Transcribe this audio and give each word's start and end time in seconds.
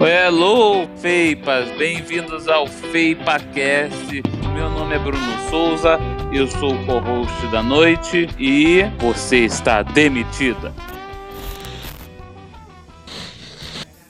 Hello, 0.00 0.88
Feipas! 0.98 1.76
Bem-vindos 1.76 2.46
ao 2.46 2.68
FeipaCast. 2.68 4.22
Meu 4.54 4.70
nome 4.70 4.94
é 4.94 4.98
Bruno 5.00 5.50
Souza, 5.50 5.98
eu 6.32 6.46
sou 6.46 6.72
o 6.72 6.86
co-host 6.86 7.46
da 7.48 7.64
noite 7.64 8.28
e 8.38 8.84
você 9.00 9.38
está 9.38 9.82
demitida. 9.82 10.72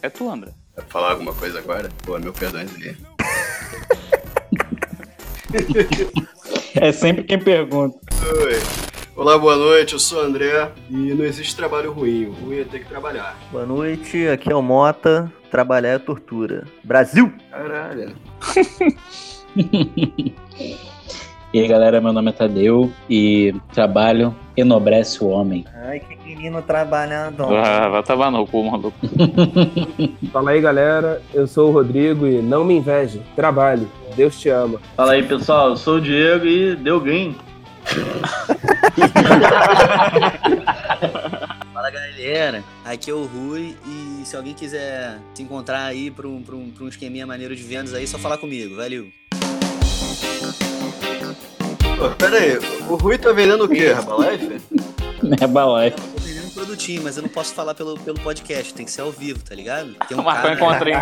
É 0.03 0.11
tu, 0.11 0.31
André. 0.31 0.53
Vai 0.77 0.85
falar 0.91 1.13
alguma 1.13 1.33
coisa 1.33 1.59
agora? 1.59 1.89
Pô, 2.05 2.19
meu 2.19 2.35
perdão 2.35 2.61
aí. 2.61 2.95
É 6.75 6.93
sempre 6.93 7.25
quem 7.25 7.39
pergunta. 7.39 7.99
Olá, 9.19 9.37
boa 9.37 9.57
noite, 9.57 9.95
eu 9.95 9.99
sou 9.99 10.23
o 10.23 10.25
André 10.25 10.71
e 10.89 11.13
não 11.13 11.25
existe 11.25 11.57
trabalho 11.57 11.91
ruim, 11.91 12.27
o 12.27 12.33
ruim 12.35 12.61
é 12.61 12.65
ter 12.65 12.79
que 12.79 12.89
trabalhar. 12.89 13.37
Boa 13.51 13.67
noite, 13.67 14.29
aqui 14.29 14.49
é 14.49 14.55
o 14.55 14.63
Mota. 14.63 15.29
Trabalhar 15.51 15.89
é 15.89 15.99
tortura. 15.99 16.65
Brasil! 16.85 17.33
Caralho. 17.51 18.15
E 21.51 21.61
aí 21.61 21.67
galera, 21.67 21.99
meu 21.99 22.13
nome 22.13 22.29
é 22.29 22.33
Tadeu 22.33 22.93
e 23.09 23.55
trabalho 23.73 24.37
enobrece 24.55 25.25
o 25.25 25.29
homem. 25.29 25.65
Ai, 25.87 25.99
que 25.99 26.15
menino 26.23 26.61
trabalhador. 26.61 27.57
Ah, 27.57 27.89
vai 27.89 28.03
tomar 28.03 28.31
no 28.31 28.47
cu, 28.47 28.71
maluco. 28.71 28.95
Fala 30.31 30.51
aí, 30.51 30.61
galera. 30.61 31.23
Eu 31.33 31.47
sou 31.47 31.71
o 31.71 31.73
Rodrigo 31.73 32.27
e 32.27 32.43
não 32.43 32.65
me 32.65 32.77
inveje. 32.77 33.23
Trabalhe. 33.35 33.89
Deus 34.15 34.39
te 34.39 34.51
ama. 34.51 34.79
Fala 34.95 35.13
aí, 35.13 35.23
pessoal. 35.23 35.71
Eu 35.71 35.77
sou 35.79 35.97
o 35.97 36.01
Diego 36.03 36.45
e 36.45 36.77
deu 36.77 37.01
game. 37.01 37.35
Fala 41.73 41.91
galera, 41.91 42.63
aqui 42.85 43.11
é 43.11 43.15
o 43.15 43.25
Rui 43.25 43.77
e 43.87 44.23
se 44.25 44.37
alguém 44.37 44.55
quiser 44.55 45.19
se 45.35 45.43
encontrar 45.43 45.85
aí 45.85 46.11
pra 46.11 46.27
um, 46.27 46.43
pra 46.43 46.55
um, 46.57 46.71
pra 46.71 46.85
um 46.85 46.89
esqueminha 46.89 47.27
maneiro 47.27 47.55
de 47.55 47.63
vendas 47.63 47.93
aí, 47.95 48.07
só 48.07 48.19
falar 48.19 48.39
comigo, 48.39 48.75
valeu. 48.77 49.09
Pô, 51.97 52.11
pera 52.17 52.37
aí, 52.39 52.59
o 52.89 52.95
Rui 52.97 53.19
tá 53.19 53.33
vendendo 53.33 53.65
o 53.65 53.69
quê? 53.69 53.85
Herbalife? 53.87 54.61
Herbalife. 55.41 55.97
Eu 55.99 56.05
tô 56.15 56.21
vendendo 56.21 56.47
um 56.47 56.51
produtinho, 56.51 57.03
mas 57.03 57.17
eu 57.17 57.23
não 57.23 57.31
posso 57.31 57.55
falar 57.55 57.75
pelo, 57.75 57.99
pelo 57.99 58.19
podcast, 58.21 58.73
tem 58.75 58.85
que 58.85 58.91
ser 58.93 59.01
ao 59.03 59.11
vivo, 59.13 59.41
tá 59.43 59.55
ligado? 59.55 59.95
Tem 60.09 60.17
um 60.19 60.23
Marcou 60.23 60.51
cara- 60.51 60.55
encontro, 60.55 60.89
hein? 60.89 60.97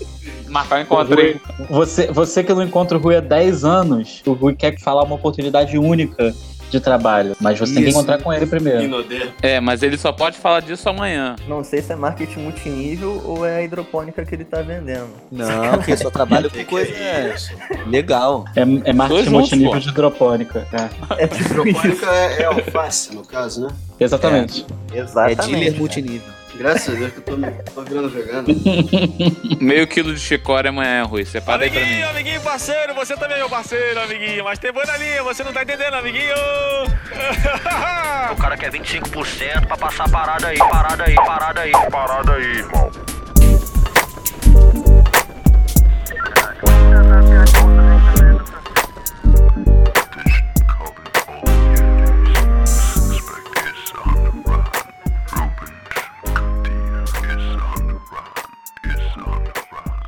É. 0.50 0.52
Marcou 0.52 0.78
encontro, 0.78 1.20
hein? 1.20 1.40
Você, 1.70 2.06
você 2.08 2.42
que 2.42 2.52
não 2.52 2.62
encontra 2.62 2.98
o 2.98 3.00
Rui 3.00 3.16
há 3.16 3.20
10 3.20 3.64
anos, 3.64 4.22
o 4.26 4.32
Rui 4.32 4.54
quer 4.54 4.78
falar 4.78 5.04
uma 5.04 5.14
oportunidade 5.14 5.78
única 5.78 6.34
de 6.70 6.78
trabalho, 6.78 7.36
mas 7.40 7.58
você 7.58 7.74
tem 7.74 7.82
que 7.82 7.88
Isso. 7.88 7.98
encontrar 7.98 8.22
com 8.22 8.32
ele 8.32 8.46
primeiro. 8.46 9.04
É, 9.42 9.58
mas 9.60 9.82
ele 9.82 9.98
só 9.98 10.12
pode 10.12 10.38
falar 10.38 10.60
disso 10.60 10.88
amanhã. 10.88 11.34
Não 11.48 11.64
sei 11.64 11.82
se 11.82 11.92
é 11.92 11.96
marketing 11.96 12.40
multinível 12.40 13.20
ou 13.24 13.44
é 13.44 13.56
a 13.56 13.62
hidropônica 13.62 14.24
que 14.24 14.34
ele 14.34 14.44
tá 14.44 14.62
vendendo. 14.62 15.08
Não, 15.30 15.72
porque 15.72 15.92
eu 15.92 15.96
só 15.96 16.10
trabalho 16.10 16.48
com 16.50 16.64
coisa 16.64 16.92
é 16.92 17.34
isso? 17.34 17.52
legal. 17.86 18.44
É, 18.54 18.60
é 18.62 18.92
marketing 18.92 19.24
juntos, 19.24 19.32
multinível 19.32 19.72
pô. 19.72 19.78
de 19.80 19.88
hidropônica. 19.88 20.66
É, 20.72 21.24
É 21.24 21.26
tipo 21.26 21.50
Hidropônica 21.50 22.06
é, 22.06 22.42
é 22.42 22.44
alface, 22.44 23.14
no 23.14 23.24
caso, 23.26 23.62
né? 23.62 23.68
exatamente. 23.98 24.64
É 24.92 24.98
Exatamente. 24.98 25.46
dealer 25.48 25.66
cara. 25.66 25.78
multinível. 25.78 26.39
Graças 26.60 26.94
a 26.94 26.98
Deus 26.98 27.10
que 27.10 27.18
eu 27.20 27.22
tô, 27.22 27.36
tô 27.74 27.82
virando 27.84 28.10
vegano. 28.10 28.48
Meio 29.58 29.86
quilo 29.86 30.12
de 30.12 30.20
chicória 30.20 30.68
amanhã, 30.68 31.04
Rui. 31.04 31.24
Separa 31.24 31.64
aí 31.64 31.70
pra 31.70 31.80
mim. 31.80 31.86
Amiguinho, 31.86 32.10
amiguinho, 32.10 32.40
parceiro, 32.42 32.94
você 32.94 33.16
também 33.16 33.36
é 33.36 33.38
meu 33.38 33.48
parceiro, 33.48 33.98
amiguinho. 33.98 34.44
Mas 34.44 34.58
tem 34.58 34.70
boi 34.70 34.84
na 34.84 34.94
linha, 34.98 35.22
você 35.22 35.42
não 35.42 35.54
tá 35.54 35.62
entendendo, 35.62 35.94
amiguinho. 35.94 36.34
O 38.30 38.36
cara 38.36 38.56
quer 38.56 38.70
25% 38.70 39.66
pra 39.66 39.76
passar 39.76 40.08
parada 40.08 40.48
aí, 40.48 40.58
parada 40.58 41.04
aí, 41.04 41.14
parada 41.14 41.60
aí, 41.62 41.72
parada 41.90 42.32
aí, 42.34 42.58
irmão. 42.58 42.90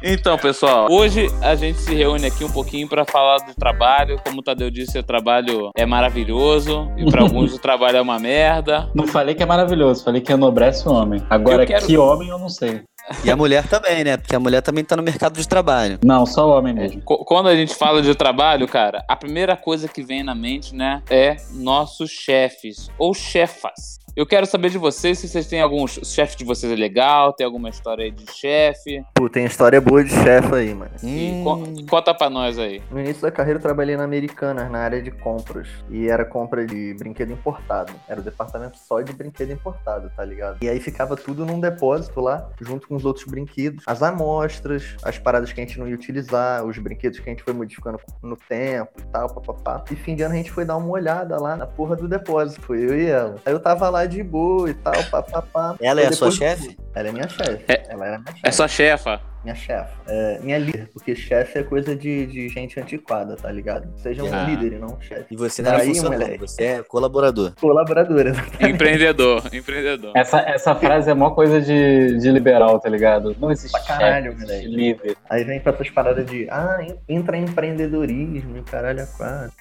Então, 0.04 0.36
pessoal, 0.36 0.88
hoje 0.90 1.28
a 1.40 1.54
gente 1.54 1.78
se 1.78 1.94
reúne 1.94 2.26
aqui 2.26 2.44
um 2.44 2.50
pouquinho 2.50 2.88
pra 2.88 3.04
falar 3.04 3.38
do 3.38 3.54
trabalho. 3.54 4.20
Como 4.24 4.40
o 4.40 4.42
Tadeu 4.42 4.68
disse, 4.70 4.98
o 4.98 5.02
trabalho 5.02 5.70
é 5.76 5.86
maravilhoso 5.86 6.90
e 6.96 7.08
pra 7.08 7.22
alguns 7.22 7.54
o 7.54 7.58
trabalho 7.58 7.98
é 7.98 8.00
uma 8.00 8.18
merda. 8.18 8.90
Não 8.94 9.06
falei 9.06 9.34
que 9.34 9.42
é 9.42 9.46
maravilhoso, 9.46 10.02
falei 10.02 10.20
que 10.20 10.32
enobrece 10.32 10.88
o 10.88 10.92
homem. 10.92 11.22
Agora, 11.30 11.64
quero- 11.64 11.86
que 11.86 11.96
homem 11.96 12.28
eu 12.28 12.38
não 12.38 12.48
sei. 12.48 12.82
E 13.24 13.30
a 13.30 13.36
mulher 13.36 13.66
também, 13.66 14.04
né? 14.04 14.16
Porque 14.16 14.34
a 14.34 14.38
mulher 14.40 14.60
também 14.62 14.84
tá 14.84 14.96
no 14.96 15.02
mercado 15.02 15.36
de 15.36 15.46
trabalho. 15.48 15.98
Não, 16.04 16.24
só 16.24 16.46
o 16.48 16.56
homem 16.56 16.72
mesmo. 16.72 17.02
Quando 17.04 17.48
a 17.48 17.54
gente 17.56 17.74
fala 17.74 18.00
de 18.00 18.14
trabalho, 18.14 18.66
cara, 18.68 19.04
a 19.08 19.16
primeira 19.16 19.56
coisa 19.56 19.88
que 19.88 20.02
vem 20.04 20.22
na 20.22 20.36
mente, 20.36 20.72
né, 20.74 21.02
é 21.10 21.36
nossos 21.52 22.10
chefes 22.10 22.88
ou 22.96 23.12
chefas. 23.12 23.98
Eu 24.14 24.26
quero 24.26 24.44
saber 24.44 24.68
de 24.68 24.76
vocês 24.76 25.18
se 25.18 25.26
vocês 25.26 25.46
têm 25.46 25.62
algum 25.62 25.84
o 25.84 25.88
chefe 25.88 26.36
de 26.36 26.44
vocês 26.44 26.70
é 26.70 26.76
legal, 26.76 27.32
tem 27.32 27.46
alguma 27.46 27.70
história 27.70 28.04
aí 28.04 28.10
de 28.10 28.30
chefe. 28.30 29.02
Pô, 29.14 29.26
tem 29.26 29.46
história 29.46 29.80
boa 29.80 30.04
de 30.04 30.10
chefe 30.10 30.54
aí, 30.54 30.74
mano. 30.74 30.90
E 31.02 31.30
Hum, 31.32 31.44
co- 31.44 31.86
conta 31.88 32.12
pra 32.12 32.28
nós 32.28 32.58
aí. 32.58 32.82
No 32.90 33.00
início 33.00 33.22
da 33.22 33.30
carreira 33.30 33.58
eu 33.58 33.62
trabalhei 33.62 33.96
na 33.96 34.04
Americanas, 34.04 34.70
na 34.70 34.80
área 34.80 35.00
de 35.00 35.10
compras. 35.10 35.66
E 35.88 36.08
era 36.10 36.26
compra 36.26 36.66
de 36.66 36.92
brinquedo 36.98 37.32
importado. 37.32 37.90
Era 38.06 38.20
o 38.20 38.22
departamento 38.22 38.76
só 38.76 39.00
de 39.00 39.14
brinquedo 39.14 39.50
importado, 39.50 40.12
tá 40.14 40.22
ligado? 40.26 40.58
E 40.62 40.68
aí 40.68 40.78
ficava 40.78 41.16
tudo 41.16 41.46
num 41.46 41.58
depósito 41.58 42.20
lá, 42.20 42.50
junto 42.60 42.86
com 42.88 42.96
os 42.96 43.06
outros 43.06 43.24
brinquedos. 43.24 43.82
As 43.86 44.02
amostras, 44.02 44.94
as 45.02 45.18
paradas 45.18 45.54
que 45.54 45.60
a 45.60 45.64
gente 45.64 45.78
não 45.78 45.88
ia 45.88 45.94
utilizar, 45.94 46.62
os 46.66 46.76
brinquedos 46.76 47.18
que 47.18 47.30
a 47.30 47.32
gente 47.32 47.42
foi 47.42 47.54
modificando 47.54 47.98
no 48.22 48.36
tempo 48.36 48.92
e 48.98 49.02
tal, 49.10 49.32
papapá. 49.32 49.82
E 49.90 49.96
fim 49.96 50.14
de 50.14 50.22
ano 50.22 50.34
a 50.34 50.36
gente 50.36 50.50
foi 50.50 50.66
dar 50.66 50.76
uma 50.76 50.90
olhada 50.90 51.40
lá 51.40 51.56
na 51.56 51.66
porra 51.66 51.96
do 51.96 52.06
depósito. 52.06 52.60
Foi 52.60 52.78
eu 52.84 52.94
e 53.00 53.06
ela. 53.06 53.36
Aí 53.46 53.52
eu 53.54 53.58
tava 53.60 53.88
lá 53.88 54.01
de 54.06 54.22
boa 54.22 54.70
e 54.70 54.74
tal, 54.74 54.92
papapá. 55.10 55.76
ela 55.80 56.00
é 56.00 56.06
a 56.06 56.12
sua 56.12 56.30
chefe? 56.30 56.76
Ela 56.94 57.08
é 57.08 57.12
minha 57.12 57.28
chefe. 57.28 57.64
É- 57.68 57.82
Ela 57.88 58.06
era 58.06 58.18
minha 58.18 58.32
chefe 58.32 58.40
É 58.44 58.50
só 58.52 58.68
chefa. 58.68 59.20
minha 59.42 59.54
chefe. 59.54 59.92
É, 60.06 60.38
minha 60.40 60.58
líder, 60.58 60.88
porque 60.92 61.14
chefe 61.16 61.58
é 61.58 61.62
coisa 61.62 61.96
de, 61.96 62.26
de 62.26 62.48
gente 62.48 62.78
antiquada, 62.78 63.34
tá 63.36 63.50
ligado? 63.50 63.88
Seja 63.98 64.22
um 64.22 64.32
Ah. 64.32 64.44
líder 64.44 64.74
e 64.74 64.78
não 64.78 64.88
um 64.96 65.00
chefe. 65.00 65.26
E 65.30 65.36
você 65.36 65.62
não 65.62 65.70
era 65.70 65.78
Daí, 65.78 65.88
funcionário, 65.88 66.18
moleque. 66.26 66.40
você 66.46 66.62
é 66.64 66.82
colaborador. 66.82 67.52
Colaboradora. 67.60 68.32
Empreendedor, 68.60 69.42
empreendedor. 69.52 70.12
Essa, 70.16 70.40
essa 70.40 70.74
frase 70.74 71.10
é 71.10 71.12
uma 71.12 71.34
coisa 71.34 71.60
de, 71.60 72.18
de 72.18 72.30
liberal, 72.30 72.78
tá 72.78 72.88
ligado? 72.88 73.34
Não 73.38 73.50
existe 73.50 73.72
Pra 73.72 73.98
caralho, 73.98 74.32
chefe, 74.32 74.42
moleque. 74.42 74.66
líder. 74.68 75.16
Aí 75.30 75.44
vem 75.44 75.60
pra 75.60 75.72
essas 75.72 75.90
paradas 75.90 76.26
de, 76.26 76.46
ah, 76.50 76.78
entra 77.08 77.36
em 77.36 77.44
empreendedorismo, 77.44 78.58
e 78.58 78.62
caralho, 78.62 79.02
a 79.02 79.06
quatro. 79.06 79.52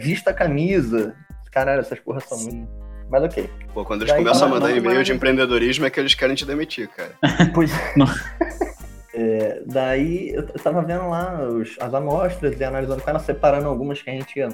Vista 0.00 0.30
a 0.30 0.34
camisa. 0.34 1.14
Caralho, 1.50 1.80
essas 1.80 1.98
porras 2.00 2.24
são 2.24 2.38
muito. 2.38 2.68
Mas 3.10 3.22
ok. 3.22 3.48
Pô, 3.72 3.84
quando 3.84 4.02
eles 4.02 4.12
Daí, 4.12 4.22
começam 4.22 4.46
a 4.46 4.48
não, 4.50 4.54
mandar 4.56 4.68
não, 4.70 4.76
e-mail 4.76 4.96
mas- 4.96 5.06
de 5.06 5.12
empreendedorismo 5.12 5.84
é 5.86 5.90
que 5.90 6.00
eles 6.00 6.14
querem 6.14 6.34
te 6.34 6.44
demitir, 6.44 6.88
cara. 6.88 7.12
Pois. 7.54 7.70
Não. 7.96 8.06
É, 9.16 9.62
daí 9.64 10.30
eu 10.34 10.44
tava 10.44 10.82
vendo 10.82 11.08
lá 11.08 11.40
os- 11.48 11.76
as 11.78 11.94
amostras 11.94 12.58
e 12.58 12.64
analisando 12.64 13.00
com 13.00 13.08
ela, 13.10 13.20
separando 13.20 13.68
algumas 13.68 14.02
que 14.02 14.10
a 14.10 14.12
gente 14.12 14.36
ia, 14.36 14.48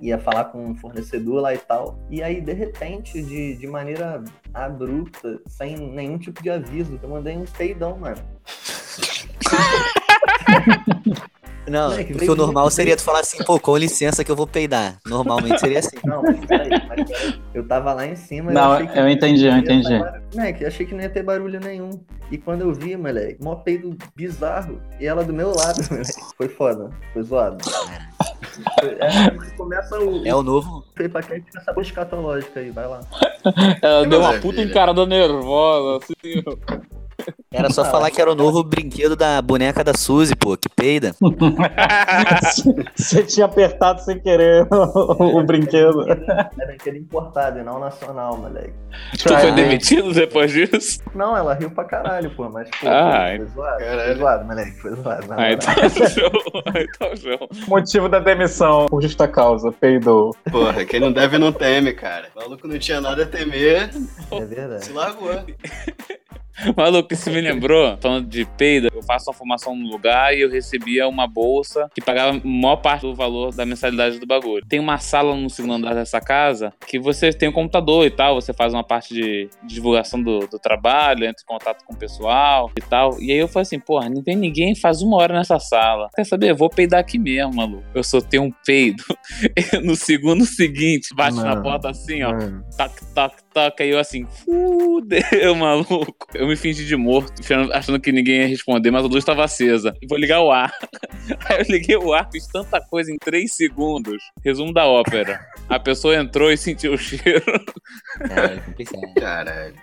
ia 0.00 0.18
falar 0.18 0.46
com 0.46 0.72
o 0.72 0.74
fornecedor 0.74 1.40
lá 1.40 1.54
e 1.54 1.58
tal. 1.58 1.96
E 2.10 2.20
aí, 2.20 2.40
de 2.40 2.52
repente, 2.52 3.22
de, 3.22 3.54
de 3.54 3.66
maneira 3.68 4.20
abrupta, 4.52 5.38
sem 5.46 5.76
nenhum 5.76 6.18
tipo 6.18 6.42
de 6.42 6.50
aviso, 6.50 6.98
eu 7.00 7.08
mandei 7.08 7.36
um 7.36 7.44
peidão, 7.44 7.96
mano. 7.98 8.16
Não, 11.70 11.90
Moleque, 11.90 12.12
porque 12.12 12.30
o 12.30 12.34
normal 12.34 12.68
seria 12.70 12.96
tu 12.96 13.02
falar 13.02 13.20
assim, 13.20 13.42
pô, 13.44 13.58
com 13.60 13.76
licença 13.76 14.24
que 14.24 14.30
eu 14.30 14.34
vou 14.34 14.46
peidar. 14.46 14.98
Normalmente 15.06 15.60
seria 15.60 15.78
assim. 15.78 15.96
Não, 16.04 16.20
mas 16.22 16.44
peraí, 16.44 16.68
mas 16.88 17.08
peraí. 17.08 17.40
Eu 17.54 17.66
tava 17.66 17.92
lá 17.94 18.06
em 18.06 18.16
cima 18.16 18.50
e 18.50 18.54
Não, 18.54 18.72
achei 18.72 18.86
que 18.88 18.98
eu 18.98 19.08
entendi, 19.08 19.46
eu 19.46 19.56
entendi. 19.56 19.98
Moleque, 20.34 20.64
achei 20.66 20.84
que 20.84 20.94
não 20.94 21.00
ia 21.00 21.08
ter 21.08 21.22
barulho 21.22 21.60
nenhum. 21.60 21.90
E 22.30 22.38
quando 22.38 22.62
eu 22.62 22.72
vi, 22.72 22.96
moleque, 22.96 23.42
mó 23.42 23.54
peido 23.54 23.96
bizarro. 24.16 24.80
E 24.98 25.06
ela 25.06 25.22
do 25.22 25.32
meu 25.32 25.52
lado, 25.52 25.80
moleque. 25.90 26.12
Foi 26.36 26.48
foda, 26.48 26.90
foi 27.12 27.22
zoado. 27.22 27.58
É, 28.82 29.30
começa 29.56 29.98
o, 29.98 30.26
É 30.26 30.34
o 30.34 30.42
novo. 30.42 30.84
Foi 30.96 31.08
pra 31.08 31.22
quem 31.22 31.40
fica 31.40 31.60
essa 31.60 31.80
escatológica 31.80 32.58
aí, 32.58 32.70
vai 32.70 32.88
lá. 32.88 33.00
Ela 33.80 34.06
deu 34.06 34.20
uma 34.20 34.38
puta 34.40 34.60
encarada 34.60 35.06
nervosa, 35.06 36.04
assim. 36.04 36.42
Era 37.52 37.68
só 37.68 37.84
falar 37.84 38.12
que 38.12 38.20
era 38.20 38.30
o 38.30 38.34
novo 38.36 38.62
brinquedo 38.62 39.16
da 39.16 39.42
boneca 39.42 39.82
da 39.82 39.92
Suzy, 39.92 40.36
pô, 40.36 40.56
que 40.56 40.68
peida. 40.68 41.16
Você 42.94 43.24
tinha 43.24 43.44
apertado 43.46 44.00
sem 44.02 44.20
querer 44.20 44.68
o, 44.70 45.38
o 45.38 45.42
brinquedo. 45.42 46.08
É 46.08 46.66
brinquedo 46.66 46.96
importado 46.96 47.58
e 47.58 47.64
não 47.64 47.80
nacional, 47.80 48.36
moleque. 48.36 48.72
Tu 49.18 49.28
foi 49.36 49.50
demitido 49.50 50.12
depois 50.12 50.52
disso? 50.52 51.00
Não, 51.12 51.36
ela 51.36 51.54
riu 51.54 51.72
pra 51.72 51.82
caralho, 51.82 52.30
pô, 52.36 52.48
mas 52.48 52.70
pô, 52.70 52.86
Ah, 52.88 53.26
foi, 53.30 53.38
foi 53.38 53.46
zoado. 53.48 53.84
Foi 53.84 54.14
zoado, 54.14 54.44
moleque, 54.44 54.80
foi 54.80 54.94
zoado. 54.94 55.26
Ah, 55.30 55.52
então 55.52 55.74
show. 56.08 56.30
Então 56.68 57.16
show. 57.16 57.48
Motivo 57.66 58.08
da 58.08 58.20
demissão, 58.20 58.86
por 58.86 59.02
justa 59.02 59.26
causa, 59.26 59.72
peidou. 59.72 60.36
Porra, 60.52 60.84
quem 60.84 61.00
não 61.00 61.10
deve 61.10 61.36
não 61.36 61.50
teme, 61.50 61.92
cara. 61.94 62.28
O 62.36 62.38
maluco 62.38 62.68
não 62.68 62.78
tinha 62.78 63.00
nada 63.00 63.24
a 63.24 63.26
temer, 63.26 63.90
É 64.30 64.44
verdade. 64.44 64.84
se 64.84 64.92
largou. 64.92 65.30
Maluco, 66.76 67.12
isso 67.12 67.30
me 67.30 67.40
lembrou, 67.40 67.96
falando 68.00 68.26
de 68.26 68.44
peido, 68.44 68.88
eu 68.94 69.02
faço 69.02 69.30
uma 69.30 69.34
formação 69.34 69.74
no 69.74 69.88
lugar 69.88 70.34
e 70.34 70.40
eu 70.40 70.50
recebia 70.50 71.08
uma 71.08 71.26
bolsa 71.26 71.88
que 71.94 72.00
pagava 72.00 72.36
a 72.36 72.40
maior 72.44 72.76
parte 72.76 73.02
do 73.02 73.14
valor 73.14 73.54
da 73.54 73.64
mensalidade 73.64 74.18
do 74.18 74.26
bagulho. 74.26 74.64
Tem 74.68 74.78
uma 74.78 74.98
sala 74.98 75.34
no 75.34 75.48
segundo 75.48 75.74
andar 75.74 75.94
dessa 75.94 76.20
casa 76.20 76.72
que 76.86 76.98
você 76.98 77.32
tem 77.32 77.48
um 77.48 77.52
computador 77.52 78.06
e 78.06 78.10
tal, 78.10 78.34
você 78.34 78.52
faz 78.52 78.72
uma 78.72 78.84
parte 78.84 79.14
de 79.14 79.48
divulgação 79.64 80.22
do, 80.22 80.40
do 80.40 80.58
trabalho, 80.58 81.24
entra 81.24 81.42
em 81.42 81.46
contato 81.46 81.84
com 81.84 81.94
o 81.94 81.96
pessoal 81.96 82.70
e 82.76 82.82
tal. 82.82 83.20
E 83.20 83.30
aí 83.32 83.38
eu 83.38 83.48
falei 83.48 83.62
assim, 83.62 83.78
porra, 83.78 84.08
não 84.08 84.22
tem 84.22 84.36
ninguém 84.36 84.74
faz 84.74 85.02
uma 85.02 85.16
hora 85.16 85.34
nessa 85.34 85.58
sala. 85.58 86.08
Quer 86.14 86.24
saber? 86.24 86.50
Eu 86.50 86.56
vou 86.56 86.68
peidar 86.68 87.00
aqui 87.00 87.18
mesmo, 87.18 87.54
maluco. 87.54 87.84
Eu 87.94 88.02
soltei 88.02 88.38
um 88.40 88.50
peido. 88.64 89.02
no 89.82 89.96
segundo 89.96 90.44
seguinte, 90.44 91.14
bate 91.14 91.36
na 91.36 91.50
Mano, 91.50 91.62
porta 91.62 91.90
assim, 91.90 92.22
ó. 92.22 92.32
Mano, 92.32 92.64
Tac, 92.76 92.92
tac, 93.14 93.34
tac. 93.52 93.82
Aí 93.82 93.90
eu 93.90 93.98
assim, 93.98 94.26
fudeu, 94.26 95.54
maluco. 95.56 96.26
Eu 96.34 96.46
me 96.46 96.56
fingi 96.56 96.84
de 96.86 96.96
morto, 96.96 97.32
achando- 97.72 98.00
que 98.00 98.12
ninguém 98.12 98.40
ia 98.42 98.46
responder, 98.46 98.90
mas 98.90 99.04
a 99.04 99.06
luz 99.08 99.18
estava 99.18 99.44
acesa. 99.44 99.94
Vou 100.08 100.18
ligar 100.18 100.40
o 100.42 100.50
ar. 100.50 100.72
Aí 101.48 101.58
eu 101.60 101.66
liguei 101.68 101.96
o 101.96 102.12
ar, 102.12 102.28
fiz 102.30 102.46
tanta 102.46 102.80
coisa 102.80 103.12
em 103.12 103.16
três 103.18 103.54
segundos. 103.54 104.22
Resumo 104.44 104.72
da 104.72 104.86
ópera. 104.86 105.40
A 105.68 105.78
pessoa 105.78 106.16
entrou 106.16 106.50
e 106.50 106.56
sentiu 106.56 106.94
o 106.94 106.98
cheiro. 106.98 107.42
Cara, 108.28 108.54
é 108.54 108.58
complicado. 108.58 109.14
Caralho. 109.14 109.74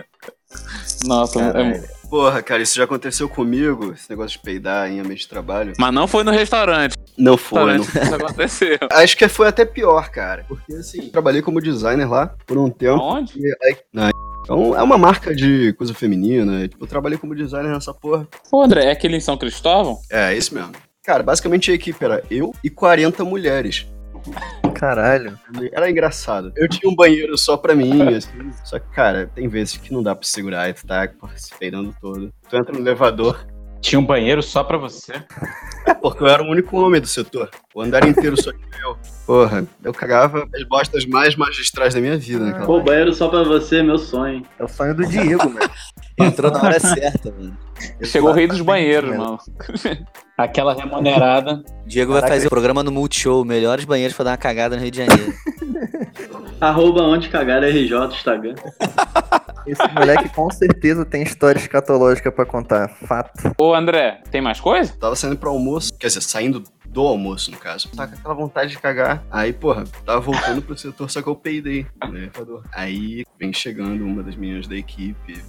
Nossa, 1.05 1.39
é- 1.39 1.51
caralho. 1.51 1.97
Porra, 2.09 2.41
cara, 2.41 2.61
isso 2.63 2.73
já 2.77 2.85
aconteceu 2.85 3.27
comigo, 3.27 3.91
esse 3.91 4.09
negócio 4.09 4.37
de 4.37 4.39
peidar 4.43 4.89
em 4.89 4.99
ambiente 5.01 5.19
de 5.21 5.27
trabalho. 5.27 5.73
mas 5.77 5.93
não 5.93 6.07
foi 6.07 6.23
no 6.23 6.31
restaurante. 6.31 6.95
Não 7.17 7.35
foi, 7.37 7.77
não 7.77 7.83
restaurante 7.83 8.05
isso 8.05 8.15
aconteceu. 8.15 8.77
Acho 8.91 9.17
que 9.17 9.27
foi 9.27 9.47
até 9.47 9.65
pior, 9.65 10.09
cara. 10.09 10.45
Porque 10.47 10.73
assim, 10.73 11.09
trabalhei 11.09 11.41
como 11.41 11.59
designer 11.59 12.09
lá 12.09 12.33
por 12.45 12.57
um 12.57 12.69
tempo. 12.69 13.01
Aonde? 13.01 13.33
Então, 14.41 14.73
é 14.77 14.81
uma 14.81 14.97
marca 14.97 15.35
de 15.35 15.73
coisa 15.73 15.93
feminina. 15.93 16.65
Tipo, 16.69 16.85
eu 16.85 16.87
trabalhei 16.87 17.17
como 17.17 17.35
designer 17.35 17.69
nessa 17.73 17.93
porra. 17.93 18.25
Pô, 18.49 18.63
André, 18.63 18.85
é 18.85 18.91
aquele 18.91 19.17
em 19.17 19.19
São 19.19 19.37
Cristóvão? 19.37 19.97
É, 20.09 20.33
isso 20.33 20.53
mesmo. 20.55 20.71
Cara, 21.03 21.23
basicamente 21.23 21.71
a 21.71 21.73
equipe 21.73 22.01
era 22.05 22.23
eu 22.31 22.53
e 22.63 22.69
40 22.69 23.25
mulheres. 23.25 23.85
Caralho. 24.73 25.37
Era 25.71 25.89
engraçado. 25.89 26.53
Eu 26.55 26.69
tinha 26.69 26.91
um 26.91 26.95
banheiro 26.95 27.37
só 27.37 27.57
pra 27.57 27.75
mim, 27.75 28.01
assim. 28.15 28.51
Só 28.63 28.77
que, 28.77 28.87
cara, 28.93 29.27
tem 29.33 29.47
vezes 29.47 29.77
que 29.77 29.91
não 29.91 30.03
dá 30.03 30.13
pra 30.15 30.27
segurar 30.27 30.69
e 30.69 30.73
tu 30.73 30.85
tá 30.85 31.09
peidando 31.59 31.95
todo. 31.99 32.31
Tu 32.47 32.55
entra 32.55 32.71
no 32.71 32.79
elevador. 32.79 33.45
Tinha 33.81 33.99
um 33.99 34.05
banheiro 34.05 34.41
só 34.43 34.63
pra 34.63 34.77
você. 34.77 35.13
É, 35.85 35.93
porque 35.93 36.21
eu 36.21 36.27
era 36.27 36.43
o 36.43 36.47
único 36.47 36.77
homem 36.77 36.99
do 36.99 37.07
setor. 37.07 37.49
O 37.73 37.81
andar 37.81 38.05
inteiro 38.05 38.35
só 38.41 38.51
tinha 38.51 38.81
eu. 38.83 38.97
Porra, 39.25 39.65
eu 39.83 39.93
cagava 39.93 40.47
as 40.53 40.63
bostas 40.67 41.05
mais 41.05 41.35
magistrais 41.35 41.93
da 41.93 42.01
minha 42.01 42.17
vida 42.17 42.43
naquela 42.43 42.65
Pô, 42.65 42.81
banheiro 42.81 43.13
só 43.13 43.27
pra 43.29 43.43
você, 43.43 43.81
meu 43.81 43.97
sonho. 43.97 44.43
É 44.59 44.63
o 44.63 44.67
sonho 44.67 44.93
do 44.95 45.05
Diego, 45.05 45.49
mano. 45.49 45.69
Entrou 46.17 46.51
na 46.51 46.61
hora 46.61 46.79
certa, 46.79 47.31
mano. 47.31 47.57
Chegou 48.03 48.31
o 48.31 48.33
rei 48.33 48.47
dos 48.47 48.59
banheiros, 48.61 49.11
mano. 49.11 49.23
mano. 49.23 49.39
Aquela 50.37 50.73
remunerada. 50.73 51.63
Diego 51.85 52.11
vai 52.11 52.21
Caraca. 52.21 52.35
fazer 52.35 52.47
o 52.47 52.49
programa 52.49 52.83
no 52.83 52.91
Multishow, 52.91 53.45
melhores 53.45 53.85
banheiros 53.85 54.15
pra 54.15 54.25
dar 54.25 54.31
uma 54.31 54.37
cagada 54.37 54.75
no 54.75 54.81
Rio 54.81 54.91
de 54.91 54.97
Janeiro. 54.97 55.33
Arroba 56.59 57.01
onde 57.03 57.29
cagar 57.29 57.63
RJ, 57.63 57.93
Instagram. 58.13 58.55
Esse 59.67 59.87
moleque 59.93 60.29
com 60.29 60.49
certeza 60.49 61.05
tem 61.05 61.23
história 61.23 61.59
escatológica 61.59 62.31
pra 62.31 62.45
contar. 62.45 62.87
Fato. 62.87 63.53
Ô, 63.59 63.73
André, 63.73 64.21
tem 64.31 64.41
mais 64.41 64.59
coisa? 64.59 64.95
Tava 64.97 65.15
saindo 65.15 65.37
pro 65.37 65.49
almoço, 65.49 65.91
quer 65.97 66.07
dizer, 66.07 66.21
saindo 66.21 66.63
do 66.87 67.01
almoço, 67.01 67.51
no 67.51 67.57
caso. 67.57 67.89
Tava 67.89 68.11
com 68.11 68.19
aquela 68.19 68.33
vontade 68.33 68.71
de 68.71 68.79
cagar. 68.79 69.23
Aí, 69.29 69.51
porra, 69.51 69.83
tava 70.05 70.19
voltando 70.19 70.61
pro 70.61 70.77
setor, 70.77 71.09
só 71.09 71.21
que 71.21 71.27
eu 71.27 71.35
peidei 71.35 71.85
no 72.01 72.17
elevador. 72.17 72.63
Aí 72.73 73.25
vem 73.37 73.51
chegando 73.53 74.03
uma 74.05 74.23
das 74.23 74.35
meninas 74.35 74.67
da 74.67 74.75
equipe, 74.75 75.43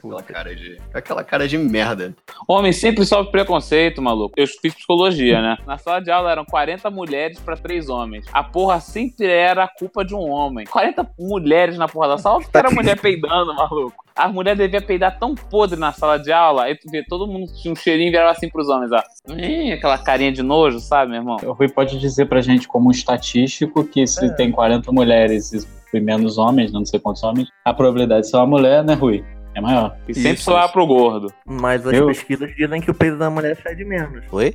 aquela 0.00 0.22
cara 0.22 0.54
de. 0.54 0.78
aquela 0.92 1.24
cara 1.24 1.48
de 1.48 1.58
merda. 1.58 2.14
Homem 2.48 2.72
sempre 2.72 3.04
sofre 3.04 3.30
preconceito, 3.30 4.00
maluco. 4.00 4.34
Eu 4.36 4.46
fiz 4.46 4.74
psicologia, 4.74 5.40
né? 5.40 5.56
Na 5.66 5.78
sala 5.78 6.00
de 6.00 6.10
aula 6.10 6.30
eram 6.30 6.44
40 6.44 6.90
mulheres 6.90 7.38
pra 7.38 7.56
3 7.56 7.88
homens. 7.88 8.26
A 8.32 8.42
porra 8.42 8.80
sempre 8.80 9.26
era 9.26 9.64
a 9.64 9.68
culpa 9.68 10.04
de 10.04 10.14
um 10.14 10.30
homem. 10.30 10.66
40 10.66 11.08
mulheres 11.18 11.76
na 11.76 11.86
porra 11.86 12.08
da 12.08 12.18
sala, 12.18 12.40
porque 12.40 12.56
era 12.56 12.70
mulher 12.70 12.98
peidando, 12.98 13.54
maluco. 13.54 14.04
A 14.16 14.28
mulher 14.28 14.56
devia 14.56 14.82
peidar 14.82 15.18
tão 15.18 15.34
podre 15.34 15.78
na 15.78 15.92
sala 15.92 16.18
de 16.18 16.32
aula, 16.32 16.64
aí 16.64 16.76
tu 16.76 16.90
vê, 16.90 17.02
todo 17.02 17.26
mundo 17.26 17.50
tinha 17.54 17.72
um 17.72 17.76
cheirinho 17.76 18.08
e 18.08 18.10
virava 18.10 18.30
assim 18.30 18.50
pros 18.50 18.68
homens, 18.68 18.90
ó. 18.92 19.02
Ih, 19.34 19.72
aquela 19.72 19.96
carinha 19.96 20.32
de 20.32 20.42
nojo, 20.42 20.78
sabe, 20.80 21.12
meu 21.12 21.20
irmão? 21.20 21.36
O 21.42 21.52
Rui 21.52 21.68
pode 21.68 21.98
dizer 21.98 22.26
pra 22.26 22.40
gente, 22.40 22.68
como 22.68 22.88
um 22.88 22.90
estatístico, 22.90 23.84
que 23.84 24.06
se 24.06 24.34
tem 24.36 24.50
40 24.50 24.92
mulheres 24.92 25.52
e 25.94 26.00
menos 26.00 26.38
homens, 26.38 26.72
não 26.72 26.84
sei 26.84 27.00
quantos 27.00 27.22
homens, 27.22 27.48
a 27.64 27.72
probabilidade 27.72 28.22
de 28.22 28.30
ser 28.30 28.36
uma 28.36 28.46
mulher, 28.46 28.84
né, 28.84 28.94
Rui? 28.94 29.24
É 29.54 29.60
maior. 29.60 29.96
E 30.08 30.14
sempre 30.14 30.32
Isso. 30.32 30.44
soar 30.44 30.70
pro 30.70 30.86
gordo. 30.86 31.32
Mas 31.44 31.86
as 31.86 31.92
Eu- 31.92 32.06
pesquisas 32.06 32.54
dizem 32.54 32.80
que 32.80 32.90
o 32.90 32.94
peso 32.94 33.16
da 33.18 33.28
mulher 33.30 33.56
fede 33.56 33.84
menos. 33.84 34.22
Oi? 34.30 34.54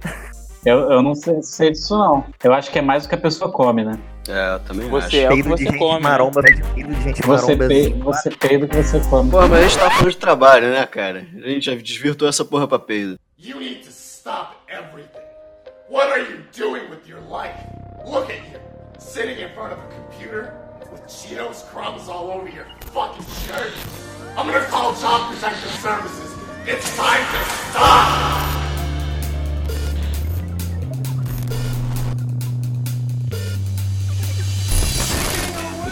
Eu, 0.65 0.91
eu 0.91 1.01
não 1.03 1.13
sei, 1.13 1.41
sei 1.43 1.71
disso, 1.71 1.95
não. 1.97 2.25
Eu 2.43 2.51
acho 2.53 2.71
que 2.71 2.79
é 2.79 2.81
mais 2.81 3.03
do 3.03 3.09
que 3.09 3.15
a 3.15 3.17
pessoa 3.19 3.51
come, 3.51 3.83
né? 3.83 3.99
É, 4.27 4.55
eu 4.55 4.59
também 4.61 4.89
Você 4.89 5.05
acho. 5.05 5.15
é 5.17 5.25
o 5.25 5.29
que 5.29 5.33
Peido 5.43 5.43
de 5.43 5.63
você 5.63 5.69
gente 5.69 5.77
come. 5.77 5.93
né? 5.93 5.99
maromba, 5.99 6.41
peido 6.41 6.61
de 6.95 7.01
gente 7.03 7.21
Você, 7.21 7.55
maromba. 7.55 7.67
pe, 7.67 7.81
assim. 7.81 7.99
você 7.99 8.29
peida 8.31 8.65
o 8.65 8.69
que 8.69 8.75
você 8.81 8.99
come. 9.09 9.29
Porra, 9.29 9.47
mas 9.47 9.59
a 9.59 9.61
gente 9.67 9.77
tava 9.77 9.91
falando 9.91 10.11
de 10.11 10.17
trabalho, 10.17 10.69
né, 10.71 10.85
cara? 10.87 11.27
A 11.43 11.47
gente 11.49 11.65
já 11.67 11.75
desvirtuou 11.75 12.27
essa 12.29 12.43
porra 12.43 12.67
pra 12.67 12.79
peido. 12.79 13.19
You 13.37 13.59
need 13.59 13.81
to 13.83 13.89
stop 13.91 14.55
everything. 14.67 15.09
What 15.91 16.09
are 16.11 16.21
you 16.21 16.39
doing 16.57 16.89
with 16.89 17.07
your 17.07 17.19
life? 17.29 17.59
Look 18.07 18.31
at 18.31 18.39
you, 18.51 18.59
sitting 18.97 19.39
in 19.43 19.49
front 19.53 19.73
of 19.73 19.79
a 19.81 19.87
computer 19.93 20.51
Cheetos 21.07 21.61
crumbs 21.71 22.09
all 22.09 22.31
over 22.31 22.49
your 22.49 22.65
fucking 22.91 23.23
shirt. 23.45 23.71
I'm 24.35 24.47
gonna 24.47 24.65
call 24.65 24.93
Job 24.95 25.31
Protection 25.31 25.69
Services. 25.79 26.35
It's 26.65 26.95
time 26.97 27.23
to 27.31 27.39
stop! 27.69 28.45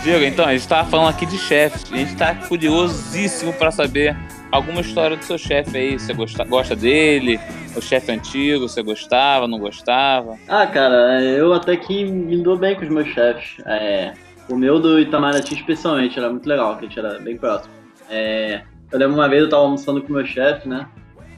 Diego, 0.03 0.25
então, 0.25 0.45
a 0.45 0.53
gente 0.53 0.67
tava 0.67 0.89
falando 0.89 1.09
aqui 1.09 1.25
de 1.25 1.37
chefes. 1.37 1.85
A 1.93 1.95
gente 1.95 2.15
tá 2.15 2.35
curiosíssimo 2.35 3.53
pra 3.53 3.71
saber 3.71 4.17
alguma 4.51 4.81
história 4.81 5.15
do 5.15 5.23
seu 5.23 5.37
chefe 5.37 5.77
aí. 5.77 5.93
Você 5.97 6.13
gosta, 6.13 6.43
gosta 6.43 6.75
dele? 6.75 7.39
O 7.75 7.81
chefe 7.81 8.11
antigo, 8.11 8.67
você 8.67 8.81
gostava, 8.83 9.47
não 9.47 9.59
gostava? 9.59 10.37
Ah, 10.47 10.67
cara, 10.67 11.21
eu 11.21 11.53
até 11.53 11.77
que 11.77 12.03
me 12.03 12.41
dou 12.43 12.57
bem 12.57 12.75
com 12.75 12.81
os 12.81 12.89
meus 12.89 13.07
chefes. 13.09 13.63
É, 13.65 14.13
o 14.49 14.55
meu 14.55 14.79
do 14.79 14.99
Itamaraty, 14.99 15.53
especialmente, 15.53 16.17
era 16.17 16.29
muito 16.29 16.47
legal, 16.47 16.77
que 16.77 16.85
a 16.85 16.87
gente 16.87 16.99
era 16.99 17.19
bem 17.19 17.37
próximo. 17.37 17.73
É, 18.09 18.61
eu 18.91 18.99
lembro 18.99 19.15
uma 19.15 19.29
vez 19.29 19.43
eu 19.43 19.49
tava 19.49 19.63
almoçando 19.63 20.01
com 20.01 20.09
o 20.09 20.15
meu 20.15 20.25
chefe, 20.25 20.67
né? 20.67 20.87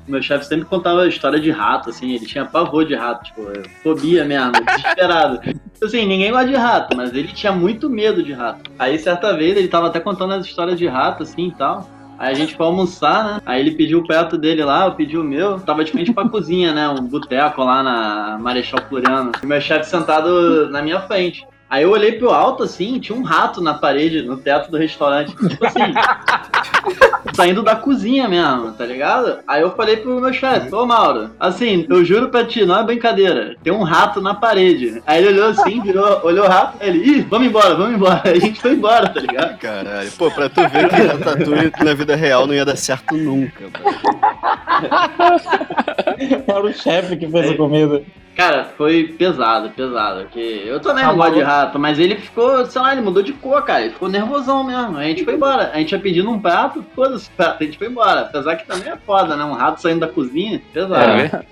O 0.07 0.12
meu 0.12 0.21
chefe 0.21 0.45
sempre 0.45 0.66
contava 0.66 1.07
história 1.07 1.40
de 1.40 1.50
rato, 1.50 1.90
assim, 1.90 2.14
ele 2.14 2.26
tinha 2.26 2.45
pavor 2.45 2.85
de 2.85 2.94
rato, 2.94 3.24
tipo, 3.24 3.42
fobia 3.81 4.24
mesmo, 4.24 4.52
desesperado. 4.52 5.40
Assim, 5.83 6.06
ninguém 6.06 6.31
gosta 6.31 6.47
de 6.47 6.56
rato, 6.56 6.95
mas 6.95 7.14
ele 7.14 7.28
tinha 7.28 7.52
muito 7.52 7.90
medo 7.90 8.24
de 8.24 8.31
rato. 8.31 8.71
Aí, 8.80 8.97
certa 8.97 9.35
vez, 9.35 9.57
ele 9.57 9.68
tava 9.68 9.88
até 9.88 10.00
contando 10.00 10.33
as 10.33 10.45
histórias 10.45 10.80
de 10.80 10.88
rato, 10.88 11.24
assim, 11.24 11.50
e 11.50 11.52
tal. 11.52 11.88
Aí 12.18 12.31
a 12.31 12.33
gente 12.33 12.56
foi 12.56 12.66
almoçar, 12.66 13.24
né? 13.26 13.42
Aí 13.45 13.59
ele 13.59 13.71
pediu 13.71 14.00
o 14.00 14.07
prato 14.07 14.38
dele 14.38 14.64
lá, 14.64 14.85
eu 14.85 14.94
pedi 14.94 15.18
o 15.18 15.24
meu. 15.24 15.59
Tava 15.59 15.83
de 15.83 15.92
frente 15.92 16.14
pra 16.14 16.28
cozinha, 16.30 16.74
né? 16.74 16.88
Um 16.88 17.06
boteco 17.06 17.64
lá 17.64 17.83
na 17.83 18.38
Marechal 18.40 18.80
Floriano. 18.88 19.31
E 19.44 19.45
meu 19.45 19.59
chefe 19.59 19.90
sentado 19.90 20.69
na 20.69 20.81
minha 20.81 21.02
frente. 21.02 21.45
Aí 21.69 21.84
eu 21.84 21.92
olhei 21.92 22.14
pro 22.14 22.30
alto, 22.30 22.64
assim, 22.64 23.00
tinha 23.00 23.18
um 23.18 23.24
rato 23.24 23.62
na 23.62 23.74
parede, 23.74 24.22
no 24.22 24.38
teto 24.38 24.69
do 24.69 24.78
restaurante. 24.78 25.36
Tipo 25.36 25.66
assim, 25.66 25.80
saindo 27.34 27.64
da 27.64 27.76
cozinha 27.76 28.28
mesmo, 28.28 28.72
tá 28.74 28.86
ligado? 28.86 29.40
Aí 29.48 29.62
eu 29.62 29.76
falei 29.76 29.98
pro 29.98 30.22
meu 30.22 30.31
chefe, 30.31 30.74
ô 30.74 30.86
Mauro, 30.86 31.31
assim, 31.40 31.86
eu 31.90 32.06
juro 32.06 32.30
pra 32.30 32.45
ti, 32.45 32.66
não 32.66 32.80
é 32.80 32.84
brincadeira, 32.84 33.56
tem 33.64 33.74
um 33.74 33.84
rato 33.84 34.22
na 34.22 34.36
parede. 34.36 35.02
Aí 35.06 35.24
ele 35.24 35.34
olhou 35.34 35.50
assim, 35.50 35.81
virou, 35.81 36.22
olhou 36.24 36.45
o 36.45 36.48
rato, 36.48 36.78
aí 36.80 36.90
ele, 36.90 37.00
ih, 37.00 37.22
vamos 37.22 37.48
embora, 37.48 37.76
vamos 37.76 37.95
embora. 37.95 38.22
Aí 38.24 38.34
a 38.38 38.40
gente 38.40 38.62
foi 38.62 38.74
embora, 38.74 39.10
tá 39.10 39.19
ligado? 39.19 39.57
Caralho. 39.57 40.12
Pô, 40.12 40.30
pra 40.31 40.48
tu 40.50 40.62
ver 40.69 40.90
que 40.90 41.02
Ratatouille 41.02 41.72
na 41.84 41.94
vida 41.94 42.16
real 42.16 42.45
não 42.45 42.54
ia 42.54 42.66
dar 42.66 42.78
certo 42.78 43.18
nunca. 43.18 43.66
mano. 43.66 43.95
Era 46.48 46.64
o 46.64 46.74
chefe 46.74 47.18
que 47.18 47.28
fez 47.28 47.52
a 47.52 47.57
comida. 47.57 48.04
Cara, 48.35 48.65
foi 48.77 49.15
pesado, 49.18 49.69
pesado. 49.69 50.21
Porque 50.23 50.63
eu 50.65 50.80
também 50.80 51.04
Ah, 51.04 51.07
não 51.07 51.15
gosto 51.18 51.35
de 51.35 51.42
rato, 51.42 51.80
mas 51.80 51.97
ele 51.97 52.15
ficou, 52.15 52.65
sei 52.65 52.81
lá, 52.81 52.92
ele 52.92 53.01
mudou 53.01 53.23
de 53.23 53.31
cor, 53.33 53.63
cara. 53.63 53.81
Ele 53.81 53.94
ficou 53.94 54.09
nervosão 54.09 54.63
mesmo. 54.63 54.97
A 54.97 55.04
gente 55.06 55.23
foi 55.23 55.35
embora. 55.35 55.71
A 55.73 55.77
gente 55.77 55.94
ia 55.94 55.99
pedindo 55.99 56.30
um 56.30 56.39
prato, 56.39 56.85
foda-se 56.94 57.30
prato, 57.31 57.63
a 57.63 57.65
gente 57.65 57.77
foi 57.77 57.87
embora. 57.87 58.21
Apesar 58.21 58.56
que 58.57 58.68
também 58.68 58.92
é 58.92 58.97
foda, 58.97 59.35
né? 59.37 59.45
Um 59.45 59.54
rato 59.54 59.81
saindo 59.81 60.01
da 60.01 60.07
cozinha, 60.07 60.61
pesado. 60.73 61.04
É, 61.11 61.45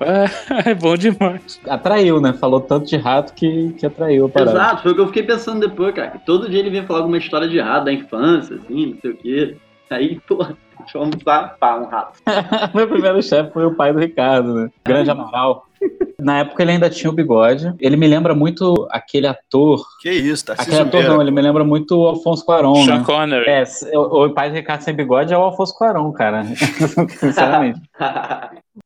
é, 0.00 0.70
é 0.70 0.74
bom 0.74 0.96
demais. 0.96 1.60
Atraiu, 1.68 2.20
né? 2.20 2.32
Falou 2.32 2.60
tanto 2.60 2.86
de 2.86 2.96
rato 2.96 3.34
que, 3.34 3.74
que 3.78 3.84
atraiu 3.84 4.26
a 4.26 4.28
parada. 4.28 4.52
Exato, 4.52 4.82
foi 4.82 4.92
o 4.92 4.94
que 4.94 5.00
eu 5.00 5.06
fiquei 5.08 5.22
pensando 5.22 5.60
depois, 5.60 5.94
cara. 5.94 6.12
Que 6.12 6.24
todo 6.24 6.48
dia 6.48 6.60
ele 6.60 6.70
vinha 6.70 6.84
falar 6.84 7.00
alguma 7.00 7.18
história 7.18 7.48
de 7.48 7.60
rato 7.60 7.84
da 7.84 7.92
infância, 7.92 8.56
assim, 8.56 8.86
não 8.86 9.00
sei 9.00 9.10
o 9.10 9.16
quê. 9.16 9.56
Aí, 9.90 10.18
pô, 10.26 10.36
deixa 10.78 10.96
eu 10.96 11.02
almoçar, 11.02 11.56
pá, 11.60 11.76
um 11.76 11.86
rato. 11.86 12.18
Meu 12.74 12.88
primeiro 12.88 13.22
chefe 13.22 13.52
foi 13.52 13.66
o 13.66 13.74
pai 13.74 13.92
do 13.92 13.98
Ricardo, 13.98 14.54
né? 14.54 14.70
Grande 14.84 15.10
Amaral. 15.10 15.66
Na 16.22 16.38
época 16.38 16.62
ele 16.62 16.72
ainda 16.72 16.88
tinha 16.88 17.10
o 17.10 17.14
bigode. 17.14 17.74
Ele 17.80 17.96
me 17.96 18.06
lembra 18.06 18.34
muito 18.34 18.86
aquele 18.90 19.26
ator. 19.26 19.84
Que 20.00 20.10
isso, 20.10 20.46
tá 20.46 20.52
Aquele 20.52 20.78
ator 20.78 21.02
não, 21.02 21.20
ele 21.20 21.32
me 21.32 21.42
lembra 21.42 21.64
muito 21.64 21.98
o 21.98 22.06
Alfonso 22.06 22.44
Cuarón, 22.44 22.84
Sean 22.84 22.98
né? 22.98 23.04
Connery. 23.04 23.44
É, 23.48 23.64
o, 23.98 24.26
o 24.26 24.30
pai 24.30 24.50
de 24.50 24.56
Ricardo 24.56 24.82
sem 24.82 24.94
bigode 24.94 25.34
é 25.34 25.36
o 25.36 25.42
Alfonso 25.42 25.76
Cuarón, 25.76 26.12
cara. 26.12 26.44
Sinceramente. 27.18 27.80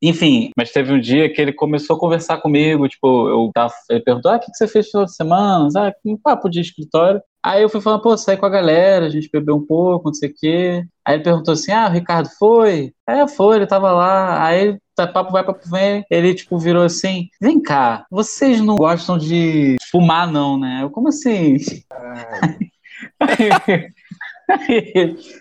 Enfim, 0.01 0.51
mas 0.57 0.71
teve 0.71 0.91
um 0.91 0.99
dia 0.99 1.31
que 1.31 1.41
ele 1.41 1.53
começou 1.53 1.95
a 1.95 1.99
conversar 1.99 2.37
comigo, 2.37 2.89
tipo, 2.89 3.29
eu 3.29 3.51
tava, 3.53 3.73
ele 3.89 4.01
perguntou, 4.01 4.31
ah, 4.31 4.35
o 4.35 4.39
que, 4.39 4.51
que 4.51 4.57
você 4.57 4.67
fez 4.67 4.85
no 4.87 4.91
final 4.91 5.05
de 5.05 5.15
semana? 5.15 5.69
Ah, 5.77 5.93
um 6.05 6.17
papo 6.17 6.49
de 6.49 6.59
escritório. 6.59 7.21
Aí 7.43 7.61
eu 7.61 7.69
fui 7.69 7.79
falando, 7.79 8.01
pô, 8.01 8.17
saí 8.17 8.35
com 8.35 8.45
a 8.45 8.49
galera, 8.49 9.05
a 9.05 9.09
gente 9.09 9.29
bebeu 9.31 9.55
um 9.55 9.65
pouco, 9.65 10.09
não 10.09 10.13
sei 10.13 10.29
o 10.29 10.33
quê. 10.35 10.83
Aí 11.05 11.15
ele 11.15 11.23
perguntou 11.23 11.53
assim, 11.53 11.71
ah, 11.71 11.87
o 11.87 11.91
Ricardo 11.91 12.27
foi? 12.37 12.91
É, 13.07 13.27
foi, 13.27 13.57
ele 13.57 13.67
tava 13.67 13.91
lá. 13.91 14.43
Aí 14.43 14.77
tá, 14.97 15.05
papo 15.07 15.31
vai, 15.31 15.43
papo 15.43 15.69
vem. 15.69 16.03
Ele, 16.09 16.33
tipo, 16.33 16.57
virou 16.57 16.83
assim, 16.83 17.29
vem 17.39 17.61
cá, 17.61 18.05
vocês 18.09 18.59
não 18.59 18.75
gostam 18.75 19.17
de 19.17 19.77
fumar, 19.91 20.29
não, 20.29 20.59
né? 20.59 20.79
Eu, 20.81 20.89
como 20.89 21.07
assim? 21.09 21.57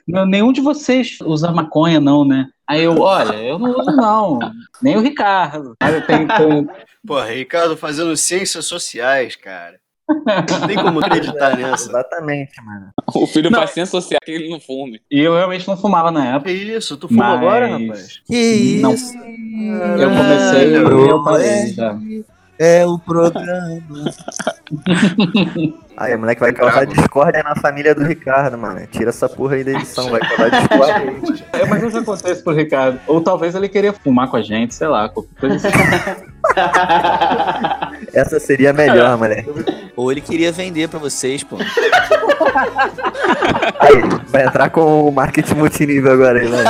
Não, 0.07 0.27
nenhum 0.27 0.53
de 0.53 0.61
vocês 0.61 1.19
usa 1.25 1.53
maconha, 1.53 2.01
não, 2.01 2.25
né? 2.25 2.49
Aí 2.69 2.83
eu, 2.83 2.99
olha, 3.01 3.37
eu 3.37 3.57
não 3.57 3.71
uso, 3.79 3.93
não. 3.93 4.41
Nem 4.83 4.97
o 4.97 5.01
Ricardo. 5.01 5.77
Aí 5.81 5.95
eu 5.95 6.05
tenho, 6.05 6.27
tenho- 6.27 6.69
Porra, 7.07 7.27
Ricardo 7.27 7.77
fazendo 7.77 8.17
ciências 8.17 8.67
sociais, 8.67 9.37
cara. 9.37 9.79
Não 10.09 10.67
tem 10.69 10.77
como 10.77 11.01
acreditar 11.01 11.55
nessa. 11.59 11.89
Exatamente, 11.89 12.63
mano. 12.65 12.91
O 13.15 13.27
filho 13.27 13.51
faz 13.51 13.71
ciência 13.71 14.01
social 14.01 14.21
que 14.25 14.31
ele 14.31 14.49
não 14.49 14.61
fume. 14.61 15.01
E 15.11 15.21
eu 15.21 15.35
realmente 15.35 15.67
não 15.67 15.77
fumava 15.77 16.11
na 16.11 16.35
época. 16.37 16.51
Que 16.51 16.57
isso? 16.57 16.97
Tu 16.97 17.09
fuma 17.09 17.25
Mas- 17.31 17.39
agora, 17.39 17.79
rapaz? 17.79 18.21
Que 18.27 18.79
Não. 18.81 18.95
isso? 18.95 19.13
Eu 19.17 20.11
comecei 20.11 20.71
e 20.71 20.75
eu 21.11 21.25
parei 21.25 21.67
já. 21.73 21.99
É 22.59 22.87
o 22.87 22.99
programa. 22.99 23.83
Aí 25.97 26.15
o 26.15 26.19
moleque 26.19 26.41
vai 26.41 26.53
causar 26.53 26.85
discórdia 26.87 27.43
na 27.43 27.57
família 27.57 27.95
do 27.95 28.05
Ricardo, 28.05 28.57
mano. 28.59 28.87
Tira 28.87 29.09
essa 29.11 29.29
porra 29.29 29.55
aí 29.57 29.65
da 29.65 29.73
edição, 29.73 30.11
vai 30.11 30.21
causar 30.21 30.51
discórdia. 30.51 31.15
É, 31.55 31.65
mas 31.67 31.83
isso 31.83 31.99
acontece 31.99 32.43
pro 32.43 32.53
Ricardo. 32.55 33.01
Ou 33.07 33.21
talvez 33.23 33.55
ele 33.55 33.69
queria 33.69 33.93
fumar 33.95 34.31
com 34.31 34.37
a 34.37 34.43
gente, 34.43 34.75
sei 34.75 34.89
lá, 34.89 35.09
qualquer 35.09 35.35
coisa 35.41 35.69
assim. 35.69 36.27
Essa 38.13 38.39
seria 38.41 38.71
a 38.71 38.73
melhor, 38.73 39.17
moleque. 39.19 39.49
Ou 39.95 40.11
ele 40.13 40.21
queria 40.21 40.51
vender 40.53 40.89
pra 40.89 40.99
vocês, 40.99 41.43
pô. 41.45 41.57
Aí, 43.81 43.95
vai 44.29 44.45
entrar 44.47 44.71
com 44.71 45.09
o 45.09 45.13
marketing 45.13 45.55
multinível 45.55 46.13
agora 46.13 46.41
aí, 46.41 46.47
vai. 46.47 46.65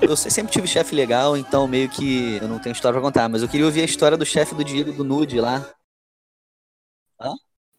Eu 0.00 0.16
se- 0.16 0.30
sempre 0.30 0.52
tive 0.52 0.66
chefe 0.66 0.94
legal, 0.94 1.36
então 1.36 1.66
meio 1.68 1.88
que 1.88 2.38
eu 2.40 2.48
não 2.48 2.58
tenho 2.58 2.72
história 2.72 2.94
pra 2.94 3.02
contar, 3.06 3.28
mas 3.28 3.42
eu 3.42 3.48
queria 3.48 3.66
ouvir 3.66 3.82
a 3.82 3.84
história 3.84 4.16
do 4.16 4.24
chefe 4.26 4.54
do 4.54 4.64
Diego 4.64 4.92
do 4.92 5.04
Nude 5.04 5.40
lá. 5.40 5.64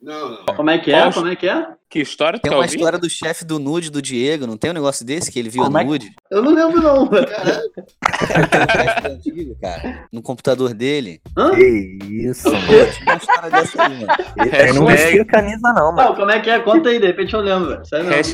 Não, 0.01 0.29
não. 0.29 0.45
Como 0.55 0.69
é 0.69 0.79
que 0.79 0.91
é? 0.91 1.11
Como 1.11 1.27
é 1.27 1.35
que 1.35 1.47
é? 1.47 1.67
Que 1.91 1.99
história 1.99 2.39
tu 2.39 2.43
Tem 2.43 2.51
uma 2.53 2.59
ouvir? 2.63 2.73
história 2.73 2.97
do 2.97 3.09
chefe 3.09 3.43
do 3.43 3.59
Nude 3.59 3.89
do 3.91 4.01
Diego, 4.01 4.47
não 4.47 4.55
tem 4.55 4.71
um 4.71 4.73
negócio 4.73 5.05
desse 5.05 5.29
que 5.29 5.37
ele 5.37 5.49
viu 5.49 5.61
Como 5.61 5.75
a 5.77 5.81
é 5.81 5.83
que- 5.83 5.89
nude? 5.89 6.09
Eu 6.31 6.41
não 6.41 6.53
lembro, 6.55 6.81
não. 6.81 7.05
Tem 7.11 7.19
um 7.19 8.71
chefe 8.71 9.07
antigo, 9.07 9.57
cara, 9.61 10.05
no 10.09 10.21
computador 10.21 10.73
dele. 10.73 11.19
Hã? 11.37 11.51
Que 11.51 11.97
isso, 12.09 12.49
mano. 12.49 12.65
tinha 12.65 12.87
uma 13.05 13.15
história 13.17 13.49
dessa 13.51 13.83
aí, 13.83 14.05
mano. 14.05 14.13
Ele 14.53 14.71
não 14.73 14.85
vestia 14.85 15.25
camisa, 15.25 15.73
não, 15.73 15.91
mano. 15.93 16.09
Não, 16.09 16.15
como 16.15 16.31
é 16.31 16.39
que 16.39 16.49
é? 16.49 16.59
Conta 16.59 16.87
aí, 16.87 16.97
de 16.99 17.07
repente 17.07 17.33
eu 17.33 17.41
lembro. 17.41 17.67
velho. 17.69 17.83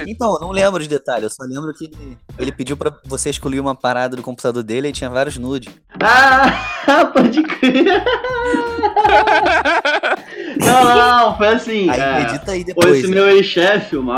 Então, 0.07 0.35
eu 0.35 0.41
não 0.41 0.51
lembro 0.51 0.83
de 0.83 0.89
detalhes, 0.89 1.23
eu 1.23 1.29
só 1.31 1.43
lembro 1.43 1.73
que 1.73 1.85
ele, 1.85 2.17
ele 2.37 2.51
pediu 2.51 2.77
pra 2.77 2.93
você 3.05 3.31
escolher 3.31 3.59
uma 3.59 3.73
parada 3.73 4.15
do 4.15 4.21
computador 4.21 4.61
dele 4.61 4.89
e 4.89 4.91
tinha 4.91 5.09
vários 5.09 5.35
nudes. 5.37 5.73
Ah, 5.99 7.05
pode 7.11 7.41
crer. 7.41 8.03
Não, 10.59 10.95
não, 10.95 11.37
foi 11.37 11.47
assim. 11.47 11.89
Aí 11.89 11.99
é, 11.99 12.21
edita 12.21 12.51
aí 12.51 12.59
Pô, 12.59 12.65
depois. 12.81 12.97
esse 12.99 13.07
meu 13.07 13.29
ex-chefe, 13.29 13.97
o 13.97 14.03
Mar- 14.03 14.17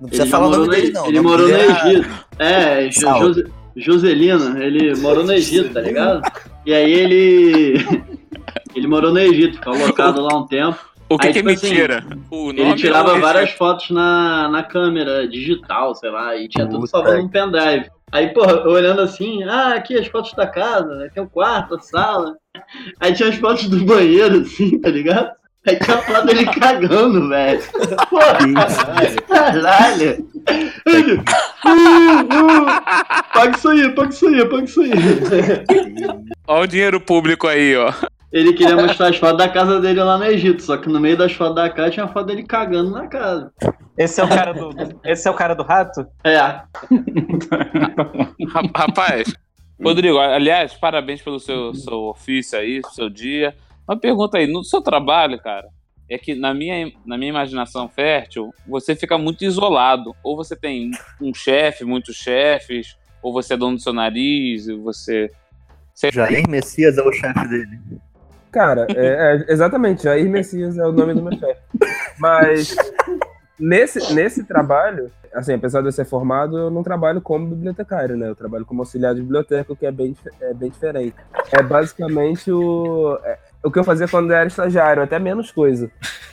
Não 0.00 0.08
precisa 0.08 0.22
ele 0.24 0.30
falar 0.30 0.46
o 0.46 0.50
morou 0.50 0.66
nome 0.66 0.76
no- 0.76 0.82
dele, 0.82 0.92
não. 0.92 1.06
Ele 1.06 1.20
morou 1.20 1.48
no 1.48 1.54
Egito. 1.56 2.08
É. 2.38 2.90
Jose- 3.20 3.46
Joselino, 3.76 4.62
ele 4.62 4.94
morou 5.00 5.24
no 5.24 5.32
Egito, 5.32 5.72
tá 5.72 5.80
ligado? 5.80 6.22
E 6.66 6.72
aí 6.74 6.92
ele. 6.92 7.74
Ele 8.74 8.86
morou 8.86 9.12
no 9.12 9.18
Egito, 9.18 9.56
ficou 9.56 9.74
alocado 9.74 10.20
lá 10.22 10.36
um 10.38 10.46
tempo. 10.46 10.78
O 11.08 11.18
que, 11.18 11.26
Aí, 11.26 11.32
que 11.32 11.38
é 11.40 11.42
tipo 11.42 11.50
assim, 11.52 11.70
mentira? 11.70 12.04
o 12.30 12.36
nome 12.52 12.60
Ele 12.60 12.74
tirava 12.76 13.14
o 13.16 13.20
várias 13.20 13.50
fotos 13.50 13.90
na, 13.90 14.48
na 14.48 14.62
câmera 14.62 15.26
digital, 15.26 15.92
sei 15.96 16.08
lá, 16.10 16.36
e 16.36 16.48
tinha 16.48 16.68
tudo 16.68 16.86
salvado 16.86 17.16
num 17.18 17.28
pendrive. 17.28 17.90
Aí, 18.12 18.28
porra, 18.28 18.52
eu 18.52 18.70
olhando 18.70 19.00
assim, 19.00 19.42
ah, 19.42 19.74
aqui 19.74 19.98
as 19.98 20.06
fotos 20.06 20.32
da 20.34 20.46
casa, 20.46 20.94
né? 20.94 21.08
tem 21.12 21.20
o 21.20 21.28
quarto, 21.28 21.74
a 21.74 21.80
sala. 21.80 22.36
Aí 23.00 23.12
tinha 23.12 23.28
as 23.28 23.34
fotos 23.34 23.68
do 23.68 23.84
banheiro, 23.84 24.38
assim, 24.42 24.78
tá 24.80 24.88
ligado? 24.88 25.32
Aí 25.68 25.78
tinha 25.78 25.96
a 25.96 26.02
foto 26.02 26.26
dele 26.26 26.46
cagando, 26.46 27.28
velho. 27.28 27.60
Porra, 28.08 28.38
caralho. 29.28 30.26
Ele, 30.86 31.14
uh, 31.14 31.20
uh, 31.20 32.66
paga 33.34 33.56
isso 33.56 33.68
aí, 33.68 33.90
paga 33.94 34.08
isso 34.08 34.26
aí, 34.26 34.48
paga 34.48 34.64
isso 34.64 34.80
aí. 34.80 34.90
Olha 36.48 36.62
o 36.64 36.66
dinheiro 36.66 37.00
público 37.00 37.46
aí, 37.46 37.76
ó. 37.76 37.92
Ele 38.32 38.52
queria 38.52 38.76
mostrar 38.76 39.08
as 39.08 39.16
fotos 39.16 39.38
da 39.38 39.48
casa 39.48 39.80
dele 39.80 40.02
lá 40.02 40.16
no 40.16 40.24
Egito, 40.24 40.62
só 40.62 40.76
que 40.76 40.88
no 40.88 41.00
meio 41.00 41.16
das 41.16 41.32
fotos 41.32 41.56
da 41.56 41.68
casa 41.68 41.90
tinha 41.90 42.04
a 42.06 42.08
foto 42.08 42.26
dele 42.26 42.44
cagando 42.44 42.90
na 42.92 43.06
casa. 43.08 43.52
Esse 43.98 44.20
é 44.20 44.24
o 44.24 44.28
cara 44.28 44.54
do, 44.54 44.70
esse 45.04 45.26
é 45.28 45.30
o 45.30 45.34
cara 45.34 45.54
do 45.54 45.62
rato? 45.64 46.06
É, 46.24 46.36
Ra- 46.36 46.64
Rapaz, 48.74 49.34
Rodrigo, 49.82 50.18
aliás, 50.18 50.74
parabéns 50.74 51.20
pelo 51.20 51.40
seu, 51.40 51.74
seu 51.74 51.98
ofício 52.04 52.58
aí, 52.58 52.80
seu 52.92 53.10
dia. 53.10 53.54
Uma 53.90 53.98
pergunta 53.98 54.38
aí, 54.38 54.46
no 54.46 54.62
seu 54.62 54.80
trabalho, 54.80 55.36
cara, 55.42 55.66
é 56.08 56.16
que 56.16 56.36
na 56.36 56.54
minha, 56.54 56.92
na 57.04 57.18
minha 57.18 57.30
imaginação 57.30 57.88
fértil, 57.88 58.54
você 58.64 58.94
fica 58.94 59.18
muito 59.18 59.44
isolado. 59.44 60.14
Ou 60.22 60.36
você 60.36 60.54
tem 60.54 60.92
um 61.20 61.34
chefe, 61.34 61.84
muitos 61.84 62.14
chefes, 62.14 62.96
ou 63.20 63.32
você 63.32 63.54
é 63.54 63.56
dono 63.56 63.76
do 63.76 63.82
seu 63.82 63.92
nariz, 63.92 64.68
e 64.68 64.76
você. 64.76 65.28
você 65.92 66.12
Jair 66.12 66.48
Messias 66.48 66.98
é 66.98 67.02
o 67.02 67.10
chefe 67.10 67.48
dele. 67.48 67.80
Cara, 68.52 68.86
é, 68.90 69.44
é, 69.48 69.52
exatamente, 69.52 70.04
Jair 70.04 70.30
Messias 70.30 70.78
é 70.78 70.86
o 70.86 70.92
nome 70.92 71.12
do 71.12 71.22
meu 71.22 71.36
chefe. 71.36 71.60
Mas 72.16 72.76
nesse, 73.60 74.14
nesse 74.14 74.44
trabalho, 74.44 75.10
assim, 75.32 75.52
apesar 75.52 75.80
de 75.80 75.88
eu 75.88 75.92
ser 75.92 76.04
formado, 76.04 76.58
eu 76.58 76.70
não 76.70 76.82
trabalho 76.82 77.20
como 77.20 77.46
bibliotecário, 77.46 78.16
né? 78.16 78.28
Eu 78.28 78.34
trabalho 78.34 78.64
como 78.64 78.82
auxiliar 78.82 79.14
de 79.14 79.20
biblioteca, 79.20 79.72
o 79.72 79.76
que 79.76 79.86
é 79.86 79.92
bem, 79.92 80.16
é 80.40 80.54
bem 80.54 80.70
diferente. 80.70 81.14
É 81.52 81.62
basicamente 81.62 82.50
o, 82.50 83.18
é, 83.22 83.38
o 83.62 83.70
que 83.70 83.78
eu 83.78 83.84
fazia 83.84 84.08
quando 84.08 84.30
eu 84.30 84.36
era 84.36 84.48
estagiário, 84.48 85.02
até 85.02 85.18
menos 85.18 85.52
coisa. 85.52 85.90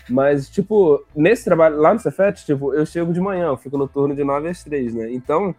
Mas, 0.10 0.50
tipo, 0.50 1.05
nesse 1.15 1.43
trabalho, 1.43 1.77
lá 1.77 1.93
no 1.93 2.00
Cefet, 2.00 2.46
tipo, 2.46 2.74
eu 2.74 2.86
chego 2.86 3.13
de 3.13 3.19
manhã, 3.19 3.48
eu 3.48 3.57
fico 3.57 3.77
no 3.77 3.88
turno 3.88 4.15
de 4.15 4.24
9 4.24 4.48
às 4.50 4.63
3, 4.63 4.93
né? 4.96 5.12
Então, 5.12 5.53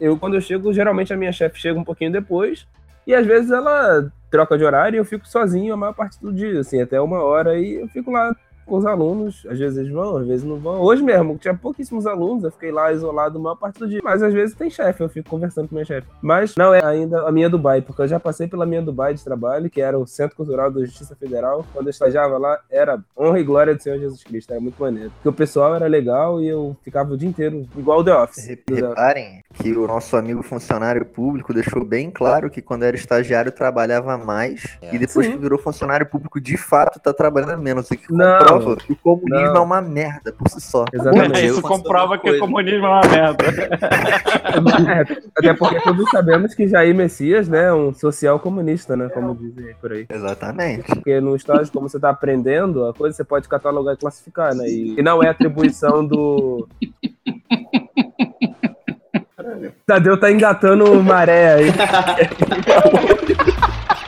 eu, 0.00 0.18
quando 0.18 0.34
eu 0.34 0.40
chego, 0.40 0.72
geralmente 0.72 1.12
a 1.12 1.16
minha 1.16 1.32
chefe 1.32 1.58
chega 1.58 1.80
um 1.80 1.84
pouquinho 1.84 2.12
depois, 2.12 2.66
e 3.06 3.14
às 3.14 3.26
vezes 3.26 3.50
ela 3.50 4.10
troca 4.30 4.58
de 4.58 4.64
horário 4.64 4.96
e 4.96 4.98
eu 4.98 5.04
fico 5.04 5.26
sozinho 5.26 5.72
a 5.72 5.76
maior 5.76 5.94
parte 5.94 6.20
do 6.20 6.32
dia, 6.32 6.60
assim, 6.60 6.82
até 6.82 7.00
uma 7.00 7.22
hora, 7.22 7.58
e 7.58 7.74
eu 7.80 7.88
fico 7.88 8.10
lá 8.10 8.34
com 8.66 8.76
os 8.76 8.86
alunos, 8.86 9.46
às 9.48 9.58
vezes 9.58 9.78
eles 9.78 9.92
vão, 9.92 10.16
às 10.16 10.26
vezes 10.26 10.44
não 10.44 10.56
vão. 10.56 10.80
Hoje 10.80 11.02
mesmo, 11.02 11.38
tinha 11.38 11.54
pouquíssimos 11.54 12.06
alunos, 12.06 12.44
eu 12.44 12.50
fiquei 12.50 12.70
lá 12.72 12.92
isolado 12.92 13.38
a 13.38 13.40
maior 13.40 13.56
parte 13.56 13.78
do 13.78 13.88
dia. 13.88 14.00
Mas 14.02 14.22
às 14.22 14.32
vezes 14.34 14.54
tem 14.54 14.68
chefe, 14.68 15.02
eu 15.02 15.08
fico 15.08 15.28
conversando 15.30 15.68
com 15.68 15.74
minha 15.74 15.84
chefe. 15.84 16.06
Mas 16.20 16.54
não 16.56 16.74
é 16.74 16.84
ainda 16.84 17.26
a 17.26 17.32
minha 17.32 17.48
Dubai, 17.48 17.80
porque 17.80 18.02
eu 18.02 18.08
já 18.08 18.18
passei 18.20 18.48
pela 18.48 18.66
minha 18.66 18.82
Dubai 18.82 19.14
de 19.14 19.22
trabalho, 19.24 19.70
que 19.70 19.80
era 19.80 19.98
o 19.98 20.06
Centro 20.06 20.36
Cultural 20.36 20.70
da 20.70 20.80
Justiça 20.84 21.14
Federal. 21.16 21.64
Quando 21.72 21.86
eu 21.86 21.90
estagiava 21.90 22.36
lá, 22.38 22.58
era 22.70 22.98
honra 23.16 23.38
e 23.40 23.44
glória 23.44 23.74
do 23.74 23.82
Senhor 23.82 23.98
Jesus 23.98 24.22
Cristo, 24.24 24.50
era 24.50 24.60
muito 24.60 24.80
maneiro. 24.80 25.10
Porque 25.10 25.28
o 25.28 25.32
pessoal 25.32 25.74
era 25.74 25.86
legal 25.86 26.40
e 26.40 26.48
eu 26.48 26.76
ficava 26.82 27.12
o 27.12 27.16
dia 27.16 27.28
inteiro 27.28 27.66
igual 27.76 28.00
o 28.00 28.04
The 28.04 28.14
Office. 28.14 28.58
Reparem 28.68 29.42
que 29.54 29.72
o 29.72 29.86
nosso 29.86 30.16
amigo 30.16 30.42
funcionário 30.42 31.04
público 31.06 31.54
deixou 31.54 31.84
bem 31.84 32.10
claro 32.10 32.50
que 32.50 32.60
quando 32.60 32.82
era 32.82 32.96
estagiário 32.96 33.52
trabalhava 33.52 34.18
mais 34.18 34.76
É. 34.82 34.94
e 34.94 34.98
depois 34.98 35.26
Sim. 35.26 35.32
que 35.32 35.38
virou 35.38 35.58
funcionário 35.58 36.06
público 36.06 36.40
de 36.40 36.56
fato 36.56 37.00
tá 37.00 37.12
trabalhando 37.12 37.60
menos. 37.62 37.90
O 37.90 37.96
que 37.96 38.12
Não. 38.12 38.55
Comprova 38.58 38.76
que 38.76 38.92
o 38.92 38.96
comunismo 38.96 39.46
Não. 39.46 39.56
é 39.56 39.60
uma 39.60 39.80
merda 39.80 40.32
por 40.32 40.48
si 40.48 40.60
só. 40.60 40.84
Exatamente. 40.92 41.46
Isso 41.46 41.62
comprova 41.62 42.18
que 42.18 42.30
o 42.30 42.38
comunismo 42.38 42.86
é 42.86 42.88
uma 42.88 43.00
merda. 43.00 43.44
Até 45.36 45.54
porque 45.54 45.80
todos 45.80 46.10
sabemos 46.10 46.54
que 46.54 46.68
Jair 46.68 46.94
Messias, 46.94 47.48
né, 47.48 47.64
é 47.64 47.72
um 47.72 47.92
social 47.92 48.38
comunista, 48.38 48.96
né, 48.96 49.08
como 49.08 49.34
dizem 49.34 49.74
por 49.80 49.92
aí. 49.92 50.06
Exatamente. 50.08 50.84
Porque 50.86 51.20
no 51.20 51.36
estágio, 51.36 51.72
como 51.72 51.88
você 51.88 51.96
está 51.96 52.10
aprendendo, 52.10 52.86
a 52.86 52.94
coisa 52.94 53.16
você 53.16 53.24
pode 53.24 53.48
catalogar 53.48 53.94
e 53.94 53.96
classificar, 53.96 54.54
né? 54.54 54.66
E, 54.68 54.98
e 54.98 55.02
não 55.02 55.22
é 55.22 55.28
atribuição 55.28 56.06
do. 56.06 56.68
Tadeu 59.86 60.18
tá 60.18 60.30
engatando 60.30 61.02
maré 61.02 61.54
aí. 61.54 61.72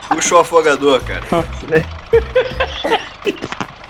Puxa 0.09 0.35
o 0.35 0.39
afogador, 0.39 1.01
cara. 1.01 1.23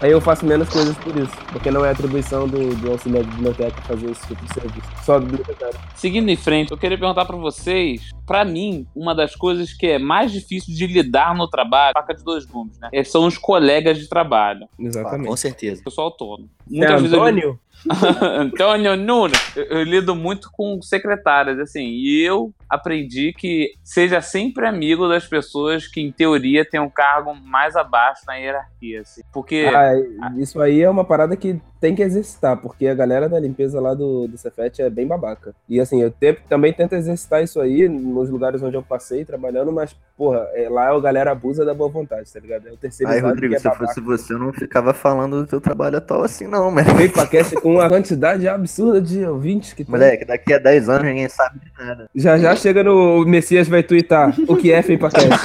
Aí 0.01 0.12
eu 0.12 0.22
faço 0.22 0.46
menos 0.46 0.70
coisas 0.70 0.98
por 0.98 1.15
isso, 1.18 1.32
porque 1.51 1.70
não 1.70 1.84
é 1.84 1.91
atribuição 1.91 2.48
do, 2.48 2.74
do 2.75 2.91
auxiliar 2.91 3.22
de 3.24 3.29
biblioteca 3.32 3.82
fazer 3.82 4.10
esse 4.12 4.25
tipo 4.27 4.46
de 4.46 4.53
serviço. 4.53 4.88
Só 5.03 5.20
do 5.20 5.25
bibliotecário. 5.25 5.77
Seguindo 5.94 6.29
em 6.29 6.38
frente, 6.38 6.72
eu 6.72 6.77
queria 6.77 6.98
perguntar 6.98 7.25
pra 7.25 7.36
vocês, 7.36 8.10
pra 8.25 8.46
mim, 8.46 8.88
uma 8.96 9.13
das 9.13 9.36
coisas 9.36 9.74
que 9.74 9.88
é 9.88 10.00
mais 10.00 10.32
difícil 10.32 10.74
de 10.74 10.88
lidar 10.88 11.36
no 11.36 11.50
trabalho, 11.50 11.94
faca 11.94 12.13
de 12.15 12.24
dois 12.24 12.46
gumes, 12.46 12.79
né? 12.79 12.89
é- 12.94 13.03
São 13.03 13.25
os 13.27 13.38
colegas 13.38 13.98
de 13.98 14.08
trabalho. 14.08 14.68
Exatamente. 14.79 15.27
Com 15.27 15.36
certeza. 15.36 15.82
Eu 15.86 15.91
sou 15.91 16.06
autônomo. 16.06 16.50
É 16.72 16.88
vezes 16.96 17.12
eu 17.12 17.22
Antônio? 17.22 17.60
Antônio 18.38 18.96
Nunes. 18.96 19.39
Eu, 19.56 19.63
eu 19.65 19.84
lido 19.84 20.15
muito 20.15 20.50
com 20.51 20.82
secretárias, 20.82 21.60
assim, 21.60 21.86
e 21.88 22.22
eu 22.22 22.53
aprendi 22.69 23.33
que 23.33 23.71
seja 23.83 24.21
sempre 24.21 24.67
amigo 24.67 25.07
das 25.07 25.25
pessoas 25.25 25.88
que, 25.88 25.99
em 26.01 26.11
teoria, 26.11 26.63
têm 26.63 26.79
um 26.79 26.89
cargo 26.89 27.33
mais 27.33 27.75
abaixo 27.75 28.21
na 28.27 28.35
hierarquia, 28.35 29.01
assim. 29.01 29.21
Porque. 29.33 29.69
Ah, 29.73 29.93
isso 30.38 30.61
aí 30.61 30.81
é 30.81 30.89
uma 30.89 31.03
parada 31.03 31.35
que 31.35 31.59
tem 31.79 31.95
que 31.95 32.01
exercitar, 32.03 32.57
porque 32.57 32.88
a 32.88 32.93
galera 32.93 33.29
da 33.29 33.39
limpeza 33.39 33.79
lá 33.79 33.93
do, 33.93 34.27
do 34.27 34.38
Cefet 34.38 34.81
é 34.81 34.89
bem 34.89 35.07
babaca. 35.07 35.55
E 35.67 35.79
assim, 35.79 36.01
eu 36.01 36.11
te- 36.11 36.38
também 36.49 36.73
tento 36.73 36.93
exercitar 36.93 37.41
isso 37.41 37.59
aí 37.61 37.88
nos 37.88 38.29
lugares 38.29 38.61
onde 38.61 38.75
eu 38.75 38.83
passei 38.83 39.23
trabalhando, 39.23 39.71
mas, 39.71 39.95
porra, 40.17 40.45
é, 40.53 40.67
lá 40.67 40.89
a 40.89 40.99
galera 40.99 41.31
abusa 41.31 41.63
da 41.63 41.73
boa 41.73 41.89
vontade, 41.89 42.31
tá 42.33 42.39
ligado? 42.39 42.67
É 42.67 42.71
o 42.71 42.77
terceiro 42.77 43.11
Aí, 43.11 43.19
Rodrigo, 43.21 43.57
se 43.57 43.65
eu 43.65 43.73
fosse 43.75 44.01
você, 44.01 44.33
eu 44.33 44.39
não 44.39 44.51
ficava 44.51 44.93
falando 44.93 45.41
do 45.41 45.47
teu 45.47 45.61
trabalho 45.61 45.97
atual 45.97 46.23
assim, 46.23 46.47
não, 46.47 46.69
mano. 46.69 46.93
Veio 46.95 47.13
pra 47.13 47.25
cast 47.25 47.55
com 47.55 47.75
uma 47.75 47.88
quantidade 47.88 48.45
absurda 48.47 49.01
de 49.01 49.25
ouvintes 49.25 49.71
que 49.71 49.85
tem. 49.85 49.91
Moleque, 49.91 50.25
daqui 50.25 50.53
a 50.53 50.59
10 50.59 50.89
anos 50.89 51.05
ninguém 51.07 51.29
sabe 51.29 51.59
de 51.59 51.71
nada. 51.77 52.09
Já 52.13 52.38
já 52.38 52.55
chega 52.60 52.84
no 52.84 53.22
o 53.22 53.25
Messias 53.25 53.68
vai 53.68 53.82
twittar 53.82 54.36
o 54.48 54.56
que 54.56 54.72
é 54.72 54.82
FEIPACast. 54.82 55.30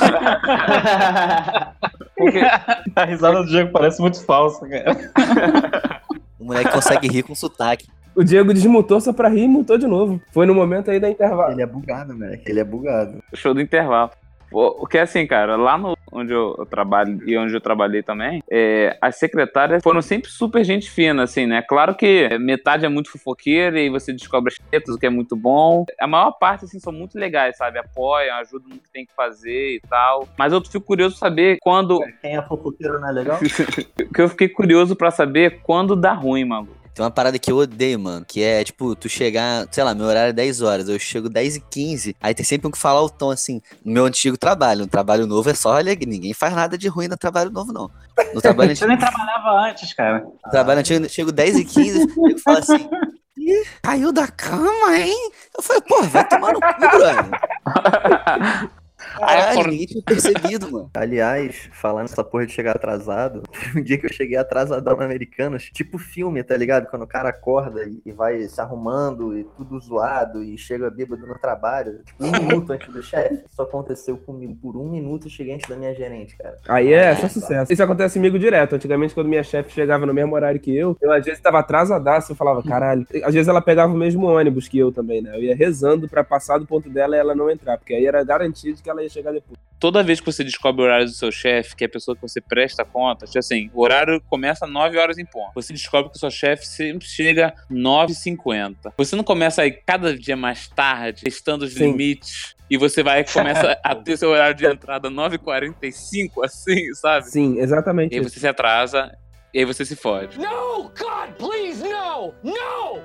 A 2.96 3.04
risada 3.04 3.42
do 3.42 3.48
Diego 3.48 3.72
parece 3.72 4.00
muito 4.00 4.24
falsa, 4.24 4.66
cara. 4.68 5.10
O 6.38 6.46
moleque 6.46 6.72
consegue 6.72 7.08
rir 7.08 7.22
com 7.22 7.34
sotaque. 7.34 7.86
O 8.14 8.22
Diego 8.22 8.52
desmutou 8.52 9.00
só 9.00 9.14
pra 9.14 9.30
rir 9.30 9.44
e 9.44 9.48
mutou 9.48 9.78
de 9.78 9.86
novo. 9.86 10.20
Foi 10.30 10.44
no 10.44 10.54
momento 10.54 10.90
aí 10.90 11.00
da 11.00 11.08
intervalo. 11.08 11.52
Ele 11.52 11.62
é 11.62 11.66
bugado, 11.66 12.12
moleque. 12.12 12.50
Ele 12.50 12.60
é 12.60 12.64
bugado. 12.64 13.24
Show 13.32 13.54
do 13.54 13.62
intervalo. 13.62 14.10
O 14.54 14.84
o 14.84 14.86
que 14.86 14.98
é 14.98 15.02
assim, 15.02 15.26
cara, 15.26 15.56
lá 15.56 15.76
no 15.76 15.96
onde 16.12 16.32
eu 16.32 16.66
trabalho 16.70 17.20
e 17.26 17.36
onde 17.36 17.52
eu 17.54 17.60
trabalhei 17.60 18.02
também, 18.02 18.42
é, 18.48 18.96
as 19.00 19.16
secretárias 19.16 19.82
foram 19.82 20.00
sempre 20.00 20.30
super 20.30 20.62
gente 20.62 20.88
fina, 20.88 21.24
assim, 21.24 21.44
né? 21.44 21.60
Claro 21.62 21.94
que 21.94 22.28
metade 22.38 22.86
é 22.86 22.88
muito 22.88 23.10
fofoqueira 23.10 23.80
e 23.80 23.90
você 23.90 24.12
descobre 24.12 24.52
as 24.52 24.58
tretas, 24.70 24.94
o 24.94 24.98
que 24.98 25.06
é 25.06 25.10
muito 25.10 25.34
bom. 25.34 25.84
A 25.98 26.06
maior 26.06 26.32
parte, 26.32 26.66
assim, 26.66 26.78
são 26.78 26.92
muito 26.92 27.18
legais, 27.18 27.56
sabe? 27.56 27.78
Apoiam, 27.78 28.36
ajudam 28.36 28.68
no 28.68 28.78
que 28.78 28.90
tem 28.92 29.04
que 29.04 29.12
fazer 29.14 29.76
e 29.76 29.80
tal. 29.88 30.28
Mas 30.38 30.52
eu 30.52 30.60
fico 30.64 30.84
curioso 30.84 31.16
saber 31.16 31.58
quando. 31.60 32.00
Quem 32.20 32.36
é 32.36 32.42
fofoqueiro 32.42 33.00
não 33.00 33.08
é 33.08 33.12
legal? 33.12 33.38
que 34.14 34.20
eu 34.20 34.28
fiquei 34.28 34.48
curioso 34.48 34.94
pra 34.94 35.10
saber 35.10 35.62
quando 35.62 35.96
dá 35.96 36.12
ruim, 36.12 36.44
mano. 36.44 36.83
Tem 36.94 37.04
uma 37.04 37.10
parada 37.10 37.38
que 37.38 37.50
eu 37.50 37.56
odeio, 37.56 37.98
mano, 37.98 38.24
que 38.24 38.40
é, 38.40 38.62
tipo, 38.62 38.94
tu 38.94 39.08
chegar, 39.08 39.66
sei 39.70 39.82
lá, 39.82 39.94
meu 39.94 40.06
horário 40.06 40.30
é 40.30 40.32
10 40.32 40.62
horas, 40.62 40.88
eu 40.88 40.96
chego 40.98 41.28
10 41.28 41.56
e 41.56 41.60
15, 41.60 42.16
aí 42.22 42.32
tem 42.32 42.44
sempre 42.44 42.68
um 42.68 42.70
que 42.70 42.78
falar 42.78 43.02
o 43.02 43.10
tom, 43.10 43.30
assim, 43.30 43.60
no 43.84 43.92
meu 43.92 44.04
antigo 44.04 44.38
trabalho, 44.38 44.82
no 44.82 44.86
trabalho 44.86 45.26
novo 45.26 45.50
é 45.50 45.54
só 45.54 45.76
alegria, 45.76 46.08
ninguém 46.08 46.32
faz 46.32 46.54
nada 46.54 46.78
de 46.78 46.86
ruim 46.86 47.08
no 47.08 47.16
trabalho 47.16 47.50
novo, 47.50 47.72
não. 47.72 47.90
No 48.32 48.40
trabalho 48.40 48.70
antigo, 48.72 48.86
nem 48.86 48.96
trabalhava 48.98 49.68
antes, 49.68 49.92
cara. 49.92 50.20
no 50.20 50.50
trabalho 50.52 50.80
antigo 50.80 51.04
eu 51.04 51.08
chego 51.08 51.32
10 51.32 51.56
e 51.56 51.64
15, 51.64 52.00
eu 52.30 52.38
falo 52.38 52.58
assim, 52.58 52.88
Ih, 53.36 53.64
caiu 53.82 54.12
da 54.12 54.28
cama, 54.28 54.96
hein? 54.96 55.32
Eu 55.56 55.62
falei, 55.62 55.82
pô, 55.82 56.02
vai 56.04 56.28
tomar 56.28 56.52
no 56.52 56.60
cu, 56.60 56.78
brother. 56.78 58.70
Caralho, 59.18 59.70
ninguém 59.70 59.86
tinha 59.86 60.02
percebido, 60.02 60.70
mano. 60.70 60.90
Aliás, 60.94 61.68
falando 61.72 62.06
essa 62.06 62.24
porra 62.24 62.46
de 62.46 62.52
chegar 62.52 62.76
atrasado, 62.76 63.42
teve 63.52 63.80
um 63.80 63.82
dia 63.82 63.98
que 63.98 64.06
eu 64.06 64.12
cheguei 64.12 64.36
atrasadão 64.36 64.96
na 64.96 65.04
Americanas, 65.04 65.64
tipo 65.64 65.98
filme, 65.98 66.42
tá 66.42 66.56
ligado? 66.56 66.88
Quando 66.88 67.02
o 67.02 67.06
cara 67.06 67.28
acorda 67.28 67.84
e, 67.84 68.00
e 68.04 68.12
vai 68.12 68.42
se 68.48 68.60
arrumando 68.60 69.36
e 69.38 69.44
tudo 69.56 69.78
zoado 69.80 70.42
e 70.42 70.56
chega 70.58 70.90
bêbado 70.90 71.26
no 71.26 71.38
trabalho, 71.38 72.02
tipo 72.04 72.24
um 72.24 72.30
minuto 72.30 72.72
antes 72.72 72.92
do 72.92 73.02
chefe. 73.02 73.44
Isso 73.50 73.62
aconteceu 73.62 74.16
comigo 74.16 74.56
por 74.60 74.76
um 74.76 74.88
minuto, 74.88 75.26
eu 75.26 75.30
cheguei 75.30 75.54
antes 75.54 75.68
da 75.68 75.76
minha 75.76 75.94
gerente, 75.94 76.36
cara. 76.36 76.56
Aí 76.68 76.92
é 76.92 77.14
só 77.16 77.28
sucesso. 77.28 77.72
Isso 77.72 77.82
acontece 77.82 78.18
comigo 78.18 78.38
direto. 78.38 78.74
Antigamente, 78.74 79.14
quando 79.14 79.28
minha 79.28 79.42
chefe 79.42 79.72
chegava 79.72 80.06
no 80.06 80.14
mesmo 80.14 80.34
horário 80.34 80.60
que 80.60 80.74
eu, 80.74 80.96
eu 81.00 81.12
às 81.12 81.24
vezes 81.24 81.40
tava 81.40 81.58
atrasadaço, 81.58 82.32
eu 82.32 82.36
falava, 82.36 82.62
caralho. 82.62 83.06
Às 83.22 83.34
vezes 83.34 83.48
ela 83.48 83.60
pegava 83.60 83.92
o 83.92 83.96
mesmo 83.96 84.26
ônibus 84.26 84.68
que 84.68 84.78
eu 84.78 84.92
também, 84.92 85.22
né? 85.22 85.36
Eu 85.36 85.42
ia 85.42 85.54
rezando 85.54 86.08
pra 86.08 86.24
passar 86.24 86.58
do 86.58 86.66
ponto 86.66 86.88
dela 86.88 87.16
e 87.16 87.18
ela 87.18 87.34
não 87.34 87.50
entrar, 87.50 87.78
porque 87.78 87.94
aí 87.94 88.06
era 88.06 88.22
garantido 88.24 88.82
que 88.82 88.90
ela 88.90 89.03
ia 89.04 89.10
chegar 89.10 89.32
depois. 89.32 89.58
Toda 89.78 90.02
vez 90.02 90.20
que 90.20 90.26
você 90.26 90.42
descobre 90.42 90.82
o 90.82 90.84
horário 90.84 91.06
do 91.06 91.12
seu 91.12 91.30
chefe, 91.30 91.76
que 91.76 91.84
é 91.84 91.86
a 91.86 91.90
pessoa 91.90 92.14
que 92.14 92.22
você 92.22 92.40
presta 92.40 92.84
conta, 92.84 93.26
tipo 93.26 93.38
assim, 93.38 93.70
o 93.74 93.82
horário 93.82 94.20
começa 94.28 94.66
9 94.66 94.98
horas 94.98 95.18
em 95.18 95.26
ponto. 95.26 95.52
Você 95.54 95.72
descobre 95.72 96.10
que 96.10 96.16
o 96.16 96.20
seu 96.20 96.30
chefe 96.30 96.66
sempre 96.66 97.06
chega 97.06 97.54
9h50. 97.70 98.92
Você 98.96 99.16
não 99.16 99.24
começa 99.24 99.62
a 99.62 99.66
ir 99.66 99.82
cada 99.86 100.16
dia 100.16 100.36
mais 100.36 100.68
tarde, 100.68 101.24
testando 101.24 101.64
os 101.64 101.74
Sim. 101.74 101.92
limites. 101.92 102.54
E 102.70 102.78
você 102.78 103.02
vai 103.02 103.24
começa 103.24 103.78
a 103.84 103.94
ter 103.94 104.16
seu 104.16 104.30
horário 104.30 104.56
de 104.56 104.66
entrada 104.66 105.10
9h45, 105.10 106.44
assim, 106.44 106.94
sabe? 106.94 107.26
Sim, 107.28 107.58
exatamente. 107.58 108.14
E 108.14 108.18
aí 108.18 108.24
você 108.24 108.40
se 108.40 108.48
atrasa, 108.48 109.16
e 109.52 109.58
aí 109.58 109.64
você 109.64 109.84
se 109.84 109.94
fode. 109.94 110.38
No, 110.38 110.84
God, 110.84 111.30
please, 111.38 111.82
no! 111.82 112.34
No! 112.42 113.00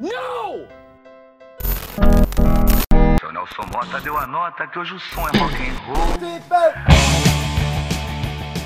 No! 0.00 0.77
Seu 3.28 3.32
Nelson 3.34 3.62
Mota 3.74 4.00
deu 4.00 4.16
a 4.16 4.26
nota 4.26 4.66
que 4.66 4.78
hoje 4.78 4.94
o 4.94 4.98
som 4.98 5.20
é 5.20 5.36
rock 5.36 5.54
and 5.54 5.76
roll. 5.86 6.18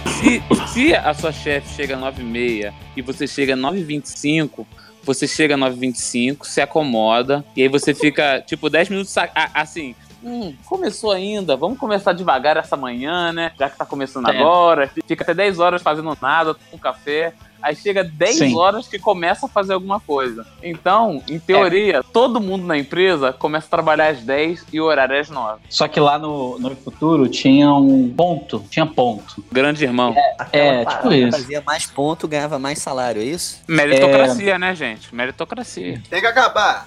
Se, 0.07 0.73
se 0.73 0.95
a 0.95 1.13
sua 1.13 1.33
chefe 1.33 1.75
chega 1.75 1.97
9h30 1.97 2.73
e 2.97 3.03
você 3.03 3.27
chega 3.27 3.57
9h25, 3.57 4.65
você 5.03 5.27
chega 5.27 5.57
9h25, 5.57 6.45
se 6.45 6.61
acomoda, 6.61 7.45
e 7.57 7.63
aí 7.63 7.69
você 7.69 7.93
fica, 7.93 8.41
tipo, 8.41 8.71
10 8.71 8.91
minutos 8.91 9.13
assim. 9.53 9.97
Hum, 10.23 10.55
começou 10.65 11.11
ainda, 11.11 11.57
vamos 11.57 11.77
começar 11.77 12.13
devagar 12.13 12.57
essa 12.57 12.77
manhã, 12.77 13.33
né? 13.33 13.51
Já 13.59 13.69
que 13.69 13.77
tá 13.77 13.85
começando 13.85 14.29
É. 14.29 14.39
agora. 14.39 14.89
Fica 15.09 15.25
até 15.25 15.35
10 15.35 15.59
horas 15.59 15.83
fazendo 15.83 16.17
nada, 16.23 16.55
toma 16.55 16.67
um 16.73 16.79
café. 16.79 17.35
Aí 17.63 17.77
chega 17.77 18.03
10 18.03 18.37
Sim. 18.37 18.57
horas 18.57 18.89
que 18.89 18.99
começa 18.99 19.47
a 19.47 19.49
fazer 19.49 19.73
alguma 19.75 20.01
coisa. 20.01 20.45
Então, 20.63 21.23
em 21.29 21.39
teoria, 21.39 22.03
todo 22.03 22.41
mundo 22.41 22.67
na 22.67 22.77
empresa 22.77 23.33
começa 23.33 23.67
a 23.67 23.71
trabalhar 23.71 24.09
às 24.09 24.21
10 24.23 24.67
e 24.73 24.81
o 24.81 24.85
horário 24.85 25.15
é 25.15 25.21
às 25.21 25.31
9. 25.31 25.61
Só 25.69 25.87
que 25.87 26.01
lá 26.01 26.19
no, 26.19 26.59
no 26.59 26.75
futuro 26.77 27.29
tinha 27.29 27.73
um 27.73 28.09
ponto. 28.11 28.65
Tinha 28.69 28.85
ponto. 28.85 29.45
Grande 29.51 29.85
irmão. 29.85 30.15
É, 30.53 30.85
tipo 30.85 31.13
isso. 31.13 31.39
Fazia 31.39 31.63
mais 31.65 31.87
ponto, 31.87 32.27
ganhava 32.27 32.59
mais 32.59 32.79
salário, 32.81 33.23
é 33.23 33.25
isso? 33.25 33.63
Meritocracia, 33.69 34.59
né, 34.59 34.75
gente? 34.75 35.15
Meritocracia. 35.15 36.03
Tem 36.11 36.21
que 36.21 36.27
acabar. 36.27 36.87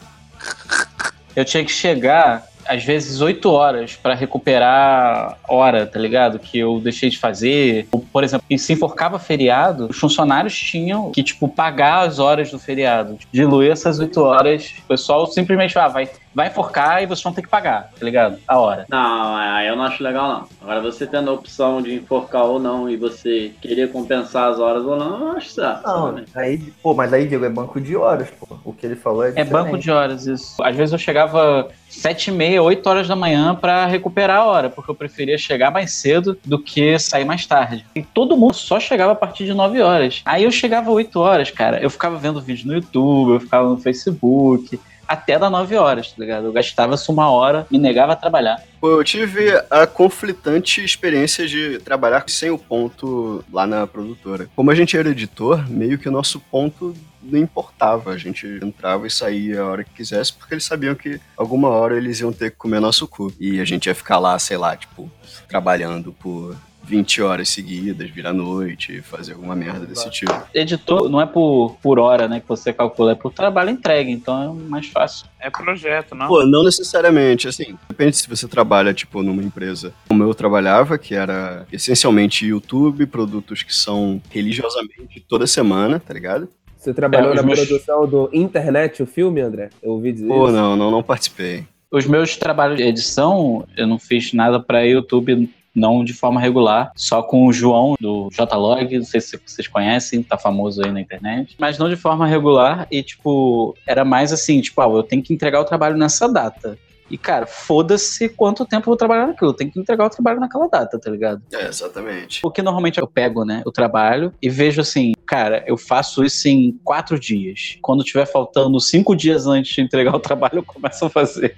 Eu 1.35 1.43
tinha 1.43 1.63
que 1.63 1.71
chegar, 1.71 2.45
às 2.67 2.83
vezes, 2.83 3.21
8 3.21 3.49
horas 3.49 3.95
pra 3.95 4.13
recuperar 4.13 5.37
hora, 5.47 5.85
tá 5.85 5.99
ligado? 5.99 6.39
Que 6.39 6.59
eu 6.59 6.79
deixei 6.79 7.09
de 7.09 7.17
fazer. 7.17 7.87
Por 8.11 8.23
exemplo, 8.23 8.45
se 8.57 8.73
enforcava 8.73 9.19
feriado, 9.19 9.87
os 9.89 9.97
funcionários 9.97 10.57
tinham 10.57 11.11
que, 11.11 11.23
tipo, 11.23 11.47
pagar 11.47 12.07
as 12.07 12.19
horas 12.19 12.51
do 12.51 12.59
feriado. 12.59 13.15
Tipo, 13.15 13.31
diluir 13.31 13.71
essas 13.71 13.99
8 13.99 14.21
horas. 14.21 14.73
O 14.83 14.87
pessoal 14.87 15.25
simplesmente, 15.27 15.77
ah, 15.77 15.87
vai, 15.87 16.09
vai 16.35 16.47
enforcar 16.47 17.01
e 17.01 17.05
vocês 17.05 17.23
vão 17.23 17.33
ter 17.33 17.41
que 17.41 17.47
pagar, 17.47 17.89
tá 17.97 18.05
ligado? 18.05 18.37
A 18.47 18.59
hora. 18.59 18.85
Não, 18.89 19.35
aí 19.35 19.67
eu 19.67 19.75
não 19.75 19.85
acho 19.85 20.03
legal 20.03 20.27
não. 20.27 20.47
Agora 20.61 20.81
você 20.81 21.07
tendo 21.07 21.29
a 21.29 21.33
opção 21.33 21.81
de 21.81 21.95
enforcar 21.95 22.43
ou 22.43 22.59
não 22.59 22.89
e 22.89 22.97
você 22.97 23.53
querer 23.61 23.91
compensar 23.91 24.51
as 24.51 24.59
horas 24.59 24.83
ou 24.83 24.97
não, 24.97 25.29
eu 25.29 25.37
acho 25.37 25.49
certo. 25.49 25.83
Não, 25.87 26.07
também. 26.09 26.25
aí, 26.35 26.57
pô, 26.83 26.93
mas 26.93 27.13
aí, 27.13 27.25
Diego, 27.27 27.45
é 27.45 27.49
banco 27.49 27.79
de 27.79 27.95
horas, 27.95 28.29
pô. 28.31 28.57
O 28.65 28.73
que 28.73 28.85
ele 28.85 28.95
falou 28.95 29.23
é 29.23 29.27
É 29.29 29.31
diferente. 29.31 29.51
banco 29.51 29.77
de 29.77 29.89
horas, 29.89 30.27
isso. 30.27 30.61
Às 30.61 30.75
vezes 30.75 30.91
eu 30.91 30.99
chegava 30.99 31.69
sete 31.89 32.27
e 32.29 32.33
meia, 32.33 32.61
8 32.61 32.85
horas 32.89 33.07
da 33.07 33.15
manhã 33.15 33.55
pra 33.55 33.85
recuperar 33.85 34.41
a 34.41 34.45
hora, 34.45 34.69
porque 34.69 34.91
eu 34.91 34.95
preferia 34.95 35.37
chegar 35.37 35.71
mais 35.71 35.93
cedo 35.93 36.37
do 36.43 36.59
que 36.61 36.99
sair 36.99 37.23
mais 37.23 37.45
tarde. 37.45 37.85
E 37.95 38.01
todo 38.03 38.35
mundo 38.35 38.53
só 38.55 38.79
chegava 38.81 39.13
a 39.13 39.15
partir 39.15 39.45
de 39.45 39.53
9 39.53 39.81
horas. 39.81 40.21
Aí 40.25 40.43
eu 40.43 40.51
chegava 40.51 40.91
8 40.91 41.17
horas, 41.17 41.49
cara. 41.51 41.79
Eu 41.81 41.89
ficava 41.89 42.17
vendo 42.17 42.41
vídeo 42.41 42.67
no 42.67 42.73
YouTube, 42.73 43.35
eu 43.35 43.39
ficava 43.39 43.69
no 43.69 43.77
Facebook. 43.77 44.77
Até 45.07 45.37
dar 45.37 45.49
9 45.49 45.75
horas, 45.75 46.11
tá 46.11 46.15
ligado? 46.19 46.45
Eu 46.45 46.51
gastava-se 46.51 47.09
uma 47.09 47.29
hora, 47.29 47.67
me 47.69 47.77
negava 47.77 48.13
a 48.13 48.15
trabalhar. 48.15 48.61
Pô, 48.79 48.91
eu 48.91 49.03
tive 49.03 49.51
a 49.69 49.85
conflitante 49.87 50.83
experiência 50.83 51.47
de 51.47 51.79
trabalhar 51.79 52.23
sem 52.27 52.49
o 52.49 52.57
ponto 52.57 53.43
lá 53.51 53.65
na 53.65 53.85
produtora. 53.87 54.49
Como 54.55 54.71
a 54.71 54.75
gente 54.75 54.97
era 54.97 55.09
editor, 55.09 55.69
meio 55.69 55.97
que 55.97 56.09
o 56.09 56.11
nosso 56.11 56.39
ponto 56.39 56.95
não 57.21 57.39
importava. 57.39 58.11
A 58.11 58.17
gente 58.17 58.45
entrava 58.61 59.07
e 59.07 59.11
saía 59.11 59.61
a 59.61 59.65
hora 59.65 59.83
que 59.83 59.91
quisesse, 59.91 60.33
porque 60.33 60.53
eles 60.53 60.65
sabiam 60.65 60.95
que 60.95 61.19
alguma 61.35 61.69
hora 61.69 61.97
eles 61.97 62.19
iam 62.19 62.31
ter 62.31 62.51
que 62.51 62.57
comer 62.57 62.79
nosso 62.79 63.07
cu. 63.07 63.33
E 63.39 63.59
a 63.59 63.65
gente 63.65 63.87
ia 63.87 63.95
ficar 63.95 64.19
lá, 64.19 64.37
sei 64.37 64.57
lá, 64.57 64.75
tipo, 64.75 65.11
trabalhando 65.47 66.13
por 66.13 66.55
20 66.85 67.21
horas 67.21 67.49
seguidas, 67.49 68.09
virar 68.09 68.31
noite, 68.33 69.01
fazer 69.01 69.33
alguma 69.33 69.55
merda 69.55 69.85
desse 69.85 70.09
tipo. 70.09 70.31
Editor 70.53 71.09
não 71.09 71.19
é 71.19 71.25
por, 71.25 71.77
por 71.81 71.97
hora, 71.99 72.27
né, 72.27 72.39
que 72.39 72.47
você 72.47 72.71
calcula, 72.71 73.13
é 73.13 73.15
por 73.15 73.33
trabalho 73.33 73.69
entregue, 73.71 74.11
então 74.11 74.59
é 74.63 74.69
mais 74.69 74.87
fácil. 74.87 75.27
É 75.39 75.49
projeto, 75.49 76.13
não? 76.15 76.27
Pô, 76.27 76.45
não 76.45 76.63
necessariamente, 76.63 77.47
assim, 77.47 77.77
depende 77.89 78.17
se 78.17 78.29
você 78.29 78.47
trabalha, 78.47 78.93
tipo, 78.93 79.21
numa 79.23 79.43
empresa 79.43 79.93
como 80.07 80.23
eu 80.23 80.33
trabalhava, 80.33 80.97
que 80.97 81.15
era 81.15 81.65
essencialmente 81.71 82.45
YouTube, 82.45 83.05
produtos 83.07 83.63
que 83.63 83.73
são 83.73 84.21
religiosamente 84.29 85.19
toda 85.27 85.47
semana, 85.47 85.99
tá 85.99 86.13
ligado? 86.13 86.47
Você 86.77 86.93
trabalhou 86.93 87.31
É, 87.33 87.35
na 87.35 87.43
meus- 87.43 87.59
produção 87.65 88.07
do 88.07 88.29
Internet, 88.31 89.01
o 89.01 89.07
filme, 89.07 89.41
André? 89.41 89.69
Eu 89.81 89.93
ouvi 89.93 90.11
dizer 90.13 90.27
Pô, 90.27 90.45
isso. 90.47 90.55
não, 90.55 90.75
não, 90.75 90.91
não 90.91 91.01
participei. 91.01 91.63
Os 91.91 92.05
meus 92.05 92.35
trabalhos 92.35 92.77
de 92.77 92.83
edição, 92.83 93.65
eu 93.77 93.87
não 93.87 93.97
fiz 93.97 94.33
nada 94.33 94.59
para 94.59 94.81
YouTube, 94.83 95.49
não 95.75 96.03
de 96.03 96.13
forma 96.13 96.39
regular, 96.39 96.91
só 96.95 97.21
com 97.21 97.45
o 97.45 97.53
João 97.53 97.95
do 97.99 98.29
Jlog, 98.31 98.97
não 98.97 99.05
sei 99.05 99.19
se 99.19 99.39
vocês 99.45 99.67
conhecem, 99.67 100.23
tá 100.23 100.37
famoso 100.37 100.83
aí 100.83 100.91
na 100.91 101.01
internet, 101.01 101.55
mas 101.59 101.77
não 101.77 101.89
de 101.89 101.95
forma 101.95 102.25
regular 102.25 102.87
e 102.89 103.03
tipo, 103.03 103.75
era 103.85 104.05
mais 104.05 104.31
assim, 104.31 104.61
tipo, 104.61 104.79
ah, 104.81 104.87
eu 104.87 105.03
tenho 105.03 105.21
que 105.21 105.33
entregar 105.33 105.59
o 105.59 105.65
trabalho 105.65 105.97
nessa 105.97 106.31
data. 106.31 106.77
E, 107.09 107.17
cara, 107.17 107.45
foda-se 107.45 108.29
quanto 108.29 108.65
tempo 108.65 108.83
eu 108.83 108.91
vou 108.91 108.97
trabalhar 108.97 109.27
naquilo. 109.27 109.51
Eu 109.51 109.55
tenho 109.55 109.71
que 109.71 109.79
entregar 109.79 110.05
o 110.05 110.09
trabalho 110.09 110.39
naquela 110.39 110.67
data, 110.67 110.99
tá 110.99 111.11
ligado? 111.11 111.41
É, 111.53 111.67
exatamente. 111.67 112.41
Porque 112.41 112.61
normalmente 112.61 112.99
eu 112.99 113.07
pego, 113.07 113.45
né, 113.45 113.61
o 113.65 113.71
trabalho 113.71 114.33
e 114.41 114.49
vejo 114.49 114.81
assim, 114.81 115.13
cara, 115.25 115.63
eu 115.67 115.77
faço 115.77 116.23
isso 116.23 116.47
em 116.47 116.79
quatro 116.83 117.19
dias. 117.19 117.77
Quando 117.81 118.03
tiver 118.03 118.25
faltando 118.25 118.79
cinco 118.79 119.15
dias 119.15 119.45
antes 119.45 119.73
de 119.73 119.81
entregar 119.81 120.15
o 120.15 120.19
trabalho, 120.19 120.57
eu 120.57 120.63
começo 120.63 121.05
a 121.05 121.09
fazer. 121.09 121.53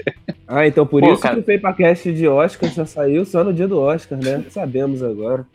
Ah, 0.48 0.66
então 0.66 0.86
por 0.86 1.02
Pô, 1.02 1.14
isso 1.14 1.22
cara. 1.22 1.36
que 1.36 1.42
o 1.42 1.60
PapaCast 1.60 2.14
de 2.14 2.28
Oscar 2.28 2.70
já 2.70 2.86
saiu 2.86 3.26
só 3.26 3.44
no 3.44 3.54
dia 3.54 3.68
do 3.68 3.80
Oscar, 3.80 4.18
né? 4.18 4.44
Sabemos 4.50 5.04
agora. 5.04 5.46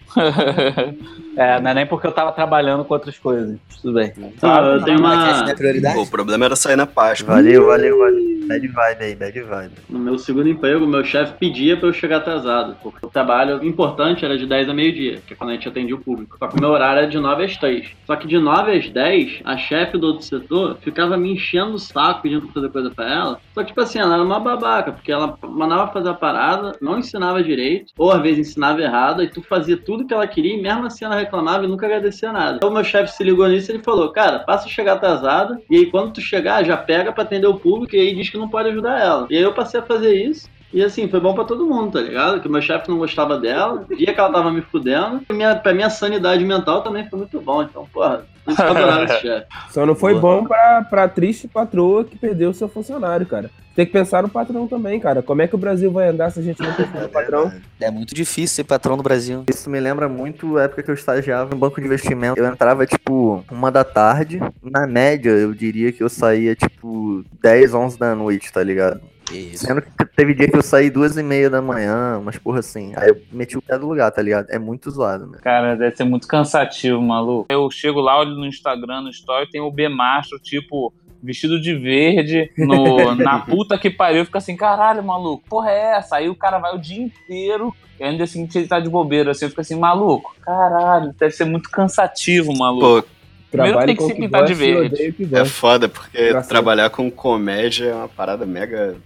É, 1.36 1.60
não 1.60 1.70
é 1.70 1.74
nem 1.74 1.86
porque 1.86 2.06
eu 2.06 2.12
tava 2.12 2.30
trabalhando 2.32 2.84
com 2.84 2.92
outras 2.92 3.18
coisas. 3.18 3.58
Tudo 3.80 3.94
bem. 3.94 4.12
Ah, 4.42 4.60
eu 4.74 4.84
tenho 4.84 4.98
uma. 4.98 5.16
não 5.16 5.90
é 5.90 5.96
o 5.96 6.06
problema 6.06 6.44
era 6.44 6.56
sair 6.56 6.76
na 6.76 6.86
Páscoa. 6.86 7.34
Valeu, 7.36 7.66
valeu, 7.66 7.98
valeu. 7.98 8.31
Bad 8.46 8.68
vibe 8.68 9.04
aí, 9.04 9.14
bad 9.14 9.40
vibe. 9.40 9.72
No 9.88 9.98
meu 9.98 10.18
segundo 10.18 10.48
emprego, 10.48 10.86
meu 10.86 11.04
chefe 11.04 11.34
pedia 11.38 11.76
pra 11.76 11.88
eu 11.88 11.92
chegar 11.92 12.18
atrasado, 12.18 12.76
porque 12.82 13.04
o 13.04 13.10
trabalho 13.10 13.64
importante 13.64 14.24
era 14.24 14.36
de 14.36 14.46
10 14.46 14.68
a 14.68 14.74
meio-dia, 14.74 15.20
que 15.26 15.34
é 15.34 15.36
quando 15.36 15.50
a 15.50 15.54
gente 15.54 15.68
atendia 15.68 15.94
o 15.94 16.00
público. 16.00 16.36
Só 16.38 16.48
que 16.48 16.56
o 16.56 16.60
meu 16.60 16.70
horário 16.70 16.98
era 16.98 17.08
de 17.08 17.18
9 17.18 17.44
às 17.44 17.56
3. 17.56 17.90
Só 18.06 18.16
que 18.16 18.26
de 18.26 18.38
9 18.38 18.72
às 18.72 18.88
10, 18.88 19.40
a 19.44 19.56
chefe 19.56 19.98
do 19.98 20.08
outro 20.08 20.24
setor 20.24 20.78
ficava 20.80 21.16
me 21.16 21.32
enchendo 21.32 21.74
o 21.74 21.78
saco 21.78 22.22
pedindo 22.22 22.42
pra 22.42 22.52
fazer 22.52 22.68
coisa 22.68 22.90
pra 22.90 23.10
ela. 23.10 23.40
Só 23.54 23.62
que, 23.62 23.68
tipo 23.68 23.80
assim, 23.80 23.98
ela 23.98 24.14
era 24.14 24.22
uma 24.22 24.40
babaca, 24.40 24.92
porque 24.92 25.12
ela 25.12 25.38
mandava 25.42 25.92
fazer 25.92 26.08
a 26.08 26.14
parada, 26.14 26.76
não 26.80 26.98
ensinava 26.98 27.42
direito, 27.42 27.92
ou 27.96 28.10
às 28.10 28.22
vezes 28.22 28.50
ensinava 28.50 28.80
errado, 28.80 29.22
e 29.22 29.28
tu 29.28 29.42
fazia 29.42 29.76
tudo 29.76 30.06
que 30.06 30.14
ela 30.14 30.26
queria, 30.26 30.56
e 30.56 30.62
mesmo 30.62 30.86
assim 30.86 31.04
ela 31.04 31.16
reclamava 31.16 31.64
e 31.64 31.68
nunca 31.68 31.86
agradecia 31.86 32.32
nada. 32.32 32.56
Então 32.56 32.70
meu 32.70 32.84
chefe 32.84 33.12
se 33.12 33.24
ligou 33.24 33.46
nisso 33.48 33.70
e 33.70 33.74
ele 33.74 33.82
falou, 33.82 34.10
cara, 34.10 34.40
passa 34.40 34.66
a 34.66 34.70
chegar 34.70 34.94
atrasado, 34.94 35.58
e 35.70 35.76
aí 35.76 35.86
quando 35.86 36.12
tu 36.12 36.20
chegar, 36.20 36.64
já 36.64 36.76
pega 36.76 37.12
pra 37.12 37.22
atender 37.22 37.46
o 37.46 37.58
público, 37.58 37.94
e 37.94 38.00
aí 38.00 38.14
diz 38.14 38.31
que 38.32 38.38
não 38.38 38.48
pode 38.48 38.70
ajudar 38.70 38.98
ela. 39.00 39.26
E 39.30 39.36
aí 39.36 39.42
eu 39.42 39.54
passei 39.54 39.78
a 39.78 39.84
fazer 39.84 40.14
isso, 40.14 40.48
e 40.72 40.82
assim, 40.82 41.08
foi 41.08 41.20
bom 41.20 41.34
pra 41.34 41.44
todo 41.44 41.66
mundo, 41.66 41.92
tá 41.92 42.00
ligado? 42.00 42.40
Que 42.40 42.48
o 42.48 42.50
meu 42.50 42.62
chefe 42.62 42.88
não 42.88 42.98
gostava 42.98 43.38
dela, 43.38 43.84
via 43.88 44.12
que 44.12 44.18
ela 44.18 44.32
tava 44.32 44.50
me 44.50 44.62
fudendo, 44.62 45.22
e 45.28 45.32
minha, 45.32 45.54
pra 45.54 45.74
minha 45.74 45.90
sanidade 45.90 46.44
mental 46.44 46.82
também 46.82 47.08
foi 47.08 47.18
muito 47.18 47.40
bom. 47.40 47.62
Então, 47.62 47.86
porra. 47.92 48.24
Só 49.70 49.86
não 49.86 49.94
foi 49.94 50.14
Boa. 50.14 50.40
bom 50.40 50.46
pra, 50.46 50.82
pra 50.82 51.08
triste 51.08 51.46
patroa 51.46 52.04
que 52.04 52.18
perdeu 52.18 52.50
o 52.50 52.54
seu 52.54 52.68
funcionário, 52.68 53.24
cara. 53.24 53.48
Tem 53.74 53.86
que 53.86 53.92
pensar 53.92 54.22
no 54.22 54.28
patrão 54.28 54.66
também, 54.66 55.00
cara. 55.00 55.22
Como 55.22 55.40
é 55.40 55.46
que 55.46 55.54
o 55.54 55.58
Brasil 55.58 55.90
vai 55.90 56.08
andar 56.08 56.30
se 56.30 56.40
a 56.40 56.42
gente 56.42 56.60
não 56.60 56.74
pensar 56.74 57.02
no 57.02 57.08
patrão? 57.08 57.52
É 57.80 57.90
muito 57.90 58.14
difícil 58.14 58.56
ser 58.56 58.64
patrão 58.64 58.96
no 58.96 59.02
Brasil. 59.02 59.44
Isso 59.48 59.70
me 59.70 59.80
lembra 59.80 60.08
muito 60.08 60.58
a 60.58 60.64
época 60.64 60.82
que 60.82 60.90
eu 60.90 60.94
estagiava 60.94 61.50
no 61.50 61.56
banco 61.56 61.80
de 61.80 61.86
investimento. 61.86 62.38
Eu 62.38 62.46
entrava, 62.46 62.84
tipo, 62.84 63.44
uma 63.50 63.70
da 63.70 63.82
tarde. 63.82 64.40
Na 64.62 64.86
média, 64.86 65.30
eu 65.30 65.54
diria 65.54 65.90
que 65.92 66.02
eu 66.02 66.08
saía, 66.08 66.54
tipo, 66.54 67.24
10, 67.40 67.72
11 67.72 67.98
da 67.98 68.14
noite, 68.14 68.52
tá 68.52 68.62
ligado? 68.62 69.00
Que 69.26 69.36
isso. 69.36 69.66
Sendo 69.66 69.82
que 69.82 70.04
teve 70.16 70.34
dia 70.34 70.48
que 70.48 70.56
eu 70.56 70.62
saí 70.62 70.90
duas 70.90 71.16
e 71.16 71.22
meia 71.22 71.48
da 71.48 71.62
manhã, 71.62 72.18
umas 72.18 72.38
porra 72.38 72.60
assim. 72.60 72.92
Aí 72.96 73.08
eu 73.08 73.20
meti 73.32 73.56
o 73.56 73.62
pé 73.62 73.78
do 73.78 73.86
lugar, 73.86 74.10
tá 74.10 74.20
ligado? 74.22 74.50
É 74.50 74.58
muito 74.58 74.90
zoado, 74.90 75.26
né? 75.26 75.38
Cara, 75.42 75.74
deve 75.74 75.96
ser 75.96 76.04
muito 76.04 76.26
cansativo, 76.26 77.00
maluco. 77.00 77.46
Eu 77.50 77.70
chego 77.70 78.00
lá, 78.00 78.18
olho 78.18 78.34
no 78.34 78.46
Instagram, 78.46 79.02
no 79.02 79.10
story, 79.10 79.50
tem 79.50 79.60
o 79.60 79.70
B 79.70 79.88
macho, 79.88 80.38
tipo, 80.38 80.92
vestido 81.22 81.60
de 81.60 81.74
verde, 81.74 82.50
no, 82.58 83.14
na 83.16 83.38
puta 83.38 83.78
que 83.78 83.90
pariu, 83.90 84.24
fica 84.24 84.38
assim, 84.38 84.56
caralho, 84.56 85.02
maluco, 85.02 85.44
porra 85.48 85.70
é 85.70 85.98
essa? 85.98 86.16
Aí 86.16 86.28
o 86.28 86.34
cara 86.34 86.58
vai 86.58 86.74
o 86.74 86.80
dia 86.80 87.00
inteiro, 87.00 87.74
e 87.98 88.04
ainda 88.04 88.24
assim 88.24 88.48
ele 88.54 88.66
tá 88.66 88.80
de 88.80 88.88
bobeira, 88.88 89.30
assim, 89.30 89.48
fica 89.48 89.60
assim, 89.60 89.78
maluco, 89.78 90.34
caralho, 90.42 91.14
deve 91.18 91.32
ser 91.32 91.44
muito 91.44 91.70
cansativo, 91.70 92.52
maluco. 92.56 93.02
Pô, 93.02 93.08
Primeiro 93.52 93.76
Trabalho 93.76 93.86
tem 93.86 93.96
que 93.96 94.02
com 94.02 94.08
se 94.08 94.14
pintar 94.14 94.44
de 94.46 94.54
verde. 94.54 95.14
é 95.34 95.44
foda, 95.44 95.86
porque 95.86 96.18
Engraçado. 96.18 96.48
trabalhar 96.48 96.88
com 96.88 97.10
comédia 97.10 97.90
é 97.90 97.94
uma 97.94 98.08
parada 98.08 98.46
mega. 98.46 98.96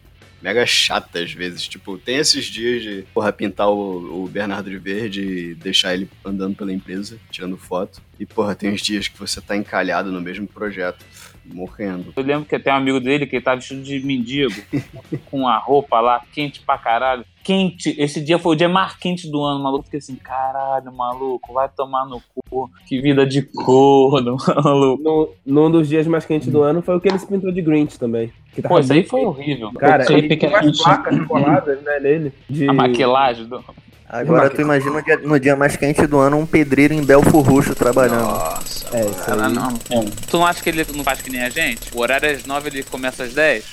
Mega 0.42 0.64
chata 0.66 1.20
às 1.20 1.32
vezes. 1.32 1.66
Tipo, 1.66 1.98
tem 1.98 2.16
esses 2.16 2.44
dias 2.46 2.82
de, 2.82 3.04
porra, 3.14 3.32
pintar 3.32 3.68
o, 3.68 4.24
o 4.24 4.28
Bernardo 4.28 4.70
de 4.70 4.78
Verde 4.78 5.22
e 5.22 5.54
deixar 5.54 5.94
ele 5.94 6.08
andando 6.24 6.56
pela 6.56 6.72
empresa, 6.72 7.18
tirando 7.30 7.56
foto. 7.56 8.00
E, 8.18 8.26
porra, 8.26 8.54
tem 8.54 8.70
uns 8.72 8.82
dias 8.82 9.08
que 9.08 9.18
você 9.18 9.40
tá 9.40 9.56
encalhado 9.56 10.12
no 10.12 10.20
mesmo 10.20 10.46
projeto, 10.46 11.04
morrendo. 11.52 12.12
Eu 12.16 12.22
lembro 12.22 12.44
que 12.44 12.58
tem 12.58 12.72
um 12.72 12.76
amigo 12.76 13.00
dele 13.00 13.26
que 13.26 13.36
ele 13.36 13.44
tava 13.44 13.56
vestido 13.56 13.82
de 13.82 14.00
mendigo, 14.04 14.54
com 15.30 15.46
a 15.46 15.58
roupa 15.58 16.00
lá, 16.00 16.22
quente 16.32 16.60
pra 16.60 16.78
caralho. 16.78 17.24
Quente, 17.42 17.94
esse 17.96 18.20
dia 18.20 18.38
foi 18.40 18.54
o 18.54 18.58
dia 18.58 18.68
mais 18.68 18.96
quente 18.96 19.30
do 19.30 19.42
ano, 19.42 19.62
maluco. 19.62 19.84
Fiquei 19.84 19.98
assim, 19.98 20.16
caralho, 20.16 20.92
maluco, 20.92 21.52
vai 21.52 21.68
tomar 21.68 22.04
no 22.04 22.20
cu. 22.34 22.68
Que 22.86 23.00
vida 23.00 23.24
de 23.24 23.42
corno, 23.42 24.36
maluco. 24.64 25.02
No, 25.02 25.30
num 25.46 25.70
dos 25.70 25.88
dias 25.88 26.06
mais 26.06 26.26
quentes 26.26 26.48
do 26.48 26.62
ano 26.62 26.82
foi 26.82 26.96
o 26.96 27.00
que 27.00 27.08
ele 27.08 27.18
se 27.18 27.26
pintou 27.26 27.52
de 27.52 27.62
Grinch 27.62 27.98
também. 27.98 28.32
Que 28.52 28.62
tava 28.62 28.74
Pô, 28.74 28.80
isso 28.80 28.92
aí 28.92 29.04
foi 29.04 29.24
horrível. 29.24 29.70
Cara, 29.74 30.10
ele 30.12 30.46
a 30.46 30.48
umas 30.48 30.82
placas 30.82 31.26
coladas 31.26 31.82
né, 31.82 32.00
nele. 32.00 32.32
De... 32.48 32.68
A 32.68 32.72
maquilagem 32.72 33.46
do. 33.46 33.62
Agora 34.08 34.48
tu 34.50 34.60
imagina 34.60 34.92
no 34.92 35.02
dia, 35.02 35.16
no 35.18 35.40
dia 35.40 35.56
mais 35.56 35.76
quente 35.76 36.06
do 36.06 36.18
ano 36.18 36.38
um 36.38 36.46
pedreiro 36.46 36.94
em 36.94 37.04
Belfor 37.04 37.42
Roxo 37.42 37.74
trabalhando. 37.74 38.22
Nossa. 38.22 38.96
É, 38.96 39.04
isso 39.04 39.32
aí. 39.32 39.52
não. 39.52 39.74
Tu 39.74 40.36
não 40.38 40.46
acha 40.46 40.62
que 40.62 40.68
ele 40.68 40.86
não 40.94 41.02
faz 41.02 41.20
que 41.20 41.30
nem 41.30 41.42
a 41.42 41.50
gente? 41.50 41.92
O 41.92 42.00
horário 42.00 42.28
é 42.28 42.32
às 42.32 42.44
9, 42.44 42.68
ele 42.68 42.82
começa 42.84 43.24
às 43.24 43.34
10? 43.34 43.64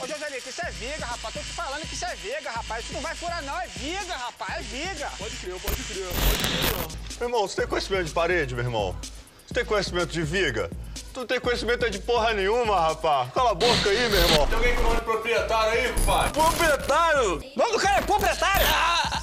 Ô, 0.00 0.06
Joselico, 0.06 0.48
isso 0.48 0.60
é 0.64 0.70
viga, 0.70 1.04
rapaz. 1.04 1.34
Tô 1.34 1.40
te 1.40 1.46
falando 1.46 1.80
que 1.82 1.94
isso 1.94 2.04
é 2.04 2.14
viga, 2.14 2.50
rapaz. 2.50 2.84
Isso 2.84 2.94
não 2.94 3.00
vai 3.00 3.14
furar, 3.16 3.42
não. 3.42 3.60
É 3.60 3.66
viga, 3.76 4.14
rapaz. 4.14 4.60
É 4.60 4.62
viga. 4.62 5.08
Pode 5.18 5.36
crer, 5.36 5.54
pode 5.54 5.82
crer, 5.82 6.06
pode 6.06 6.38
crer. 6.38 7.18
Meu 7.18 7.28
irmão, 7.28 7.48
você 7.48 7.56
tem 7.56 7.66
conhecimento 7.66 8.04
de 8.04 8.12
parede, 8.12 8.54
meu 8.54 8.64
irmão? 8.64 8.96
Você 9.46 9.54
tem 9.54 9.64
conhecimento 9.64 10.12
de 10.12 10.22
viga? 10.22 10.70
Tu 11.12 11.20
não 11.20 11.26
tem 11.26 11.38
conhecimento 11.40 11.90
de 11.90 11.98
porra 11.98 12.32
nenhuma, 12.32 12.80
rapaz. 12.88 13.30
Cala 13.34 13.50
a 13.50 13.54
boca 13.54 13.88
aí, 13.90 14.08
meu 14.08 14.18
irmão. 14.20 14.46
Tem 14.46 14.56
alguém 14.56 14.74
que 14.76 14.82
nome 14.82 14.94
de 14.96 15.02
proprietário 15.02 15.72
aí, 15.72 15.92
pai? 16.06 16.30
Proprietário? 16.32 17.32
O 17.34 17.58
nome 17.58 17.72
do 17.72 17.78
cara 17.78 17.98
é 17.98 18.02
proprietário. 18.02 18.66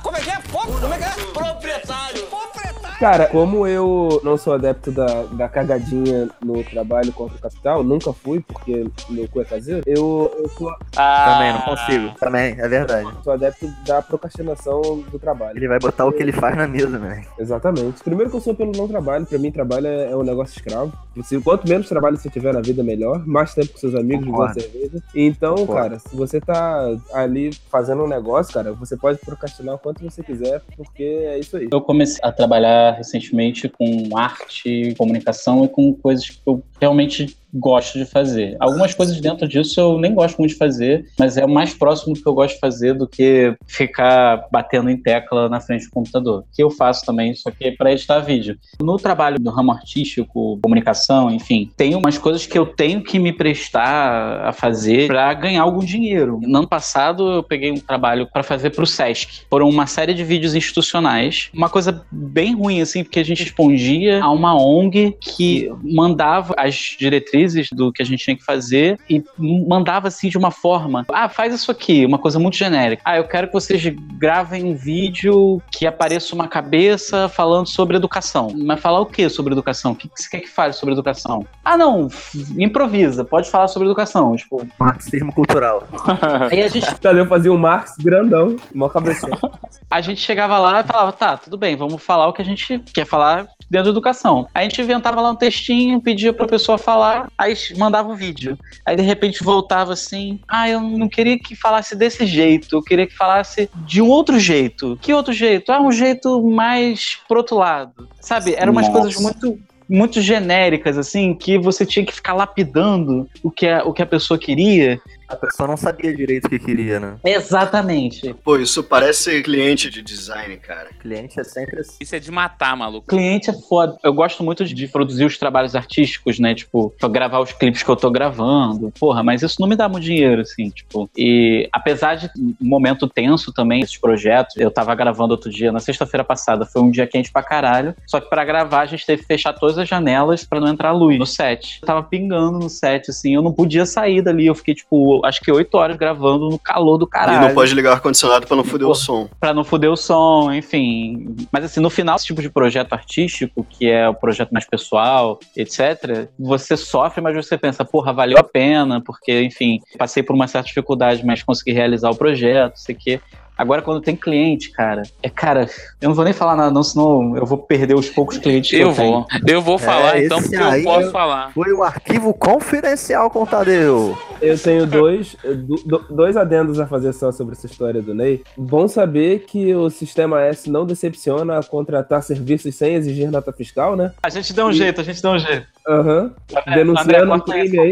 Como 0.04 0.18
é 0.18 0.22
que 0.22 0.30
é? 0.30 0.40
Pô, 0.52 0.60
como 0.60 0.94
é 0.94 0.98
que 0.98 1.04
é? 1.04 1.10
Proprietário. 1.34 2.22
Proprietário. 2.28 2.80
Cara, 3.00 3.28
como 3.28 3.66
eu 3.66 4.20
não 4.26 4.38
sou 4.38 4.54
adepto 4.54 4.92
da, 4.92 5.24
da 5.32 5.48
cagadinha 5.48 6.30
no 6.44 6.62
trabalho 6.66 7.14
contra 7.14 7.38
o 7.38 7.40
capital, 7.40 7.82
nunca 7.82 8.12
fui, 8.12 8.42
porque 8.42 8.86
meu 9.10 9.26
cu 9.30 9.40
é 9.42 9.46
caseiro, 9.46 9.82
eu, 9.86 10.30
eu 10.38 10.50
sou, 10.50 10.70
Ah, 10.98 11.34
Também, 11.34 11.54
não 11.54 11.62
consigo. 11.62 12.20
Também, 12.20 12.56
é 12.60 12.68
verdade. 12.68 13.10
sou 13.24 13.32
adepto 13.32 13.68
da 13.86 14.02
procrastinação 14.02 14.82
do 15.10 15.18
trabalho. 15.18 15.58
Ele 15.58 15.70
vai 15.70 15.80
botar 15.80 16.06
o 16.06 16.12
que 16.12 16.22
ele 16.22 16.34
faz 16.34 16.58
na 16.58 16.68
mesa, 16.68 17.00
né? 17.00 17.24
Exatamente. 17.40 18.04
Primeiro 18.04 18.30
que 18.30 18.36
eu 18.36 18.42
sou 18.42 18.54
pelo 18.54 18.74
não 18.74 18.86
trabalho, 18.86 19.26
pra 19.26 19.40
mim 19.40 19.50
trabalho 19.50 19.88
é, 19.88 20.12
é 20.12 20.16
um 20.18 20.24
negócio 20.24 20.58
escravo. 20.58 20.92
Se, 21.24 21.40
quanto 21.40 21.70
menos 21.70 21.79
trabalho 21.88 22.18
você 22.18 22.30
tiver 22.30 22.54
na 22.54 22.62
vida, 22.62 22.84
melhor. 22.84 23.26
Mais 23.26 23.54
tempo 23.54 23.74
com 23.74 23.78
seus 23.78 23.96
amigos, 23.96 24.26
Concordo. 24.26 24.62
cerveja. 24.62 25.04
Então, 25.16 25.56
Concordo. 25.56 25.82
cara, 25.82 26.00
se 26.00 26.16
você 26.16 26.42
tá 26.42 26.98
ali 27.14 27.52
fazendo 27.70 28.04
um 28.04 28.08
negócio, 28.08 28.54
cara, 28.54 28.74
você 28.74 28.98
pode 28.98 29.20
procrastinar 29.20 29.76
o 29.76 29.80
quanto 29.80 30.04
você 30.04 30.24
quiser, 30.24 30.62
porque 30.76 31.04
é 31.04 31.40
isso 31.40 31.58
aí. 31.58 31.68
Eu 31.72 31.82
comecei 31.82 32.20
a 32.24 32.32
trabalhar 32.32 32.92
recentemente 32.92 33.70
com 33.70 34.18
arte, 34.18 34.94
comunicação 34.98 35.66
e 35.66 35.70
com 35.70 35.94
coisas 35.94 36.30
que 36.30 36.42
eu 36.46 36.64
realmente 36.80 37.38
gosto 37.54 37.98
de 37.98 38.06
fazer. 38.06 38.56
Algumas 38.60 38.94
coisas 38.94 39.20
dentro 39.20 39.48
disso 39.48 39.80
eu 39.80 40.00
nem 40.00 40.14
gosto 40.14 40.38
muito 40.38 40.52
de 40.52 40.58
fazer, 40.58 41.06
mas 41.18 41.38
é 41.38 41.46
o 41.46 41.50
mais 41.50 41.74
próximo 41.74 42.16
que 42.16 42.26
eu 42.26 42.34
gosto 42.34 42.56
de 42.56 42.60
fazer 42.60 42.94
do 42.94 43.08
que 43.08 43.56
ficar 43.68 44.48
batendo 44.52 44.90
em 44.90 44.98
tecla 44.98 45.50
na 45.50 45.60
frente 45.60 45.86
do 45.86 45.92
computador. 45.92 46.44
Que 46.54 46.64
eu 46.64 46.70
faço 46.70 47.06
também, 47.06 47.34
só 47.36 47.52
que 47.52 47.66
é 47.66 47.72
para 47.72 47.92
editar 47.92 48.20
vídeo. 48.20 48.58
No 48.82 48.98
trabalho 48.98 49.40
do 49.40 49.50
ramo 49.50 49.72
artístico, 49.72 50.60
comunicação, 50.62 51.32
enfim, 51.32 51.72
tem 51.76 51.96
umas 51.96 52.18
coisas 52.18 52.46
que 52.46 52.58
eu 52.58 52.66
tenho 52.66 53.02
que 53.02 53.20
me 53.20 53.34
prestar 53.34 54.48
a 54.48 54.54
fazer 54.54 55.08
para 55.08 55.34
ganhar 55.34 55.64
algum 55.64 55.84
dinheiro. 55.84 56.40
No 56.44 56.60
ano 56.60 56.68
passado 56.68 57.32
eu 57.32 57.44
peguei 57.44 57.72
um 57.72 57.80
trabalho 57.80 58.28
para 58.32 58.44
fazer 58.44 58.70
para 58.72 58.84
o 58.84 58.88
SESC. 58.88 59.44
Foram 59.50 59.70
uma 59.70 59.88
série 59.88 60.14
de 60.14 60.24
vídeos 60.24 60.56
institucionais. 60.56 61.50
Uma 61.54 61.70
coisa 61.70 62.06
bem 62.12 62.56
ruim 62.56 62.82
assim, 62.82 63.04
porque 63.04 63.20
a 63.20 63.24
gente 63.24 63.44
respondia 63.44 64.24
a 64.24 64.30
uma 64.32 64.56
ONG 64.56 65.16
que 65.20 65.72
mandava 65.84 66.54
as 66.58 66.96
diretrizes 67.00 67.39
diretrizes 67.40 67.70
do 67.72 67.92
que 67.92 68.02
a 68.02 68.06
gente 68.06 68.24
tinha 68.24 68.36
que 68.36 68.44
fazer 68.44 69.00
e 69.10 69.24
mandava 69.38 70.08
assim 70.08 70.30
de 70.30 70.38
uma 70.38 70.52
forma. 70.52 71.06
Ah, 71.12 71.30
faz 71.30 71.54
isso 71.54 71.72
aqui, 71.72 72.06
uma 72.06 72.18
coisa 72.18 72.40
muito 72.40 72.58
genérica. 72.58 73.02
Ah, 73.06 73.18
eu 73.18 73.24
quero 73.24 73.48
que 73.48 73.54
vocês 73.54 73.82
gravem 74.18 74.64
um 74.64 74.76
vídeo 74.76 75.62
que 75.72 75.86
apareça 75.86 76.36
uma 76.36 76.48
cabeça 76.48 77.30
falando 77.30 77.68
sobre 77.68 77.98
educação. 77.98 78.54
Mas 78.56 78.80
falar 78.80 79.00
o 79.00 79.06
que 79.06 79.30
sobre 79.30 79.54
educação? 79.54 79.92
O 79.92 79.96
que 79.96 80.10
você 80.14 80.30
quer 80.30 80.40
que 80.42 80.50
fale 80.50 80.74
sobre 80.74 80.94
educação? 80.94 81.46
Ah, 81.64 81.78
não, 81.78 82.10
improvisa, 82.58 83.24
pode 83.24 83.50
falar 83.50 83.68
sobre 83.68 83.88
educação. 83.88 84.36
Tipo, 84.36 84.68
marxismo 84.78 85.34
cultural. 85.34 85.88
Aí 86.52 86.62
a 86.62 86.68
gente. 86.68 86.90
Tadeu 87.00 87.26
fazia 87.26 87.52
um 87.52 87.58
Marx 87.58 87.96
grandão, 87.98 88.58
mó 88.74 88.90
cabeça. 88.90 89.28
a 89.90 90.02
gente 90.02 90.22
chegava 90.22 90.58
lá 90.58 90.82
e 90.82 90.84
falava, 90.84 91.12
tá, 91.12 91.38
tudo 91.38 91.58
bem, 91.58 91.76
vamos 91.76 92.02
falar 92.02 92.28
o 92.28 92.34
que 92.34 92.42
a 92.42 92.46
gente 92.46 92.80
quer 92.94 93.06
falar 93.06 93.48
dentro 93.70 93.86
da 93.86 93.90
educação. 93.92 94.48
Aí 94.54 94.66
a 94.66 94.70
gente 94.70 94.82
inventava 94.82 95.22
lá 95.22 95.32
um 95.32 95.36
textinho, 95.36 96.02
pedia 96.02 96.34
pra 96.34 96.48
pessoa 96.48 96.78
falar, 96.78 97.29
aí 97.38 97.56
mandava 97.78 98.10
o 98.10 98.16
vídeo. 98.16 98.58
Aí 98.86 98.96
de 98.96 99.02
repente 99.02 99.44
voltava 99.44 99.94
assim, 99.94 100.40
ah, 100.48 100.70
eu 100.70 100.82
não 100.82 101.08
queria 101.08 101.38
que 101.38 101.56
falasse 101.56 101.96
desse 101.96 102.26
jeito, 102.26 102.76
eu 102.76 102.82
queria 102.82 103.08
que 103.08 103.16
falasse 103.16 103.70
de 103.76 104.02
um 104.02 104.08
outro 104.08 104.40
jeito. 104.40 104.98
Que 105.02 105.14
outro 105.14 105.34
jeito? 105.34 105.72
Ah, 105.72 105.82
um 105.82 105.92
jeito 105.92 106.42
mais 106.44 107.18
pro 107.28 107.38
outro 107.38 107.58
lado. 107.58 108.08
Sabe? 108.20 108.56
Eram 108.56 108.72
umas 108.72 108.88
Nossa. 108.88 109.00
coisas 109.00 109.22
muito 109.22 109.60
muito 109.92 110.22
genéricas 110.22 111.00
assim 111.00 111.34
que 111.34 111.58
você 111.58 111.84
tinha 111.84 112.06
que 112.06 112.14
ficar 112.14 112.34
lapidando 112.34 113.28
o 113.42 113.50
que 113.50 113.68
a, 113.68 113.84
o 113.84 113.92
que 113.92 114.04
a 114.04 114.06
pessoa 114.06 114.38
queria 114.38 115.02
A 115.30 115.36
pessoa 115.36 115.68
não 115.68 115.78
sabia 115.78 116.16
direito 116.16 116.46
o 116.46 116.50
que 116.50 116.60
queria, 116.60 117.00
né? 117.00 117.18
exatamente 117.24 118.34
Pô, 118.44 118.58
isso 118.58 118.84
parece 118.84 119.42
cliente 119.44 119.90
de 119.90 120.02
design, 120.02 120.58
cara. 120.58 120.90
Cliente 121.00 121.40
é 121.40 121.44
sempre 121.44 121.82
assim. 121.82 121.98
Isso 122.02 122.16
é 122.16 122.20
de 122.20 122.32
matar, 122.32 122.76
maluco. 122.76 123.08
cliente 123.08 123.50
é 123.50 123.54
foda. 123.54 123.98
Eu 124.04 124.14
gosto 124.14 124.44
muito 124.44 124.66
de 124.66 124.88
produzir 124.88 125.26
os 125.26 125.38
trabalhos 125.38 125.76
artísticos, 125.76 126.40
né? 126.40 126.56
Tipo, 126.56 126.94
gravar 127.12 127.40
os 127.40 127.52
clipes 127.52 127.84
que 127.84 127.90
eu 127.90 127.96
tô 127.96 128.10
gravando. 128.10 128.92
Porra, 129.00 129.24
mas 129.24 129.42
isso 129.42 129.58
não 129.60 129.68
me 129.68 129.76
dá 129.76 129.88
muito 129.88 130.04
dinheiro, 130.04 130.42
assim, 130.42 130.70
tipo. 130.70 131.10
E 131.18 131.70
apesar 131.72 132.16
de 132.16 132.30
um 132.38 132.56
momento 132.62 133.08
tenso 133.08 133.54
também, 133.54 133.82
esses 133.82 133.98
projetos, 133.98 134.56
eu 134.58 134.72
tava 134.72 134.94
gravando 134.96 135.34
outro 135.34 135.50
dia, 135.50 135.72
na 135.72 135.80
sexta-feira 135.80 136.24
passada, 136.24 136.66
foi 136.66 136.82
um 136.82 136.90
dia 136.90 137.08
quente 137.08 137.32
pra 137.32 137.44
caralho. 137.44 137.96
Só 138.08 138.20
que 138.20 138.30
pra 138.30 138.46
gravar 138.46 138.82
a 138.82 138.86
gente 138.86 139.06
teve 139.06 139.22
que 139.22 139.28
fechar 139.28 139.54
todas 139.54 139.78
as 139.78 139.88
janelas 139.88 140.44
pra 140.44 140.60
não 140.60 140.68
entrar 140.68 140.92
luz 140.92 141.18
no 141.18 141.26
set. 141.26 141.80
Eu 141.82 141.88
tava 141.88 142.04
pingando 142.04 142.60
no 142.60 142.70
set, 142.70 143.10
assim, 143.10 143.36
eu 143.36 143.42
não 143.42 143.54
podia 143.54 143.86
sair 143.86 144.22
dali. 144.22 144.48
Eu 144.48 144.56
fiquei, 144.56 144.76
tipo, 144.76 145.19
acho 145.26 145.42
que 145.42 145.52
oito 145.52 145.76
horas 145.76 145.98
gravando 145.98 146.50
no 146.50 146.60
calor 146.60 146.98
do 146.98 147.08
caralho 147.08 147.44
E 147.44 147.48
não 147.48 147.54
pode 147.54 147.74
ligar 147.74 147.92
o 147.92 147.94
ar-condicionado 147.94 148.48
pra 148.48 148.56
não 148.56 148.64
foder 148.64 148.88
o 148.88 148.96
som. 148.96 149.30
Pra 149.40 149.54
não 149.54 149.64
foder 149.64 149.92
o 149.92 149.96
som, 149.96 150.52
enfim. 150.52 151.36
Mas 151.52 151.66
assim, 151.66 151.80
no 151.80 151.90
final, 151.90 152.16
esse 152.16 152.26
tipo 152.26 152.42
de 152.42 152.50
projeto 152.50 152.94
artístico, 152.94 153.66
que 153.70 153.90
é 153.90 154.08
o 154.08 154.14
projeto 154.14 154.52
mais 154.52 154.66
pessoal, 154.66 155.40
etc., 155.56 156.28
você 156.38 156.76
sofre, 156.78 157.22
mas 157.22 157.36
você 157.36 157.58
pensa, 157.58 157.86
porra, 157.86 158.14
valeu 158.14 158.38
a 158.38 158.44
pena, 158.44 159.02
porque, 159.02 159.42
enfim, 159.42 159.80
passei 159.98 160.24
por 160.24 160.36
uma 160.36 160.48
certa 160.48 160.68
dificuldade, 160.68 161.26
mas 161.26 161.44
consegui 161.44 161.72
realizar 161.72 162.10
o 162.10 162.16
projeto, 162.16 162.78
sei 162.78 162.96
que. 162.96 163.22
Agora, 163.60 163.82
quando 163.82 164.00
tem 164.00 164.16
cliente, 164.16 164.72
cara, 164.72 165.02
é 165.22 165.30
cara, 165.30 165.70
eu 166.00 166.08
não 166.08 166.16
vou 166.16 166.24
nem 166.24 166.32
falar 166.32 166.56
nada, 166.56 166.72
não, 166.72 166.82
senão 166.82 167.36
eu 167.36 167.46
vou 167.46 167.58
perder 167.58 167.94
os 167.94 168.10
poucos 168.10 168.38
clientes 168.38 168.70
que 168.70 168.78
eu, 168.78 168.88
Eu 168.88 168.94
vou. 168.94 169.26
Eu 169.46 169.62
vou 169.62 169.78
falar 169.78 170.18
É, 170.18 170.26
então, 170.26 170.42
porque 170.42 170.56
eu 170.56 170.84
posso 170.84 171.08
eu- 171.08 171.12
falar. 171.12 171.52
Foi 171.54 171.74
o 171.74 171.84
arquivo 171.84 172.34
confidencial 172.34 173.30
com 173.30 173.44
o 173.44 173.46
Tadeu. 173.46 174.18
Eu 174.42 174.58
tenho 174.58 174.86
dois, 174.88 175.36
do- 175.44 175.76
do- 175.86 176.06
dois 176.10 176.38
adendos 176.38 176.80
a 176.80 176.88
fazer 176.88 177.12
só 177.12 177.32
sobre 177.34 177.54
essa 177.54 177.66
história 177.66 178.02
do 178.02 178.14
Ney. 178.14 178.42
Bom 178.58 178.88
saber 178.88 179.40
que 179.46 179.76
o 179.76 179.90
Sistema 179.90 180.42
S 180.44 180.70
não 180.70 180.86
decepciona 180.86 181.60
a 181.60 181.64
contratar 181.64 182.24
serviços 182.24 182.74
sem 182.76 182.94
exigir 182.96 183.30
nota 183.30 183.52
fiscal, 183.52 183.98
né? 183.98 184.14
A 184.24 184.30
gente 184.30 184.54
deu 184.54 184.68
um 184.68 184.72
jeito, 184.72 185.02
a 185.02 185.04
gente 185.04 185.22
deu 185.22 185.32
um 185.32 185.40
jeito. 185.40 185.68
Aham. 185.88 186.32
André, 186.52 186.76
Denunciando 186.76 187.34
um 187.34 187.40
crime 187.40 187.80
aí. 187.80 187.92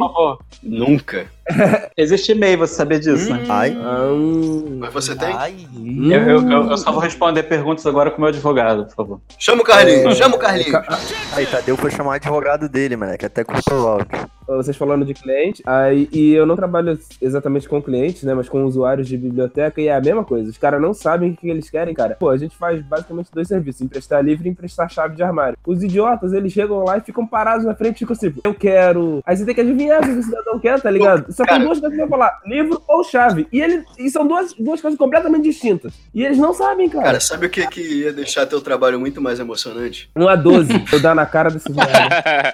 Nunca. 0.64 1.26
Existe 1.98 2.32
e-mail, 2.34 2.58
você 2.60 2.76
sabia 2.76 3.00
disso, 3.00 3.34
né? 3.34 3.46
Ai, 3.50 3.72
hum. 3.72 4.78
Mas 4.80 4.94
você 4.94 5.16
tem? 5.16 5.30
Ai, 5.34 5.56
Eu, 5.76 6.22
eu- 6.22 6.50
eu- 6.52 6.70
eu 6.72 6.78
só 6.78 6.92
vou 6.92 7.02
responder 7.02 7.44
perguntas 7.44 7.86
agora 7.86 8.12
com 8.12 8.18
o 8.18 8.22
meu 8.22 8.30
advogado, 8.30 8.86
por 8.88 8.96
favor. 8.96 9.22
Chama 9.40 9.62
o 9.62 9.66
Carlinhos, 9.66 10.18
chama 10.18 10.36
o 10.36 10.40
Carlinhos. 10.40 10.76
aí, 11.34 11.46
Tadeu 11.46 11.78
foi 11.78 11.90
chamar 11.90 12.10
o 12.12 12.14
advogado 12.14 12.68
dele, 12.70 12.96
moleque. 12.96 13.26
Até 13.26 13.44
cortou 13.44 13.82
o 13.84 13.88
áudio. 13.88 14.08
Vocês 14.56 14.78
falando 14.78 15.06
de 15.06 15.14
cliente, 15.14 15.62
aí, 15.66 16.08
e 16.12 16.34
eu 16.34 16.46
não 16.46 16.56
trabalho 16.56 16.98
exatamente 17.22 17.68
com 17.68 17.82
clientes, 17.82 18.24
né, 18.24 18.34
mas 18.34 18.48
com 18.48 18.64
usuários 18.64 19.08
de 19.08 19.18
biblioteca, 19.18 19.82
e 19.82 19.88
é 19.88 19.96
a 19.96 20.02
mesma 20.02 20.24
coisa. 20.24 20.50
Os 20.50 20.58
caras 20.58 20.82
não 20.82 20.94
sabem 20.94 21.32
o 21.32 21.36
que 21.36 21.50
eles 21.50 21.70
querem, 21.70 21.94
cara. 21.94 22.16
Pô, 22.16 22.30
a 22.30 22.38
gente 22.38 22.56
faz 22.56 22.82
basicamente 22.82 23.30
dois 23.34 23.48
serviços, 23.48 23.82
emprestar 23.82 24.24
livro 24.24 24.48
e 24.48 24.50
emprestar 24.50 24.90
chave 24.90 25.16
de 25.16 25.24
armário. 25.24 25.58
Os 25.66 25.84
idiotas, 25.84 26.34
eles 26.34 26.54
chegam 26.54 26.84
lá 26.84 26.98
e 26.98 27.02
ficam 27.02 27.26
parados 27.26 27.66
na 27.66 27.76
frente 27.76 27.98
e 27.98 28.00
ficam 28.00 28.14
assim, 28.14 28.34
eu 28.44 28.54
quero... 28.54 29.22
Aí 29.26 29.36
você 29.36 29.46
tem 29.46 29.56
que 29.56 29.62
adivinhar 29.62 30.02
o 30.02 30.06
que 30.06 30.12
o 30.12 30.24
cidadão 30.24 30.60
quer, 30.60 30.82
tá 30.82 30.90
ligado? 30.90 31.32
Só 31.32 31.44
tem 31.46 31.60
duas 31.60 31.80
coisas 31.80 31.96
que 31.96 32.04
eu 32.04 32.08
vou 32.08 32.18
falar, 32.18 32.40
livro 32.46 32.82
ou 32.88 33.04
chave. 33.04 33.48
E, 33.52 33.62
ele, 33.62 33.84
e 33.98 34.10
são 34.10 34.28
duas, 34.28 34.54
duas 34.54 34.82
coisas 34.82 34.98
completamente 34.98 35.44
distintas. 35.44 35.94
E 36.14 36.24
eles 36.24 36.38
não 36.38 36.54
sabem, 36.54 36.90
cara. 36.90 37.06
Cara, 37.06 37.20
sabe 37.20 37.48
o 37.48 37.50
que, 37.50 37.68
que 37.68 37.82
ia 37.82 38.14
deixar 38.14 38.46
teu 38.46 38.62
trabalho 38.62 39.00
muito 39.00 39.22
mais 39.22 39.40
emocionante? 39.40 40.10
Não 40.16 40.28
há 40.28 40.36
12, 40.36 40.86
eu 40.92 41.00
dar 41.00 41.16
na 41.16 41.26
cara 41.26 41.50
desses 41.50 41.68
viados. 41.74 42.54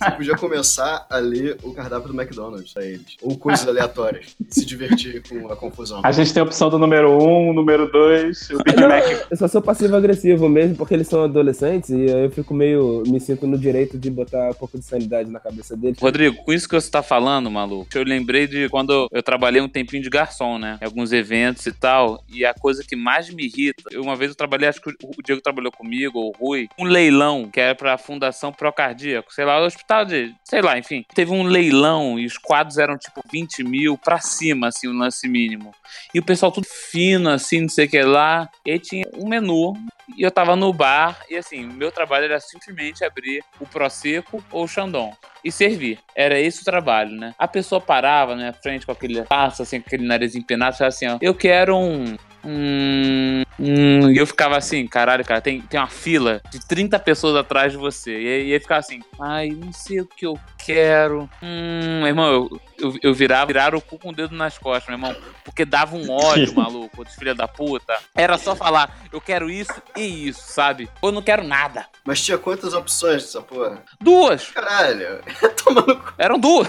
Você 0.00 0.10
podia 0.12 0.36
começar 0.36 1.06
a 1.10 1.20
ler 1.30 1.56
o 1.62 1.72
cardápio 1.72 2.12
do 2.12 2.20
McDonald's 2.20 2.72
pra 2.72 2.84
eles. 2.84 3.16
Ou 3.22 3.36
coisas 3.36 3.66
aleatórias. 3.66 4.36
se 4.48 4.64
divertir 4.64 5.22
com 5.28 5.50
a 5.50 5.56
confusão. 5.56 6.00
A 6.04 6.12
gente 6.12 6.32
tem 6.32 6.40
a 6.40 6.44
opção 6.44 6.68
do 6.68 6.78
número 6.78 7.10
1, 7.10 7.50
um, 7.50 7.52
número 7.52 7.90
2, 7.90 8.50
o 8.50 8.62
Big 8.64 8.80
Mac. 8.80 9.04
eu 9.30 9.36
só 9.36 9.48
sou 9.48 9.62
passivo-agressivo 9.62 10.48
mesmo, 10.48 10.76
porque 10.76 10.94
eles 10.94 11.08
são 11.08 11.24
adolescentes 11.24 11.90
e 11.90 11.94
aí 11.94 12.24
eu 12.24 12.30
fico 12.30 12.52
meio. 12.52 13.02
me 13.06 13.20
sinto 13.20 13.46
no 13.46 13.58
direito 13.58 13.98
de 13.98 14.10
botar 14.10 14.50
um 14.50 14.54
pouco 14.54 14.78
de 14.78 14.84
sanidade 14.84 15.30
na 15.30 15.40
cabeça 15.40 15.76
deles. 15.76 15.98
Rodrigo, 16.00 16.36
com 16.44 16.52
isso 16.52 16.68
que 16.68 16.74
você 16.74 16.90
tá 16.90 17.02
falando, 17.02 17.50
maluco, 17.50 17.86
eu 17.94 18.04
lembrei 18.04 18.46
de 18.46 18.68
quando 18.68 19.08
eu 19.12 19.22
trabalhei 19.22 19.60
um 19.60 19.68
tempinho 19.68 20.02
de 20.02 20.10
garçom, 20.10 20.58
né? 20.58 20.78
Em 20.80 20.84
alguns 20.84 21.12
eventos 21.12 21.66
e 21.66 21.72
tal. 21.72 22.22
E 22.28 22.44
a 22.44 22.54
coisa 22.54 22.82
que 22.82 22.96
mais 22.96 23.30
me 23.30 23.44
irrita, 23.44 23.82
eu, 23.90 24.02
uma 24.02 24.16
vez 24.16 24.30
eu 24.30 24.36
trabalhei, 24.36 24.68
acho 24.68 24.80
que 24.80 24.90
o 24.90 25.22
Diego 25.24 25.40
trabalhou 25.40 25.72
comigo, 25.72 26.18
ou 26.18 26.30
o 26.30 26.46
Rui, 26.46 26.68
um 26.78 26.84
leilão 26.84 27.48
que 27.50 27.60
era 27.60 27.74
pra 27.74 27.98
Fundação 27.98 28.52
Procardíaco, 28.52 29.32
sei 29.32 29.44
lá, 29.44 29.60
o 29.60 29.66
hospital 29.66 30.04
de. 30.04 30.34
sei 30.44 30.60
lá, 30.60 30.78
enfim. 30.78 31.04
Teve 31.20 31.32
um 31.32 31.42
leilão 31.42 32.18
e 32.18 32.24
os 32.24 32.38
quadros 32.38 32.78
eram 32.78 32.96
tipo 32.96 33.22
20 33.30 33.62
mil 33.62 33.98
pra 33.98 34.20
cima, 34.20 34.68
assim, 34.68 34.88
o 34.88 34.92
lance 34.94 35.28
mínimo. 35.28 35.74
E 36.14 36.18
o 36.18 36.22
pessoal 36.22 36.50
tudo 36.50 36.66
fino, 36.66 37.28
assim, 37.28 37.60
não 37.60 37.68
sei 37.68 37.84
o 37.84 37.90
que 37.90 38.00
lá. 38.00 38.48
E 38.64 38.70
aí 38.70 38.78
tinha 38.78 39.04
um 39.18 39.28
menu 39.28 39.74
e 40.16 40.22
eu 40.22 40.30
tava 40.30 40.56
no 40.56 40.72
bar 40.72 41.20
e 41.28 41.36
assim, 41.36 41.66
meu 41.66 41.92
trabalho 41.92 42.24
era 42.24 42.40
simplesmente 42.40 43.04
abrir 43.04 43.44
o 43.60 43.66
Prosecco 43.66 44.42
ou 44.50 44.64
o 44.64 44.66
Chandon 44.66 45.14
e 45.44 45.52
servir. 45.52 45.98
Era 46.16 46.40
esse 46.40 46.62
o 46.62 46.64
trabalho, 46.64 47.10
né? 47.10 47.34
A 47.38 47.46
pessoa 47.46 47.82
parava 47.82 48.32
na 48.32 48.38
minha 48.38 48.52
frente 48.54 48.86
com 48.86 48.92
aquele 48.92 49.20
passo, 49.24 49.60
assim, 49.60 49.78
com 49.78 49.88
aquele 49.88 50.06
nariz 50.06 50.34
empenado, 50.34 50.78
falava 50.78 50.94
assim, 50.94 51.06
ó, 51.06 51.18
eu 51.20 51.34
quero 51.34 51.76
um... 51.76 52.16
Hum, 52.44 53.42
hum, 53.58 54.10
e 54.10 54.16
eu 54.16 54.26
ficava 54.26 54.56
assim, 54.56 54.86
caralho, 54.86 55.24
cara, 55.24 55.40
tem, 55.40 55.60
tem 55.60 55.78
uma 55.78 55.86
fila 55.86 56.40
de 56.50 56.66
30 56.66 56.98
pessoas 56.98 57.36
atrás 57.36 57.72
de 57.72 57.78
você. 57.78 58.12
E 58.12 58.28
aí, 58.28 58.48
e 58.48 58.52
aí 58.54 58.60
ficava 58.60 58.80
assim, 58.80 59.00
ai, 59.20 59.50
não 59.50 59.72
sei 59.72 60.00
o 60.00 60.06
que 60.06 60.26
eu 60.26 60.38
quero. 60.58 61.28
Hum, 61.42 61.98
meu 62.00 62.08
irmão, 62.08 62.32
eu, 62.32 62.60
eu, 62.78 62.98
eu 63.02 63.14
virava, 63.14 63.46
virava 63.46 63.76
o 63.76 63.80
cu 63.80 63.98
com 63.98 64.10
o 64.10 64.14
dedo 64.14 64.34
nas 64.34 64.58
costas, 64.58 64.88
meu 64.88 64.96
irmão. 64.96 65.20
Porque 65.44 65.64
dava 65.64 65.96
um 65.96 66.10
ódio, 66.10 66.54
maluco, 66.56 67.04
de 67.04 67.14
filha 67.14 67.34
da 67.34 67.46
puta. 67.46 67.96
Era 68.14 68.38
só 68.38 68.56
falar, 68.56 68.98
eu 69.12 69.20
quero 69.20 69.50
isso 69.50 69.82
e 69.96 70.28
isso, 70.28 70.42
sabe? 70.52 70.88
Eu 71.02 71.12
não 71.12 71.22
quero 71.22 71.42
nada. 71.42 71.86
Mas 72.04 72.22
tinha 72.22 72.38
quantas 72.38 72.72
opções 72.72 73.22
dessa 73.22 73.42
porra? 73.42 73.82
Duas! 74.00 74.50
Caralho. 74.50 75.20
Toma 75.62 75.82
no 75.82 75.96
cu. 75.96 76.14
Eram 76.16 76.38
duas! 76.38 76.68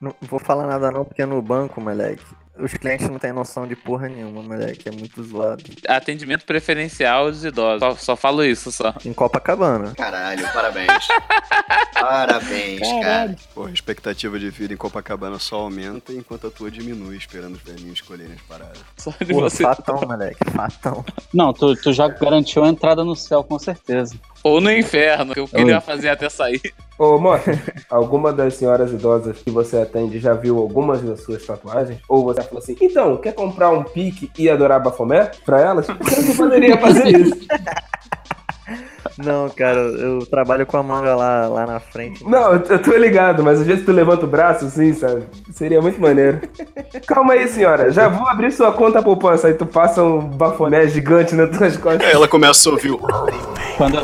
Não 0.00 0.14
vou 0.22 0.40
falar 0.40 0.66
nada 0.66 0.90
não, 0.90 1.04
porque 1.04 1.24
no 1.26 1.42
banco, 1.42 1.80
moleque, 1.80 2.24
os 2.60 2.72
clientes 2.74 3.08
não 3.08 3.18
têm 3.18 3.32
noção 3.32 3.66
de 3.66 3.74
porra 3.74 4.08
nenhuma, 4.08 4.42
moleque. 4.42 4.88
É 4.88 4.92
muito 4.92 5.22
zoado. 5.22 5.62
Atendimento 5.88 6.44
preferencial 6.44 7.26
aos 7.26 7.44
idosos. 7.44 7.80
Só, 7.80 7.96
só 7.96 8.16
falo 8.16 8.44
isso, 8.44 8.70
só. 8.70 8.94
Em 9.04 9.12
Copacabana. 9.12 9.94
Caralho, 9.94 10.46
parabéns. 10.52 11.08
parabéns, 11.94 12.80
cara. 13.02 13.36
Pô, 13.54 13.64
a 13.66 13.70
expectativa 13.70 14.38
de 14.38 14.50
vida 14.50 14.74
em 14.74 14.76
Copacabana 14.76 15.38
só 15.38 15.56
aumenta 15.56 16.12
enquanto 16.12 16.46
a 16.46 16.50
tua 16.50 16.70
diminui, 16.70 17.16
esperando 17.16 17.54
os 17.54 17.62
velhinhos 17.62 17.94
escolherem 17.94 18.34
as 18.34 18.42
paradas. 18.42 18.78
Só 18.96 19.10
de 19.10 19.26
Porra, 19.26 19.48
você. 19.50 19.62
fatão, 19.62 20.00
moleque. 20.00 20.38
Fatão. 20.50 21.04
Não, 21.32 21.52
tu, 21.52 21.74
tu 21.76 21.92
já 21.92 22.08
garantiu 22.08 22.64
a 22.64 22.68
entrada 22.68 23.04
no 23.04 23.16
céu, 23.16 23.42
com 23.44 23.58
certeza. 23.58 24.14
Ou 24.42 24.60
no 24.60 24.72
inferno, 24.72 25.34
que 25.34 25.40
eu 25.40 25.48
queria 25.48 25.80
fazer 25.80 26.08
até 26.08 26.28
sair. 26.28 26.60
Ô, 26.98 27.18
Mota, 27.18 27.58
alguma 27.88 28.32
das 28.32 28.54
senhoras 28.54 28.92
idosas 28.92 29.38
que 29.38 29.50
você 29.50 29.78
atende 29.78 30.18
já 30.18 30.34
viu 30.34 30.58
algumas 30.58 31.00
das 31.00 31.22
suas 31.22 31.44
tatuagens? 31.44 31.98
Ou 32.08 32.24
você 32.24 32.42
falou 32.42 32.58
assim, 32.58 32.76
então, 32.80 33.16
quer 33.16 33.32
comprar 33.32 33.70
um 33.70 33.82
pique 33.82 34.30
e 34.38 34.50
adorar 34.50 34.82
bafomé 34.82 35.30
pra 35.44 35.60
elas? 35.60 35.86
Você 35.86 36.34
poderia 36.34 36.76
fazer 36.78 37.08
isso. 37.08 37.34
Não, 39.18 39.50
cara, 39.50 39.78
eu 39.78 40.24
trabalho 40.26 40.64
com 40.64 40.76
a 40.76 40.82
manga 40.82 41.14
lá, 41.14 41.46
lá 41.46 41.66
na 41.66 41.80
frente. 41.80 42.26
Não, 42.26 42.52
eu 42.52 42.62
eu 42.68 42.82
tô 42.82 42.96
ligado, 42.96 43.42
mas 43.42 43.60
às 43.60 43.66
vezes 43.66 43.84
tu 43.84 43.92
levanta 43.92 44.24
o 44.24 44.28
braço 44.28 44.66
assim, 44.66 44.94
sabe? 44.94 45.24
Seria 45.52 45.82
muito 45.82 46.00
maneiro. 46.00 46.40
Calma 47.06 47.34
aí, 47.34 47.46
senhora. 47.48 47.90
Já 47.90 48.08
vou 48.08 48.26
abrir 48.28 48.50
sua 48.52 48.72
conta 48.72 49.02
poupança. 49.02 49.48
Aí 49.48 49.54
tu 49.54 49.66
passa 49.66 50.02
um 50.02 50.20
bafoné 50.20 50.86
gigante 50.88 51.34
nas 51.34 51.56
tuas 51.56 51.76
costas. 51.76 52.08
Ela 52.10 52.28
começa 52.28 52.68
a 52.68 52.72
ouvir 52.72 52.92
o... 52.92 52.98
Quando, 53.76 54.00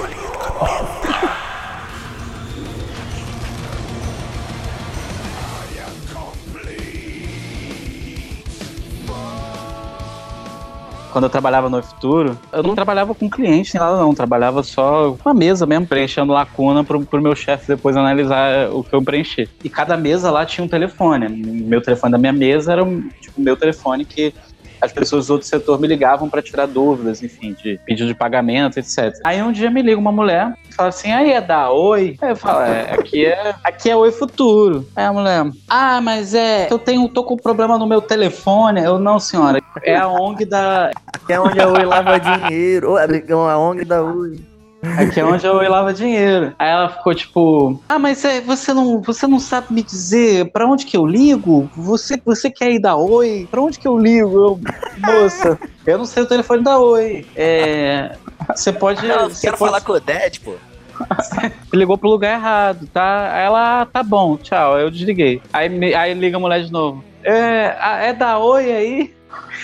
quando 11.16 11.24
eu 11.24 11.30
trabalhava 11.30 11.70
no 11.70 11.82
Futuro, 11.82 12.38
eu 12.52 12.62
não 12.62 12.74
trabalhava 12.74 13.14
com 13.14 13.30
cliente 13.30 13.72
nem 13.72 13.82
nada, 13.82 13.96
não. 13.96 14.14
Trabalhava 14.14 14.62
só 14.62 15.16
com 15.22 15.30
a 15.30 15.32
mesa 15.32 15.64
mesmo, 15.64 15.86
preenchendo 15.86 16.30
lacuna 16.30 16.84
pro, 16.84 17.06
pro 17.06 17.22
meu 17.22 17.34
chefe 17.34 17.68
depois 17.68 17.96
analisar 17.96 18.68
o 18.70 18.84
que 18.84 18.94
eu 18.94 19.00
preenchi. 19.00 19.48
E 19.64 19.70
cada 19.70 19.96
mesa 19.96 20.30
lá 20.30 20.44
tinha 20.44 20.62
um 20.62 20.68
telefone. 20.68 21.26
Meu 21.26 21.80
telefone 21.80 22.12
da 22.12 22.18
minha 22.18 22.34
mesa 22.34 22.72
era 22.72 22.84
tipo, 23.18 23.40
o 23.40 23.42
meu 23.42 23.56
telefone 23.56 24.04
que 24.04 24.34
as 24.80 24.92
pessoas 24.92 25.26
do 25.26 25.34
outro 25.34 25.46
setor 25.46 25.80
me 25.80 25.86
ligavam 25.86 26.28
para 26.28 26.42
tirar 26.42 26.66
dúvidas, 26.66 27.22
enfim, 27.22 27.54
de 27.62 27.78
pedido 27.84 28.08
de 28.08 28.14
pagamento, 28.14 28.78
etc. 28.78 29.18
Aí 29.24 29.42
um 29.42 29.52
dia 29.52 29.70
me 29.70 29.82
liga 29.82 29.98
uma 29.98 30.12
mulher 30.12 30.54
e 30.68 30.74
fala 30.74 30.88
assim: 30.88 31.12
aí 31.12 31.32
é 31.32 31.40
da 31.40 31.70
Oi? 31.70 32.16
Aí 32.20 32.30
eu 32.30 32.36
falo: 32.36 32.62
é, 32.62 32.92
aqui 32.92 33.26
é, 33.26 33.54
aqui 33.64 33.90
é 33.90 33.96
Oi 33.96 34.12
Futuro. 34.12 34.86
Aí 34.94 35.04
a 35.04 35.12
mulher: 35.12 35.46
ah, 35.68 36.00
mas 36.00 36.34
é, 36.34 36.68
eu 36.70 36.78
tenho, 36.78 37.08
tô 37.08 37.24
com 37.24 37.36
problema 37.36 37.78
no 37.78 37.86
meu 37.86 38.00
telefone. 38.00 38.82
Eu, 38.82 38.98
não, 38.98 39.18
senhora, 39.18 39.62
é 39.82 39.96
a 39.96 40.08
ONG 40.08 40.44
da. 40.44 40.90
É 41.28 41.40
onde 41.40 41.60
a 41.60 41.68
Oi 41.68 41.84
lava 41.84 42.18
dinheiro. 42.18 42.96
Amigão, 42.96 43.48
a 43.48 43.58
ONG 43.58 43.84
da 43.84 44.02
Oi. 44.02 44.55
Aqui 44.98 45.20
é 45.20 45.24
onde 45.24 45.46
eu 45.46 45.54
lava 45.68 45.92
dinheiro. 45.92 46.54
Aí 46.58 46.68
ela 46.70 46.88
ficou 46.88 47.14
tipo: 47.14 47.82
Ah, 47.88 47.98
mas 47.98 48.24
é, 48.24 48.40
você 48.40 48.72
não, 48.72 49.00
você 49.00 49.26
não 49.26 49.38
sabe 49.38 49.72
me 49.72 49.82
dizer 49.82 50.50
pra 50.52 50.66
onde 50.66 50.86
que 50.86 50.96
eu 50.96 51.06
ligo? 51.06 51.68
Você, 51.76 52.20
você 52.24 52.50
quer 52.50 52.72
ir 52.72 52.78
da 52.78 52.96
Oi? 52.96 53.48
Pra 53.50 53.60
onde 53.60 53.78
que 53.78 53.88
eu 53.88 53.98
ligo? 53.98 54.36
Eu, 54.36 54.60
moça, 55.00 55.58
eu 55.86 55.98
não 55.98 56.04
sei 56.04 56.22
o 56.22 56.26
telefone 56.26 56.62
da 56.62 56.78
Oi. 56.78 57.26
É. 57.34 58.16
Você 58.54 58.72
pode. 58.72 59.04
Eu 59.06 59.30
quero 59.30 59.56
pode- 59.56 59.70
falar 59.70 59.80
com 59.80 59.92
o 59.92 60.00
Dad, 60.00 60.38
pô. 60.40 60.54
ligou 61.74 61.98
pro 61.98 62.08
lugar 62.08 62.38
errado, 62.38 62.86
tá? 62.92 63.30
Aí 63.32 63.44
ela, 63.44 63.82
ah, 63.82 63.86
tá 63.86 64.02
bom, 64.02 64.36
tchau. 64.36 64.78
Eu 64.78 64.90
desliguei. 64.90 65.42
Aí, 65.52 65.94
aí 65.94 66.14
liga 66.14 66.36
a 66.36 66.40
mulher 66.40 66.62
de 66.62 66.72
novo. 66.72 67.04
É, 67.22 67.76
é 68.08 68.12
da 68.12 68.38
Oi 68.38 68.72
aí? 68.72 69.15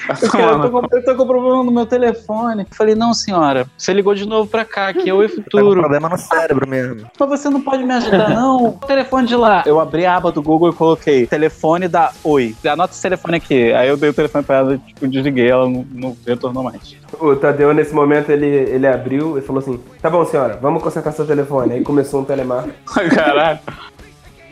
Porque 0.07 0.37
eu, 0.37 0.61
tô 0.61 0.71
com, 0.71 0.97
eu 0.97 1.05
tô 1.05 1.15
com 1.15 1.27
problema 1.27 1.65
no 1.65 1.71
meu 1.71 1.87
telefone. 1.87 2.63
Eu 2.63 2.77
falei, 2.77 2.95
não, 2.95 3.15
senhora, 3.15 3.67
você 3.77 3.93
ligou 3.93 4.15
de 4.15 4.27
novo 4.27 4.49
pra 4.51 4.65
cá, 4.65 4.93
que 4.93 5.09
é 5.09 5.13
Tá 5.13 5.29
com 5.29 5.29
Futuro. 5.29 5.81
problema 5.81 6.09
no 6.09 6.19
cérebro 6.19 6.69
mesmo. 6.69 7.07
Mas 7.19 7.29
você 7.29 7.49
não 7.49 7.61
pode 7.61 7.85
me 7.85 7.93
ajudar, 7.95 8.31
não? 8.31 8.67
O 8.67 8.73
telefone 8.87 9.29
de 9.29 9.37
lá. 9.37 9.63
Eu 9.67 9.79
abri 9.79 10.05
a 10.05 10.17
aba 10.17 10.33
do 10.33 10.43
Google 10.43 10.71
e 10.71 10.73
coloquei 10.73 11.27
telefone 11.27 11.89
da 11.89 12.13
Oi. 12.25 12.55
Anota 12.67 12.93
esse 12.93 13.03
telefone 13.03 13.37
aqui. 13.37 13.73
Aí 13.73 13.89
eu 13.89 13.97
dei 13.97 14.11
o 14.11 14.15
telefone 14.15 14.45
pra 14.45 14.57
ela, 14.57 14.79
tipo, 14.79 15.07
desliguei, 15.07 15.49
ela 15.49 15.69
não, 15.69 15.87
não 15.91 16.17
retornou 16.27 16.65
mais. 16.65 16.97
O 17.21 17.37
Tadeu, 17.37 17.73
nesse 17.73 17.95
momento, 17.95 18.31
ele, 18.31 18.47
ele 18.47 18.87
abriu 18.87 19.39
e 19.39 19.43
falou 19.43 19.61
assim: 19.61 19.79
Tá 20.01 20.11
bom, 20.11 20.25
senhora, 20.25 20.59
vamos 20.61 20.83
consertar 20.83 21.13
seu 21.13 21.27
telefone. 21.27 21.75
Aí 21.75 21.83
começou 21.83 22.21
um 22.21 22.25
telemarketing. 22.25 22.75
Caralho. 23.15 23.61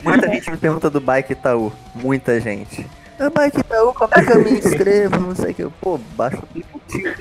Muita 0.02 0.28
gente 0.28 0.50
me 0.50 0.56
pergunta 0.56 0.88
do 0.88 1.00
Bike 1.00 1.33
Itaú. 1.33 1.72
Muita 1.94 2.40
gente. 2.40 2.87
Ah, 3.22 3.28
Bike 3.28 3.61
Itaú, 3.61 3.92
como 3.92 4.11
é 4.16 4.24
que 4.24 4.33
eu 4.33 4.42
me 4.42 4.50
inscrevo? 4.52 5.20
Não 5.20 5.35
sei 5.35 5.50
o 5.50 5.54
que. 5.54 5.66
Pô, 5.80 6.00
baixa 6.16 6.38
o 6.38 6.40
aplicativo. 6.40 7.14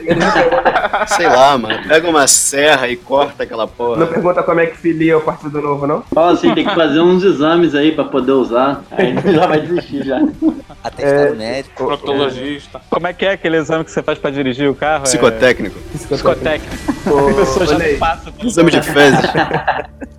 Sei 1.07 1.27
lá, 1.27 1.57
mano. 1.57 1.87
Pega 1.89 2.09
uma 2.09 2.25
serra 2.25 2.87
e 2.87 2.95
corta 2.95 3.43
aquela 3.43 3.63
Não 3.63 3.67
porra. 3.67 4.07
pergunta 4.07 4.41
como 4.43 4.61
é 4.61 4.67
que 4.67 4.77
filia 4.77 5.17
o 5.17 5.21
Partido 5.21 5.61
Novo, 5.61 5.85
não? 5.85 6.01
Fala 6.13 6.31
assim, 6.31 6.53
tem 6.55 6.65
que 6.65 6.73
fazer 6.73 7.01
uns 7.01 7.21
exames 7.23 7.75
aí 7.75 7.91
pra 7.91 8.05
poder 8.05 8.31
usar. 8.31 8.81
Aí 8.91 9.13
já 9.33 9.45
vai 9.45 9.59
desistir 9.59 10.05
já. 10.05 10.19
Atestado 10.83 11.33
É. 11.33 11.35
médico. 11.35 11.85
Proctologista. 11.85 12.79
Como 12.89 13.05
é 13.05 13.11
que 13.13 13.25
é 13.25 13.31
aquele 13.33 13.57
exame 13.57 13.83
que 13.83 13.91
você 13.91 14.01
faz 14.01 14.17
pra 14.17 14.31
dirigir 14.31 14.69
o 14.69 14.75
carro? 14.75 15.03
Psicotécnico. 15.03 15.77
É... 15.77 15.97
Psicotécnico. 16.07 16.75
Ô, 17.11 17.29
A 17.29 17.33
pessoa 17.33 17.65
já 17.65 17.75
olha 17.75 17.85
aí. 17.85 17.91
não 17.93 17.99
passa. 17.99 18.31
por- 18.31 18.45
Exame 18.45 18.71
de 18.71 18.81
fezes. 18.81 19.19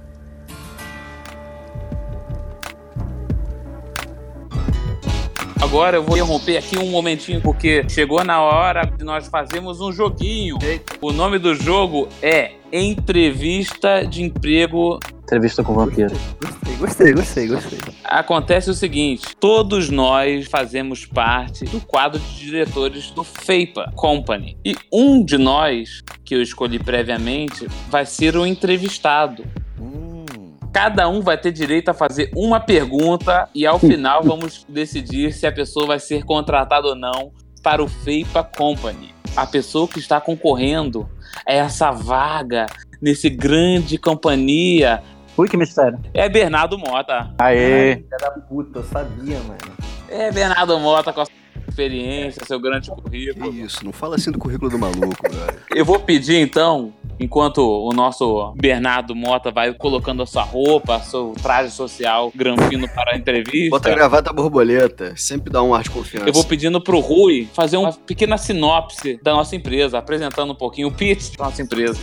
Agora 5.71 5.99
eu 5.99 6.03
vou 6.03 6.17
interromper 6.17 6.57
aqui 6.57 6.77
um 6.77 6.91
momentinho, 6.91 7.41
porque 7.41 7.89
chegou 7.89 8.25
na 8.25 8.43
hora 8.43 8.85
de 8.85 9.05
nós 9.05 9.29
fazermos 9.29 9.81
um 9.81 9.93
joguinho. 9.93 10.59
O 11.01 11.13
nome 11.13 11.39
do 11.39 11.55
jogo 11.55 12.09
é 12.21 12.55
Entrevista 12.73 14.05
de 14.05 14.21
Emprego. 14.21 14.99
Entrevista 15.23 15.63
com 15.63 15.71
o 15.71 15.77
vampiro. 15.77 16.13
Gostei, 16.41 16.77
gostei, 16.77 17.13
gostei, 17.13 17.47
gostei. 17.47 17.79
Acontece 18.03 18.69
o 18.69 18.75
seguinte: 18.75 19.37
todos 19.39 19.91
nós 19.91 20.49
fazemos 20.49 21.07
parte 21.07 21.65
do 21.67 21.81
quadro 21.81 22.19
de 22.19 22.41
diretores 22.41 23.13
do 23.13 23.23
FEIPA 23.23 23.93
Company. 23.95 24.59
E 24.65 24.77
um 24.93 25.25
de 25.25 25.39
nós, 25.39 26.03
que 26.25 26.35
eu 26.35 26.43
escolhi 26.43 26.81
previamente, 26.81 27.69
vai 27.89 28.05
ser 28.05 28.37
o 28.37 28.45
entrevistado. 28.45 29.45
Hum. 29.81 30.10
Cada 30.73 31.09
um 31.09 31.21
vai 31.21 31.37
ter 31.37 31.51
direito 31.53 31.89
a 31.91 31.95
fazer 31.95 32.31
uma 32.35 32.61
pergunta 32.61 33.49
e 33.55 33.67
ao 33.67 33.79
final 33.79 34.23
vamos 34.25 34.65
decidir 34.69 35.33
se 35.33 35.47
a 35.47 35.53
pessoa 35.53 35.87
vai 35.87 35.99
ser 35.99 36.25
contratada 36.25 36.87
ou 36.89 36.95
não 36.95 37.33
para 37.63 37.83
o 37.83 37.89
FEIPA 37.89 38.45
Company. 38.45 39.15
A 39.37 39.47
pessoa 39.47 39.87
que 39.89 39.99
está 39.99 40.21
concorrendo 40.21 41.09
a 41.47 41.53
essa 41.53 41.91
vaga 41.91 42.67
nesse 43.01 43.29
grande 43.29 43.99
companhia 43.99 45.03
Ui, 45.37 45.49
que 45.49 45.57
mistério. 45.57 45.99
é 46.13 46.29
Bernardo 46.29 46.79
Mota. 46.79 47.33
Aê. 47.39 47.97
Filha 47.97 48.17
da 48.21 48.31
puta, 48.31 48.81
eu 48.81 48.85
sabia, 48.85 49.39
mano. 49.41 49.59
É 50.09 50.31
Bernardo 50.33 50.79
Mota 50.79 51.13
com 51.13 51.21
a 51.21 51.25
sua 51.25 51.35
experiência, 51.69 52.45
seu 52.45 52.61
grande 52.61 52.91
Que 52.91 53.01
currículo. 53.01 53.55
isso, 53.55 53.85
não 53.85 53.93
fala 53.93 54.17
assim 54.17 54.31
do 54.31 54.39
currículo 54.39 54.71
do 54.71 54.79
maluco, 54.79 55.17
velho. 55.31 55.59
Eu 55.75 55.85
vou 55.85 55.99
pedir 56.01 56.37
então, 56.37 56.93
enquanto 57.21 57.59
o 57.59 57.93
nosso 57.93 58.53
Bernardo 58.57 59.15
Mota 59.15 59.51
vai 59.51 59.73
colocando 59.75 60.23
a 60.23 60.27
sua 60.27 60.43
roupa, 60.43 60.99
seu 61.01 61.35
traje 61.41 61.71
social 61.71 62.33
granfino 62.35 62.89
para 62.89 63.13
a 63.15 63.17
entrevista. 63.17 63.71
Bota 63.71 63.91
a 63.91 63.95
gravata 63.95 64.33
borboleta, 64.33 65.13
sempre 65.17 65.53
dá 65.53 65.63
um 65.63 65.75
ar 65.75 65.83
de 65.83 65.91
confiança. 65.91 66.29
Eu 66.29 66.33
vou 66.33 66.45
pedindo 66.45 66.81
pro 66.81 66.99
Rui 66.99 67.47
fazer 67.53 67.77
uma 67.77 67.93
pequena 67.93 68.39
sinopse 68.39 69.21
da 69.23 69.33
nossa 69.35 69.55
empresa, 69.55 69.99
apresentando 69.99 70.53
um 70.53 70.57
pouquinho 70.57 70.89
o 70.89 70.93
pitch 70.93 71.37
da 71.37 71.45
nossa 71.45 71.61
empresa. 71.61 72.01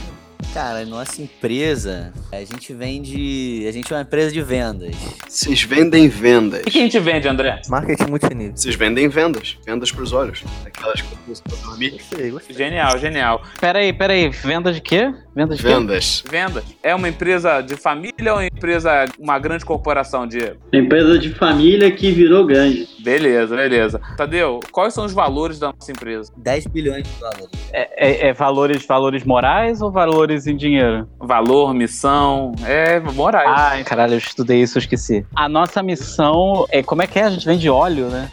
Cara, 0.53 0.85
nossa 0.85 1.21
empresa, 1.21 2.11
a 2.31 2.39
gente 2.39 2.73
vende. 2.73 3.65
A 3.67 3.71
gente 3.71 3.93
é 3.93 3.95
uma 3.95 4.01
empresa 4.01 4.31
de 4.31 4.41
vendas. 4.41 4.95
Vocês 5.27 5.61
vendem 5.63 6.07
vendas. 6.07 6.61
O 6.61 6.63
que 6.63 6.79
a 6.79 6.81
gente 6.81 6.99
vende, 6.99 7.27
André? 7.27 7.61
Marketing 7.69 8.09
multinível. 8.09 8.53
Vocês 8.55 8.73
vendem 8.75 9.07
vendas. 9.07 9.57
Vendas 9.65 9.91
pros 9.91 10.13
olhos. 10.13 10.43
Aquelas 10.65 11.01
coisas 11.01 11.41
pra 11.41 11.55
dormir. 11.57 11.91
Gostei, 11.91 12.31
gostei. 12.31 12.55
Genial, 12.55 12.97
genial. 12.97 13.43
Peraí, 13.59 13.93
peraí. 13.93 14.29
Venda 14.29 14.73
de 14.73 14.81
quê? 14.81 15.13
Venda 15.35 15.55
de 15.55 15.61
quê? 15.61 15.67
Vendas. 15.69 16.23
Vendas. 16.27 16.63
É 16.81 16.95
uma 16.95 17.07
empresa 17.07 17.61
de 17.61 17.75
família 17.75 18.33
ou 18.33 18.39
uma 18.39 18.45
empresa, 18.45 19.05
uma 19.19 19.37
grande 19.37 19.63
corporação, 19.63 20.25
Diego? 20.25 20.57
Empresa 20.73 21.19
de 21.19 21.33
família 21.35 21.91
que 21.91 22.11
virou 22.11 22.45
grande. 22.45 22.87
Beleza, 23.07 23.55
beleza. 23.55 24.01
Tadeu, 24.17 24.59
quais 24.69 24.93
são 24.93 25.05
os 25.05 25.13
valores 25.13 25.57
da 25.57 25.71
nossa 25.71 25.89
empresa? 25.89 26.29
10 26.35 26.67
bilhões 26.67 27.03
de 27.07 27.13
dólares. 27.17 27.47
É, 27.71 27.87
é- 27.95 28.27
é 28.27 28.33
valores, 28.33 28.85
valores 28.85 29.23
morais 29.23 29.81
ou 29.81 29.89
valores 29.89 30.45
em 30.45 30.57
dinheiro? 30.57 31.07
Valor, 31.17 31.73
missão, 31.73 32.51
é 32.65 32.99
morais. 32.99 33.49
Ai, 33.49 33.83
caralho, 33.85 34.15
eu 34.15 34.17
estudei 34.17 34.61
isso, 34.61 34.77
eu 34.77 34.81
esqueci. 34.81 35.25
A 35.33 35.47
nossa 35.47 35.81
missão 35.81 36.65
é. 36.69 36.83
Como 36.83 37.01
é 37.01 37.07
que 37.07 37.17
é? 37.17 37.23
A 37.23 37.29
gente 37.29 37.45
vende 37.45 37.69
óleo, 37.69 38.09
né? 38.09 38.29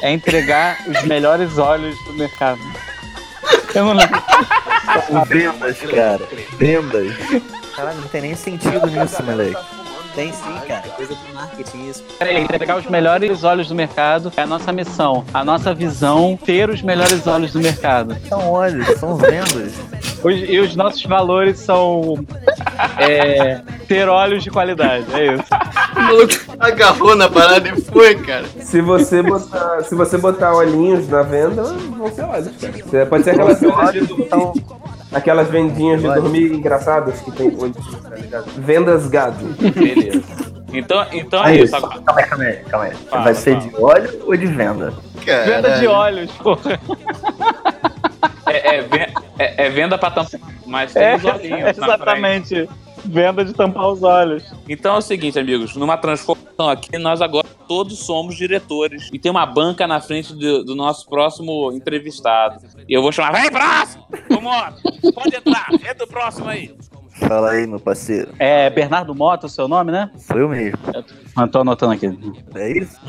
É 0.00 0.10
entregar 0.10 0.78
os 0.88 1.02
melhores 1.02 1.58
óleos 1.58 1.94
do 2.06 2.14
mercado. 2.14 2.60
Eu 3.74 3.84
não 3.84 3.92
lembro. 3.92 4.22
Vendas, 5.28 5.78
cara. 5.82 6.26
Vendas. 6.56 7.12
Caralho, 7.76 8.00
não 8.00 8.08
tem 8.08 8.22
nem 8.22 8.34
sentido 8.34 8.86
nisso, 8.86 9.22
moleque. 9.22 9.83
Tem 10.14 10.32
sim, 10.32 10.54
cara. 10.68 10.82
Coisa 10.96 11.12
do 11.14 11.34
marketing 11.34 11.88
isso. 11.88 12.04
Peraí, 12.18 12.40
entregar 12.42 12.76
os 12.78 12.86
melhores 12.86 13.42
óleos 13.42 13.66
do 13.68 13.74
mercado 13.74 14.32
é 14.36 14.42
a 14.42 14.46
nossa 14.46 14.72
missão. 14.72 15.24
A 15.34 15.44
nossa 15.44 15.74
visão, 15.74 16.38
ter 16.44 16.70
os 16.70 16.82
melhores 16.82 17.26
óleos 17.26 17.52
do 17.52 17.58
mercado. 17.60 18.16
São 18.28 18.48
olhos, 18.52 18.86
são 18.98 19.16
vendas. 19.16 19.72
Os- 20.22 20.48
e 20.48 20.58
os 20.60 20.76
nossos 20.76 21.02
valores 21.04 21.58
são. 21.58 22.24
é, 22.98 23.60
ter 23.88 24.08
óleos 24.08 24.42
de 24.44 24.50
qualidade, 24.50 25.04
é 25.14 25.34
isso. 25.34 25.44
O 25.96 26.00
maluco 26.00 26.34
agarrou 26.60 27.14
na 27.16 27.28
parada 27.28 27.68
e 27.68 27.80
foi, 27.82 28.14
cara. 28.16 28.44
Se 28.60 28.80
você 28.80 29.22
botar, 29.22 29.82
se 29.82 29.94
você 29.94 30.16
botar 30.16 30.54
olhinhos 30.54 31.08
na 31.08 31.22
venda, 31.22 31.62
vão 31.64 32.12
ser 32.14 32.22
olhos, 32.22 32.50
cara. 32.60 32.72
Você- 32.72 33.06
Pode 33.06 33.24
ser 33.24 33.30
aquelas 33.30 33.60
vendas 33.60 33.92
de 33.92 34.00
dormir, 34.06 34.28
aquelas 35.14 35.48
vendinhas 35.48 36.00
de 36.02 36.08
dormir 36.12 36.52
engraçadas 36.52 37.20
que 37.20 37.30
tem 37.32 37.48
hoje, 37.56 37.74
tá 38.02 38.16
ligado? 38.16 38.44
Vendas 38.56 39.06
gado. 39.08 39.44
Beleza. 39.72 40.22
Então, 40.72 41.06
então 41.12 41.44
é 41.44 41.52
É 41.52 41.54
isso. 41.56 41.64
isso. 41.66 41.76
Agora. 41.76 42.00
Calma 42.00 42.20
aí, 42.20 42.26
calma 42.26 42.44
aí, 42.44 42.56
calma 42.68 42.84
aí. 42.86 42.94
Fala, 43.08 43.22
Vai 43.22 43.34
ser 43.34 43.56
fala. 43.60 43.68
de 43.70 43.76
óleo 43.82 44.22
ou 44.26 44.36
de 44.36 44.46
venda? 44.46 44.90
Venda 45.14 45.56
de 45.56 45.62
Caralho. 45.86 45.90
óleos, 45.90 46.30
porra. 46.32 46.80
É, 48.46 48.76
é 48.76 49.12
é- 49.38 49.66
é 49.66 49.70
venda 49.70 49.96
para 49.98 50.10
tampar, 50.10 50.40
mas 50.66 50.92
tem 50.92 51.02
É, 51.02 51.16
os 51.16 51.24
olhinhos. 51.24 51.68
exatamente. 51.78 52.68
Venda 53.04 53.44
de 53.44 53.52
tampar 53.52 53.88
os 53.88 54.02
olhos. 54.02 54.44
Então 54.68 54.94
é 54.94 54.98
o 54.98 55.02
seguinte, 55.02 55.38
amigos, 55.38 55.76
numa 55.76 55.96
transformação 55.96 56.68
aqui, 56.70 56.96
nós 56.98 57.20
agora 57.20 57.46
todos 57.66 57.98
somos 57.98 58.36
diretores. 58.36 59.08
E 59.12 59.18
tem 59.18 59.30
uma 59.30 59.46
banca 59.46 59.86
na 59.86 60.00
frente 60.00 60.34
do, 60.34 60.64
do 60.64 60.74
nosso 60.74 61.08
próximo 61.08 61.72
entrevistado. 61.72 62.64
E 62.88 62.94
eu 62.94 63.02
vou 63.02 63.12
chamar, 63.12 63.32
vem 63.32 63.50
próximo! 63.50 64.06
Vamos, 64.28 65.12
pode 65.12 65.36
entrar, 65.36 65.68
entra 65.72 66.04
o 66.04 66.08
próximo 66.08 66.48
aí. 66.48 66.74
Fala 67.14 67.52
aí, 67.52 67.66
meu 67.66 67.78
parceiro. 67.78 68.32
É 68.38 68.68
Bernardo 68.68 69.14
Mota 69.14 69.46
o 69.46 69.48
seu 69.48 69.68
nome, 69.68 69.92
né? 69.92 70.10
Sou 70.16 70.36
eu 70.36 70.48
mesmo. 70.48 70.78
Eu 71.36 71.48
tô 71.48 71.60
anotando 71.60 71.92
aqui. 71.92 72.06
É 72.54 72.78
isso? 72.78 73.00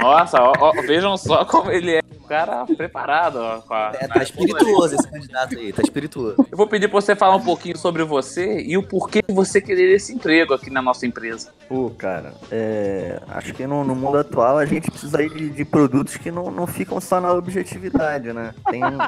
Nossa, 0.00 0.42
ó, 0.42 0.52
ó, 0.58 0.72
vejam 0.82 1.16
só 1.16 1.44
como 1.44 1.70
ele 1.70 1.96
é 1.96 2.02
cara 2.28 2.66
preparado, 2.66 3.36
ó. 3.36 3.62
A, 3.74 3.92
É, 3.98 4.06
tá 4.06 4.22
espirituoso 4.22 4.94
esse 4.94 5.08
candidato 5.10 5.56
aí, 5.58 5.72
tá 5.72 5.82
espirituoso. 5.82 6.36
Eu 6.50 6.56
vou 6.56 6.66
pedir 6.66 6.88
pra 6.88 7.00
você 7.00 7.16
falar 7.16 7.36
um 7.36 7.42
pouquinho 7.44 7.76
sobre 7.76 8.04
você 8.04 8.60
e 8.60 8.76
o 8.76 8.82
porquê 8.82 9.20
você 9.28 9.60
querer 9.60 9.94
esse 9.94 10.12
emprego 10.14 10.54
aqui 10.54 10.70
na 10.70 10.82
nossa 10.82 11.06
empresa. 11.06 11.50
Pô, 11.68 11.90
cara, 11.90 12.32
é, 12.50 13.20
acho 13.28 13.52
que 13.54 13.66
no, 13.66 13.82
no 13.84 13.94
mundo 13.94 14.18
atual 14.18 14.58
a 14.58 14.66
gente 14.66 14.90
precisa 14.90 15.18
de, 15.18 15.50
de 15.50 15.64
produtos 15.64 16.16
que 16.16 16.30
não, 16.30 16.50
não 16.50 16.66
ficam 16.66 17.00
só 17.00 17.20
na 17.20 17.32
objetividade, 17.32 18.32
né? 18.32 18.54
Tem, 18.70 18.84
um- 18.84 18.98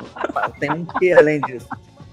tem 0.59 0.71
um 0.73 0.85
que 0.85 1.13
além 1.13 1.41
disso. 1.43 1.67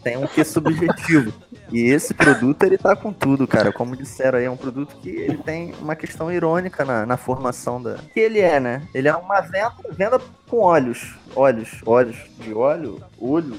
Tem 0.07 0.15
um 0.15 0.25
que 0.25 0.41
subjetivo. 0.45 1.33
E 1.69 1.81
esse 1.89 2.13
produto, 2.13 2.63
ele 2.63 2.77
tá 2.77 2.95
com 2.95 3.11
tudo, 3.11 3.45
cara. 3.45 3.73
Como 3.73 3.93
disseram 3.93 4.39
aí, 4.39 4.45
é 4.45 4.49
um 4.49 4.55
produto 4.55 4.95
que 5.01 5.09
ele 5.09 5.37
tem 5.39 5.73
uma 5.81 5.97
questão 5.97 6.31
irônica 6.31 6.85
na, 6.85 7.05
na 7.05 7.17
formação 7.17 7.83
da... 7.83 7.95
Que 8.13 8.21
ele 8.21 8.39
é, 8.39 8.57
né? 8.57 8.87
Ele 8.93 9.09
é 9.09 9.15
uma 9.17 9.41
venda, 9.41 9.73
venda 9.89 10.21
com 10.47 10.59
olhos. 10.59 11.13
Olhos, 11.35 11.81
olhos. 11.85 12.15
De 12.39 12.53
óleo, 12.53 13.03
olho, 13.19 13.57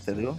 entendeu? 0.00 0.34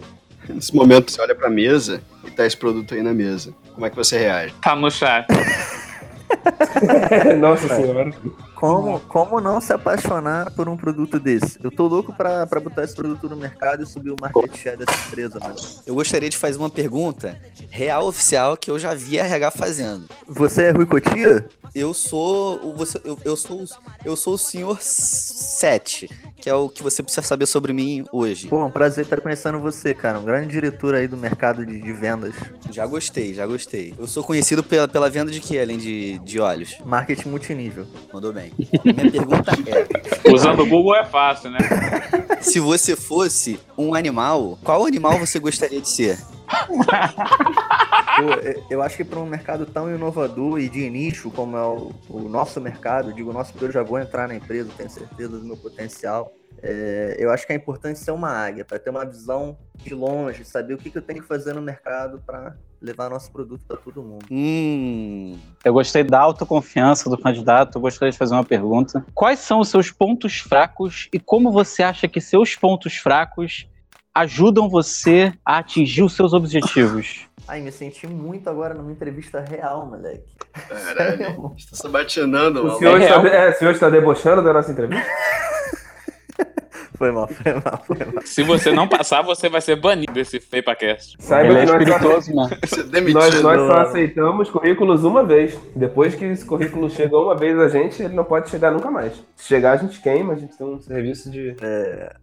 Nesse 0.50 0.76
momento, 0.76 1.12
você 1.12 1.22
olha 1.22 1.36
pra 1.36 1.48
mesa 1.48 2.02
e 2.24 2.32
tá 2.32 2.44
esse 2.44 2.58
produto 2.58 2.96
aí 2.96 3.04
na 3.04 3.14
mesa. 3.14 3.54
Como 3.76 3.86
é 3.86 3.90
que 3.92 3.96
você 3.96 4.18
reage? 4.18 4.56
Tá 4.64 4.76
no 4.76 4.90
chat. 4.90 5.28
Nossa 7.40 7.68
senhora. 7.68 8.12
Como, 8.56 9.00
como 9.02 9.42
não 9.42 9.60
se 9.60 9.74
apaixonar 9.74 10.52
por 10.52 10.68
um 10.70 10.78
produto 10.78 11.20
desse? 11.20 11.60
Eu 11.64 11.70
tô 11.72 11.88
louco 11.88 12.14
pra, 12.14 12.48
pra 12.48 12.60
botar 12.60 12.84
esse 12.84 12.96
produto 12.96 13.28
no 13.30 13.36
mercado 13.36 13.84
e 13.84 13.86
subir 13.86 14.12
o 14.12 14.16
market 14.20 14.56
share 14.58 14.78
dessa 14.78 14.98
empresa, 15.08 15.40
mano. 15.40 15.56
Eu 15.86 15.96
gostaria 15.96 16.30
de 16.30 16.38
fazer 16.38 16.58
uma 16.58 16.70
pergunta 16.70 17.38
real 17.70 18.08
oficial 18.08 18.56
que 18.56 18.72
eu 18.72 18.80
já 18.80 18.94
vi 18.94 19.20
a 19.20 19.26
RH 19.26 19.52
fazendo. 19.52 20.06
Você 20.28 20.64
é 20.64 20.72
Rui 20.72 20.86
Cotia? 20.86 21.48
Eu 21.74 21.94
sou 21.94 22.60
o 22.66 22.74
você, 22.76 23.00
eu, 23.04 23.18
eu 23.26 23.36
sou 23.36 23.64
o- 23.64 23.66
eu 24.06 24.16
sou 24.16 24.36
o 24.36 24.38
senhor 24.38 24.82
7, 24.82 26.10
que 26.46 26.50
é 26.52 26.54
o 26.54 26.70
que 26.70 26.84
você 26.84 27.02
precisa 27.02 27.26
saber 27.26 27.48
sobre 27.48 27.74
mim 27.74 28.06
hoje. 28.12 28.48
Pô, 28.48 28.64
um 28.64 28.70
prazer 28.70 29.04
estar 29.04 29.20
conhecendo 29.20 29.60
você, 29.60 29.96
cara. 29.96 30.20
Um 30.20 30.24
grande 30.24 30.50
diretor 30.50 30.94
aí 30.94 31.08
do 31.08 31.18
mercado 31.18 31.66
de, 31.66 31.82
de 31.82 31.92
vendas. 31.92 32.36
Já 32.70 32.86
gostei, 32.86 33.34
já 33.34 33.48
gostei. 33.48 33.96
Eu 33.98 34.06
sou 34.06 34.24
conhecido 34.24 34.64
pela, 34.64 34.88
pela 34.88 35.10
venda 35.10 35.32
de 35.32 35.40
quê, 35.40 35.58
além 35.58 35.80
de, 35.80 36.20
de 36.20 36.40
olhos? 36.40 36.78
Marketing 36.86 37.30
multinível. 37.30 37.88
Mandou 38.14 38.32
bem. 38.32 38.52
Minha 38.84 39.12
pergunta 39.12 39.54
é: 39.66 39.88
Usando 40.32 40.62
o 40.62 40.68
Google 40.68 40.96
é 40.96 41.04
fácil, 41.04 41.50
né? 41.50 41.58
se 42.42 42.60
você 42.60 42.96
fosse 42.96 43.60
um 43.76 43.96
animal, 43.96 44.60
qual 44.64 44.86
animal 44.86 45.18
você 45.18 45.40
gostaria 45.40 45.82
de 45.82 45.90
ser? 45.90 46.20
Eu- 48.18 48.64
eu 48.70 48.82
acho 48.82 48.98
que 48.98 49.04
para 49.04 49.20
um 49.20 49.26
mercado 49.26 49.66
tão 49.66 49.94
inovador 49.94 50.60
e 50.60 50.70
de 50.70 50.90
nicho 50.90 51.30
como 51.32 51.58
é 51.58 51.66
o, 51.66 51.92
o 52.10 52.30
nosso 52.30 52.60
mercado, 52.62 53.14
digo 53.14 53.34
nosso 53.34 53.52
porque 53.52 53.66
eu 53.66 53.72
já 53.72 53.84
vou 53.84 54.00
entrar 54.00 54.28
na 54.28 54.36
empresa, 54.36 54.70
tenho 54.78 54.90
certeza 54.90 55.38
do 55.40 55.46
meu 55.46 55.58
potencial. 55.58 56.32
é, 56.64 57.18
eu 57.20 57.30
acho 57.32 57.46
que 57.46 57.52
é 57.54 57.56
importante 57.56 58.00
ser 58.00 58.12
uma 58.12 58.30
águia, 58.30 58.64
para 58.66 58.80
ter 58.80 58.90
uma 58.90 59.06
visão 59.06 59.58
de 59.84 59.94
longe, 59.94 60.44
saber 60.46 60.74
o 60.74 60.78
que, 60.78 60.90
que 60.90 60.98
eu 60.98 61.02
tenho 61.02 61.22
que 61.22 61.28
fazer 61.28 61.54
no 61.54 61.62
mercado 61.62 62.24
para 62.26 62.56
levar 62.82 63.10
nosso 63.10 63.32
produto 63.32 63.62
para 63.68 63.78
todo 63.78 64.02
mundo. 64.02 64.26
Hum. 64.32 65.38
Eu 65.64 65.74
gostei 65.74 66.04
da 66.04 66.20
autoconfiança 66.22 67.10
do 67.10 67.18
candidato. 67.18 67.78
Eu 67.78 67.82
gostaria 67.82 68.12
de 68.12 68.18
fazer 68.18 68.34
uma 68.34 68.44
pergunta. 68.44 69.06
Quais 69.14 69.40
são 69.40 69.60
os 69.60 69.70
seus 69.70 69.92
pontos 69.92 70.40
fracos 70.40 71.10
e 71.14 71.20
como 71.20 71.52
você 71.52 71.84
acha 71.84 72.08
que 72.08 72.22
seus 72.22 72.56
pontos 72.56 72.96
fracos 72.96 73.68
ajudam 74.14 74.70
você 74.70 75.34
a 75.46 75.58
atingir 75.58 76.04
os 76.04 76.14
seus 76.14 76.34
objetivos? 76.34 77.28
Ai, 77.48 77.62
me 77.62 77.72
senti 77.72 78.08
muito 78.08 78.50
agora 78.50 78.74
numa 78.74 78.92
entrevista 78.92 79.40
real, 79.40 79.86
moleque. 79.86 80.26
Caralho, 80.68 81.50
tá 81.70 81.76
sabatinando, 81.76 82.62
O 82.62 82.64
maluco. 82.66 82.80
senhor, 82.80 83.02
É 83.02 83.06
está, 83.06 83.28
é, 83.28 83.50
o 83.50 83.54
senhor 83.54 83.72
está 83.72 83.90
debochando 83.90 84.42
da 84.42 84.52
nossa 84.54 84.72
entrevista? 84.72 85.06
Foi 86.96 87.12
mal, 87.12 87.28
foi 87.28 87.54
mal, 87.54 87.84
foi 87.86 87.98
mal. 88.14 88.24
Se 88.26 88.44
você 88.44 88.72
não 88.72 88.88
passar, 88.88 89.22
você 89.22 89.50
vai 89.50 89.62
ser 89.62 89.76
banido 89.76 90.14
desse 90.14 90.40
FeipaCast. 90.40 91.16
Saiba 91.20 91.54
Ele 91.54 91.60
é 91.60 91.66
que 91.66 91.72
nós 91.72 92.02
só, 92.02 92.18
espirituoso, 92.20 92.36
mano. 92.36 92.58
É 92.80 92.84
demitido. 92.84 93.20
nós, 93.20 93.42
nós 93.42 93.68
só 93.68 93.78
aceitamos 93.82 94.50
currículos 94.50 95.04
uma 95.04 95.24
vez. 95.24 95.58
Depois 95.76 96.16
que 96.16 96.26
esse 96.26 96.46
currículo 96.46 96.90
chega 96.90 97.18
uma 97.18 97.36
vez 97.36 97.58
a 97.60 97.68
gente, 97.68 98.02
ele 98.02 98.14
não 98.16 98.24
pode 98.24 98.50
chegar 98.50 98.72
nunca 98.72 98.90
mais. 98.92 99.14
Se 99.36 99.48
chegar, 99.48 99.74
a 99.74 99.78
gente 99.78 100.02
queima, 100.02 100.34
a 100.34 100.36
gente 100.36 100.58
tem 100.58 100.66
um 100.68 100.80
serviço 100.82 101.30
de. 101.30 101.56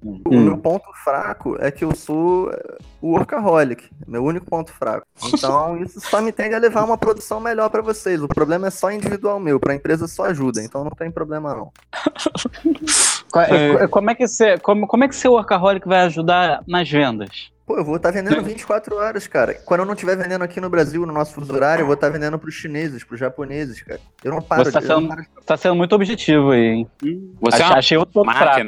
O 0.03 0.37
meu 0.39 0.57
ponto 0.59 0.85
fraco 1.05 1.57
é 1.61 1.71
que 1.71 1.85
eu 1.85 1.95
sou 1.95 2.51
é, 2.51 2.77
o 3.01 3.13
workaholic, 3.13 3.89
meu 4.07 4.25
único 4.25 4.47
ponto 4.47 4.73
fraco. 4.73 5.07
Então 5.33 5.77
isso 5.83 6.01
só 6.01 6.21
me 6.21 6.33
tende 6.33 6.55
a 6.55 6.59
levar 6.59 6.85
uma 6.85 6.97
produção 6.99 7.41
melhor 7.41 7.69
pra 7.71 7.83
vocês. 7.83 8.23
O 8.23 8.29
problema 8.29 8.69
é 8.69 8.71
só 8.71 8.91
individual 8.91 9.39
meu, 9.39 9.59
pra 9.61 9.75
empresa 9.75 10.07
só 10.07 10.25
ajuda, 10.27 10.63
então 10.63 10.83
não 10.85 10.91
tem 10.91 11.11
problema 11.11 11.55
não. 11.55 11.71
Co- 13.31 13.41
é, 13.41 13.87
Como 13.89 14.11
é 14.11 14.15
que 14.15 14.29
você, 14.43 14.59
como, 14.59 14.87
como 14.87 15.05
é 15.05 15.09
que 15.09 15.15
seu 15.17 15.33
workaholic 15.33 15.87
vai 15.87 16.01
ajudar 16.03 16.63
nas 16.67 16.89
vendas? 16.91 17.51
Pô, 17.65 17.79
eu 17.79 17.85
vou 17.85 17.97
estar 17.97 18.11
vendendo 18.11 18.43
24 18.43 18.97
horas, 18.97 19.27
cara. 19.29 19.55
Quando 19.55 19.81
eu 19.81 19.87
não 19.87 19.95
estiver 19.95 20.17
vendendo 20.17 20.43
aqui 20.43 20.61
no 20.61 20.69
Brasil, 20.69 21.07
no 21.07 21.13
nosso 21.13 21.33
fuso 21.33 21.55
horário, 21.55 21.83
eu 21.83 21.87
vou 21.87 21.95
estar 21.95 22.09
vendendo 22.11 22.37
pros 22.39 22.55
chineses, 22.55 23.05
pros 23.05 23.21
japoneses, 23.21 23.81
cara. 23.83 24.01
Eu 24.25 24.33
não 24.33 24.43
paro 24.43 24.65
Você 24.65 24.73
tá 24.73 24.81
de- 24.81 24.87
eu 24.87 24.89
não 24.91 24.97
sendo- 25.01 25.09
paro 25.09 25.23
de- 25.23 25.47
Tá 25.47 25.57
sendo 25.57 25.77
muito 25.77 25.95
objetivo 25.95 26.51
aí, 26.51 26.61
hein? 26.67 26.91
Você 27.41 27.57
é 27.57 27.59
Achei, 27.61 27.67
uma 27.67 27.79
achei 27.79 27.97
outro 27.99 28.13
ponto 28.15 28.33
fraco. 28.37 28.61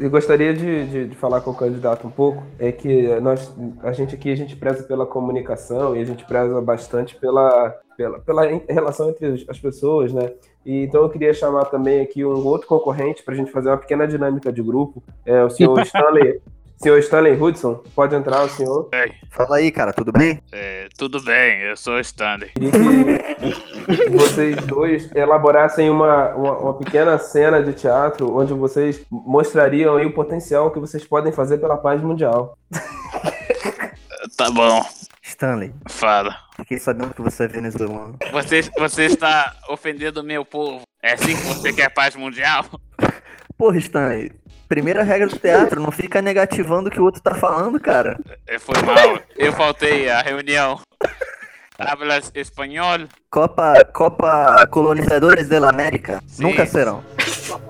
Eu 0.00 0.08
gostaria 0.10 0.54
de, 0.54 0.86
de, 0.86 1.06
de 1.08 1.14
falar 1.14 1.40
com 1.42 1.50
o 1.50 1.54
candidato 1.54 2.06
um 2.06 2.10
pouco, 2.10 2.42
é 2.58 2.72
que 2.72 3.06
nós, 3.20 3.54
a 3.82 3.92
gente 3.92 4.14
aqui, 4.14 4.32
a 4.32 4.36
gente 4.36 4.56
preza 4.56 4.82
pela 4.82 5.04
comunicação 5.04 5.94
e 5.94 6.00
a 6.00 6.04
gente 6.04 6.24
preza 6.24 6.58
bastante 6.60 7.14
pela, 7.16 7.68
pela, 7.96 8.18
pela 8.20 8.42
relação 8.68 9.10
entre 9.10 9.26
as- 9.26 9.44
as 9.48 9.58
pessoas, 9.58 10.12
né? 10.12 10.32
E, 10.64 10.84
então 10.84 11.02
eu 11.02 11.10
queria 11.10 11.34
chamar 11.34 11.66
também 11.66 12.00
aqui 12.00 12.24
um 12.24 12.46
outro 12.46 12.66
concorrente 12.66 13.22
para 13.22 13.34
a 13.34 13.36
gente 13.36 13.50
fazer 13.50 13.68
uma 13.68 13.76
pequena 13.76 14.06
dinâmica 14.08 14.50
de 14.50 14.62
grupo, 14.62 15.02
é 15.26 15.44
o 15.44 15.50
senhor 15.50 15.78
Stanley, 15.84 16.40
senhor 16.84 16.98
Stanley 16.98 17.32
Hudson, 17.40 17.82
pode 17.96 18.14
entrar 18.14 18.42
o 18.42 18.48
senhor. 18.50 18.90
Fala 19.30 19.56
aí, 19.56 19.72
cara, 19.72 19.90
tudo 19.90 20.12
bem? 20.12 20.38
É, 20.52 20.86
tudo 20.98 21.18
bem, 21.22 21.62
eu 21.62 21.76
sou 21.78 21.94
o 21.94 22.00
Stanley. 22.00 22.50
Queria 22.50 22.70
que 22.70 24.10
vocês 24.12 24.56
dois 24.66 25.10
elaborassem 25.16 25.88
uma, 25.88 26.34
uma, 26.34 26.58
uma 26.58 26.74
pequena 26.74 27.18
cena 27.18 27.62
de 27.62 27.72
teatro 27.72 28.36
onde 28.36 28.52
vocês 28.52 29.02
mostrariam 29.10 29.96
aí 29.96 30.04
o 30.04 30.12
potencial 30.12 30.70
que 30.70 30.78
vocês 30.78 31.02
podem 31.06 31.32
fazer 31.32 31.56
pela 31.56 31.78
paz 31.78 32.02
mundial. 32.02 32.58
Tá 34.36 34.50
bom, 34.50 34.84
Stanley, 35.22 35.72
fala. 35.88 36.36
fiquei 36.56 36.78
sabendo 36.78 37.14
que 37.14 37.22
você 37.22 37.44
é 37.44 37.48
venezuelano. 37.48 38.18
Você, 38.30 38.60
você 38.78 39.06
está 39.06 39.54
ofendendo 39.70 40.20
o 40.20 40.24
meu 40.24 40.44
povo. 40.44 40.82
É 41.02 41.14
assim 41.14 41.34
que 41.34 41.42
você 41.44 41.72
quer 41.72 41.88
paz 41.88 42.14
mundial? 42.14 42.64
Porra, 43.56 43.78
Stanley, 43.78 44.32
primeira 44.68 45.02
regra 45.02 45.26
do 45.28 45.38
teatro, 45.38 45.80
não 45.80 45.90
fica 45.90 46.20
negativando 46.22 46.88
o 46.88 46.90
que 46.92 47.00
o 47.00 47.04
outro 47.04 47.20
tá 47.22 47.34
falando, 47.34 47.78
cara. 47.80 48.18
É, 48.46 48.58
Foi 48.58 48.74
mal. 48.82 49.20
Eu 49.36 49.52
faltei 49.52 50.08
à 50.10 50.20
reunião. 50.22 50.80
Hablas 51.78 52.30
espanhol? 52.36 53.00
Copa, 53.30 53.84
Copa 53.92 54.64
Colonizadores 54.70 55.48
da 55.48 55.68
América 55.68 56.20
Sim. 56.28 56.44
nunca 56.44 56.64
serão. 56.66 57.02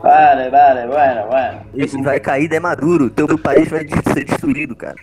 Vale, 0.03 0.51
vale, 0.51 0.87
bueno, 0.87 1.27
bueno. 1.29 1.67
Esse 1.75 2.01
vai 2.03 2.21
cair 2.21 2.47
de 2.49 2.61
maduro, 2.61 3.09
teu 3.09 3.27
país 3.39 3.69
vai 3.69 3.87
ser 3.89 4.25
destruído, 4.25 4.77
cara. 4.77 4.95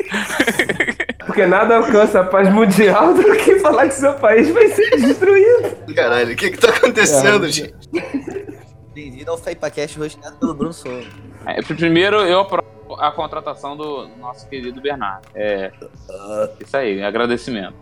Porque 1.26 1.46
nada 1.48 1.78
alcança 1.78 2.22
a 2.22 2.24
paz 2.24 2.48
mundial 2.54 3.14
do 3.14 3.24
que 3.38 3.60
falar 3.60 3.88
que 3.88 3.94
seu 3.96 4.14
país 4.14 4.50
vai 4.52 4.68
ser 4.70 4.90
destruído. 4.98 5.76
Caralho, 5.96 6.34
o 6.34 6.36
que 6.36 6.52
que 6.52 6.58
tá 6.58 6.70
acontecendo, 6.70 7.46
É. 7.48 7.50
gente? 7.50 7.74
Bem-vindo 8.94 9.32
ao 9.32 9.38
FeipaCast 9.38 9.98
rosteado 9.98 10.36
pelo 10.36 10.54
Bruno 10.54 10.74
Souza. 10.74 11.08
É, 11.46 11.62
primeiro, 11.62 12.18
eu 12.18 12.42
aprovo 12.42 12.96
a 13.00 13.10
contratação 13.10 13.78
do 13.78 14.08
nosso 14.18 14.50
querido 14.50 14.82
Bernardo. 14.82 15.28
É. 15.34 15.72
Isso 16.60 16.76
aí, 16.76 17.02
agradecimento. 17.02 17.76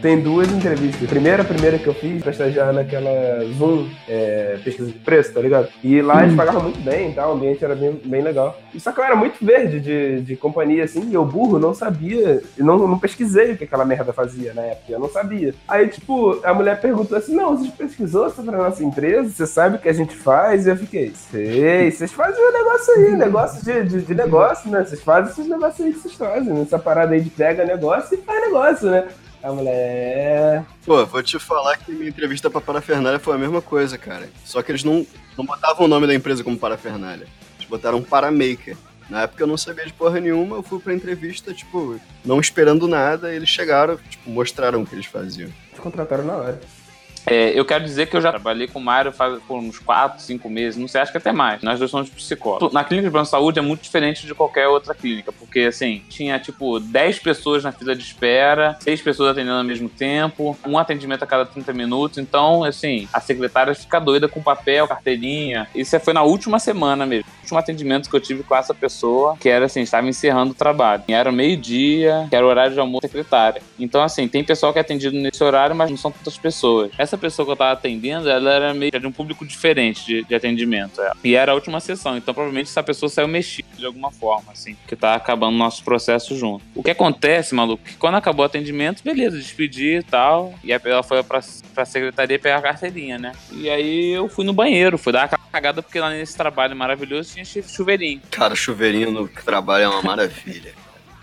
Tem 0.00 0.20
duas 0.20 0.50
entrevistas. 0.50 1.02
A 1.02 1.08
primeira, 1.08 1.42
a 1.42 1.44
primeira 1.44 1.78
que 1.78 1.86
eu 1.86 1.94
fiz 1.94 2.22
pra 2.22 2.32
estagiar 2.32 2.72
naquela 2.72 3.10
Zoom 3.56 3.88
é, 4.08 4.58
pesquisa 4.62 4.90
de 4.90 4.98
preço, 4.98 5.32
tá 5.32 5.40
ligado? 5.40 5.68
E 5.82 6.00
lá 6.02 6.22
eles 6.22 6.36
pagavam 6.36 6.62
muito 6.62 6.80
bem, 6.80 7.12
tá? 7.12 7.28
o 7.28 7.32
ambiente 7.32 7.64
era 7.64 7.74
bem, 7.74 8.00
bem 8.04 8.22
legal. 8.22 8.58
Só 8.78 8.92
que 8.92 9.00
eu 9.00 9.04
era 9.04 9.16
muito 9.16 9.44
verde 9.44 9.80
de, 9.80 10.20
de 10.20 10.36
companhia, 10.36 10.84
assim, 10.84 11.08
e 11.08 11.14
eu 11.14 11.24
burro 11.24 11.58
não 11.58 11.74
sabia, 11.74 12.42
não, 12.58 12.78
não 12.78 12.98
pesquisei 12.98 13.52
o 13.52 13.56
que 13.56 13.64
aquela 13.64 13.84
merda 13.84 14.12
fazia 14.12 14.52
na 14.54 14.62
época, 14.62 14.92
eu 14.92 15.00
não 15.00 15.08
sabia. 15.08 15.54
Aí, 15.66 15.88
tipo, 15.88 16.40
a 16.44 16.52
mulher 16.52 16.80
perguntou 16.80 17.16
assim, 17.16 17.34
não, 17.34 17.56
você 17.56 17.70
pesquisou 17.70 18.30
sobre 18.30 18.54
a 18.54 18.58
nossa 18.58 18.84
empresa? 18.84 19.30
Você 19.30 19.46
sabe 19.46 19.76
o 19.76 19.78
que 19.78 19.88
a 19.88 19.92
gente 19.92 20.14
faz? 20.14 20.66
E 20.66 20.70
eu 20.70 20.76
fiquei, 20.76 21.12
sei, 21.14 21.90
vocês 21.90 22.12
fazem 22.12 22.42
um 22.42 22.52
negócio 22.52 22.94
aí, 22.94 23.16
negócio 23.16 23.64
de, 23.64 23.84
de, 23.84 24.02
de 24.02 24.14
negócio, 24.14 24.70
né? 24.70 24.84
Vocês 24.84 25.00
fazem 25.00 25.32
esses 25.32 25.48
negócios 25.48 25.86
aí 25.86 25.92
que 25.92 26.00
vocês 26.00 26.14
fazem, 26.14 26.52
né? 26.52 26.62
essa 26.62 26.78
parada 26.78 27.14
aí 27.14 27.20
de 27.20 27.30
pega 27.30 27.64
negócio 27.64 28.14
e 28.14 28.22
faz 28.22 28.40
negócio, 28.40 28.90
né? 28.90 29.08
A 29.46 29.52
mulher, 29.52 30.64
Pô, 30.84 31.06
vou 31.06 31.22
te 31.22 31.38
falar 31.38 31.76
que 31.76 31.92
minha 31.92 32.08
entrevista 32.08 32.50
pra 32.50 32.60
Parafernália 32.60 33.20
foi 33.20 33.36
a 33.36 33.38
mesma 33.38 33.62
coisa, 33.62 33.96
cara. 33.96 34.28
Só 34.44 34.60
que 34.60 34.72
eles 34.72 34.82
não, 34.82 35.06
não 35.38 35.46
botavam 35.46 35.84
o 35.84 35.88
nome 35.88 36.04
da 36.04 36.14
empresa 36.16 36.42
como 36.42 36.58
Parafernália. 36.58 37.28
Eles 37.56 37.68
botaram 37.68 38.02
Paramaker. 38.02 38.76
Na 39.08 39.22
época 39.22 39.44
eu 39.44 39.46
não 39.46 39.56
sabia 39.56 39.86
de 39.86 39.92
porra 39.92 40.18
nenhuma, 40.18 40.56
eu 40.56 40.64
fui 40.64 40.80
pra 40.80 40.92
entrevista, 40.92 41.54
tipo, 41.54 42.00
não 42.24 42.40
esperando 42.40 42.88
nada, 42.88 43.32
e 43.32 43.36
eles 43.36 43.48
chegaram, 43.48 43.96
tipo, 44.10 44.28
mostraram 44.28 44.82
o 44.82 44.86
que 44.86 44.96
eles 44.96 45.06
faziam. 45.06 45.48
te 45.72 45.80
contrataram 45.80 46.24
na 46.24 46.34
hora. 46.34 46.60
É, 47.26 47.58
eu 47.58 47.64
quero 47.64 47.84
dizer 47.84 48.06
que 48.06 48.16
eu 48.16 48.20
já 48.20 48.30
trabalhei 48.30 48.68
com 48.68 48.78
o 48.78 48.82
Mário 48.82 49.12
faz 49.12 49.42
por 49.42 49.58
uns 49.58 49.78
4, 49.78 50.22
5 50.22 50.48
meses, 50.48 50.78
não 50.78 50.86
sei, 50.86 51.00
acho 51.00 51.10
que 51.10 51.18
até 51.18 51.32
mais. 51.32 51.60
Nós 51.62 51.78
dois 51.78 51.90
somos 51.90 52.08
psicólogos. 52.08 52.72
Na 52.72 52.84
clínica 52.84 53.08
de 53.08 53.12
plano 53.12 53.24
de 53.24 53.30
saúde 53.30 53.58
é 53.58 53.62
muito 53.62 53.82
diferente 53.82 54.26
de 54.26 54.34
qualquer 54.34 54.68
outra 54.68 54.94
clínica, 54.94 55.32
porque 55.32 55.60
assim, 55.60 56.02
tinha 56.08 56.38
tipo 56.38 56.78
10 56.78 57.18
pessoas 57.18 57.64
na 57.64 57.72
fila 57.72 57.96
de 57.96 58.02
espera, 58.02 58.76
6 58.80 59.02
pessoas 59.02 59.30
atendendo 59.32 59.56
ao 59.56 59.64
mesmo 59.64 59.88
tempo, 59.88 60.56
um 60.64 60.78
atendimento 60.78 61.24
a 61.24 61.26
cada 61.26 61.44
30 61.44 61.72
minutos. 61.72 62.18
Então, 62.18 62.62
assim, 62.62 63.08
a 63.12 63.20
secretária 63.20 63.74
fica 63.74 63.98
doida 63.98 64.28
com 64.28 64.42
papel, 64.42 64.86
carteirinha. 64.86 65.66
Isso 65.74 65.98
foi 66.00 66.14
na 66.14 66.22
última 66.22 66.58
semana 66.58 67.04
mesmo. 67.04 67.28
O 67.28 67.42
último 67.42 67.58
atendimento 67.58 68.08
que 68.08 68.16
eu 68.16 68.20
tive 68.20 68.42
com 68.42 68.54
essa 68.54 68.74
pessoa, 68.74 69.36
que 69.38 69.48
era 69.48 69.66
assim, 69.66 69.80
estava 69.80 70.08
encerrando 70.08 70.52
o 70.52 70.54
trabalho. 70.54 71.02
E 71.08 71.12
era 71.12 71.32
meio-dia, 71.32 72.26
que 72.28 72.36
era 72.36 72.44
o 72.44 72.48
horário 72.48 72.72
de 72.72 72.80
almoço 72.80 73.02
secretária. 73.02 73.62
Então, 73.78 74.02
assim, 74.02 74.28
tem 74.28 74.44
pessoal 74.44 74.72
que 74.72 74.78
é 74.78 74.82
atendido 74.82 75.16
nesse 75.16 75.42
horário, 75.42 75.74
mas 75.74 75.90
não 75.90 75.96
são 75.96 76.10
tantas 76.10 76.38
pessoas. 76.38 76.90
Essa 76.98 77.15
pessoa 77.18 77.44
que 77.46 77.52
eu 77.52 77.56
tava 77.56 77.72
atendendo, 77.72 78.28
ela 78.28 78.52
era 78.52 78.74
meio 78.74 78.90
de 78.92 79.06
um 79.06 79.12
público 79.12 79.46
diferente 79.46 80.04
de, 80.04 80.24
de 80.24 80.34
atendimento. 80.34 81.00
é. 81.00 81.12
E 81.24 81.34
era 81.34 81.52
a 81.52 81.54
última 81.54 81.80
sessão. 81.80 82.16
Então, 82.16 82.32
provavelmente, 82.34 82.68
essa 82.68 82.82
pessoa 82.82 83.08
saiu 83.08 83.28
mexida 83.28 83.68
de 83.76 83.84
alguma 83.86 84.10
forma, 84.10 84.52
assim, 84.52 84.76
que 84.86 84.96
tá 84.96 85.14
acabando 85.14 85.56
nosso 85.56 85.82
processo 85.84 86.36
junto. 86.36 86.64
O 86.74 86.82
que 86.82 86.90
acontece, 86.90 87.54
maluco, 87.54 87.82
que 87.84 87.96
quando 87.96 88.14
acabou 88.16 88.42
o 88.42 88.46
atendimento, 88.46 89.02
beleza, 89.04 89.36
despedi 89.36 89.96
e 89.98 90.02
tal. 90.02 90.54
E 90.64 90.72
aí 90.72 90.80
ela 90.84 91.02
foi 91.02 91.22
pra, 91.22 91.40
pra 91.74 91.84
secretaria 91.84 92.38
pegar 92.38 92.58
a 92.58 92.62
carteirinha, 92.62 93.18
né? 93.18 93.32
E 93.52 93.68
aí 93.68 94.10
eu 94.12 94.28
fui 94.28 94.44
no 94.44 94.52
banheiro, 94.52 94.96
fui 94.98 95.12
dar 95.12 95.28
uma 95.28 95.38
cagada, 95.52 95.82
porque 95.82 95.98
lá 96.00 96.10
nesse 96.10 96.36
trabalho 96.36 96.76
maravilhoso 96.76 97.32
tinha 97.32 97.44
chu- 97.44 97.62
chuveirinho. 97.62 98.20
Cara, 98.30 98.54
chuveirinho 98.54 99.10
no 99.10 99.28
trabalho 99.28 99.84
é 99.84 99.88
uma 99.88 100.02
maravilha. 100.02 100.72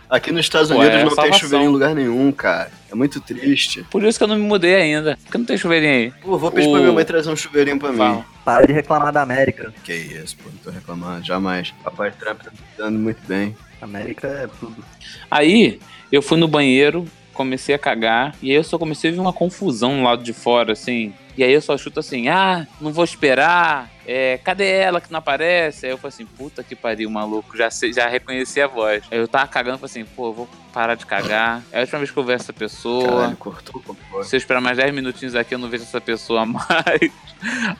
Aqui 0.09 0.31
nos 0.31 0.41
Estados 0.45 0.69
Pô, 0.69 0.77
Unidos 0.77 0.97
é 0.99 1.03
não 1.05 1.15
tem 1.15 1.33
chuveirinho 1.33 1.69
em 1.69 1.73
lugar 1.73 1.95
nenhum, 1.95 2.31
cara. 2.31 2.71
É 2.91 2.95
muito 2.95 3.19
triste. 3.19 3.83
Por 3.89 4.03
isso 4.03 4.17
que 4.17 4.23
eu 4.23 4.27
não 4.27 4.35
me 4.35 4.43
mudei 4.43 4.75
ainda. 4.75 5.17
Porque 5.23 5.37
não 5.37 5.45
tem 5.45 5.57
chuveirinho 5.57 5.91
aí. 5.93 6.13
Pô, 6.21 6.37
vou 6.37 6.51
pedir 6.51 6.67
O- 6.67 6.71
pra 6.71 6.81
minha 6.81 6.91
mãe 6.93 7.03
trazer 7.05 7.29
um 7.31 7.35
chuveirinho 7.35 7.79
pra 7.79 7.91
mim. 7.91 7.97
Fala. 7.97 8.25
Para 8.45 8.65
de 8.67 8.73
reclamar 8.73 9.11
da 9.11 9.21
América. 9.23 9.73
Que 9.83 9.93
isso, 9.93 10.37
pô, 10.37 10.49
não 10.49 10.57
tô 10.63 10.69
reclamando, 10.69 11.25
jamais. 11.25 11.73
Papai 11.83 12.11
Trump 12.11 12.41
tá 12.41 12.51
dando 12.77 12.99
muito 12.99 13.19
bem. 13.27 13.55
América 13.81 14.27
é 14.27 14.47
tudo. 14.59 14.83
Aí 15.31 15.79
eu 16.11 16.21
fui 16.21 16.37
no 16.37 16.47
banheiro, 16.47 17.05
comecei 17.33 17.73
a 17.73 17.79
cagar, 17.79 18.35
e 18.41 18.51
aí 18.51 18.55
eu 18.55 18.63
só 18.63 18.77
comecei 18.77 19.09
a 19.09 19.13
ver 19.13 19.19
uma 19.19 19.33
confusão 19.33 19.95
no 19.97 20.03
lado 20.03 20.23
de 20.23 20.31
fora, 20.33 20.73
assim. 20.73 21.11
E 21.36 21.43
aí 21.43 21.51
eu 21.51 21.61
só 21.61 21.75
chuto 21.77 21.99
assim, 21.99 22.27
ah, 22.27 22.67
não 22.79 22.93
vou 22.93 23.03
esperar, 23.03 23.89
é, 24.05 24.38
cadê 24.43 24.69
ela 24.69 25.01
que 25.01 25.11
não 25.11 25.17
aparece? 25.17 25.86
Aí 25.86 25.91
eu 25.91 25.97
falei 25.97 26.13
assim, 26.13 26.25
puta 26.27 26.63
que 26.63 26.75
pariu, 26.75 27.09
maluco, 27.09 27.57
já, 27.57 27.71
sei- 27.71 27.91
já 27.91 28.07
reconheci 28.07 28.61
a 28.61 28.67
voz. 28.67 29.03
Aí 29.09 29.17
eu 29.17 29.27
tava 29.27 29.47
cagando, 29.47 29.79
falei 29.79 29.89
assim, 29.89 30.05
pô, 30.15 30.31
vou 30.31 30.47
parar 30.71 30.93
de 30.93 31.05
cagar. 31.07 31.63
É 31.71 31.79
a 31.79 31.81
última 31.81 31.97
vez 31.99 32.11
que 32.11 32.17
eu 32.17 32.23
vejo 32.23 32.36
essa 32.36 32.53
pessoa. 32.53 33.07
Caralho, 33.09 33.38
cortou 33.38 33.81
cocô. 33.81 34.23
Se 34.23 34.36
eu 34.36 34.38
esperar 34.38 34.61
mais 34.61 34.77
10 34.77 34.93
minutinhos 34.93 35.36
aqui, 35.36 35.55
eu 35.55 35.59
não 35.59 35.69
vejo 35.69 35.84
essa 35.84 35.99
pessoa 35.99 36.45
mais. 36.45 36.65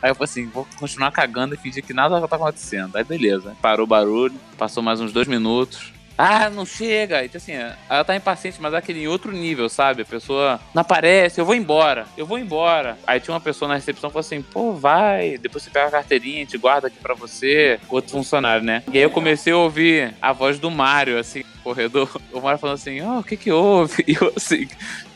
Aí 0.02 0.10
eu 0.10 0.16
falei 0.16 0.24
assim, 0.24 0.48
vou 0.48 0.68
continuar 0.80 1.12
cagando 1.12 1.54
e 1.54 1.58
fingir 1.58 1.84
que 1.84 1.94
nada 1.94 2.28
tá 2.28 2.36
acontecendo. 2.36 2.96
Aí 2.96 3.04
beleza, 3.04 3.56
parou 3.62 3.84
o 3.84 3.88
barulho, 3.88 4.34
passou 4.58 4.82
mais 4.82 5.00
uns 5.00 5.14
dois 5.14 5.28
minutos. 5.28 5.93
Ah, 6.26 6.50
não 6.50 6.66
chega! 6.66 7.22
E 7.22 7.30
assim, 7.36 7.52
ela 7.52 8.04
tá 8.06 8.16
impaciente, 8.16 8.62
mas 8.62 8.74
é 8.74 8.78
aquele 8.78 9.04
em 9.04 9.08
outro 9.10 9.30
nível, 9.34 9.68
sabe? 9.68 10.04
A 10.04 10.06
pessoa 10.06 10.58
não 10.74 10.80
aparece, 10.80 11.42
eu 11.42 11.46
vou 11.46 11.54
embora, 11.54 12.06
eu 12.16 12.26
vou 12.26 12.40
embora. 12.40 12.98
Aí 13.06 13.20
tinha 13.20 13.34
uma 13.34 13.42
pessoa 13.42 13.68
na 13.68 13.76
recepção 13.76 14.10
que 14.10 14.14
falou 14.14 14.26
assim: 14.26 14.42
pô, 14.42 14.72
vai, 14.72 15.38
depois 15.38 15.66
você 15.66 15.70
pega 15.70 15.88
a 15.88 15.92
carteirinha, 15.92 16.38
a 16.38 16.40
gente 16.46 16.58
guarda 16.58 16.88
aqui 16.88 16.98
pra 17.02 17.14
você. 17.14 17.78
Outro 17.90 18.12
funcionário, 18.12 18.64
né? 18.64 18.84
E 18.94 18.98
aí 18.98 19.04
eu 19.04 19.10
comecei 19.10 19.52
a 19.52 19.58
ouvir 19.58 20.16
a 20.22 20.32
voz 20.32 20.60
do 20.60 20.72
Mário, 20.72 21.20
assim, 21.20 21.44
corredor. 21.64 22.10
O 22.32 22.42
Mário 22.42 22.60
falando 22.60 22.76
assim: 22.76 23.02
ó, 23.02 23.20
o 23.20 23.24
que 23.24 23.38
que 23.38 23.52
houve? 23.52 24.04
E 24.08 24.16
eu 24.20 24.34
assim, 24.36 24.68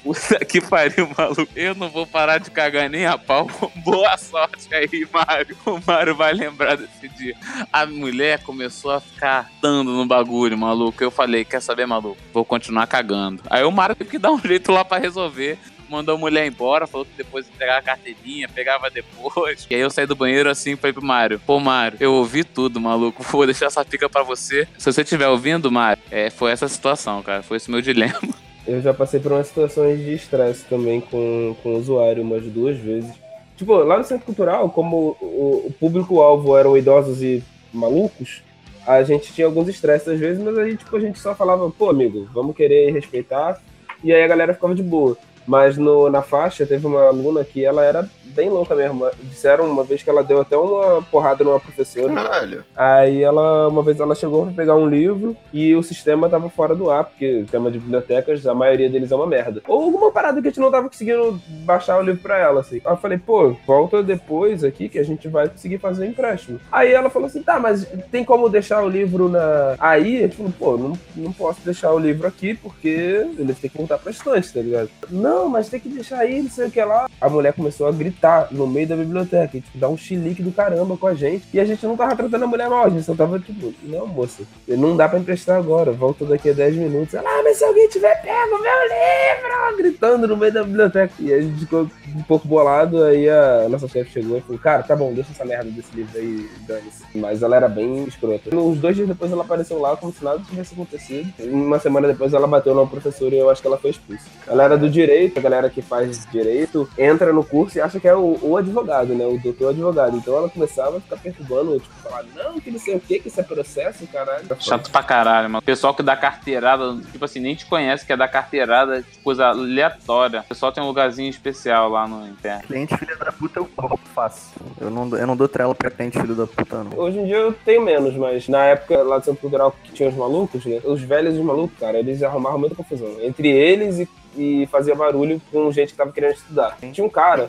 Puta 0.08 0.46
que 0.46 0.62
pariu, 0.62 1.10
maluco. 1.18 1.52
Eu 1.54 1.76
não 1.76 1.90
vou 1.90 2.08
parar 2.08 2.38
de 2.38 2.50
cagar 2.50 2.90
nem 2.90 3.06
a 3.06 3.18
pau. 3.18 3.50
Boa 3.84 4.18
sorte 4.18 4.74
aí, 4.74 5.06
Mário. 5.12 5.58
O 5.66 5.82
Mário 5.86 6.16
vai 6.16 6.34
lembrar 6.34 6.78
desse 6.78 7.10
dia. 7.10 7.36
A 7.74 7.86
mulher 7.86 8.42
começou 8.42 8.92
a 8.92 9.02
ficar 9.02 9.52
dando 9.62 9.92
no 9.92 10.06
bagulho, 10.06 10.58
maluco. 10.58 11.04
Eu 11.04 11.12
falei, 11.12 11.44
quer 11.44 11.62
saber, 11.62 11.86
maluco? 11.86 12.18
Vou 12.34 12.46
continuar 12.46 12.88
cagando. 12.88 13.44
Aí 13.50 13.66
o 13.66 13.72
Mário 13.72 13.96
teve 13.96 14.10
que 14.10 14.18
dar 14.18 14.32
um 14.32 14.40
jeito 14.40 14.72
lá 14.72 14.86
pra 14.86 14.98
resolver. 14.98 15.60
Mandou 15.90 16.16
a 16.16 16.18
mulher 16.18 16.46
embora, 16.46 16.88
falou 16.88 17.06
que 17.06 17.12
depois 17.18 17.46
pegar 17.58 17.78
a 17.78 17.82
carteirinha, 17.82 18.50
pegava 18.50 18.90
depois. 18.90 19.66
E 19.70 19.76
aí 19.76 19.82
eu 19.82 19.90
saí 19.90 20.06
do 20.06 20.16
banheiro 20.16 20.50
assim 20.50 20.74
e 20.74 20.76
falei 20.76 20.94
pro 20.94 21.04
Mário: 21.04 21.40
Pô, 21.46 21.60
Mário, 21.60 21.98
eu 22.00 22.14
ouvi 22.14 22.44
tudo, 22.44 22.80
maluco. 22.80 23.24
Vou 23.32 23.46
deixar 23.46 23.68
essa 23.68 23.84
pica 23.86 24.10
pra 24.10 24.24
você. 24.24 24.68
Se 24.78 24.92
você 24.92 25.02
estiver 25.02 25.28
ouvindo, 25.28 25.72
Mário, 25.72 26.02
é, 26.12 26.30
foi 26.30 26.52
essa 26.52 26.68
situação, 26.68 27.22
cara. 27.22 27.44
Foi 27.44 27.58
esse 27.58 27.70
meu 27.72 27.82
dilema. 27.82 28.20
Eu 28.68 28.82
já 28.82 28.94
passei 28.94 29.18
por 29.22 29.32
umas 29.32 29.48
situações 29.48 29.98
de 30.00 30.14
estresse 30.14 30.66
também 30.66 31.00
com, 31.00 31.56
com 31.64 31.70
o 31.70 31.78
usuário 31.78 32.22
umas 32.22 32.44
duas 32.44 32.78
vezes. 32.78 33.10
Tipo, 33.56 33.76
lá 33.76 33.98
no 33.98 34.04
Centro 34.04 34.26
Cultural, 34.26 34.70
como 34.70 35.18
o, 35.22 35.68
o 35.68 35.74
público-alvo 35.80 36.58
eram 36.58 36.78
idosos 36.78 37.24
e 37.24 37.42
malucos, 37.74 38.44
a 38.86 39.04
gente 39.04 39.34
tinha 39.34 39.48
alguns 39.48 39.68
estresses 39.68 40.08
às 40.08 40.20
vezes, 40.20 40.42
mas 40.42 40.58
a 40.58 40.68
gente, 40.68 40.80
tipo, 40.80 40.96
a 40.96 41.00
gente 41.00 41.20
só 41.20 41.36
falava, 41.36 41.70
pô, 41.70 41.90
amigo, 41.90 42.28
vamos 42.34 42.56
querer 42.56 42.92
respeitar, 42.92 43.62
e 44.04 44.14
aí 44.14 44.24
a 44.24 44.28
galera 44.28 44.54
ficava 44.54 44.76
de 44.76 44.84
boa. 44.84 45.18
Mas 45.48 45.78
no, 45.78 46.10
na 46.10 46.22
faixa 46.22 46.66
teve 46.66 46.86
uma 46.86 47.04
aluna 47.08 47.44
que 47.44 47.64
ela 47.64 47.84
era 47.84 48.08
bem 48.38 48.50
louca 48.50 48.76
mesmo. 48.76 49.10
Disseram 49.24 49.66
uma 49.66 49.84
vez 49.84 50.04
que 50.04 50.10
ela 50.10 50.24
deu 50.24 50.42
até 50.42 50.56
uma 50.56 51.02
porrada 51.02 51.44
numa 51.44 51.60
professora. 51.60 52.14
Caralho. 52.14 52.64
Aí 52.76 53.24
ela, 53.24 53.68
uma 53.68 53.82
vez 53.82 54.00
ela 54.00 54.14
chegou 54.14 54.46
pra 54.46 54.54
pegar 54.54 54.76
um 54.76 54.88
livro 54.88 55.36
e 55.52 55.74
o 55.76 55.82
sistema 55.82 56.30
tava 56.30 56.50
fora 56.50 56.76
do 56.76 56.92
ar, 56.92 57.06
porque 57.06 57.38
o 57.38 57.42
sistema 57.42 57.72
de 57.72 57.80
bibliotecas, 57.80 58.46
a 58.46 58.54
maioria 58.54 58.90
deles 58.90 59.12
é 59.12 59.16
uma 59.16 59.26
merda. 59.26 59.62
Ou 59.68 59.84
alguma 59.84 60.12
parada 60.12 60.40
que 60.42 60.48
a 60.48 60.52
gente 60.52 60.60
não 60.60 60.70
tava 60.70 60.88
conseguindo 60.88 61.42
baixar 61.66 61.98
o 61.98 62.04
livro 62.04 62.22
pra 62.22 62.38
ela, 62.38 62.62
assim. 62.62 62.82
Aí 62.86 62.94
eu 62.94 62.98
falei, 62.98 63.18
pô, 63.18 63.56
volta 63.66 64.04
depois 64.04 64.64
aqui 64.64 64.90
que 64.90 65.00
a 65.00 65.04
gente 65.04 65.28
vai 65.28 65.50
conseguir 65.50 65.80
fazer 65.80 66.06
o 66.06 66.10
empréstimo. 66.10 66.60
Aí 66.72 66.92
ela 66.92 67.10
falou 67.10 67.28
assim, 67.28 67.42
tá, 67.42 67.60
mas 67.60 67.88
tem 68.12 68.24
como 68.24 68.50
deixar 68.50 68.84
o 68.84 68.90
livro 68.90 69.30
na... 69.30 69.76
Aí, 69.80 70.18
a 70.18 70.22
gente 70.22 70.36
falou, 70.36 70.54
pô, 70.60 70.78
não, 70.78 70.94
não 71.16 71.34
posso 71.34 71.62
deixar 71.62 71.92
o 71.94 72.00
livro 72.00 72.28
aqui 72.28 72.54
porque 72.54 73.26
eles 73.38 73.58
têm 73.60 73.70
que 73.70 73.78
voltar 73.78 73.98
pra 73.98 74.12
estante, 74.12 74.54
tá 74.54 74.62
ligado? 74.62 74.90
Não, 75.10 75.37
mas 75.50 75.70
tem 75.70 75.80
que 75.80 75.90
deixar 75.90 76.20
aí, 76.20 76.42
não 76.42 76.50
sei 76.50 76.68
o 76.68 76.72
que 76.72 76.84
lá. 76.84 77.10
A 77.20 77.30
mulher 77.30 77.54
começou 77.54 77.88
a 77.88 77.92
gritar 77.92 78.48
no 78.52 78.68
meio 78.68 78.88
da 78.88 78.96
biblioteca, 78.96 79.58
e, 79.58 79.62
tipo, 79.62 79.78
dar 79.78 79.90
um 79.90 79.98
chilique 79.98 80.42
do 80.42 80.52
caramba 80.52 80.98
com 80.98 81.08
a 81.08 81.14
gente. 81.14 81.46
E 81.54 81.60
a 81.60 81.66
gente 81.66 81.86
não 81.86 81.98
tava 81.98 82.16
tratando 82.16 82.44
a 82.44 82.48
mulher 82.48 82.70
mal, 82.70 82.86
a 82.86 82.90
gente 82.90 83.04
só 83.04 83.16
tava 83.16 83.40
tipo, 83.40 83.74
não, 83.84 84.08
moça, 84.08 84.44
não 84.68 84.96
dá 84.96 85.08
pra 85.08 85.20
emprestar 85.20 85.58
agora, 85.58 85.92
volta 85.92 86.26
daqui 86.26 86.50
a 86.50 86.54
10 86.54 86.76
minutos. 86.76 87.14
Ela, 87.14 87.30
ah, 87.30 87.42
mas 87.44 87.58
se 87.58 87.64
alguém 87.64 87.88
tiver 87.90 88.22
pego 88.22 88.62
meu 88.62 88.82
livro, 88.84 89.48
gritando 89.78 90.28
no 90.28 90.38
meio 90.38 90.52
da 90.52 90.64
biblioteca. 90.64 91.14
E 91.20 91.34
a 91.34 91.42
gente 91.42 91.60
ficou 91.60 91.90
um 92.18 92.24
pouco 92.24 92.48
bolado, 92.48 93.04
aí 93.04 93.30
a 93.30 93.68
nossa 93.70 93.88
chefe 93.88 94.12
chegou 94.12 94.38
e 94.38 94.42
falou, 94.42 94.60
cara, 94.60 94.84
tá 94.84 94.96
bom, 94.96 95.14
deixa 95.14 95.32
essa 95.32 95.46
merda 95.46 95.70
desse 95.70 95.96
livro 95.96 96.18
aí, 96.18 96.50
dane-se. 96.68 97.04
Mas 97.16 97.44
ela 97.44 97.56
era 97.56 97.68
bem 97.68 98.06
escrota. 98.06 98.56
Uns 98.56 98.80
dois 98.80 98.96
dias 98.96 99.08
depois 99.08 99.32
ela 99.32 99.44
apareceu 99.44 99.80
lá 99.80 99.96
como 99.96 100.12
se 100.12 100.24
nada 100.24 100.40
tivesse 100.40 100.74
acontecido. 100.74 101.32
Uma 101.40 101.80
semana 101.80 102.08
depois 102.08 102.34
ela 102.34 102.48
bateu 102.48 102.74
na 102.74 102.86
professora 102.86 103.36
e 103.36 103.38
eu 103.40 103.50
acho 103.50 103.62
que 103.62 103.68
ela 103.68 103.78
foi 103.78 103.92
expulsa. 103.92 104.26
Ela 104.48 104.64
era 104.64 104.78
do 104.78 104.90
direito, 104.90 105.38
a 105.38 105.42
galera 105.42 105.70
que 105.70 105.82
faz 105.82 106.26
direito 106.32 106.90
entra 106.98 107.32
no 107.32 107.44
curso 107.44 107.78
e 107.78 107.82
acha 107.82 108.00
que 108.00 108.08
é 108.08 108.16
o, 108.16 108.40
o 108.42 108.58
advogado, 108.58 109.14
né? 109.14 109.26
O 109.26 109.38
doutor 109.40 109.70
advogado. 109.70 110.18
Então 110.18 110.36
ela 110.36 110.50
começava 110.50 110.98
a 110.98 111.02
ficar 111.02 111.18
perturbando, 111.18 111.80
tipo, 111.80 111.94
falar, 112.02 112.24
não, 112.36 112.60
que 112.60 112.72
não 112.72 112.80
sei 112.80 112.96
o 112.96 113.00
que, 113.00 113.20
que 113.20 113.28
isso 113.28 113.40
é 113.40 113.44
processo, 113.44 114.08
caralho. 114.08 114.46
Chato 114.60 114.90
pra 114.90 115.04
caralho, 115.04 115.50
mano. 115.50 115.62
Pessoal 115.62 115.94
que 115.94 116.02
dá 116.02 116.16
carteirada, 116.16 116.98
tipo 117.12 117.24
assim, 117.24 117.40
nem 117.40 117.56
te 117.56 117.66
conhece, 117.66 118.06
que 118.06 118.14
é 118.14 118.18
dar 118.18 118.28
carteirada 118.28 119.02
de 119.02 119.20
coisa 119.24 119.48
aleatória. 119.48 120.42
O 120.42 120.44
pessoal 120.44 120.72
tem 120.72 120.84
um 120.84 120.88
lugarzinho 120.88 121.30
especial 121.30 121.90
lá 121.90 122.07
no 122.08 122.28
interno. 122.28 122.64
Cliente 122.64 122.98
filho 122.98 123.18
da 123.18 123.32
puta 123.32 123.60
eu 123.60 123.70
roubo 123.78 124.00
fácil. 124.14 124.62
Eu 124.80 124.90
não, 124.90 125.18
eu 125.18 125.28
não 125.28 125.36
dou 125.36 125.48
trela 125.48 125.74
pra 125.76 125.90
cliente 125.92 126.20
filho 126.20 126.36
da 126.36 126.48
puta, 126.48 126.84
não. 126.84 126.98
Hoje 126.98 127.20
em 127.20 127.26
dia 127.26 127.38
eu 127.38 127.54
tenho 127.54 127.82
menos, 127.82 128.16
mas 128.16 128.48
na 128.48 128.64
época 128.66 129.02
lá 129.04 129.18
do 129.18 129.26
Centro 129.26 129.42
Cultural 129.42 129.76
que 129.84 129.92
tinha 129.92 130.10
os 130.10 130.16
malucos, 130.16 130.66
né? 130.66 130.82
Os 130.84 131.02
velhos 131.02 131.36
e 131.36 131.40
os 131.40 131.46
malucos, 131.46 131.78
cara, 131.80 132.00
eles 132.00 132.24
arrumavam 132.24 132.60
muita 132.60 132.76
confusão. 132.76 133.18
Entre 133.22 133.50
eles 133.50 134.00
e, 134.00 134.10
e 134.36 134.68
fazia 134.68 134.96
barulho 134.96 135.42
com 135.52 135.72
gente 135.72 135.92
que 135.92 135.98
tava 135.98 136.12
querendo 136.12 136.34
estudar. 136.34 136.78
Tinha 136.80 137.06
um 137.06 137.10
cara 137.10 137.48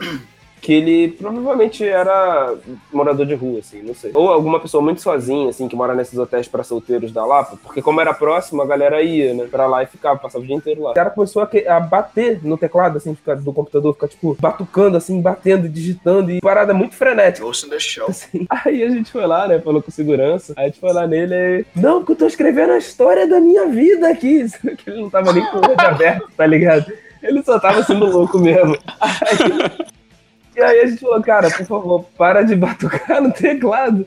que 0.61 0.73
ele 0.73 1.09
provavelmente 1.09 1.85
era 1.85 2.53
morador 2.91 3.25
de 3.25 3.33
rua, 3.35 3.59
assim, 3.59 3.81
não 3.81 3.93
sei. 3.93 4.11
Ou 4.13 4.29
alguma 4.29 4.59
pessoa 4.59 4.83
muito 4.83 5.01
sozinha, 5.01 5.49
assim, 5.49 5.67
que 5.67 5.75
mora 5.75 5.93
nesses 5.95 6.17
hotéis 6.17 6.47
para 6.47 6.63
solteiros 6.63 7.11
da 7.11 7.25
Lapa, 7.25 7.57
porque 7.63 7.81
como 7.81 8.01
era 8.01 8.13
próximo, 8.13 8.61
a 8.61 8.65
galera 8.65 9.01
ia, 9.01 9.33
né, 9.33 9.47
pra 9.49 9.67
lá 9.67 9.83
e 9.83 9.87
ficava, 9.87 10.19
passava 10.19 10.43
o 10.43 10.47
dia 10.47 10.55
inteiro 10.55 10.83
lá. 10.83 10.91
O 10.91 10.93
cara 10.93 11.09
começou 11.09 11.41
a, 11.41 11.47
que- 11.47 11.67
a 11.67 11.79
bater 11.79 12.39
no 12.43 12.57
teclado, 12.57 12.97
assim, 12.97 13.15
ficar, 13.15 13.35
do 13.35 13.53
computador, 13.53 13.93
ficar, 13.93 14.07
tipo, 14.07 14.35
batucando, 14.39 14.97
assim, 14.97 15.21
batendo, 15.21 15.67
digitando, 15.69 16.31
e 16.31 16.41
parada 16.41 16.73
muito 16.73 16.95
frenética. 16.95 17.45
Ghost 17.45 17.65
in 17.65 17.69
the 17.69 17.79
Shell. 17.79 18.07
Assim. 18.09 18.45
Aí 18.49 18.83
a 18.83 18.89
gente 18.89 19.11
foi 19.11 19.25
lá, 19.25 19.47
né? 19.47 19.59
Falou 19.59 19.81
com 19.81 19.91
segurança. 19.91 20.53
Aí 20.57 20.65
a 20.65 20.67
gente 20.67 20.79
foi 20.79 20.91
lá 20.91 21.05
nele 21.07 21.33
e. 21.35 21.65
Não, 21.79 21.99
porque 21.99 22.13
eu 22.13 22.15
tô 22.17 22.25
escrevendo 22.25 22.73
a 22.73 22.77
história 22.77 23.27
da 23.27 23.39
minha 23.39 23.67
vida 23.67 24.09
aqui. 24.09 24.45
Que 24.79 24.89
ele 24.89 25.01
não 25.01 25.09
tava 25.09 25.31
nem 25.33 25.43
com 25.51 25.57
o 25.57 25.61
olho 25.69 25.79
aberto, 25.79 26.27
tá 26.35 26.45
ligado? 26.45 26.91
Ele 27.21 27.41
só 27.43 27.59
tava 27.59 27.83
sendo 27.83 28.05
louco 28.05 28.39
mesmo. 28.39 28.77
Aí, 28.99 29.85
e 30.59 30.61
aí 30.61 30.81
a 30.81 30.85
gente 30.87 30.99
falou, 30.99 31.21
cara, 31.21 31.49
por 31.49 31.65
favor, 31.65 32.05
para 32.17 32.41
de 32.41 32.55
batucar 32.55 33.21
no 33.21 33.31
teclado. 33.31 34.05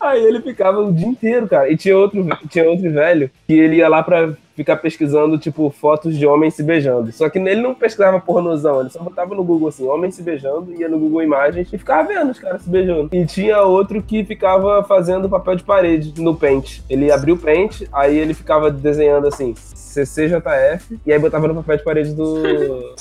Aí 0.00 0.22
ele 0.22 0.40
ficava 0.40 0.80
o 0.80 0.92
dia 0.92 1.06
inteiro, 1.06 1.48
cara. 1.48 1.70
E 1.70 1.76
tinha 1.76 1.96
outro, 1.96 2.26
tinha 2.48 2.68
outro 2.68 2.90
velho 2.90 3.30
que 3.46 3.52
ele 3.52 3.76
ia 3.76 3.88
lá 3.88 4.02
pra 4.02 4.34
ficar 4.54 4.76
pesquisando, 4.76 5.38
tipo, 5.38 5.70
fotos 5.70 6.16
de 6.16 6.26
homens 6.26 6.54
se 6.54 6.62
beijando. 6.62 7.10
Só 7.12 7.28
que 7.28 7.38
ele 7.38 7.60
não 7.60 7.74
pesquisava 7.74 8.20
pornozão, 8.20 8.80
ele 8.80 8.90
só 8.90 9.02
botava 9.02 9.34
no 9.34 9.44
Google 9.44 9.68
assim, 9.68 9.86
homens 9.86 10.14
se 10.14 10.22
beijando, 10.22 10.72
ia 10.78 10.88
no 10.88 10.98
Google 10.98 11.22
Imagens 11.22 11.72
e 11.72 11.78
ficava 11.78 12.08
vendo 12.08 12.30
os 12.30 12.38
caras 12.38 12.62
se 12.62 12.68
beijando. 12.68 13.08
E 13.12 13.24
tinha 13.24 13.62
outro 13.62 14.02
que 14.02 14.24
ficava 14.24 14.82
fazendo 14.84 15.28
papel 15.28 15.56
de 15.56 15.64
parede 15.64 16.20
no 16.20 16.34
Paint. 16.34 16.80
Ele 16.88 17.10
abria 17.10 17.34
o 17.34 17.38
Paint, 17.38 17.82
aí 17.92 18.16
ele 18.18 18.34
ficava 18.34 18.70
desenhando 18.70 19.26
assim, 19.26 19.54
CCJF, 19.56 21.00
e 21.06 21.12
aí 21.12 21.18
botava 21.18 21.48
no 21.48 21.54
papel 21.56 21.76
de 21.78 21.84
parede 21.84 22.14
do, 22.14 22.42
do 22.42 22.94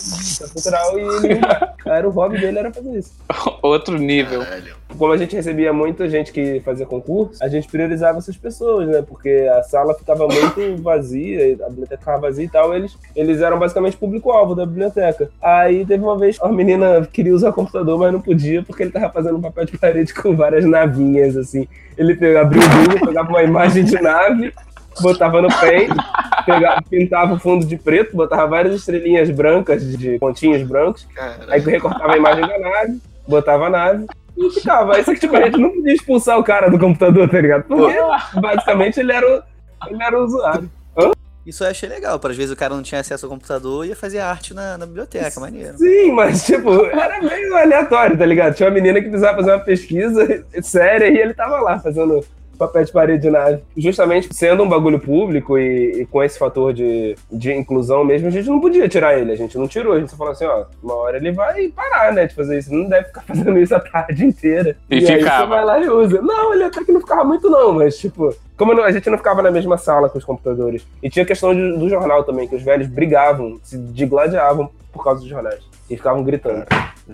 Cultural 0.53 0.99
e 0.99 1.01
ele, 1.01 1.41
era 1.85 2.07
o 2.07 2.11
hobby 2.11 2.39
dele, 2.39 2.59
era 2.59 2.73
fazer 2.73 2.97
isso. 2.97 3.13
Outro 3.61 3.97
nível. 3.97 4.41
Como 4.97 5.11
a 5.11 5.17
gente 5.17 5.35
recebia 5.35 5.73
muita 5.73 6.09
gente 6.09 6.31
que 6.31 6.59
fazia 6.61 6.85
concurso, 6.85 7.43
a 7.43 7.47
gente 7.47 7.67
priorizava 7.67 8.17
essas 8.17 8.37
pessoas, 8.37 8.87
né? 8.87 9.01
Porque 9.01 9.49
a 9.51 9.63
sala 9.63 9.93
ficava 9.93 10.27
muito 10.27 10.81
vazia, 10.81 11.57
a 11.65 11.69
biblioteca 11.69 11.99
ficava 11.99 12.21
vazia 12.21 12.45
e 12.45 12.49
tal. 12.49 12.75
Eles, 12.75 12.97
eles 13.15 13.41
eram 13.41 13.57
basicamente 13.57 13.97
público-alvo 13.97 14.55
da 14.55 14.65
biblioteca. 14.65 15.29
Aí 15.41 15.85
teve 15.85 16.03
uma 16.03 16.17
vez, 16.17 16.39
uma 16.39 16.51
menina 16.51 17.07
queria 17.11 17.33
usar 17.33 17.49
o 17.49 17.53
computador, 17.53 17.97
mas 17.97 18.13
não 18.13 18.21
podia 18.21 18.63
porque 18.63 18.83
ele 18.83 18.91
tava 18.91 19.11
fazendo 19.11 19.37
um 19.37 19.41
papel 19.41 19.65
de 19.65 19.77
parede 19.77 20.13
com 20.13 20.35
várias 20.35 20.65
navinhas, 20.65 21.35
assim. 21.37 21.67
Ele 21.97 22.15
pegava, 22.15 22.47
abriu 22.47 22.61
o 22.61 22.69
Google, 22.69 23.07
pegava 23.07 23.29
uma 23.29 23.43
imagem 23.43 23.83
de 23.83 24.01
nave, 24.01 24.53
botava 25.01 25.41
no 25.41 25.49
peito, 25.59 25.95
pegava, 26.45 26.81
pintava 26.89 27.33
o 27.33 27.39
fundo 27.39 27.65
de 27.65 27.77
preto, 27.77 28.15
botava 28.15 28.47
várias 28.47 28.75
estrelinhas 28.75 29.29
brancas, 29.29 29.83
de 29.97 30.17
pontinhos 30.19 30.63
brancos. 30.63 31.07
Aí 31.47 31.59
recortava 31.59 32.13
a 32.13 32.17
imagem 32.17 32.47
da 32.47 32.59
nave, 32.59 32.99
botava 33.27 33.67
a 33.67 33.69
nave 33.69 34.05
ficava. 34.49 34.95
Aí 34.95 35.03
só 35.03 35.13
que 35.13 35.19
tipo, 35.19 35.35
a 35.35 35.41
gente 35.41 35.57
não 35.57 35.69
podia 35.69 35.93
expulsar 35.93 36.39
o 36.39 36.43
cara 36.43 36.69
do 36.69 36.79
computador, 36.79 37.29
tá 37.29 37.39
ligado? 37.39 37.63
Porque 37.63 37.95
basicamente 38.39 38.99
ele 38.99 39.11
era 39.11 39.27
o, 39.27 39.43
ele 39.89 40.03
era 40.03 40.19
o 40.19 40.23
usuário. 40.23 40.71
Hã? 40.97 41.11
Isso 41.45 41.63
eu 41.63 41.69
achei 41.69 41.89
legal, 41.89 42.19
para 42.19 42.31
às 42.31 42.37
vezes 42.37 42.51
o 42.51 42.55
cara 42.55 42.75
não 42.75 42.83
tinha 42.83 43.01
acesso 43.01 43.25
ao 43.25 43.31
computador 43.31 43.85
e 43.85 43.89
ia 43.89 43.95
fazer 43.95 44.19
arte 44.19 44.53
na, 44.53 44.77
na 44.77 44.85
biblioteca, 44.85 45.39
maneiro. 45.39 45.77
Sim, 45.77 46.11
mas 46.11 46.45
tipo, 46.45 46.85
era 46.85 47.19
meio 47.21 47.55
aleatório, 47.57 48.17
tá 48.17 48.25
ligado? 48.25 48.53
Tinha 48.53 48.69
uma 48.69 48.75
menina 48.75 49.01
que 49.01 49.09
precisava 49.09 49.37
fazer 49.37 49.51
uma 49.51 49.59
pesquisa 49.59 50.45
séria 50.61 51.07
e 51.07 51.17
ele 51.17 51.33
tava 51.33 51.59
lá 51.59 51.79
fazendo 51.79 52.23
papel 52.61 52.83
de 52.83 52.91
parede 52.91 53.21
de 53.23 53.29
nave. 53.29 53.63
Justamente 53.75 54.33
sendo 54.33 54.63
um 54.63 54.69
bagulho 54.69 54.99
público 54.99 55.57
e, 55.57 56.01
e 56.01 56.05
com 56.05 56.23
esse 56.23 56.37
fator 56.37 56.73
de, 56.73 57.15
de 57.31 57.51
inclusão 57.53 58.03
mesmo, 58.03 58.27
a 58.27 58.31
gente 58.31 58.47
não 58.47 58.59
podia 58.59 58.87
tirar 58.87 59.17
ele. 59.17 59.31
A 59.31 59.35
gente 59.35 59.57
não 59.57 59.67
tirou. 59.67 59.93
A 59.93 59.99
gente 59.99 60.11
só 60.11 60.17
falou 60.17 60.33
assim, 60.33 60.45
ó, 60.45 60.65
uma 60.83 60.95
hora 60.95 61.17
ele 61.17 61.31
vai 61.31 61.69
parar, 61.69 62.13
né, 62.13 62.27
de 62.27 62.35
fazer 62.35 62.59
isso. 62.59 62.73
Não 62.73 62.87
deve 62.87 63.05
ficar 63.07 63.21
fazendo 63.27 63.57
isso 63.57 63.73
a 63.75 63.79
tarde 63.79 64.25
inteira. 64.25 64.77
E 64.89 64.95
aí 64.95 65.05
ficava. 65.19 65.43
você 65.43 65.49
vai 65.49 65.65
lá 65.65 65.79
e 65.79 65.89
usa. 65.89 66.21
Não, 66.21 66.53
ele 66.53 66.63
até 66.63 66.83
que 66.83 66.91
não 66.91 67.01
ficava 67.01 67.23
muito 67.23 67.49
não, 67.49 67.73
mas 67.73 67.97
tipo... 67.97 68.33
Como 68.57 68.79
a 68.79 68.91
gente 68.91 69.09
não 69.09 69.17
ficava 69.17 69.41
na 69.41 69.49
mesma 69.49 69.75
sala 69.75 70.07
com 70.07 70.19
os 70.19 70.23
computadores. 70.23 70.85
E 71.01 71.09
tinha 71.09 71.23
a 71.23 71.25
questão 71.25 71.55
de- 71.55 71.79
do 71.79 71.89
jornal 71.89 72.23
também, 72.23 72.47
que 72.47 72.55
os 72.55 72.61
velhos 72.61 72.87
brigavam, 72.87 73.59
se 73.63 73.75
digladiavam 73.75 74.69
por 74.93 75.03
causa 75.03 75.21
dos 75.21 75.29
jornais. 75.29 75.59
E 75.89 75.97
ficavam 75.97 76.23
gritando. 76.23 76.65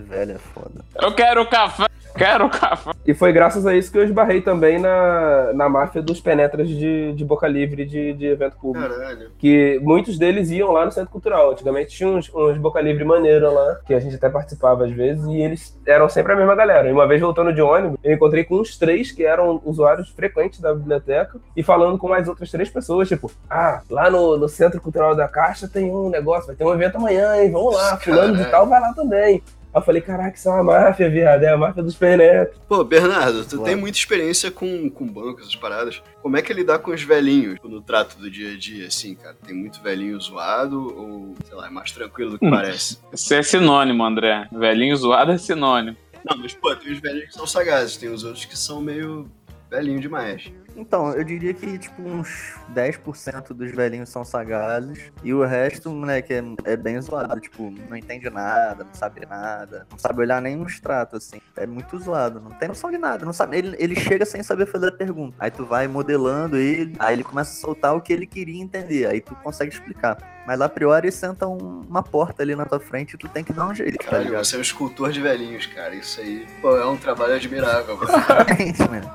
Velho 0.02 0.32
é 0.32 0.38
foda. 0.38 0.84
Eu 1.00 1.12
quero 1.12 1.44
café, 1.46 1.86
quero 2.16 2.48
café. 2.48 2.90
E 3.06 3.14
foi 3.14 3.32
graças 3.32 3.66
a 3.66 3.74
isso 3.74 3.90
que 3.90 3.98
eu 3.98 4.04
esbarrei 4.04 4.40
também 4.40 4.78
na, 4.78 5.52
na 5.52 5.68
máfia 5.68 6.02
dos 6.02 6.20
penetras 6.20 6.68
de, 6.68 7.12
de 7.12 7.24
boca 7.24 7.46
livre 7.48 7.84
de, 7.84 8.12
de 8.12 8.26
evento 8.26 8.56
público. 8.56 8.88
Caralho. 8.88 9.30
Que 9.38 9.80
muitos 9.82 10.18
deles 10.18 10.50
iam 10.50 10.70
lá 10.72 10.84
no 10.84 10.92
Centro 10.92 11.10
Cultural. 11.10 11.52
Antigamente 11.52 11.96
tinha 11.96 12.08
uns, 12.08 12.32
uns 12.34 12.58
boca 12.58 12.80
livre 12.80 13.04
maneiro 13.04 13.52
lá, 13.52 13.80
que 13.86 13.94
a 13.94 14.00
gente 14.00 14.16
até 14.16 14.28
participava 14.28 14.84
às 14.84 14.92
vezes, 14.92 15.24
e 15.26 15.40
eles 15.40 15.78
eram 15.86 16.08
sempre 16.08 16.32
a 16.32 16.36
mesma 16.36 16.54
galera. 16.54 16.88
E 16.88 16.92
uma 16.92 17.06
vez 17.06 17.20
voltando 17.20 17.52
de 17.52 17.60
ônibus, 17.60 17.98
eu 18.02 18.12
encontrei 18.12 18.44
com 18.44 18.56
uns 18.56 18.76
três 18.76 19.10
que 19.10 19.24
eram 19.24 19.60
usuários 19.64 20.10
frequentes 20.10 20.60
da 20.60 20.74
biblioteca 20.74 21.38
e 21.56 21.62
falando 21.62 21.98
com 21.98 22.08
mais 22.08 22.28
outras 22.28 22.50
três 22.50 22.68
pessoas, 22.68 23.08
tipo, 23.08 23.30
ah, 23.48 23.82
lá 23.90 24.10
no, 24.10 24.36
no 24.36 24.48
Centro 24.48 24.80
Cultural 24.80 25.14
da 25.14 25.28
Caixa 25.28 25.68
tem 25.68 25.90
um 25.90 26.08
negócio, 26.08 26.46
vai 26.46 26.56
ter 26.56 26.64
um 26.64 26.72
evento 26.72 26.96
amanhã, 26.96 27.36
hein? 27.36 27.50
Vamos 27.50 27.74
lá, 27.74 27.96
fulano 27.96 28.36
de 28.36 28.44
tal 28.50 28.66
vai 28.66 28.80
lá 28.80 28.92
também. 28.92 29.42
Aí 29.74 29.80
eu 29.80 29.84
falei, 29.84 30.00
caraca, 30.00 30.36
isso 30.36 30.48
é 30.48 30.52
uma 30.52 30.62
máfia, 30.64 31.10
viado, 31.10 31.42
é 31.42 31.48
a 31.52 31.56
máfia 31.56 31.82
dos 31.82 31.94
penetras. 31.94 32.56
Pô, 32.68 32.82
Bernardo, 32.82 33.44
tu 33.44 33.56
Claro. 33.56 33.64
tem 33.64 33.76
muita 33.76 33.98
experiência 33.98 34.50
com, 34.50 34.88
com 34.90 35.06
bancos, 35.06 35.42
essas 35.42 35.56
paradas. 35.56 36.02
Como 36.22 36.36
é 36.36 36.42
que 36.42 36.50
é 36.50 36.54
lidar 36.54 36.78
com 36.78 36.90
os 36.90 37.02
velhinhos 37.02 37.58
no 37.62 37.80
trato 37.82 38.16
do 38.18 38.30
dia 38.30 38.52
a 38.52 38.56
dia, 38.56 38.86
assim, 38.86 39.14
cara? 39.14 39.36
Tem 39.46 39.54
muito 39.54 39.82
velhinho 39.82 40.18
zoado 40.20 40.94
ou, 40.98 41.34
sei 41.44 41.54
lá, 41.56 41.66
é 41.66 41.70
mais 41.70 41.92
tranquilo 41.92 42.30
do 42.32 42.38
que 42.38 42.46
Hum. 42.46 42.50
parece? 42.50 42.98
Isso 43.12 43.34
é 43.34 43.42
sinônimo, 43.42 44.02
André. 44.04 44.48
Velhinho 44.50 44.96
zoado 44.96 45.32
é 45.32 45.38
sinônimo. 45.38 45.96
Não, 46.28 46.36
mas, 46.38 46.54
pô, 46.54 46.74
tem 46.74 46.92
os 46.92 46.98
velhinhos 47.00 47.26
que 47.28 47.34
são 47.34 47.46
sagazes, 47.46 47.96
tem 47.96 48.08
os 48.08 48.24
outros 48.24 48.44
que 48.46 48.58
são 48.58 48.80
meio 48.80 49.30
velhinho 49.70 50.00
demais. 50.00 50.50
Então, 50.78 51.12
eu 51.12 51.24
diria 51.24 51.52
que, 51.52 51.76
tipo, 51.76 52.00
uns 52.00 52.54
10% 52.72 53.52
dos 53.52 53.72
velhinhos 53.72 54.08
são 54.10 54.24
sagazes 54.24 55.10
e 55.24 55.34
o 55.34 55.44
resto, 55.44 55.90
moleque, 55.90 56.32
é, 56.32 56.42
é 56.64 56.76
bem 56.76 57.00
zoado. 57.00 57.40
Tipo, 57.40 57.68
não 57.90 57.96
entende 57.96 58.30
nada, 58.30 58.84
não 58.84 58.94
sabe 58.94 59.26
nada, 59.26 59.86
não 59.90 59.98
sabe 59.98 60.20
olhar 60.20 60.40
nem 60.40 60.54
no 60.54 60.64
extrato, 60.66 61.16
assim. 61.16 61.40
É 61.56 61.66
muito 61.66 61.98
zoado, 61.98 62.40
não 62.40 62.52
tem 62.52 62.68
noção 62.68 62.90
de 62.92 62.96
nada, 62.98 63.26
não 63.26 63.32
sabe. 63.32 63.58
Ele, 63.58 63.76
ele 63.78 63.96
chega 63.96 64.24
sem 64.24 64.40
saber 64.42 64.66
fazer 64.66 64.88
a 64.88 64.92
pergunta. 64.92 65.34
Aí 65.40 65.50
tu 65.50 65.66
vai 65.66 65.88
modelando 65.88 66.56
ele, 66.56 66.94
aí 67.00 67.14
ele 67.16 67.24
começa 67.24 67.50
a 67.50 67.60
soltar 67.60 67.96
o 67.96 68.00
que 68.00 68.12
ele 68.12 68.26
queria 68.26 68.62
entender, 68.62 69.06
aí 69.06 69.20
tu 69.20 69.34
consegue 69.42 69.74
explicar. 69.74 70.16
Mas 70.46 70.60
a 70.60 70.68
priori 70.68 71.10
senta 71.10 71.46
um- 71.48 71.82
uma 71.88 72.02
porta 72.04 72.42
ali 72.42 72.54
na 72.54 72.64
tua 72.64 72.78
frente 72.78 73.14
e 73.14 73.18
tu 73.18 73.28
tem 73.28 73.42
que 73.42 73.52
dar 73.52 73.66
um 73.66 73.74
jeito, 73.74 73.98
tá 73.98 74.04
Caralho, 74.04 74.24
ligado? 74.26 74.44
você 74.44 74.54
é 74.54 74.58
um 74.60 74.62
escultor 74.62 75.10
de 75.10 75.20
velhinhos, 75.20 75.66
cara. 75.66 75.94
Isso 75.94 76.20
aí, 76.20 76.46
pô, 76.62 76.76
é 76.76 76.86
um 76.86 76.96
trabalho 76.96 77.34
admirável. 77.34 77.98
mano. 78.88 79.10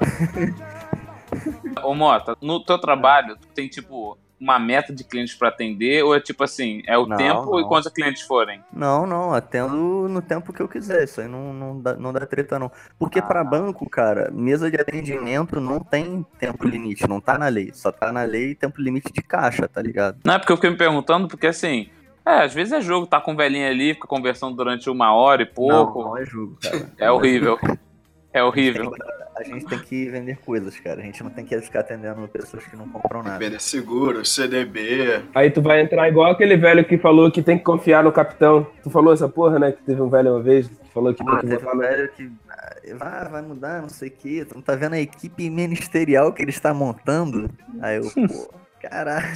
Ô, 1.83 1.93
Mota, 1.93 2.37
no 2.41 2.63
teu 2.63 2.77
trabalho, 2.79 3.37
tu 3.37 3.47
tem, 3.49 3.67
tipo, 3.67 4.17
uma 4.43 4.59
meta 4.59 4.93
de 4.93 5.03
clientes 5.03 5.33
pra 5.33 5.47
atender? 5.47 6.03
Ou 6.03 6.13
é 6.13 6.19
tipo 6.19 6.43
assim, 6.43 6.81
é 6.85 6.97
o 6.97 7.05
Não, 7.05 7.15
tempo 7.15 7.59
e 7.59 7.61
não. 7.61 7.69
quantos 7.69 7.91
clientes 7.91 8.21
forem? 8.23 8.61
Não, 8.73 9.07
não, 9.07 9.33
atendo 9.33 10.07
no 10.09 10.21
tempo 10.21 10.51
que 10.51 10.61
eu 10.61 10.67
quiser. 10.67 11.05
Isso 11.05 11.21
aí 11.21 11.27
não, 11.27 11.53
não, 11.53 11.81
dá, 11.81 11.95
não 11.95 12.11
dá 12.11 12.25
treta, 12.25 12.59
não. 12.59 12.69
Porque 12.99 13.21
pra 13.21 13.43
banco, 13.43 13.89
cara, 13.89 14.29
mesa 14.31 14.69
de 14.69 14.79
atendimento 14.79 15.61
não 15.61 15.79
tem 15.79 16.25
tempo 16.37 16.67
limite, 16.67 17.07
não 17.07 17.21
tá 17.21 17.37
na 17.37 17.47
lei. 17.47 17.71
Só 17.73 17.91
tá 17.91 18.11
na 18.11 18.23
lei 18.23 18.53
tempo 18.53 18.81
limite 18.81 19.11
de 19.13 19.21
caixa, 19.21 19.67
tá 19.67 19.81
ligado? 19.81 20.19
Não 20.25 20.33
é 20.33 20.39
porque 20.39 20.51
eu 20.51 20.57
fiquei 20.57 20.69
me 20.69 20.77
perguntando, 20.77 21.27
porque 21.27 21.47
assim. 21.47 21.89
É, 22.25 22.43
às 22.43 22.53
vezes 22.53 22.71
é 22.71 22.79
jogo, 22.79 23.05
tá 23.05 23.19
com 23.19 23.33
o 23.33 23.35
velhinho 23.35 23.67
ali, 23.67 23.93
fica 23.93 24.07
conversando 24.07 24.55
durante 24.55 24.89
uma 24.89 25.13
hora 25.13 25.41
e 25.41 25.45
pouco. 25.45 26.01
Não, 26.01 26.09
não 26.11 26.17
é 26.17 26.25
jogo, 26.25 26.57
cara. 26.61 26.89
É 26.97 27.11
horrível. 27.11 27.59
É 28.33 28.43
horrível. 28.43 28.91
A 29.35 29.43
gente 29.43 29.65
tem 29.65 29.79
que 29.79 30.09
vender 30.09 30.37
coisas, 30.37 30.79
cara. 30.79 31.01
A 31.01 31.03
gente 31.03 31.23
não 31.23 31.29
tem 31.29 31.43
que 31.43 31.59
ficar 31.61 31.79
atendendo 31.79 32.27
pessoas 32.27 32.63
que 32.65 32.75
não 32.75 32.87
compram 32.87 33.23
nada. 33.23 33.39
Vender 33.39 33.59
seguro, 33.59 34.23
CDB. 34.23 35.23
Aí 35.33 35.49
tu 35.49 35.61
vai 35.61 35.81
entrar 35.81 36.07
igual 36.07 36.31
aquele 36.31 36.55
velho 36.55 36.85
que 36.85 36.97
falou 36.97 37.31
que 37.31 37.41
tem 37.41 37.57
que 37.57 37.63
confiar 37.63 38.03
no 38.03 38.11
capitão. 38.11 38.65
Tu 38.83 38.89
falou 38.89 39.13
essa 39.13 39.27
porra, 39.27 39.57
né? 39.57 39.71
Que 39.71 39.81
teve 39.83 40.01
um 40.01 40.09
velho 40.09 40.31
uma 40.33 40.41
vez 40.41 40.67
que 40.67 40.75
falou 40.93 41.13
que 41.13 41.23
tem 41.23 41.33
Ah, 41.33 41.39
que 41.39 41.47
teve 41.47 41.67
um 41.67 41.77
velho 41.77 42.09
que 42.09 42.31
ah, 42.49 42.75
vai, 42.95 43.29
vai 43.29 43.41
mudar, 43.41 43.81
não 43.81 43.89
sei 43.89 44.09
o 44.09 44.11
quê. 44.11 44.45
Tu 44.47 44.55
não 44.55 44.61
tá 44.61 44.75
vendo 44.75 44.93
a 44.93 44.99
equipe 44.99 45.49
ministerial 45.49 46.31
que 46.31 46.41
ele 46.41 46.51
está 46.51 46.73
montando? 46.73 47.49
Aí 47.81 47.97
eu, 47.97 48.03
pô, 48.27 48.53
caralho. 48.89 49.27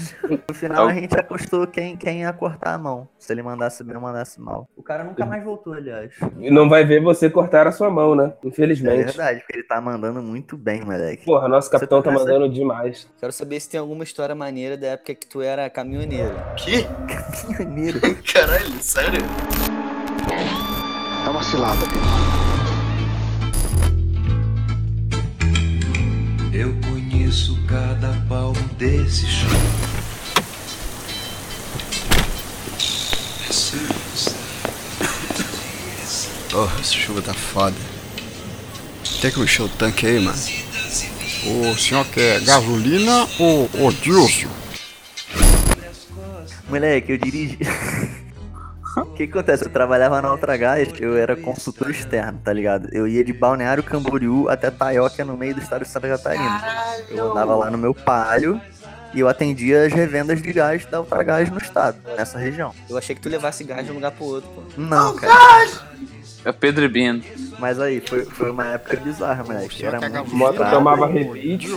No 0.47 0.53
final 0.53 0.87
a 0.87 0.93
gente 0.93 1.17
apostou 1.17 1.65
quem, 1.67 1.95
quem 1.95 2.21
ia 2.21 2.33
cortar 2.33 2.73
a 2.73 2.77
mão. 2.77 3.07
Se 3.17 3.31
ele 3.31 3.41
mandasse 3.41 3.83
bem 3.83 3.95
ou 3.95 4.01
mandasse 4.01 4.39
mal. 4.41 4.67
O 4.75 4.83
cara 4.83 5.03
nunca 5.03 5.25
mais 5.25 5.43
voltou, 5.43 5.73
aliás. 5.73 6.13
E 6.39 6.51
não 6.51 6.67
vai 6.67 6.83
ver 6.83 7.01
você 7.01 7.29
cortar 7.29 7.65
a 7.65 7.71
sua 7.71 7.89
mão, 7.89 8.13
né? 8.15 8.33
É 8.43 8.47
Infelizmente. 8.47 9.05
verdade, 9.05 9.39
porque 9.39 9.57
ele 9.57 9.63
tá 9.63 9.79
mandando 9.79 10.21
muito 10.21 10.57
bem, 10.57 10.81
moleque. 10.81 11.25
Porra, 11.25 11.47
nosso 11.47 11.71
capitão 11.71 12.01
tá 12.01 12.11
mandando 12.11 12.49
demais. 12.49 13.07
Quero 13.19 13.31
saber 13.31 13.59
se 13.59 13.69
tem 13.69 13.79
alguma 13.79 14.03
história 14.03 14.35
maneira 14.35 14.77
da 14.77 14.87
época 14.87 15.15
que 15.15 15.27
tu 15.27 15.41
era 15.41 15.69
caminhoneiro. 15.69 16.35
Que? 16.57 16.85
Pioneiro. 17.55 17.99
Caralho, 18.33 18.81
sério? 18.81 19.21
É 21.25 21.29
uma 21.29 21.43
cilada, 21.43 21.85
Eu 26.53 26.73
conheço 26.81 26.96
cada 27.67 28.13
palmo 28.29 28.61
desse 28.77 29.25
chão. 29.27 29.49
Oh, 36.53 36.79
essa 36.79 36.93
chuva 36.93 37.21
tá 37.21 37.33
foda. 37.33 37.75
Tem 39.21 39.31
que 39.31 39.39
encher 39.39 39.63
o 39.63 39.69
tanque 39.69 40.05
aí, 40.07 40.19
mano. 40.19 40.37
O 41.45 41.77
senhor 41.77 42.05
quer 42.05 42.41
gasolina 42.41 43.27
ou, 43.39 43.69
ou 43.73 43.91
diesel? 43.91 44.49
Moleque, 46.69 47.13
eu 47.13 47.17
dirigi. 47.17 47.57
O 49.01 49.13
que 49.13 49.27
que 49.27 49.33
acontece? 49.33 49.65
Eu 49.65 49.69
trabalhava 49.69 50.21
na 50.21 50.31
Ultragás, 50.31 50.89
eu 50.99 51.15
era 51.17 51.35
consultor 51.35 51.91
externo, 51.91 52.39
tá 52.43 52.51
ligado? 52.51 52.89
Eu 52.91 53.07
ia 53.07 53.23
de 53.23 53.31
Balneário 53.33 53.83
Camboriú 53.83 54.49
até 54.49 54.71
Taioca, 54.71 55.23
no 55.23 55.37
meio 55.37 55.55
do 55.55 55.61
estado 55.61 55.83
de 55.83 55.89
Santa 55.89 56.07
Catarina. 56.07 56.61
Eu 57.09 57.31
andava 57.31 57.55
lá 57.55 57.69
no 57.69 57.77
meu 57.77 57.93
palio 57.93 58.59
e 59.13 59.19
eu 59.19 59.27
atendia 59.27 59.85
as 59.85 59.93
revendas 59.93 60.41
de 60.41 60.51
gás 60.51 60.85
da 60.85 60.99
Ultragás 60.99 61.49
no 61.49 61.57
estado, 61.57 61.97
nessa 62.17 62.37
região. 62.37 62.73
Eu 62.89 62.97
achei 62.97 63.15
que 63.15 63.21
tu 63.21 63.29
levasse 63.29 63.63
gás 63.63 63.85
de 63.85 63.91
um 63.91 63.95
lugar 63.95 64.11
pro 64.11 64.25
outro, 64.25 64.49
pô. 64.49 64.61
Não, 64.77 65.15
cara. 65.15 65.67
É 66.43 66.51
Pedro 66.51 66.85
e 66.85 66.87
Bino. 66.87 67.23
Mas 67.59 67.79
aí, 67.79 67.99
foi, 67.99 68.25
foi 68.25 68.51
uma 68.51 68.65
época 68.67 68.97
bizarra, 68.97 69.43
moleque. 69.43 69.85
Era 69.85 69.99
muito 69.99 70.63
tomava 70.69 71.07
rebite. 71.07 71.67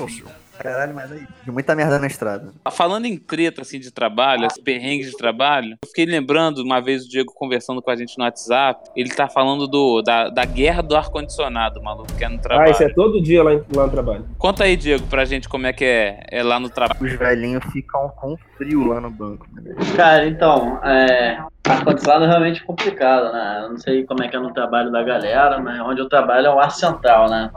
Caralho, 0.63 0.95
mas 0.95 1.11
aí, 1.11 1.27
de 1.43 1.51
muita 1.51 1.75
merda 1.75 1.99
na 1.99 2.07
estrada. 2.07 2.53
Falando 2.71 3.07
em 3.07 3.17
treta 3.17 3.63
assim 3.63 3.81
de 3.81 3.91
trabalho, 3.91 4.45
esse 4.47 4.63
perrengue 4.63 5.05
de 5.07 5.17
trabalho, 5.17 5.71
eu 5.83 5.89
fiquei 5.89 6.05
lembrando 6.05 6.59
uma 6.63 6.81
vez 6.81 7.07
o 7.07 7.09
Diego 7.09 7.33
conversando 7.35 7.81
com 7.81 7.91
a 7.91 7.97
gente 7.97 8.19
no 8.19 8.25
WhatsApp, 8.25 8.91
ele 8.95 9.09
tá 9.09 9.27
falando 9.27 9.67
do, 9.67 10.03
da, 10.03 10.29
da 10.29 10.45
guerra 10.45 10.83
do 10.83 10.95
ar-condicionado, 10.95 11.83
maluco, 11.83 12.13
que 12.15 12.25
é 12.25 12.29
no 12.29 12.37
Ah, 12.37 12.41
trabalho. 12.41 12.71
isso 12.73 12.83
é 12.83 12.89
todo 12.91 13.23
dia 13.23 13.43
lá, 13.43 13.55
em- 13.55 13.63
lá 13.75 13.87
no 13.87 13.91
trabalho. 13.91 14.27
Conta 14.37 14.65
aí, 14.65 14.77
Diego, 14.77 15.07
pra 15.07 15.25
gente 15.25 15.49
como 15.49 15.67
é 15.67 15.73
que 15.73 15.85
é, 15.85 16.25
é 16.31 16.43
lá 16.43 16.61
no 16.61 16.69
trabalho. 16.69 17.01
Os 17.01 17.13
velhinhos 17.15 17.65
ficam 17.73 18.11
com 18.11 18.37
frio 18.59 18.87
lá 18.87 19.01
no 19.01 19.11
banco. 19.11 19.47
né? 19.55 19.63
Cara, 19.97 20.27
então, 20.27 20.79
é, 20.85 21.39
ar-condicionado 21.67 22.25
é 22.25 22.29
realmente 22.29 22.63
complicado, 22.65 23.33
né? 23.33 23.61
Eu 23.65 23.71
não 23.71 23.79
sei 23.79 24.05
como 24.05 24.23
é 24.23 24.29
que 24.29 24.37
é 24.37 24.39
no 24.39 24.53
trabalho 24.53 24.91
da 24.93 25.03
galera, 25.03 25.59
mas 25.59 25.81
onde 25.81 26.03
eu 26.03 26.09
trabalho 26.09 26.49
é 26.49 26.55
o 26.55 26.61
ar 26.61 26.71
central, 26.71 27.31
né? 27.31 27.51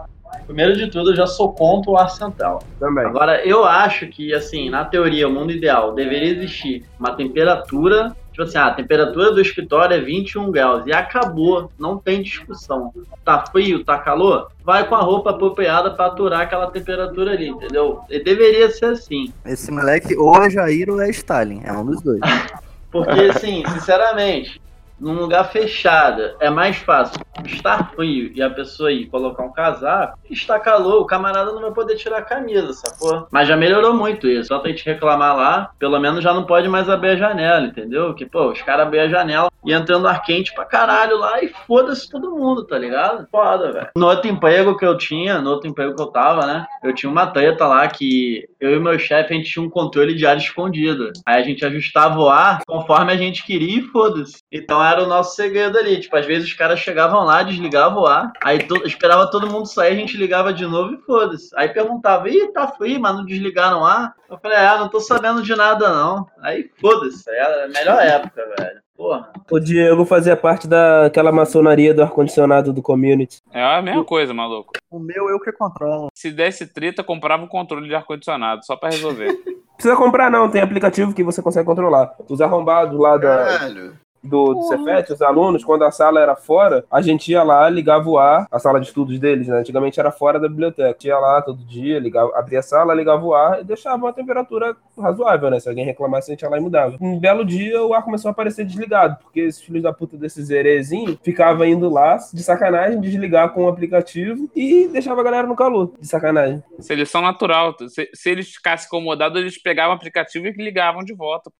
Primeiro 0.46 0.76
de 0.76 0.88
tudo, 0.88 1.12
eu 1.12 1.16
já 1.16 1.28
sou 1.28 1.54
contra 1.54 1.92
o 1.92 1.98
ar 1.98 2.10
central. 2.10 2.64
Também. 2.80 3.06
Agora, 3.06 3.46
eu 3.46 3.64
acho 3.64 4.08
que, 4.08 4.34
assim, 4.34 4.70
na 4.70 4.86
teoria, 4.86 5.28
o 5.28 5.32
mundo 5.32 5.52
ideal 5.52 5.94
deveria 5.94 6.32
existir 6.32 6.86
uma 7.00 7.16
temperatura. 7.16 8.16
Tipo 8.32 8.44
assim, 8.44 8.58
ah, 8.58 8.68
a 8.68 8.74
temperatura 8.74 9.32
do 9.32 9.40
escritório 9.40 9.96
é 9.96 10.00
21 10.00 10.52
graus. 10.52 10.86
E 10.88 10.92
acabou, 10.92 11.72
não 11.78 11.98
tem 11.98 12.22
discussão. 12.22 12.92
Tá 13.24 13.46
frio, 13.46 13.84
tá 13.84 14.00
calor? 14.00 14.52
Vai 14.64 14.88
com 14.88 14.96
a 14.96 15.02
roupa 15.02 15.30
apropriada 15.30 15.92
pra 15.92 16.08
aturar 16.08 16.42
aquela 16.42 16.72
temperatura 16.72 17.32
ali, 17.32 17.50
entendeu? 17.50 18.02
E 18.10 18.24
deveria 18.24 18.72
ser 18.72 18.86
assim. 18.86 19.32
Esse 19.46 19.72
moleque 19.72 20.16
ou 20.16 20.36
é 20.42 20.50
Jair 20.50 20.90
ou 20.90 21.00
é 21.00 21.10
Stalin. 21.10 21.62
É 21.64 21.72
um 21.72 21.86
dos 21.86 22.02
dois. 22.02 22.20
Porque, 22.92 23.22
assim, 23.22 23.64
sinceramente, 23.74 24.62
num 25.04 25.20
lugar 25.20 25.44
fechado, 25.52 26.36
é 26.40 26.50
mais 26.50 26.78
fácil 26.78 27.20
estar 27.46 27.92
frio 27.94 28.32
e 28.34 28.42
a 28.42 28.50
pessoa 28.50 28.92
ir 28.92 29.08
colocar 29.08 29.44
um 29.44 29.52
casaco, 29.52 30.18
está 30.30 30.58
calor, 30.58 31.02
o 31.02 31.06
camarada 31.06 31.52
não 31.52 31.62
vai 31.62 31.72
poder 31.72 31.98
tirar 31.98 32.20
a 32.20 32.24
camisa, 32.24 32.72
sacou? 32.74 33.28
Mas 33.30 33.48
já 33.48 33.58
melhorou 33.58 33.94
muito 33.94 34.28
isso. 34.28 34.48
Só 34.48 34.60
pra 34.60 34.70
gente 34.70 34.86
reclamar 34.86 35.36
lá, 35.36 35.72
pelo 35.78 36.00
menos 36.00 36.24
já 36.24 36.34
não 36.34 36.46
pode 36.46 36.70
mais 36.70 36.90
abrir 36.90 37.10
a 37.10 37.16
janela, 37.18 37.66
entendeu? 37.66 38.14
Que, 38.14 38.26
pô, 38.26 38.52
os 38.52 38.62
caras 38.62 38.88
abriam 38.88 39.06
a 39.06 39.10
janela 39.10 39.52
e 39.66 39.74
entrando 39.74 40.08
ar 40.08 40.22
quente 40.22 40.54
pra 40.54 40.66
caralho 40.66 41.18
lá 41.18 41.44
e 41.44 41.50
foda-se 41.68 42.10
todo 42.10 42.32
mundo, 42.32 42.66
tá 42.66 42.78
ligado? 42.78 43.28
Foda, 43.30 43.72
velho. 43.72 43.90
No 43.96 44.08
outro 44.08 44.30
emprego 44.30 44.78
que 44.78 44.86
eu 44.86 44.98
tinha, 44.98 45.40
no 45.40 45.50
outro 45.52 45.70
emprego 45.70 45.96
que 45.96 46.02
eu 46.02 46.08
tava, 46.08 46.46
né? 46.46 46.66
Eu 46.84 46.94
tinha 46.94 47.12
uma 47.12 47.28
treta 47.28 47.68
lá 47.68 47.88
que 47.88 48.46
eu 48.60 48.76
e 48.76 48.80
meu 48.80 48.98
chefe, 48.98 49.34
a 49.34 49.38
gente 49.38 49.52
tinha 49.52 49.66
um 49.66 49.70
controle 49.70 50.14
de 50.16 50.26
ar 50.26 50.38
escondido. 50.38 51.12
Aí 51.26 51.42
a 51.42 51.46
gente 51.46 51.66
ajustava 51.66 52.20
o 52.20 52.30
ar 52.30 52.62
conforme 52.66 53.12
a 53.12 53.18
gente 53.18 53.46
queria 53.46 53.80
e 53.80 53.84
foda-se. 53.84 54.38
Então 54.52 54.84
era 54.84 54.93
o 55.02 55.08
nosso 55.08 55.36
segredo 55.36 55.78
ali. 55.78 56.00
Tipo, 56.00 56.16
às 56.18 56.26
vezes 56.26 56.48
os 56.50 56.54
caras 56.54 56.80
chegavam 56.80 57.24
lá, 57.24 57.42
desligavam 57.42 58.04
o 58.04 58.06
ar, 58.08 58.32
aí 58.44 58.60
to- 58.60 58.86
esperava 58.86 59.30
todo 59.32 59.50
mundo 59.50 59.66
sair, 59.66 59.94
a 59.94 59.96
gente 59.96 60.18
ligava 60.18 60.54
de 60.54 60.66
novo 60.68 60.94
e 60.94 60.98
foda-se. 60.98 61.50
Aí 61.56 61.70
perguntava, 61.70 62.30
ih, 62.30 62.52
tá 62.52 62.68
frio, 62.68 63.00
mas 63.00 63.16
não 63.16 63.26
desligaram 63.26 63.82
o 63.82 63.86
ar? 63.86 64.14
Eu 64.30 64.38
falei, 64.38 64.58
ah, 64.58 64.78
não 64.78 64.90
tô 64.90 65.00
sabendo 65.00 65.42
de 65.42 65.56
nada 65.56 65.90
não. 65.90 66.28
Aí 66.42 66.70
foda-se, 66.80 67.30
era 67.30 67.66
a 67.66 67.68
melhor 67.68 68.02
época, 68.02 68.44
velho. 68.58 68.84
Porra. 68.96 69.32
O 69.50 69.60
Diego 69.60 70.06
fazia 70.06 70.38
parte 70.38 70.68
daquela 70.68 71.32
maçonaria 71.32 71.96
do 71.96 72.04
ar-condicionado 72.04 72.72
do 72.72 72.82
community. 72.82 73.42
É 73.52 73.62
a 73.64 73.82
mesma 73.82 74.04
coisa, 74.04 74.34
maluco. 74.36 74.72
O 74.90 75.00
meu 75.00 75.30
eu 75.30 75.40
que 75.40 75.52
controlo. 75.52 76.10
Se 76.14 76.30
desse 76.32 76.68
treta, 76.68 77.04
comprava 77.04 77.44
um 77.44 77.48
controle 77.48 77.88
de 77.88 77.96
ar-condicionado, 77.96 78.64
só 78.64 78.76
pra 78.76 78.90
resolver. 78.92 79.34
Precisa 79.76 79.96
comprar 79.98 80.30
não, 80.30 80.48
tem 80.50 80.62
aplicativo 80.62 81.14
que 81.14 81.24
você 81.24 81.42
consegue 81.42 81.66
controlar. 81.66 82.14
Os 82.30 82.40
arrombados 82.40 82.98
lá 82.98 83.18
da, 83.18 83.38
Caralho. 83.46 83.98
Do, 84.24 84.54
do 84.54 84.64
Cefet, 84.64 85.12
os 85.12 85.22
alunos, 85.22 85.64
quando 85.64 85.84
a 85.84 85.92
sala 85.92 86.22
era 86.22 86.36
fora, 86.36 86.86
a 86.90 87.02
gente 87.02 87.32
ia 87.32 87.44
lá, 87.44 87.70
ligava 87.70 88.10
o 88.10 88.18
ar, 88.18 88.48
a 88.52 88.58
sala 88.60 88.80
de 88.80 88.88
estudos 88.88 89.20
deles, 89.20 89.48
né? 89.48 89.58
Antigamente 89.58 90.00
era 90.00 90.12
fora 90.12 90.40
da 90.40 90.48
biblioteca. 90.48 90.98
Ia 91.08 91.18
lá 91.20 91.42
todo 91.42 91.64
dia, 91.66 92.00
ligava, 92.00 92.32
abria 92.38 92.60
a 92.60 92.64
sala, 92.64 92.94
ligava 92.94 93.24
o 93.26 93.34
ar 93.34 93.62
e 93.62 93.64
deixava 93.64 93.98
uma 93.98 94.14
temperatura 94.14 94.76
razoável, 94.98 95.50
né? 95.50 95.60
Se 95.60 95.68
alguém 95.68 95.86
reclamasse, 95.86 96.32
a 96.32 96.34
gente 96.34 96.42
ia 96.44 96.50
lá 96.50 96.58
e 96.58 96.62
mudava. 96.62 96.98
Um 97.02 97.20
belo 97.20 97.44
dia 97.44 97.82
o 97.84 97.94
ar 97.94 98.04
começou 98.04 98.30
a 98.30 98.32
aparecer 98.32 98.66
desligado, 98.66 99.18
porque 99.22 99.42
esses 99.42 99.62
filhos 99.62 99.84
da 99.84 99.92
puta 99.92 100.16
desses 100.18 100.50
herezinhos 100.50 101.18
ficavam 101.24 101.66
indo 101.66 101.90
lá, 101.90 102.18
de 102.34 102.42
sacanagem, 102.44 103.02
desligar 103.02 103.50
com 103.54 103.66
o 103.66 103.68
aplicativo 103.68 104.50
e 104.56 104.88
deixava 104.88 105.22
a 105.22 105.24
galera 105.24 105.48
no 105.48 105.56
calor, 105.56 105.94
de 106.00 106.08
sacanagem. 106.08 106.64
Seleção 106.80 107.22
natural. 107.22 107.76
Se, 107.90 108.10
se 108.14 108.30
eles 108.30 108.50
ficassem 108.54 108.88
incomodados, 108.88 109.40
eles 109.42 109.62
pegavam 109.62 109.94
o 109.94 109.98
aplicativo 109.98 110.48
e 110.48 110.52
ligavam 110.52 111.04
de 111.04 111.14
volta. 111.14 111.52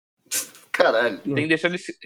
Caralho. 0.72 1.18
Tem 1.18 1.34
que 1.34 1.46
deixar 1.48 1.68
eles, 1.68 1.84
se- 1.86 1.96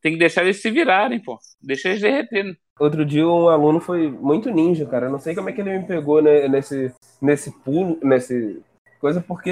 tem 0.00 0.12
que 0.12 0.18
deixar 0.18 0.42
eles 0.42 0.60
se 0.60 0.70
virarem, 0.70 1.20
pô. 1.20 1.38
Deixa 1.62 1.88
eles 1.88 2.00
derretendo. 2.00 2.56
Outro 2.78 3.04
dia 3.04 3.26
um 3.26 3.48
aluno 3.48 3.80
foi 3.80 4.10
muito 4.10 4.50
ninja, 4.50 4.86
cara. 4.86 5.06
Eu 5.06 5.10
não 5.10 5.18
sei 5.18 5.34
como 5.34 5.50
é 5.50 5.52
que 5.52 5.60
ele 5.60 5.78
me 5.78 5.86
pegou 5.86 6.22
né, 6.22 6.48
nesse, 6.48 6.92
nesse 7.20 7.50
pulo, 7.60 7.98
nesse 8.02 8.62
coisa, 9.00 9.24
porque. 9.26 9.50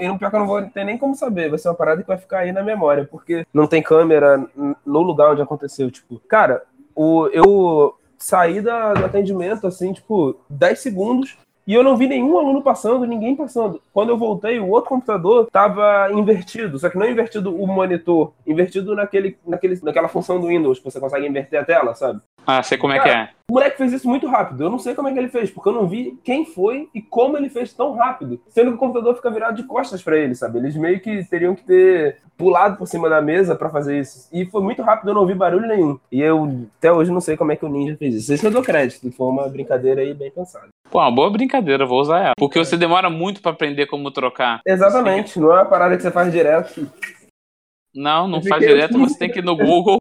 E 0.00 0.08
no 0.08 0.18
pior 0.18 0.30
que 0.30 0.36
eu 0.36 0.40
não 0.40 0.46
vou 0.46 0.62
ter 0.62 0.84
nem 0.84 0.98
como 0.98 1.14
saber. 1.14 1.50
Vai 1.50 1.58
ser 1.58 1.68
uma 1.68 1.74
parada 1.74 2.02
que 2.02 2.08
vai 2.08 2.18
ficar 2.18 2.40
aí 2.40 2.52
na 2.52 2.62
memória, 2.62 3.04
porque 3.04 3.46
não 3.52 3.66
tem 3.66 3.82
câmera 3.82 4.44
no 4.84 5.02
lugar 5.02 5.32
onde 5.32 5.42
aconteceu. 5.42 5.90
Tipo, 5.90 6.18
cara, 6.20 6.62
o, 6.94 7.28
eu 7.28 7.94
saí 8.18 8.60
da, 8.60 8.94
do 8.94 9.04
atendimento, 9.04 9.66
assim, 9.66 9.92
tipo, 9.92 10.40
10 10.48 10.78
segundos. 10.78 11.36
E 11.66 11.74
eu 11.74 11.82
não 11.82 11.96
vi 11.96 12.06
nenhum 12.06 12.38
aluno 12.38 12.62
passando, 12.62 13.04
ninguém 13.06 13.34
passando. 13.34 13.82
Quando 13.92 14.10
eu 14.10 14.16
voltei, 14.16 14.60
o 14.60 14.68
outro 14.68 14.88
computador 14.88 15.48
tava 15.50 16.12
invertido, 16.12 16.78
só 16.78 16.88
que 16.88 16.96
não 16.96 17.08
invertido 17.08 17.54
o 17.54 17.66
monitor, 17.66 18.32
invertido 18.46 18.94
naquele, 18.94 19.36
naquele, 19.44 19.80
naquela 19.82 20.08
função 20.08 20.40
do 20.40 20.46
Windows, 20.46 20.78
que 20.78 20.84
você 20.84 21.00
consegue 21.00 21.26
inverter 21.26 21.60
a 21.60 21.64
tela, 21.64 21.94
sabe? 21.94 22.20
Ah, 22.46 22.62
sei 22.62 22.78
como 22.78 22.92
é 22.92 23.00
que 23.00 23.08
é. 23.08 23.30
O 23.48 23.54
moleque 23.54 23.78
fez 23.78 23.92
isso 23.92 24.08
muito 24.08 24.26
rápido. 24.26 24.64
Eu 24.64 24.70
não 24.70 24.78
sei 24.78 24.92
como 24.92 25.06
é 25.06 25.12
que 25.12 25.18
ele 25.20 25.28
fez, 25.28 25.50
porque 25.50 25.68
eu 25.68 25.72
não 25.72 25.86
vi 25.86 26.18
quem 26.24 26.44
foi 26.44 26.88
e 26.92 27.00
como 27.00 27.36
ele 27.36 27.48
fez 27.48 27.72
tão 27.72 27.94
rápido. 27.94 28.40
Sendo 28.48 28.70
que 28.70 28.76
o 28.76 28.78
computador 28.78 29.14
fica 29.14 29.30
virado 29.30 29.56
de 29.56 29.62
costas 29.62 30.02
pra 30.02 30.18
ele, 30.18 30.34
sabe? 30.34 30.58
Eles 30.58 30.74
meio 30.74 30.98
que 30.98 31.22
teriam 31.24 31.54
que 31.54 31.62
ter 31.62 32.18
pulado 32.36 32.76
por 32.76 32.88
cima 32.88 33.08
da 33.08 33.22
mesa 33.22 33.54
pra 33.54 33.70
fazer 33.70 34.00
isso. 34.00 34.28
E 34.32 34.44
foi 34.46 34.60
muito 34.60 34.82
rápido, 34.82 35.10
eu 35.10 35.14
não 35.14 35.20
ouvi 35.20 35.32
barulho 35.32 35.68
nenhum. 35.68 35.96
E 36.10 36.20
eu 36.20 36.66
até 36.76 36.92
hoje 36.92 37.12
não 37.12 37.20
sei 37.20 37.36
como 37.36 37.52
é 37.52 37.56
que 37.56 37.64
o 37.64 37.68
ninja 37.68 37.96
fez 37.96 38.16
isso. 38.16 38.34
Isso 38.34 38.46
eu 38.46 38.50
dou 38.50 38.62
crédito. 38.62 39.12
Foi 39.12 39.28
uma 39.28 39.48
brincadeira 39.48 40.00
aí 40.00 40.12
bem 40.12 40.30
pensada. 40.32 40.66
Pô, 40.90 40.98
uma 40.98 41.14
boa 41.14 41.30
brincadeira, 41.30 41.86
vou 41.86 42.00
usar 42.00 42.18
ela. 42.20 42.34
Porque 42.36 42.58
você 42.58 42.76
demora 42.76 43.08
muito 43.08 43.40
pra 43.40 43.52
aprender 43.52 43.86
como 43.86 44.10
trocar. 44.10 44.60
Exatamente. 44.66 45.38
Não 45.38 45.52
é 45.52 45.62
uma 45.62 45.64
parada 45.66 45.96
que 45.96 46.02
você 46.02 46.10
faz 46.10 46.32
direto. 46.32 46.90
Não, 47.94 48.26
não 48.26 48.42
faz 48.42 48.60
direto, 48.60 48.98
você 48.98 49.16
tem 49.16 49.30
que 49.30 49.38
ir 49.38 49.44
no 49.44 49.56
Google. 49.56 49.98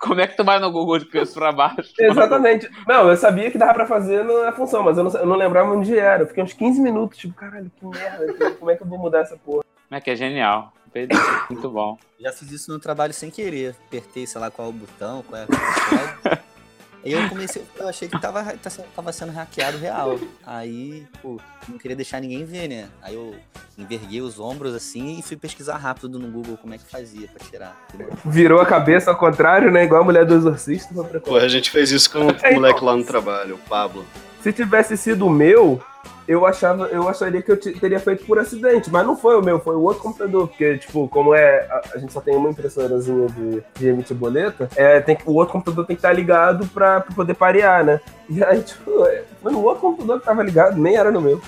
Como 0.00 0.20
é 0.20 0.26
que 0.26 0.36
tu 0.36 0.44
vai 0.44 0.58
no 0.60 0.70
Google 0.70 0.98
de 0.98 1.06
cabeça 1.06 1.34
pra 1.34 1.50
baixo? 1.52 1.92
Exatamente. 1.98 2.70
Não, 2.86 3.08
eu 3.08 3.16
sabia 3.16 3.50
que 3.50 3.58
dava 3.58 3.74
pra 3.74 3.86
fazer 3.86 4.22
na 4.24 4.52
função, 4.52 4.82
mas 4.82 4.96
eu 4.96 5.04
não, 5.04 5.10
eu 5.12 5.26
não 5.26 5.36
lembrava 5.36 5.72
onde 5.72 5.98
era. 5.98 6.22
Eu 6.22 6.26
fiquei 6.28 6.42
uns 6.44 6.52
15 6.52 6.80
minutos, 6.80 7.18
tipo, 7.18 7.34
caralho, 7.34 7.70
que 7.76 7.84
merda. 7.84 8.52
Como 8.52 8.70
é 8.70 8.76
que 8.76 8.82
eu 8.82 8.86
vou 8.86 8.98
mudar 8.98 9.20
essa 9.20 9.36
porra? 9.36 9.62
Como 9.88 9.98
é 9.98 10.00
que 10.00 10.10
é 10.10 10.16
genial. 10.16 10.72
Muito 11.50 11.70
bom. 11.70 11.98
Já 12.18 12.32
fiz 12.32 12.50
isso 12.50 12.72
no 12.72 12.78
trabalho 12.78 13.12
sem 13.12 13.30
querer. 13.30 13.74
Apertei, 13.86 14.26
sei 14.26 14.40
lá, 14.40 14.50
qual 14.50 14.68
é 14.68 14.70
o 14.70 14.74
botão, 14.74 15.22
qual 15.22 15.40
é 15.40 15.44
a. 15.44 16.38
Aí 17.04 17.12
eu 17.12 17.28
comecei, 17.28 17.64
eu 17.78 17.88
achei 17.88 18.08
que 18.08 18.20
tava, 18.20 18.42
tá 18.56 18.68
sendo- 18.68 18.88
tava 18.94 19.12
sendo 19.12 19.32
hackeado 19.32 19.78
real. 19.78 20.18
Aí, 20.44 21.06
pô, 21.22 21.38
não 21.68 21.78
queria 21.78 21.96
deixar 21.96 22.20
ninguém 22.20 22.44
ver, 22.44 22.68
né? 22.68 22.88
Aí 23.00 23.14
eu 23.14 23.34
enverguei 23.78 24.20
os 24.20 24.40
ombros 24.40 24.74
assim 24.74 25.18
e 25.18 25.22
fui 25.22 25.36
pesquisar 25.36 25.76
rápido 25.76 26.18
no 26.18 26.28
Google 26.28 26.56
como 26.60 26.74
é 26.74 26.78
que 26.78 26.84
fazia 26.90 27.28
pra 27.28 27.46
tirar. 27.46 27.76
Virou 28.24 28.60
a 28.60 28.66
cabeça 28.66 29.10
ao 29.10 29.16
contrário, 29.16 29.70
né? 29.70 29.84
Igual 29.84 30.02
a 30.02 30.04
mulher 30.04 30.24
do 30.26 30.34
exorcista. 30.34 30.92
foi 30.92 31.04
pra 31.04 31.20
cá. 31.20 31.26
Pô, 31.26 31.36
a 31.36 31.48
gente 31.48 31.70
fez 31.70 31.90
isso 31.92 32.10
com 32.10 32.26
o 32.28 32.54
moleque 32.54 32.84
lá 32.84 32.96
no 32.96 33.04
trabalho, 33.04 33.54
o 33.54 33.68
Pablo. 33.68 34.04
Se 34.42 34.52
tivesse 34.52 34.96
sido 34.96 35.26
o 35.26 35.30
meu, 35.30 35.80
eu 36.26 36.44
achava, 36.46 36.86
eu 36.86 37.08
acharia 37.08 37.40
que 37.42 37.50
eu 37.50 37.56
te- 37.56 37.72
teria 37.72 37.98
feito 37.98 38.24
por 38.24 38.38
acidente, 38.38 38.90
mas 38.90 39.04
não 39.06 39.16
foi 39.16 39.36
o 39.36 39.42
meu, 39.42 39.58
foi 39.58 39.74
o 39.74 39.80
outro 39.80 40.02
computador, 40.02 40.46
porque, 40.48 40.78
tipo, 40.78 41.08
como 41.08 41.34
é, 41.34 41.66
a, 41.70 41.82
a 41.94 41.98
gente 41.98 42.12
só 42.12 42.20
tem 42.20 42.36
uma 42.36 42.50
impressorazinha 42.50 43.26
de, 43.28 43.62
de 43.78 43.88
emitir 43.88 44.16
boleta, 44.16 44.68
é, 44.76 45.00
tem, 45.00 45.18
o 45.26 45.34
outro 45.34 45.52
computador 45.52 45.86
tem 45.86 45.96
que 45.96 46.00
estar 46.00 46.12
ligado 46.12 46.66
pra, 46.68 47.00
pra 47.00 47.14
poder 47.14 47.34
parear, 47.34 47.84
né? 47.84 48.00
E 48.28 48.42
aí, 48.44 48.62
tipo, 48.62 49.04
é, 49.06 49.24
foi 49.42 49.50
no 49.52 49.62
outro 49.62 49.80
computador 49.80 50.20
que 50.20 50.26
tava 50.26 50.42
ligado, 50.42 50.76
nem 50.78 50.96
era 50.96 51.10
no 51.10 51.20
meu. 51.20 51.40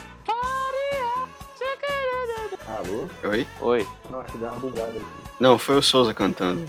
Oi? 3.22 3.46
Oi. 3.60 3.86
Nossa, 4.10 4.38
deu 4.38 4.48
uma 4.48 4.58
bugada 4.58 4.90
aqui. 4.90 5.04
Não, 5.38 5.58
foi 5.58 5.76
o 5.76 5.82
Souza 5.82 6.14
cantando. 6.14 6.64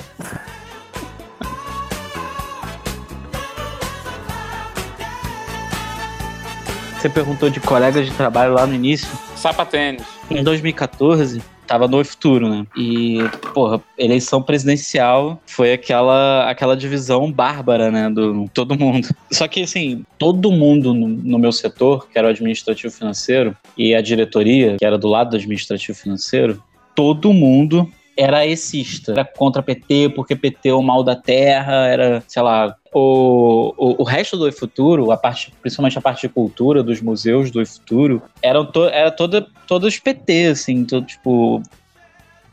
Você 6.99 7.09
perguntou 7.09 7.49
de 7.49 7.59
colegas 7.59 8.05
de 8.05 8.13
trabalho 8.13 8.53
lá 8.53 8.67
no 8.67 8.75
início. 8.75 9.09
Sapatênis. 9.35 10.05
Em 10.29 10.43
2014, 10.43 11.41
tava 11.72 11.88
no 11.88 12.03
futuro, 12.03 12.49
né? 12.49 12.67
E, 12.76 13.19
porra, 13.53 13.82
eleição 13.97 14.43
presidencial 14.43 15.41
foi 15.45 15.72
aquela, 15.72 16.49
aquela 16.49 16.76
divisão 16.76 17.32
bárbara, 17.32 17.89
né? 17.89 18.09
Do 18.09 18.49
todo 18.53 18.78
mundo. 18.78 19.07
Só 19.32 19.47
que, 19.47 19.63
assim, 19.63 20.03
todo 20.17 20.51
mundo 20.51 20.93
no, 20.93 21.07
no 21.07 21.39
meu 21.39 21.53
setor, 21.53 22.09
que 22.09 22.19
era 22.19 22.28
o 22.28 22.30
administrativo 22.30 22.93
financeiro, 22.93 23.55
e 23.78 23.95
a 23.95 24.01
diretoria, 24.01 24.76
que 24.78 24.86
era 24.86 24.97
do 24.97 25.07
lado 25.07 25.30
do 25.30 25.38
administrativo 25.38 25.97
financeiro, 25.97 26.61
todo 26.93 27.32
mundo 27.32 27.89
era 28.18 28.45
exista. 28.45 29.12
Era 29.12 29.26
contra 29.26 29.62
PT, 29.62 30.09
porque 30.16 30.36
PT 30.36 30.70
é 30.70 30.74
o 30.74 30.82
mal 30.82 31.03
da 31.03 31.16
terra, 31.16 31.88
era, 31.88 32.24
sei 32.28 32.41
lá. 32.41 32.76
O, 32.93 33.74
o, 33.78 34.01
o 34.01 34.03
resto 34.03 34.38
do 34.38 34.51
futuro, 34.51 35.12
a 35.12 35.18
parte, 35.18 35.53
principalmente 35.62 35.97
a 35.97 36.01
parte 36.01 36.28
de 36.28 36.34
cultura 36.34 36.84
dos 36.84 37.01
museus 37.01 37.49
do 37.49 37.66
futuro, 37.66 38.22
eram 38.41 38.66
to, 38.66 38.86
era 38.86 39.09
toda, 39.09 39.47
todos 39.66 39.97
PT, 39.97 40.47
assim, 40.47 40.84
todo, 40.84 41.05
tipo, 41.05 41.64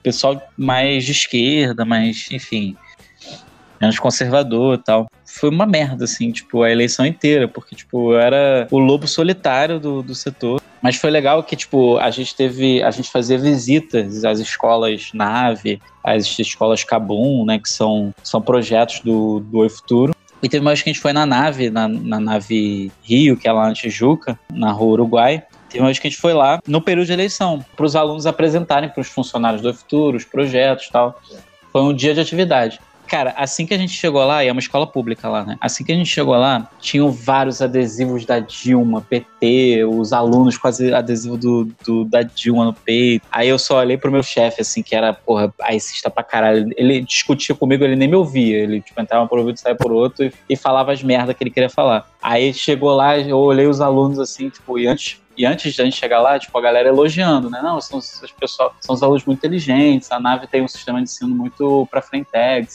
pessoal 0.02 0.40
mais 0.56 1.04
de 1.04 1.12
esquerda, 1.12 1.84
mais, 1.84 2.28
enfim, 2.30 2.76
menos 3.80 3.98
conservador 3.98 4.78
e 4.78 4.82
tal. 4.82 5.10
Foi 5.26 5.50
uma 5.50 5.66
merda, 5.66 6.04
assim, 6.04 6.30
tipo, 6.30 6.62
a 6.62 6.70
eleição 6.70 7.04
inteira, 7.04 7.48
porque, 7.48 7.74
tipo, 7.74 8.14
era 8.14 8.66
o 8.70 8.78
lobo 8.78 9.06
solitário 9.06 9.78
do, 9.78 10.02
do 10.02 10.14
setor. 10.14 10.62
Mas 10.82 10.96
foi 10.96 11.10
legal 11.10 11.42
que, 11.42 11.56
tipo, 11.56 11.98
a 11.98 12.10
gente 12.10 12.34
teve. 12.34 12.82
A 12.82 12.90
gente 12.90 13.10
fazia 13.10 13.38
visitas 13.38 14.24
às 14.24 14.38
escolas 14.38 15.10
Nave, 15.12 15.80
às 16.02 16.38
escolas 16.38 16.84
Cabum, 16.84 17.44
né? 17.44 17.58
Que 17.58 17.68
são, 17.68 18.14
são 18.22 18.40
projetos 18.40 19.00
do, 19.00 19.40
do 19.40 19.58
Oi 19.58 19.68
Futuro. 19.68 20.14
E 20.42 20.48
teve 20.48 20.64
uma 20.64 20.70
vez 20.70 20.82
que 20.82 20.90
a 20.90 20.92
gente 20.92 21.02
foi 21.02 21.12
na 21.12 21.26
nave, 21.26 21.68
na, 21.68 21.88
na 21.88 22.20
nave 22.20 22.92
Rio, 23.02 23.36
que 23.36 23.48
é 23.48 23.52
lá 23.52 23.66
na 23.66 23.74
Tijuca, 23.74 24.38
na 24.52 24.70
rua 24.70 24.92
Uruguai. 24.92 25.42
Teve 25.68 25.80
uma 25.80 25.86
vez 25.86 25.98
que 25.98 26.06
a 26.06 26.10
gente 26.10 26.20
foi 26.20 26.32
lá 26.32 26.60
no 26.66 26.80
período 26.80 27.06
de 27.06 27.12
eleição, 27.12 27.64
para 27.76 27.84
os 27.84 27.96
alunos 27.96 28.24
apresentarem 28.24 28.88
para 28.88 29.00
os 29.00 29.08
funcionários 29.08 29.60
do 29.60 29.74
Futuro, 29.74 30.16
os 30.16 30.24
projetos 30.24 30.86
e 30.86 30.92
tal. 30.92 31.20
Foi 31.72 31.82
um 31.82 31.92
dia 31.92 32.14
de 32.14 32.20
atividade. 32.20 32.80
Cara, 33.08 33.34
assim 33.38 33.64
que 33.64 33.72
a 33.72 33.78
gente 33.78 33.92
chegou 33.92 34.22
lá, 34.24 34.44
e 34.44 34.48
é 34.48 34.52
uma 34.52 34.60
escola 34.60 34.86
pública 34.86 35.28
lá, 35.28 35.42
né? 35.42 35.56
Assim 35.60 35.82
que 35.82 35.90
a 35.90 35.94
gente 35.94 36.10
chegou 36.10 36.36
lá, 36.36 36.70
tinham 36.78 37.10
vários 37.10 37.62
adesivos 37.62 38.26
da 38.26 38.38
Dilma, 38.38 39.00
PT, 39.00 39.84
os 39.86 40.12
alunos 40.12 40.58
com 40.58 40.68
adesivo 40.68 41.38
do, 41.38 41.64
do, 41.84 42.04
da 42.04 42.22
Dilma 42.22 42.66
no 42.66 42.74
peito. 42.74 43.26
Aí 43.32 43.48
eu 43.48 43.58
só 43.58 43.78
olhei 43.78 43.96
pro 43.96 44.12
meu 44.12 44.22
chefe, 44.22 44.60
assim, 44.60 44.82
que 44.82 44.94
era, 44.94 45.14
porra, 45.14 45.52
aicista 45.62 46.10
pra 46.10 46.22
caralho. 46.22 46.70
Ele 46.76 47.00
discutia 47.00 47.54
comigo, 47.54 47.82
ele 47.82 47.96
nem 47.96 48.08
me 48.08 48.16
ouvia. 48.16 48.58
Ele, 48.58 48.82
tipo, 48.82 49.00
entrava 49.00 49.26
por 49.26 49.38
um 49.38 49.40
ouvido, 49.40 49.58
saia 49.58 49.74
por 49.74 49.90
outro 49.90 50.26
e, 50.26 50.32
e 50.50 50.54
falava 50.54 50.92
as 50.92 51.02
merdas 51.02 51.34
que 51.34 51.42
ele 51.42 51.50
queria 51.50 51.70
falar. 51.70 52.06
Aí 52.28 52.52
chegou 52.52 52.94
lá, 52.94 53.18
eu 53.18 53.38
olhei 53.38 53.66
os 53.66 53.80
alunos, 53.80 54.18
assim, 54.18 54.50
tipo, 54.50 54.78
e 54.78 54.86
antes 54.86 55.18
e 55.34 55.46
antes 55.46 55.74
da 55.74 55.84
gente 55.84 55.96
chegar 55.96 56.20
lá, 56.20 56.38
tipo, 56.38 56.58
a 56.58 56.60
galera 56.60 56.88
elogiando, 56.88 57.48
né? 57.48 57.60
Não, 57.62 57.80
são 57.80 57.98
os 57.98 58.20
pessoal, 58.38 58.74
são 58.80 58.94
os 58.94 59.02
alunos 59.02 59.24
muito 59.24 59.38
inteligentes, 59.38 60.12
a 60.12 60.20
nave 60.20 60.46
tem 60.46 60.60
um 60.60 60.68
sistema 60.68 60.98
de 60.98 61.04
ensino 61.04 61.34
muito 61.34 61.88
pra 61.90 62.02
frente, 62.02 62.28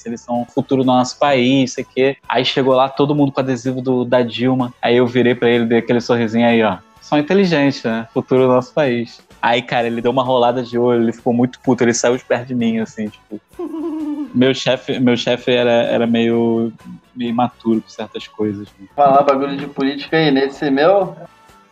eles 0.05 0.21
são 0.21 0.41
o 0.41 0.45
futuro 0.45 0.81
do 0.81 0.87
nosso 0.87 1.19
país, 1.19 1.73
sei 1.73 1.83
que. 1.83 2.17
Aí 2.27 2.43
chegou 2.43 2.73
lá 2.73 2.89
todo 2.89 3.13
mundo 3.13 3.31
com 3.31 3.41
adesivo 3.41 3.79
do, 3.79 4.03
da 4.03 4.23
Dilma. 4.23 4.73
Aí 4.81 4.97
eu 4.97 5.05
virei 5.05 5.35
para 5.35 5.49
ele, 5.49 5.65
dei 5.65 5.79
aquele 5.79 6.01
sorrisinho 6.01 6.47
aí, 6.47 6.63
ó. 6.63 6.77
São 6.99 7.19
inteligentes, 7.19 7.83
né? 7.83 8.07
Futuro 8.11 8.47
do 8.47 8.47
nosso 8.47 8.73
país. 8.73 9.21
Aí, 9.39 9.61
cara, 9.61 9.85
ele 9.85 10.01
deu 10.01 10.09
uma 10.09 10.23
rolada 10.23 10.63
de 10.63 10.79
olho, 10.79 11.03
ele 11.03 11.13
ficou 11.13 11.31
muito 11.33 11.59
puto, 11.59 11.83
ele 11.83 11.93
saiu 11.93 12.17
de 12.17 12.23
perto 12.23 12.47
de 12.47 12.55
mim, 12.55 12.79
assim, 12.79 13.07
tipo. 13.07 13.39
meu 14.33 14.53
chefe 14.53 14.99
meu 14.99 15.15
chefe 15.15 15.51
era, 15.51 15.71
era 15.71 16.07
meio, 16.07 16.71
meio 17.15 17.29
imaturo 17.29 17.81
com 17.81 17.89
certas 17.89 18.27
coisas. 18.27 18.67
Né? 18.79 18.87
Falar 18.95 19.23
bagulho 19.23 19.55
de 19.55 19.67
política 19.67 20.17
aí, 20.17 20.31
nesse 20.31 20.69
meu, 20.71 21.15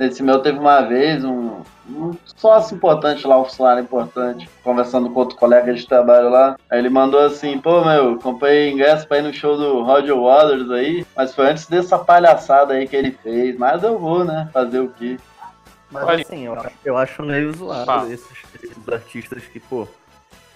Nesse 0.02 0.24
meu 0.24 0.40
teve 0.40 0.58
uma 0.58 0.82
vez 0.82 1.24
um, 1.24 1.62
um 1.88 2.18
sócio 2.36 2.76
importante 2.76 3.28
lá, 3.28 3.40
um 3.40 3.44
funcionário 3.44 3.84
importante, 3.84 4.50
conversando 4.64 5.12
com 5.12 5.20
outro 5.20 5.38
colega 5.38 5.72
de 5.72 5.86
trabalho 5.86 6.28
lá. 6.28 6.58
Aí 6.72 6.80
ele 6.80 6.90
mandou 6.90 7.20
assim, 7.20 7.60
pô, 7.60 7.86
meu, 7.86 8.18
comprei 8.18 8.72
ingresso 8.72 9.08
pra 9.08 9.20
ir 9.20 9.22
no 9.22 9.32
show 9.32 9.56
do 9.56 9.84
Roger 9.84 10.20
Waters 10.20 10.72
aí, 10.72 11.06
mas 11.16 11.36
foi 11.36 11.52
antes 11.52 11.68
dessa 11.68 12.00
palhaçada 12.00 12.74
aí 12.74 12.88
que 12.88 12.96
ele 12.96 13.12
fez. 13.12 13.56
Mas 13.56 13.84
eu 13.84 14.00
vou, 14.00 14.26
né? 14.26 14.50
Fazer 14.52 14.80
o 14.80 14.90
quê? 14.90 15.20
Mas 15.92 16.22
assim, 16.22 16.48
eu, 16.48 16.58
eu 16.84 16.98
acho 16.98 17.22
meio 17.22 17.54
zoado 17.54 18.12
esses, 18.12 18.38
esses 18.64 18.90
artistas 18.90 19.44
que, 19.44 19.60
pô, 19.60 19.88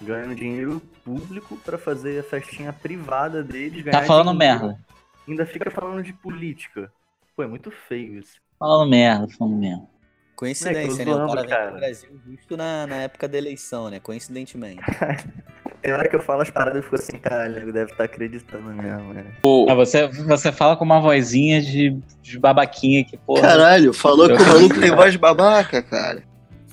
ganham 0.00 0.34
dinheiro 0.34 0.80
público 1.04 1.56
para 1.64 1.78
fazer 1.78 2.18
a 2.18 2.22
festinha 2.22 2.72
privada 2.72 3.42
deles. 3.42 3.84
Tá 3.84 4.02
falando 4.02 4.34
merda. 4.34 4.78
Ainda 5.26 5.46
fica 5.46 5.70
falando 5.70 6.02
de 6.02 6.12
política. 6.12 6.92
Pô, 7.34 7.42
é 7.42 7.46
muito 7.46 7.70
feio 7.70 8.18
isso. 8.18 8.40
Falando 8.58 8.88
merda, 8.90 9.28
falando 9.28 9.56
merda. 9.56 9.96
Coincidência, 10.34 11.04
né? 11.04 11.14
O 11.14 11.34
cara 11.34 11.68
pro 11.68 11.78
Brasil 11.78 12.10
justo 12.26 12.56
na, 12.56 12.86
na 12.86 12.96
época 12.96 13.26
da 13.26 13.38
eleição, 13.38 13.88
né? 13.88 13.98
Coincidentemente. 13.98 14.82
Tem 15.82 15.92
hora 15.92 16.08
que 16.08 16.16
eu 16.16 16.20
falo 16.20 16.42
as 16.42 16.50
paradas 16.50 16.80
e 16.80 16.82
fico 16.82 16.96
assim, 16.96 17.18
caralho, 17.18 17.72
deve 17.72 17.92
estar 17.92 18.04
acreditando 18.04 18.64
mesmo, 18.70 19.14
né? 19.14 19.24
Ah, 19.68 19.74
você, 19.74 20.08
você 20.08 20.50
fala 20.50 20.76
com 20.76 20.84
uma 20.84 21.00
vozinha 21.00 21.62
de, 21.62 21.96
de 22.20 22.38
babaquinha 22.38 23.04
que, 23.04 23.16
porra. 23.16 23.42
Caralho, 23.42 23.92
falou 23.92 24.26
que 24.26 24.34
o 24.34 24.46
maluco 24.46 24.80
tem 24.80 24.90
voz 24.90 25.12
de 25.12 25.18
babaca, 25.18 25.82
cara. 25.82 26.24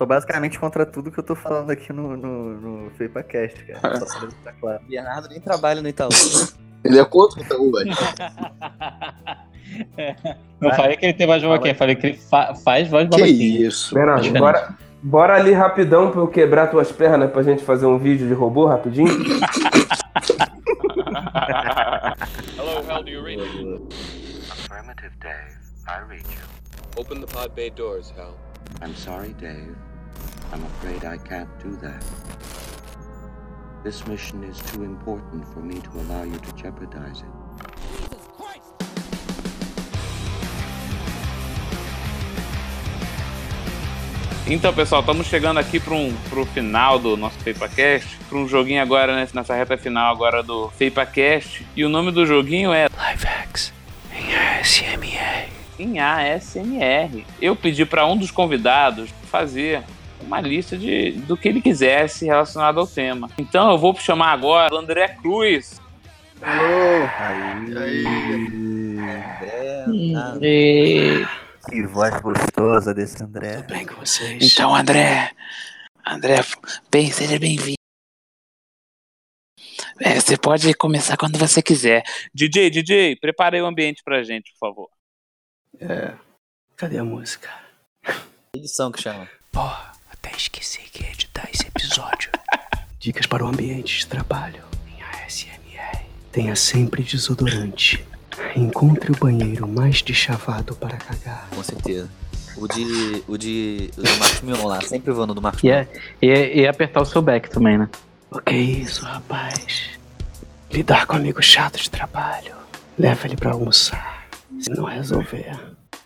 Sou 0.03 0.07
basicamente 0.09 0.59
contra 0.59 0.85
tudo 0.85 1.09
que 1.09 1.17
eu 1.17 1.23
tô 1.23 1.33
falando 1.33 1.69
aqui 1.71 1.93
no, 1.93 2.17
no, 2.17 2.83
no 2.83 2.89
FeipaCast, 2.91 3.63
cara. 3.63 4.01
Só 4.01 4.19
pra 4.19 4.27
deixar 4.27 4.51
claro. 4.59 4.81
Bernardo 4.89 5.29
nem 5.29 5.39
trabalha 5.39 5.81
no 5.81 5.87
Itaú. 5.87 6.09
Ele 6.83 6.99
é 6.99 7.05
contra 7.05 7.39
o 7.39 7.43
Itaú, 7.45 7.71
velho. 7.71 7.91
Não 10.59 10.69
Vai. 10.69 10.77
falei 10.77 10.97
que 10.97 11.05
ele 11.05 11.13
tem 11.13 11.25
voz 11.25 11.41
de 11.41 11.47
babaquinha, 11.47 11.73
falei 11.73 11.95
que 11.95 12.07
ele 12.07 12.17
fa- 12.17 12.53
faz 12.53 12.89
voz 12.89 13.05
de 13.09 13.15
Que 13.15 13.21
babaquinha. 13.21 13.65
isso. 13.67 13.95
Bernardo, 13.95 14.21
Diferente. 14.23 14.41
bora, 14.41 14.77
bora 15.01 15.35
ali 15.37 15.53
rapidão 15.53 16.11
pra 16.11 16.19
eu 16.19 16.27
quebrar 16.27 16.67
tuas 16.67 16.91
pernas 16.91 17.31
pra 17.31 17.41
gente 17.43 17.63
fazer 17.63 17.85
um 17.85 17.97
vídeo 17.97 18.27
de 18.27 18.33
robô 18.33 18.65
rapidinho. 18.67 19.07
Hello, 22.57 22.83
Hal, 22.91 23.03
do 23.03 23.09
you 23.09 23.23
read 23.23 23.37
me? 23.39 23.79
Affirmative, 24.51 25.13
Dave. 25.21 25.55
I 25.87 26.01
read 26.09 26.25
you. 26.27 26.43
Open 27.01 27.21
the 27.21 27.27
pod 27.27 27.55
bay 27.55 27.69
doors, 27.69 28.11
Hal. 28.17 28.35
I'm 28.81 28.93
sorry, 28.95 29.33
Dave. 29.39 29.73
I'm 30.51 30.63
afraid 30.63 31.05
I 31.05 31.17
can't 31.17 31.49
do 31.63 31.75
that. 31.77 32.03
This 33.83 34.05
mission 34.07 34.43
is 34.43 34.59
too 34.71 34.83
important 34.83 35.47
for 35.53 35.61
me 35.61 35.79
to 35.81 35.89
allow 35.99 36.23
you 36.23 36.37
to 36.37 36.51
jeopardize 36.55 37.21
it. 37.21 37.43
Então, 44.45 44.73
pessoal, 44.73 44.99
estamos 44.99 45.27
chegando 45.27 45.57
aqui 45.57 45.79
para 45.79 45.93
um, 45.93 46.13
pro 46.29 46.45
final 46.45 46.99
do 46.99 47.15
nosso 47.15 47.39
FeipaCast, 47.39 48.19
para 48.27 48.37
um 48.37 48.47
joguinho 48.47 48.81
agora, 48.81 49.15
né, 49.15 49.27
nessa 49.33 49.55
reta 49.55 49.77
final 49.77 50.13
agora 50.13 50.43
do 50.43 50.69
FeipaCast. 50.71 51.65
E 51.75 51.85
o 51.85 51.89
nome 51.89 52.11
do 52.11 52.25
joguinho 52.25 52.73
é 52.73 52.87
LiveX 52.87 53.71
em 54.13 54.35
ASMR. 54.35 55.49
em 55.79 55.99
ASMR. 55.99 57.25
Eu 57.41 57.55
pedi 57.55 57.85
para 57.85 58.05
um 58.05 58.17
dos 58.17 58.31
convidados 58.31 59.09
fazer 59.31 59.81
uma 60.21 60.39
lista 60.41 60.77
de, 60.77 61.11
do 61.11 61.35
que 61.37 61.47
ele 61.47 61.61
quisesse 61.61 62.25
relacionado 62.25 62.79
ao 62.79 62.87
tema. 62.87 63.29
Então 63.37 63.71
eu 63.71 63.77
vou 63.77 63.95
chamar 63.95 64.31
agora 64.31 64.73
o 64.73 64.77
André 64.77 65.07
Cruz. 65.21 65.81
E- 70.41 71.25
Que 71.69 71.83
voz 71.87 72.19
gostosa 72.21 72.93
desse 72.93 73.23
André. 73.23 73.61
Bem 73.63 73.85
com 73.85 73.95
vocês. 73.95 74.51
Então, 74.51 74.75
André, 74.75 75.31
André, 76.05 76.35
bem, 76.91 77.11
seja 77.11 77.39
bem-vindo. 77.39 77.77
É, 80.01 80.19
você 80.19 80.37
pode 80.37 80.73
começar 80.73 81.15
quando 81.17 81.37
você 81.37 81.61
quiser. 81.61 82.03
DJ, 82.33 82.69
DJ, 82.69 83.15
prepare 83.15 83.57
aí 83.57 83.61
o 83.61 83.65
ambiente 83.65 84.01
pra 84.03 84.23
gente, 84.23 84.51
por 84.53 84.67
favor. 84.67 84.89
É. 85.79 86.13
Cadê 86.75 86.97
a 86.97 87.03
música? 87.03 87.49
Edição 88.55 88.91
que 88.91 89.01
chama. 89.01 89.29
Porra, 89.51 89.91
até 90.13 90.35
esqueci 90.35 90.79
que 90.91 91.03
ia 91.03 91.09
editar 91.11 91.47
esse 91.53 91.67
episódio. 91.67 92.29
Dicas 92.99 93.25
para 93.25 93.43
o 93.43 93.47
ambiente 93.47 93.99
de 93.99 94.07
trabalho 94.07 94.63
em 94.87 95.01
ASMR. 95.25 96.05
Tenha 96.31 96.55
sempre 96.55 97.03
desodorante. 97.03 98.03
Encontre 98.55 99.11
o 99.11 99.15
banheiro 99.17 99.67
mais 99.67 100.01
deschavado 100.01 100.75
para 100.75 100.97
cagar. 100.97 101.47
Com 101.53 101.61
certeza. 101.63 102.09
O 102.55 102.67
de. 102.67 103.23
O 103.27 103.37
de. 103.37 103.91
O 103.97 104.01
do 104.01 104.17
Marcos 104.19 104.41
Mion 104.41 104.65
lá, 104.65 104.81
sempre 104.81 105.11
no 105.13 105.33
do 105.33 105.41
Marcos 105.41 105.63
E, 105.63 105.69
é- 105.71 105.87
e, 106.21 106.29
é- 106.29 106.57
e 106.59 106.67
apertar 106.67 107.01
o 107.01 107.05
seu 107.05 107.21
back 107.21 107.49
também, 107.49 107.77
né? 107.77 107.89
O 108.31 108.39
que 108.39 108.53
é 108.53 108.57
isso, 108.57 109.03
rapaz? 109.05 109.89
Lidar 110.71 111.05
com 111.05 111.15
amigo 111.15 111.41
chato 111.41 111.77
de 111.79 111.89
trabalho. 111.89 112.53
Leva 112.97 113.25
ele 113.27 113.35
pra 113.35 113.51
almoçar. 113.51 114.27
Se 114.59 114.69
não 114.71 114.85
resolver, 114.85 115.59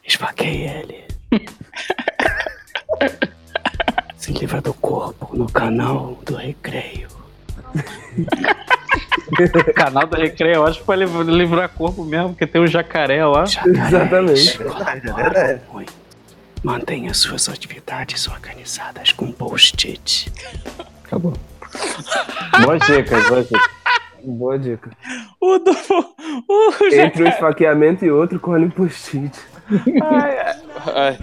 esfaqueie 0.06 0.68
ele. 0.68 1.08
Se 4.28 4.34
livra 4.34 4.60
do 4.60 4.74
corpo 4.74 5.30
no 5.34 5.50
canal 5.50 6.20
do 6.26 6.36
recreio. 6.36 7.08
Canal 9.74 10.06
do 10.08 10.18
Recreio, 10.18 10.56
eu 10.56 10.66
acho 10.66 10.80
que 10.80 10.86
foi 10.86 10.96
liv- 10.98 11.22
livrar 11.30 11.70
corpo 11.70 12.04
mesmo, 12.04 12.30
porque 12.30 12.46
tem 12.48 12.60
um 12.62 12.68
jacaré 12.68 13.24
lá. 13.26 13.44
Exatamente. 13.44 14.58
Verdade, 14.58 15.10
é 15.10 15.14
verdade. 15.14 15.62
Ruim. 15.70 15.86
Mantenha 16.64 17.14
suas 17.14 17.48
atividades 17.48 18.28
organizadas 18.28 19.12
com 19.14 19.32
post-it. 19.32 20.32
Acabou. 21.06 21.34
Boas 22.66 22.82
dicas, 22.86 23.28
boas 23.30 23.48
dicas. 23.48 23.70
Boa 24.24 24.60
dica. 24.60 24.92
O 25.40 25.58
do. 25.60 25.72
O 26.50 26.74
Entre 26.94 27.24
um 27.24 27.28
esfaqueamento 27.28 28.04
e 28.04 28.12
outro, 28.12 28.40
colhe 28.40 28.66
um 28.66 28.70
post-it. 28.70 29.32
Ai, 29.70 30.38
ai. 30.96 31.18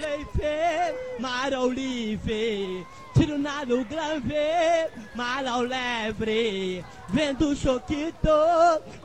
Vendo 7.15 7.55
choquito, 7.55 8.29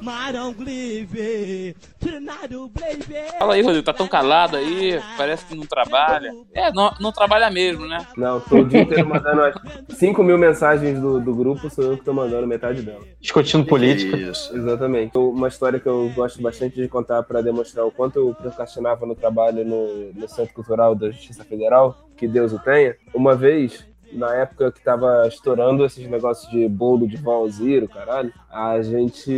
marão 0.01 0.51
glive. 0.51 1.75
Tiro 1.99 2.19
na 2.19 2.47
do 2.47 2.67
breve. 2.67 3.13
Fala 3.37 3.53
aí, 3.53 3.61
Rodrigo, 3.61 3.85
tá 3.85 3.93
tão 3.93 4.07
calado 4.07 4.57
aí, 4.57 4.99
parece 5.15 5.45
que 5.45 5.53
não 5.53 5.63
trabalha. 5.67 6.31
É, 6.55 6.71
não, 6.73 6.91
não 6.99 7.11
trabalha 7.11 7.51
mesmo, 7.51 7.87
né? 7.87 8.03
Não, 8.17 8.39
tô 8.39 8.61
o 8.61 8.65
dia 8.65 8.81
inteiro 8.81 9.07
mandando 9.07 9.43
as 9.43 9.95
5 9.95 10.23
mil 10.23 10.39
mensagens 10.39 10.99
do, 10.99 11.19
do 11.19 11.35
grupo, 11.35 11.69
sou 11.69 11.83
eu 11.83 11.97
que 11.99 12.03
tô 12.03 12.11
mandando 12.11 12.47
metade 12.47 12.81
dela. 12.81 13.01
Discutindo 13.21 13.63
política. 13.63 14.17
Isso. 14.17 14.57
Exatamente. 14.57 15.15
Uma 15.15 15.47
história 15.47 15.79
que 15.79 15.87
eu 15.87 16.11
gosto 16.15 16.41
bastante 16.41 16.77
de 16.77 16.87
contar 16.87 17.21
para 17.21 17.43
demonstrar 17.43 17.85
o 17.85 17.91
quanto 17.91 18.17
eu 18.17 18.33
procrastinava 18.33 19.05
no 19.05 19.13
trabalho 19.13 19.63
no, 19.63 20.13
no 20.13 20.27
Centro 20.27 20.55
Cultural 20.55 20.95
da 20.95 21.11
Justiça 21.11 21.43
Federal, 21.43 22.09
que 22.17 22.27
Deus 22.27 22.53
o 22.53 22.57
tenha. 22.57 22.95
Uma 23.13 23.35
vez, 23.35 23.85
na 24.13 24.33
época 24.35 24.71
que 24.71 24.81
tava 24.81 25.27
estourando 25.27 25.85
esses 25.85 26.07
negócios 26.07 26.49
de 26.51 26.67
bolo 26.67 27.07
de 27.07 27.17
vão 27.17 27.47
Ziro, 27.49 27.87
caralho, 27.87 28.31
a 28.51 28.81
gente. 28.81 29.31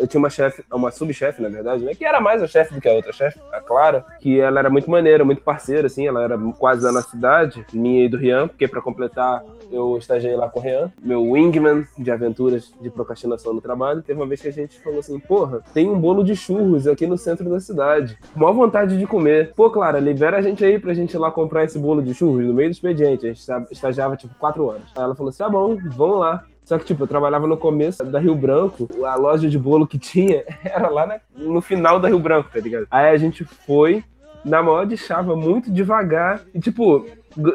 Eu 0.00 0.06
tinha 0.06 0.18
uma 0.18 0.30
chefe, 0.30 0.62
uma 0.72 0.90
subchefe, 0.90 1.42
na 1.42 1.48
verdade, 1.48 1.84
né? 1.84 1.94
Que 1.94 2.04
era 2.04 2.20
mais 2.20 2.42
a 2.42 2.46
chefe 2.46 2.74
do 2.74 2.80
que 2.80 2.88
a 2.88 2.92
outra 2.92 3.12
chefe, 3.12 3.38
a 3.52 3.60
Clara, 3.60 4.04
que 4.20 4.40
ela 4.40 4.60
era 4.60 4.70
muito 4.70 4.90
maneira, 4.90 5.24
muito 5.24 5.42
parceira, 5.42 5.86
assim, 5.86 6.06
ela 6.06 6.22
era 6.22 6.38
quase 6.58 6.82
da 6.82 6.92
nossa 6.92 7.10
cidade, 7.10 7.64
minha 7.72 8.04
e 8.04 8.08
do 8.08 8.16
Rian, 8.16 8.48
porque 8.48 8.68
pra 8.68 8.80
completar, 8.80 9.42
eu 9.70 9.96
estagiei 9.98 10.36
lá 10.36 10.48
com 10.48 10.60
o 10.60 10.62
Rian, 10.62 10.92
meu 11.02 11.22
wingman 11.32 11.84
de 11.98 12.10
aventuras 12.10 12.72
de 12.80 12.90
procrastinação 12.90 13.52
no 13.52 13.60
trabalho. 13.60 14.02
Teve 14.02 14.20
uma 14.20 14.26
vez 14.26 14.40
que 14.40 14.48
a 14.48 14.52
gente 14.52 14.78
falou 14.80 15.00
assim: 15.00 15.18
porra, 15.18 15.60
tem 15.74 15.88
um 15.88 15.98
bolo 15.98 16.22
de 16.22 16.36
churros 16.36 16.86
aqui 16.86 17.06
no 17.06 17.18
centro 17.18 17.48
da 17.48 17.60
cidade. 17.60 18.16
Mó 18.34 18.52
vontade 18.52 18.96
de 18.98 19.06
comer. 19.06 19.52
Pô, 19.54 19.70
Clara, 19.70 19.98
libera 19.98 20.38
a 20.38 20.42
gente 20.42 20.64
aí 20.64 20.78
pra 20.78 20.94
gente 20.94 21.14
ir 21.14 21.18
lá 21.18 21.30
comprar 21.30 21.64
esse 21.64 21.78
bolo 21.78 22.02
de 22.02 22.14
churros 22.14 22.44
no 22.44 22.54
meio 22.54 22.68
do 22.68 22.72
expediente. 22.72 23.26
A 23.26 23.28
gente 23.28 23.40
esta- 23.40 23.66
estagiava 23.96 24.16
tipo 24.16 24.34
quatro 24.38 24.66
horas. 24.66 24.82
Aí 24.94 25.02
ela 25.02 25.14
falou 25.14 25.30
assim: 25.30 25.38
tá 25.38 25.48
bom, 25.48 25.76
vamos 25.96 26.20
lá. 26.20 26.44
Só 26.64 26.76
que, 26.78 26.84
tipo, 26.84 27.04
eu 27.04 27.06
trabalhava 27.06 27.46
no 27.46 27.56
começo 27.56 28.04
da 28.04 28.18
Rio 28.18 28.34
Branco, 28.34 28.88
a 29.04 29.14
loja 29.14 29.48
de 29.48 29.56
bolo 29.58 29.86
que 29.86 29.98
tinha 30.00 30.42
era 30.64 30.88
lá 30.88 31.06
na- 31.06 31.20
no 31.36 31.60
final 31.60 31.98
da 32.00 32.08
Rio 32.08 32.18
Branco, 32.18 32.50
tá 32.52 32.58
ligado? 32.60 32.86
Aí 32.90 33.08
a 33.10 33.16
gente 33.16 33.44
foi, 33.44 34.02
na 34.44 34.62
maior 34.62 34.84
de 34.84 34.96
chava, 34.96 35.36
muito 35.36 35.70
devagar, 35.70 36.40
e, 36.52 36.58
tipo, 36.58 37.06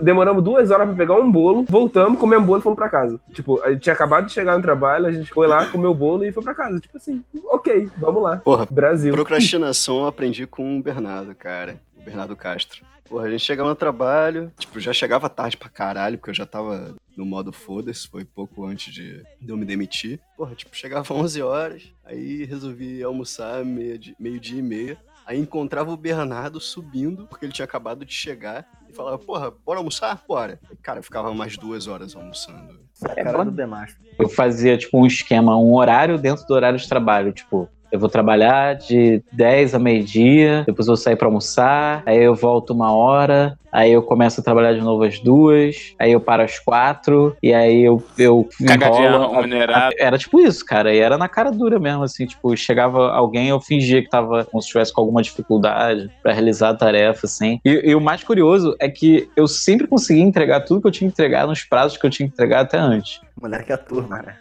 demoramos 0.02 0.42
duas 0.42 0.72
horas 0.72 0.88
pra 0.88 0.96
pegar 0.96 1.16
um 1.16 1.30
bolo, 1.30 1.66
voltamos, 1.68 2.18
comemos 2.18 2.46
bolo 2.48 2.60
e 2.60 2.64
fomos 2.64 2.78
pra 2.78 2.88
casa. 2.88 3.20
Tipo, 3.34 3.62
a 3.64 3.72
gente 3.72 3.82
tinha 3.82 3.92
acabado 3.94 4.28
de 4.28 4.32
chegar 4.32 4.56
no 4.56 4.62
trabalho, 4.64 5.06
a 5.08 5.12
gente 5.12 5.30
foi 5.34 5.46
lá, 5.46 5.66
comeu 5.66 5.92
o 5.92 5.96
bolo 5.96 6.24
e 6.24 6.32
foi 6.32 6.42
pra 6.44 6.56
casa. 6.56 6.80
Tipo 6.80 6.96
assim, 6.96 7.22
ok, 7.50 7.90
vamos 7.98 8.24
lá. 8.24 8.38
Porra, 8.38 8.66
Brasil. 8.72 9.14
procrastinação 9.14 10.00
eu 10.00 10.08
aprendi 10.08 10.48
com 10.48 10.78
o 10.80 10.82
Bernardo, 10.82 11.36
cara. 11.36 11.76
O 12.00 12.04
Bernardo 12.06 12.36
Castro. 12.36 12.82
Porra, 13.12 13.26
a 13.26 13.30
gente 13.30 13.44
chegava 13.44 13.68
no 13.68 13.76
trabalho, 13.76 14.54
tipo, 14.58 14.80
já 14.80 14.94
chegava 14.94 15.30
tarde 15.30 15.58
pra 15.58 15.68
caralho, 15.68 16.18
porque 16.18 16.30
eu 16.30 16.34
já 16.36 16.46
tava 16.46 16.96
no 17.18 17.26
modo 17.26 17.52
foda-se, 17.52 18.08
foi 18.08 18.24
pouco 18.24 18.66
antes 18.66 18.94
de, 18.94 19.22
de 19.42 19.50
eu 19.50 19.58
me 19.58 19.66
demitir. 19.66 20.18
Porra, 20.38 20.56
tipo, 20.56 20.74
chegava 20.74 21.06
11 21.14 21.42
horas, 21.42 21.84
aí 22.06 22.46
resolvi 22.46 23.04
almoçar 23.04 23.66
meia 23.66 24.00
de- 24.00 24.16
meio-dia 24.18 24.60
e 24.60 24.62
meia. 24.64 24.98
Aí 25.26 25.38
encontrava 25.38 25.92
o 25.92 25.98
Bernardo 25.98 26.60
subindo, 26.62 27.28
porque 27.28 27.44
ele 27.46 27.52
tinha 27.52 27.66
acabado 27.66 28.06
de 28.06 28.14
chegar, 28.14 28.66
e 28.90 28.94
falava, 28.94 29.20
porra, 29.20 29.52
bora 29.52 29.80
almoçar? 29.80 30.24
Bora. 30.26 30.58
E, 30.72 30.76
cara, 30.78 31.00
eu 31.00 31.04
ficava 31.04 31.34
mais 31.34 31.58
duas 31.58 31.88
horas 31.88 32.16
almoçando. 32.16 32.80
A 33.04 33.14
cara 33.14 33.44
do 33.44 33.52
Demastro. 33.52 34.02
Eu 34.18 34.30
fazia, 34.30 34.78
tipo, 34.78 34.98
um 34.98 35.06
esquema, 35.06 35.58
um 35.58 35.74
horário 35.76 36.18
dentro 36.18 36.46
do 36.48 36.54
horário 36.54 36.80
de 36.80 36.88
trabalho. 36.88 37.34
Tipo, 37.34 37.70
eu 37.92 38.00
vou 38.00 38.10
trabalhar 38.10 38.76
de 38.76 39.22
10 39.32 39.76
a 39.76 39.80
meio-dia, 39.80 40.64
depois 40.66 40.88
eu 40.88 40.96
vou 40.96 40.98
sair 40.98 41.16
pra 41.16 41.28
almoçar, 41.28 42.04
aí 42.06 42.24
eu 42.24 42.34
volto 42.34 42.72
uma 42.74 42.92
hora, 42.94 43.58
aí 43.72 43.92
eu 43.92 44.02
começo 44.02 44.40
a 44.40 44.44
trabalhar 44.44 44.74
de 44.74 44.82
novo 44.82 45.04
às 45.04 45.20
duas, 45.20 45.94
aí 46.00 46.12
eu 46.12 46.20
paro 46.20 46.44
às 46.44 46.60
quatro, 46.60 47.36
e 47.42 47.54
aí 47.54 47.82
eu, 47.84 48.04
eu 48.18 48.48
Cagadinha 48.66 49.10
enrolo. 49.10 49.42
minerada. 49.42 49.96
Era 50.00 50.18
tipo 50.18 50.40
isso, 50.40 50.66
cara, 50.66 50.94
e 50.94 51.00
era 51.00 51.18
na 51.18 51.28
cara 51.28 51.52
dura 51.52 51.80
mesmo, 51.80 52.04
assim, 52.04 52.26
tipo, 52.26 52.56
chegava 52.56 53.12
alguém, 53.12 53.50
eu 53.50 53.60
fingia 53.60 54.02
que 54.02 54.10
tava 54.10 54.46
como 54.46 54.62
se 54.62 54.68
estivesse 54.68 54.94
com 54.94 55.02
alguma 55.02 55.22
dificuldade 55.22 56.10
pra 56.22 56.34
realizar 56.34 56.70
a 56.70 56.76
tarefa, 56.76 57.26
assim. 57.26 57.60
E, 57.66 57.90
e 57.92 57.96
o 57.96 58.02
mais 58.02 58.24
curioso 58.24 58.76
é 58.80 58.90
que 58.90 59.30
eu 59.36 59.48
sempre 59.48 59.88
conseguia 59.88 60.24
entregar 60.24 60.62
tudo 60.62 60.82
que 60.82 60.88
eu 60.88 60.92
tinha 60.92 61.10
que 61.10 61.14
entregar 61.14 61.48
nos 61.48 61.64
prazos 61.64 61.98
que 61.98 62.06
eu 62.06 62.10
tinha 62.10 62.28
que 62.28 62.34
entregar 62.34 62.62
até 62.62 62.78
antes. 62.78 63.20
Moleque 63.42 63.72
é 63.72 63.76
a 63.76 63.78
turma, 63.78 64.22
né? 64.22 64.36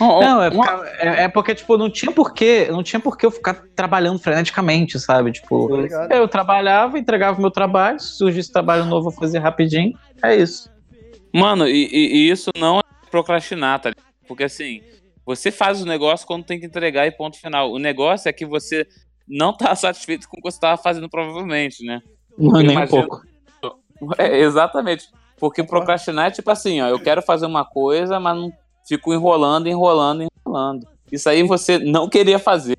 Não, 0.00 0.42
é, 0.42 0.50
porque- 0.50 0.86
é- 0.98 1.22
é 1.24 1.28
porque, 1.28 1.54
tipo, 1.54 1.76
não 1.76 1.90
tinha 1.90 2.12
porquê, 2.12 2.68
não 2.70 2.82
tinha 2.82 3.00
porquê 3.00 3.26
eu 3.26 3.30
ficar 3.30 3.54
trabalhando 3.74 4.18
freneticamente, 4.18 4.98
sabe? 4.98 5.32
Tipo, 5.32 5.68
eu 6.10 6.28
trabalhava, 6.28 6.98
entregava 6.98 7.38
o 7.38 7.40
meu 7.40 7.50
trabalho, 7.50 7.98
se 8.00 8.16
surgisse 8.16 8.52
trabalho 8.52 8.84
novo, 8.84 9.08
eu 9.08 9.12
fazia 9.12 9.40
rapidinho. 9.40 9.96
É 10.22 10.34
isso. 10.36 10.70
Mano, 11.34 11.66
e, 11.68 11.88
e- 11.92 12.30
isso 12.30 12.50
não 12.58 12.78
é 12.78 12.82
procrastinar, 13.10 13.78
tá 13.80 13.90
ligado? 13.90 14.04
Porque 14.26 14.44
assim, 14.44 14.80
você 15.24 15.50
faz 15.50 15.82
o 15.82 15.86
negócio 15.86 16.26
quando 16.26 16.44
tem 16.44 16.58
que 16.58 16.66
entregar 16.66 17.06
e 17.06 17.10
ponto 17.10 17.38
final. 17.38 17.70
O 17.72 17.78
negócio 17.78 18.28
é 18.28 18.32
que 18.32 18.46
você 18.46 18.86
não 19.28 19.52
tá 19.52 19.74
satisfeito 19.76 20.28
com 20.28 20.38
o 20.38 20.42
que 20.42 20.50
você 20.50 20.58
tava 20.60 20.80
fazendo, 20.80 21.08
provavelmente, 21.08 21.84
né? 21.84 22.00
Não, 22.38 22.52
nem 22.60 22.68
um 22.68 22.72
imagino- 22.72 23.06
pouco. 23.08 23.26
É, 24.18 24.38
exatamente. 24.40 25.08
Porque 25.38 25.62
procrastinar 25.62 26.28
é 26.28 26.30
tipo 26.30 26.50
assim, 26.50 26.80
ó, 26.80 26.88
eu 26.88 26.98
quero 26.98 27.20
fazer 27.22 27.44
uma 27.46 27.64
coisa, 27.64 28.18
mas 28.20 28.36
não 28.36 28.52
fico 28.86 29.12
enrolando, 29.12 29.66
enrolando, 29.68 30.26
enrolando. 30.46 30.86
Isso 31.10 31.28
aí 31.28 31.42
você 31.42 31.78
não 31.78 32.08
queria 32.08 32.38
fazer, 32.38 32.76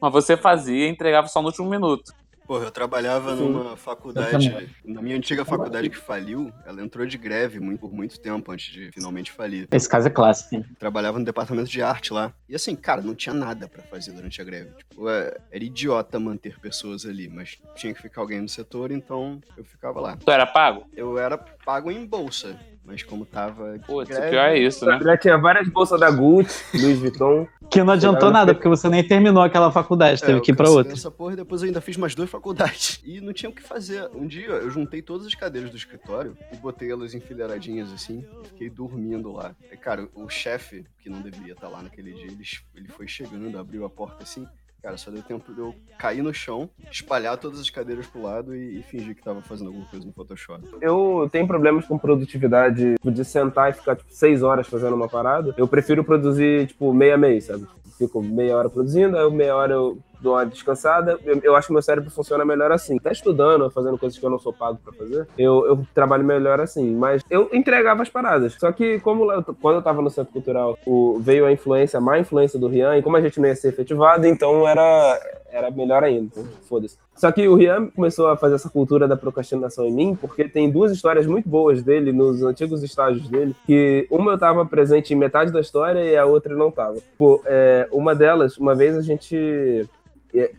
mas 0.00 0.12
você 0.12 0.36
fazia 0.36 0.86
e 0.86 0.90
entregava 0.90 1.28
só 1.28 1.40
no 1.40 1.48
último 1.48 1.68
minuto. 1.68 2.12
Porra, 2.46 2.64
eu 2.64 2.70
trabalhava 2.72 3.36
Sim. 3.36 3.48
numa 3.48 3.76
faculdade, 3.76 4.68
na 4.84 5.00
minha 5.00 5.16
antiga 5.16 5.44
faculdade 5.44 5.88
que 5.88 5.96
faliu, 5.96 6.52
ela 6.66 6.82
entrou 6.82 7.06
de 7.06 7.16
greve 7.16 7.60
muito, 7.60 7.78
por 7.78 7.92
muito 7.92 8.18
tempo 8.18 8.50
antes 8.50 8.72
de 8.72 8.90
finalmente 8.90 9.30
falir. 9.30 9.68
Esse 9.70 9.88
caso 9.88 10.08
é 10.08 10.10
clássico. 10.10 10.56
hein? 10.56 10.64
Trabalhava 10.76 11.16
no 11.20 11.24
departamento 11.24 11.70
de 11.70 11.80
arte 11.80 12.12
lá. 12.12 12.34
E 12.48 12.56
assim, 12.56 12.74
cara, 12.74 13.02
não 13.02 13.14
tinha 13.14 13.32
nada 13.32 13.68
pra 13.68 13.84
fazer 13.84 14.10
durante 14.10 14.40
a 14.40 14.44
greve. 14.44 14.70
Tipo, 14.78 15.08
é, 15.08 15.36
era 15.52 15.62
idiota 15.62 16.18
manter 16.18 16.58
pessoas 16.58 17.06
ali, 17.06 17.28
mas 17.28 17.56
tinha 17.76 17.94
que 17.94 18.02
ficar 18.02 18.20
alguém 18.20 18.40
no 18.40 18.48
setor, 18.48 18.90
então 18.90 19.40
eu 19.56 19.64
ficava 19.64 20.00
lá. 20.00 20.16
Tu 20.16 20.28
era 20.32 20.44
pago? 20.44 20.86
Eu 20.92 21.18
era 21.18 21.38
pago 21.38 21.88
em 21.88 22.04
bolsa, 22.04 22.58
mas 22.90 23.02
como 23.04 23.24
tava. 23.24 23.78
Putz, 23.86 24.08
greve- 24.10 24.26
o 24.26 24.30
pior 24.30 24.44
é 24.48 24.58
isso, 24.58 24.84
né? 24.84 24.98
Já 25.02 25.16
tinha 25.16 25.38
várias 25.38 25.68
bolsas 25.68 26.00
da 26.00 26.10
Gucci, 26.10 26.76
Louis 26.76 26.98
Vuitton. 26.98 27.46
Que 27.70 27.84
não 27.84 27.92
adiantou 27.92 28.32
nada, 28.32 28.52
porque 28.52 28.68
você 28.68 28.88
nem 28.88 29.06
terminou 29.06 29.42
aquela 29.44 29.70
faculdade, 29.70 30.20
teve 30.20 30.32
É, 30.32 30.36
eu 30.36 30.40
que 30.40 30.50
ir 30.50 30.56
pra 30.56 30.68
outra. 30.68 30.92
Essa 30.92 31.08
porra, 31.10 31.34
e 31.34 31.36
depois 31.36 31.62
eu 31.62 31.68
ainda 31.68 31.80
fiz 31.80 31.96
mais 31.96 32.14
duas 32.16 32.28
faculdades. 32.28 33.00
E 33.04 33.20
não 33.20 33.32
tinha 33.32 33.48
o 33.48 33.52
que 33.52 33.62
fazer. 33.62 34.10
Um 34.12 34.26
dia 34.26 34.46
eu 34.48 34.68
juntei 34.70 35.00
todas 35.00 35.24
as 35.26 35.34
cadeiras 35.36 35.70
do 35.70 35.76
escritório 35.76 36.36
e 36.52 36.56
botei 36.56 36.90
elas 36.90 37.14
enfileiradinhas 37.14 37.92
assim 37.92 38.24
fiquei 38.44 38.68
dormindo 38.68 39.30
lá. 39.32 39.54
Cara, 39.80 40.08
o 40.14 40.28
chefe, 40.28 40.84
que 40.98 41.08
não 41.08 41.20
deveria 41.20 41.52
estar 41.52 41.68
lá 41.68 41.80
naquele 41.82 42.12
dia, 42.12 42.26
ele, 42.26 42.42
ele 42.74 42.88
foi 42.88 43.06
chegando, 43.06 43.56
abriu 43.58 43.84
a 43.84 43.90
porta 43.90 44.24
assim. 44.24 44.46
Cara, 44.82 44.96
só 44.96 45.10
deu 45.10 45.22
tempo 45.22 45.52
de 45.52 45.60
eu 45.60 45.74
cair 45.98 46.22
no 46.22 46.32
chão, 46.32 46.70
espalhar 46.90 47.36
todas 47.36 47.60
as 47.60 47.68
cadeiras 47.68 48.06
pro 48.06 48.22
lado 48.22 48.56
e, 48.56 48.78
e 48.78 48.82
fingir 48.82 49.14
que 49.14 49.22
tava 49.22 49.42
fazendo 49.42 49.68
alguma 49.68 49.86
coisa 49.86 50.06
no 50.06 50.12
Photoshop. 50.12 50.64
Eu 50.80 51.28
tenho 51.30 51.46
problemas 51.46 51.86
com 51.86 51.98
produtividade, 51.98 52.94
tipo, 52.94 53.10
de 53.10 53.24
sentar 53.24 53.70
e 53.70 53.74
ficar, 53.74 53.96
tipo, 53.96 54.10
seis 54.10 54.42
horas 54.42 54.66
fazendo 54.66 54.94
uma 54.96 55.08
parada. 55.08 55.54
Eu 55.56 55.68
prefiro 55.68 56.02
produzir, 56.02 56.68
tipo, 56.68 56.94
meia 56.94 57.18
meia, 57.18 57.40
sabe? 57.40 57.66
Fico 57.98 58.22
meia 58.22 58.56
hora 58.56 58.70
produzindo, 58.70 59.18
aí 59.18 59.30
meia 59.30 59.54
hora 59.54 59.74
eu 59.74 59.98
dou 60.20 60.34
uma 60.34 60.44
descansada. 60.46 61.18
Eu, 61.24 61.40
eu 61.42 61.56
acho 61.56 61.66
que 61.68 61.72
meu 61.72 61.82
cérebro 61.82 62.10
funciona 62.10 62.44
melhor 62.44 62.70
assim. 62.72 62.98
Tá 62.98 63.10
estudando, 63.12 63.70
fazendo 63.70 63.98
coisas 63.98 64.18
que 64.18 64.24
eu 64.24 64.30
não 64.30 64.38
sou 64.38 64.52
pago 64.52 64.78
pra 64.84 64.92
fazer, 64.92 65.26
eu, 65.38 65.66
eu 65.66 65.86
trabalho 65.94 66.24
melhor 66.24 66.60
assim. 66.60 66.94
Mas 66.94 67.22
eu 67.30 67.48
entregava 67.52 68.02
as 68.02 68.08
paradas. 68.08 68.54
Só 68.58 68.70
que, 68.72 69.00
como 69.00 69.24
lá- 69.24 69.42
quando 69.60 69.76
eu 69.76 69.82
tava 69.82 70.02
no 70.02 70.10
Centro 70.10 70.32
Cultural, 70.32 70.78
o- 70.86 71.18
veio 71.20 71.46
a 71.46 71.52
influência, 71.52 71.98
a 71.98 72.00
má 72.00 72.18
influência 72.18 72.58
do 72.58 72.68
Rian, 72.68 72.96
e 72.96 73.02
como 73.02 73.16
a 73.16 73.20
gente 73.20 73.40
não 73.40 73.48
ia 73.48 73.56
ser 73.56 73.68
efetivado, 73.68 74.26
então 74.26 74.66
era, 74.68 75.20
era 75.50 75.70
melhor 75.70 76.04
ainda. 76.04 76.26
Então, 76.32 76.44
Foda-se. 76.68 76.96
Só 77.16 77.30
que 77.30 77.46
o 77.46 77.54
Rian 77.54 77.88
começou 77.88 78.28
a 78.28 78.36
fazer 78.36 78.54
essa 78.54 78.70
cultura 78.70 79.06
da 79.06 79.14
procrastinação 79.16 79.84
em 79.84 79.92
mim, 79.92 80.14
porque 80.18 80.48
tem 80.48 80.70
duas 80.70 80.90
histórias 80.90 81.26
muito 81.26 81.46
boas 81.48 81.82
dele 81.82 82.12
nos 82.12 82.42
antigos 82.42 82.82
estágios 82.82 83.28
dele, 83.28 83.54
que 83.66 84.06
uma 84.10 84.32
eu 84.32 84.38
tava 84.38 84.64
presente 84.64 85.12
em 85.12 85.16
metade 85.16 85.52
da 85.52 85.60
história 85.60 86.00
e 86.02 86.16
a 86.16 86.24
outra 86.24 86.56
não 86.56 86.70
tava. 86.70 86.96
Pô, 87.18 87.42
é, 87.44 87.86
uma 87.92 88.14
delas, 88.14 88.56
uma 88.56 88.74
vez 88.74 88.96
a 88.96 89.02
gente 89.02 89.86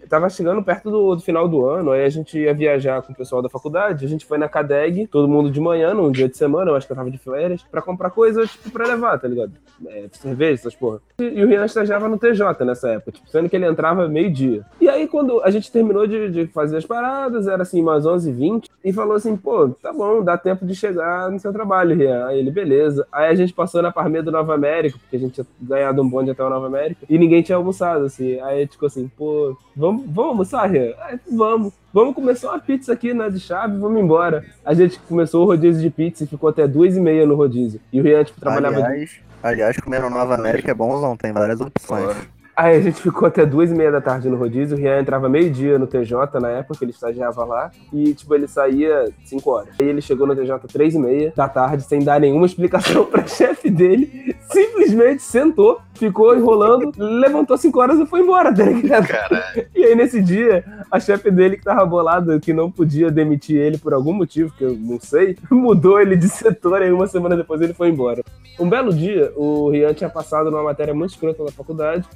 tava 0.09 0.29
chegando 0.29 0.63
perto 0.63 0.89
do, 0.89 1.15
do 1.15 1.21
final 1.21 1.47
do 1.47 1.65
ano, 1.65 1.91
aí 1.91 2.03
a 2.03 2.09
gente 2.09 2.37
ia 2.37 2.53
viajar 2.53 3.01
com 3.01 3.13
o 3.13 3.15
pessoal 3.15 3.41
da 3.41 3.49
faculdade, 3.49 4.05
a 4.05 4.09
gente 4.09 4.25
foi 4.25 4.37
na 4.37 4.49
Cadeg, 4.49 5.07
todo 5.07 5.27
mundo 5.27 5.49
de 5.49 5.59
manhã, 5.59 5.93
num 5.93 6.11
dia 6.11 6.27
de 6.27 6.37
semana, 6.37 6.71
eu 6.71 6.75
acho 6.75 6.85
que 6.85 6.93
eu 6.93 6.97
tava 6.97 7.11
de 7.11 7.17
férias, 7.17 7.63
pra 7.63 7.81
comprar 7.81 8.09
coisas, 8.09 8.51
tipo, 8.51 8.71
pra 8.71 8.87
levar, 8.87 9.17
tá 9.19 9.27
ligado? 9.27 9.53
É, 9.87 10.05
cerveja, 10.11 10.53
essas 10.53 10.75
porra. 10.75 10.99
E, 11.19 11.23
e 11.23 11.43
o 11.43 11.47
Rian 11.47 11.65
estagiava 11.65 12.07
no 12.07 12.17
TJ 12.17 12.65
nessa 12.65 12.89
época, 12.89 13.11
tipo, 13.11 13.29
sendo 13.29 13.49
que 13.49 13.55
ele 13.55 13.65
entrava 13.65 14.07
meio-dia. 14.07 14.65
E 14.79 14.89
aí, 14.89 15.07
quando 15.07 15.41
a 15.43 15.49
gente 15.49 15.71
terminou 15.71 16.05
de, 16.05 16.29
de 16.29 16.47
fazer 16.47 16.77
as 16.77 16.85
paradas, 16.85 17.47
era 17.47 17.63
assim, 17.63 17.81
umas 17.81 18.05
11h20, 18.05 18.65
e 18.83 18.91
falou 18.91 19.15
assim, 19.15 19.37
pô, 19.37 19.69
tá 19.69 19.93
bom, 19.93 20.23
dá 20.23 20.37
tempo 20.37 20.65
de 20.65 20.75
chegar 20.75 21.29
no 21.31 21.39
seu 21.39 21.53
trabalho, 21.53 21.95
Rian. 21.95 22.25
Aí 22.27 22.39
ele, 22.39 22.51
beleza. 22.51 23.07
Aí 23.11 23.29
a 23.29 23.35
gente 23.35 23.53
passou 23.53 23.81
na 23.81 23.91
Parmeia 23.91 24.23
do 24.23 24.31
Nova 24.31 24.53
América, 24.53 24.97
porque 24.99 25.15
a 25.15 25.19
gente 25.19 25.33
tinha 25.33 25.47
ganhado 25.59 26.01
um 26.01 26.09
bonde 26.09 26.31
até 26.31 26.43
o 26.43 26.49
Nova 26.49 26.67
América, 26.67 27.05
e 27.09 27.17
ninguém 27.17 27.41
tinha 27.41 27.55
almoçado, 27.55 28.05
assim. 28.05 28.39
Aí 28.41 28.67
ficou 28.67 28.87
assim, 28.87 29.07
pô, 29.07 29.55
vamos, 29.75 30.05
vamos 30.05 30.29
almoçar, 30.31 30.69
Rian? 30.69 30.93
Ah, 30.99 31.17
vamos. 31.31 31.73
Vamos 31.93 32.15
começar 32.15 32.49
uma 32.49 32.59
pizza 32.59 32.93
aqui 32.93 33.13
na 33.13 33.27
de 33.27 33.39
chave, 33.39 33.77
vamos 33.77 34.01
embora. 34.01 34.45
A 34.63 34.73
gente 34.73 34.97
começou 34.99 35.43
o 35.43 35.45
rodízio 35.45 35.81
de 35.81 35.89
pizza 35.89 36.23
e 36.23 36.27
ficou 36.27 36.49
até 36.49 36.65
duas 36.65 36.95
e 36.95 37.01
meia 37.01 37.25
no 37.25 37.35
rodízio. 37.35 37.81
E 37.91 37.99
o 37.99 38.03
Rian, 38.03 38.23
tipo, 38.23 38.39
trabalhava... 38.39 38.77
Aliás, 38.77 39.19
aliás, 39.43 39.77
comer 39.77 40.01
no 40.01 40.09
Nova 40.09 40.35
América 40.35 40.71
é 40.71 40.73
bonzão, 40.73 41.17
tem 41.17 41.33
várias 41.33 41.59
opções. 41.59 42.15
Aí 42.55 42.77
a 42.77 42.81
gente 42.81 43.01
ficou 43.01 43.27
até 43.27 43.45
duas 43.45 43.71
e 43.71 43.73
meia 43.73 43.91
da 43.91 43.99
tarde 43.99 44.29
no 44.29 44.37
rodízio. 44.37 44.77
O 44.77 44.79
Rian 44.79 44.99
entrava 44.99 45.27
meio-dia 45.27 45.79
no 45.79 45.87
TJ 45.87 46.39
na 46.39 46.49
época, 46.49 46.77
que 46.77 46.85
ele 46.85 46.91
estagiava 46.91 47.43
lá. 47.43 47.71
E, 47.91 48.13
tipo, 48.13 48.35
ele 48.35 48.47
saía 48.47 49.09
cinco 49.25 49.51
horas. 49.51 49.73
Aí 49.81 49.87
ele 49.87 50.01
chegou 50.01 50.27
no 50.27 50.35
TJ 50.35 50.59
três 50.71 50.93
e 50.93 50.99
meia 50.99 51.33
da 51.35 51.49
tarde, 51.49 51.83
sem 51.83 52.03
dar 52.03 52.19
nenhuma 52.19 52.45
explicação 52.47 53.05
pra 53.05 53.25
chefe 53.25 53.69
dele. 53.69 54.30
Simplesmente 54.49 55.21
sentou, 55.21 55.79
ficou 55.93 56.35
enrolando, 56.35 56.91
levantou 56.97 57.57
cinco 57.57 57.79
horas 57.79 57.99
e 57.99 58.05
foi 58.05 58.21
embora, 58.21 58.53
tá 58.53 58.63
ligado? 58.65 59.07
Caralho. 59.07 59.67
E 59.75 59.83
aí, 59.83 59.95
nesse 59.95 60.21
dia, 60.21 60.63
a 60.89 60.99
chefe 60.99 61.31
dele, 61.31 61.57
que 61.57 61.63
tava 61.63 61.85
bolada, 61.85 62.39
que 62.39 62.53
não 62.53 62.71
podia 62.71 63.11
demitir 63.11 63.57
ele 63.57 63.77
por 63.77 63.93
algum 63.93 64.13
motivo, 64.13 64.53
que 64.57 64.63
eu 64.63 64.75
não 64.75 64.99
sei, 64.99 65.37
mudou 65.49 66.01
ele 66.01 66.15
de 66.15 66.27
setor. 66.29 66.81
Aí, 66.81 66.91
uma 66.91 67.07
semana 67.07 67.37
depois, 67.37 67.61
ele 67.61 67.73
foi 67.73 67.89
embora. 67.89 68.23
Um 68.59 68.69
belo 68.69 68.93
dia, 68.93 69.31
o 69.35 69.69
Rian 69.69 69.93
tinha 69.93 70.09
passado 70.09 70.51
numa 70.51 70.63
matéria 70.63 70.93
muito 70.93 71.11
escrota 71.11 71.43
da 71.43 71.51
faculdade. 71.51 72.07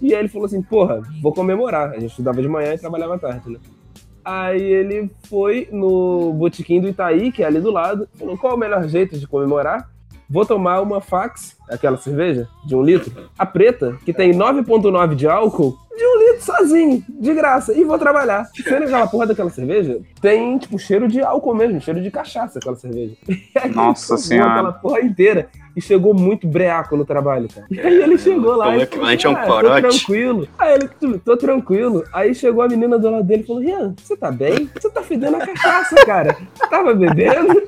E 0.00 0.14
aí 0.14 0.20
ele 0.20 0.28
falou 0.28 0.46
assim, 0.46 0.60
porra, 0.60 1.02
vou 1.22 1.32
comemorar. 1.32 1.90
A 1.90 1.98
gente 1.98 2.10
estudava 2.10 2.42
de 2.42 2.48
manhã 2.48 2.74
e 2.74 2.78
trabalhava 2.78 3.14
à 3.14 3.18
tarde, 3.18 3.50
né? 3.50 3.58
Aí 4.24 4.60
ele 4.60 5.10
foi 5.28 5.68
no 5.70 6.32
botequim 6.32 6.80
do 6.80 6.88
Itaí, 6.88 7.30
que 7.30 7.42
é 7.42 7.46
ali 7.46 7.60
do 7.60 7.70
lado, 7.70 8.08
falou, 8.14 8.36
qual 8.36 8.56
o 8.56 8.58
melhor 8.58 8.86
jeito 8.88 9.16
de 9.16 9.26
comemorar? 9.26 9.88
Vou 10.28 10.44
tomar 10.44 10.80
uma 10.80 11.00
fax, 11.00 11.56
aquela 11.70 11.96
cerveja, 11.96 12.48
de 12.66 12.74
um 12.74 12.82
litro, 12.82 13.30
a 13.38 13.46
preta, 13.46 13.96
que 14.04 14.12
tem 14.12 14.32
9,9 14.32 15.14
de 15.14 15.28
álcool, 15.28 15.76
de 15.96 16.04
um 16.04 16.18
litro 16.18 16.44
sozinho, 16.44 17.04
de 17.08 17.32
graça, 17.32 17.72
e 17.72 17.84
vou 17.84 17.98
trabalhar. 17.98 18.44
Sendo 18.62 18.84
aquela 18.84 19.06
porra 19.06 19.26
daquela 19.28 19.50
cerveja, 19.50 20.00
tem, 20.20 20.58
tipo, 20.58 20.78
cheiro 20.78 21.06
de 21.08 21.20
álcool 21.20 21.54
mesmo, 21.54 21.80
cheiro 21.80 22.02
de 22.02 22.10
cachaça 22.10 22.58
aquela 22.58 22.76
cerveja. 22.76 23.14
E 23.28 23.58
aí 23.58 23.70
Nossa 23.74 24.16
Senhora. 24.18 24.50
aquela 24.52 24.72
porra 24.72 25.00
inteira 25.00 25.48
e 25.76 25.80
chegou 25.82 26.14
muito 26.14 26.48
breaco 26.48 26.96
no 26.96 27.04
trabalho, 27.04 27.48
cara. 27.54 27.66
E 27.70 27.78
aí 27.78 28.02
ele 28.02 28.16
chegou 28.16 28.56
lá 28.56 28.64
Tomou 28.64 28.80
e 28.80 28.80
falou, 28.80 28.82
equivalente 28.82 29.26
a 29.26 29.30
um 29.30 29.36
"Ah, 29.36 29.40
tô 29.42 29.46
corote." 29.52 29.88
tranquilo. 29.98 30.48
Aí 30.58 30.74
ele, 30.74 30.88
"Tu- 30.98 31.18
tô 31.18 31.36
tranquilo. 31.36 32.02
Aí 32.14 32.34
chegou 32.34 32.62
a 32.62 32.68
menina 32.68 32.98
do 32.98 33.10
lado 33.10 33.24
dele 33.24 33.42
e 33.42 33.46
falou, 33.46 33.60
Rian, 33.62 33.94
você 34.02 34.16
tá 34.16 34.30
bem? 34.32 34.70
Você 34.74 34.88
tá 34.90 35.02
fedendo 35.02 35.36
a 35.36 35.46
cachaça, 35.46 35.94
cara. 36.06 36.36
Você 36.54 36.66
tava 36.70 36.94
bebendo? 36.94 37.62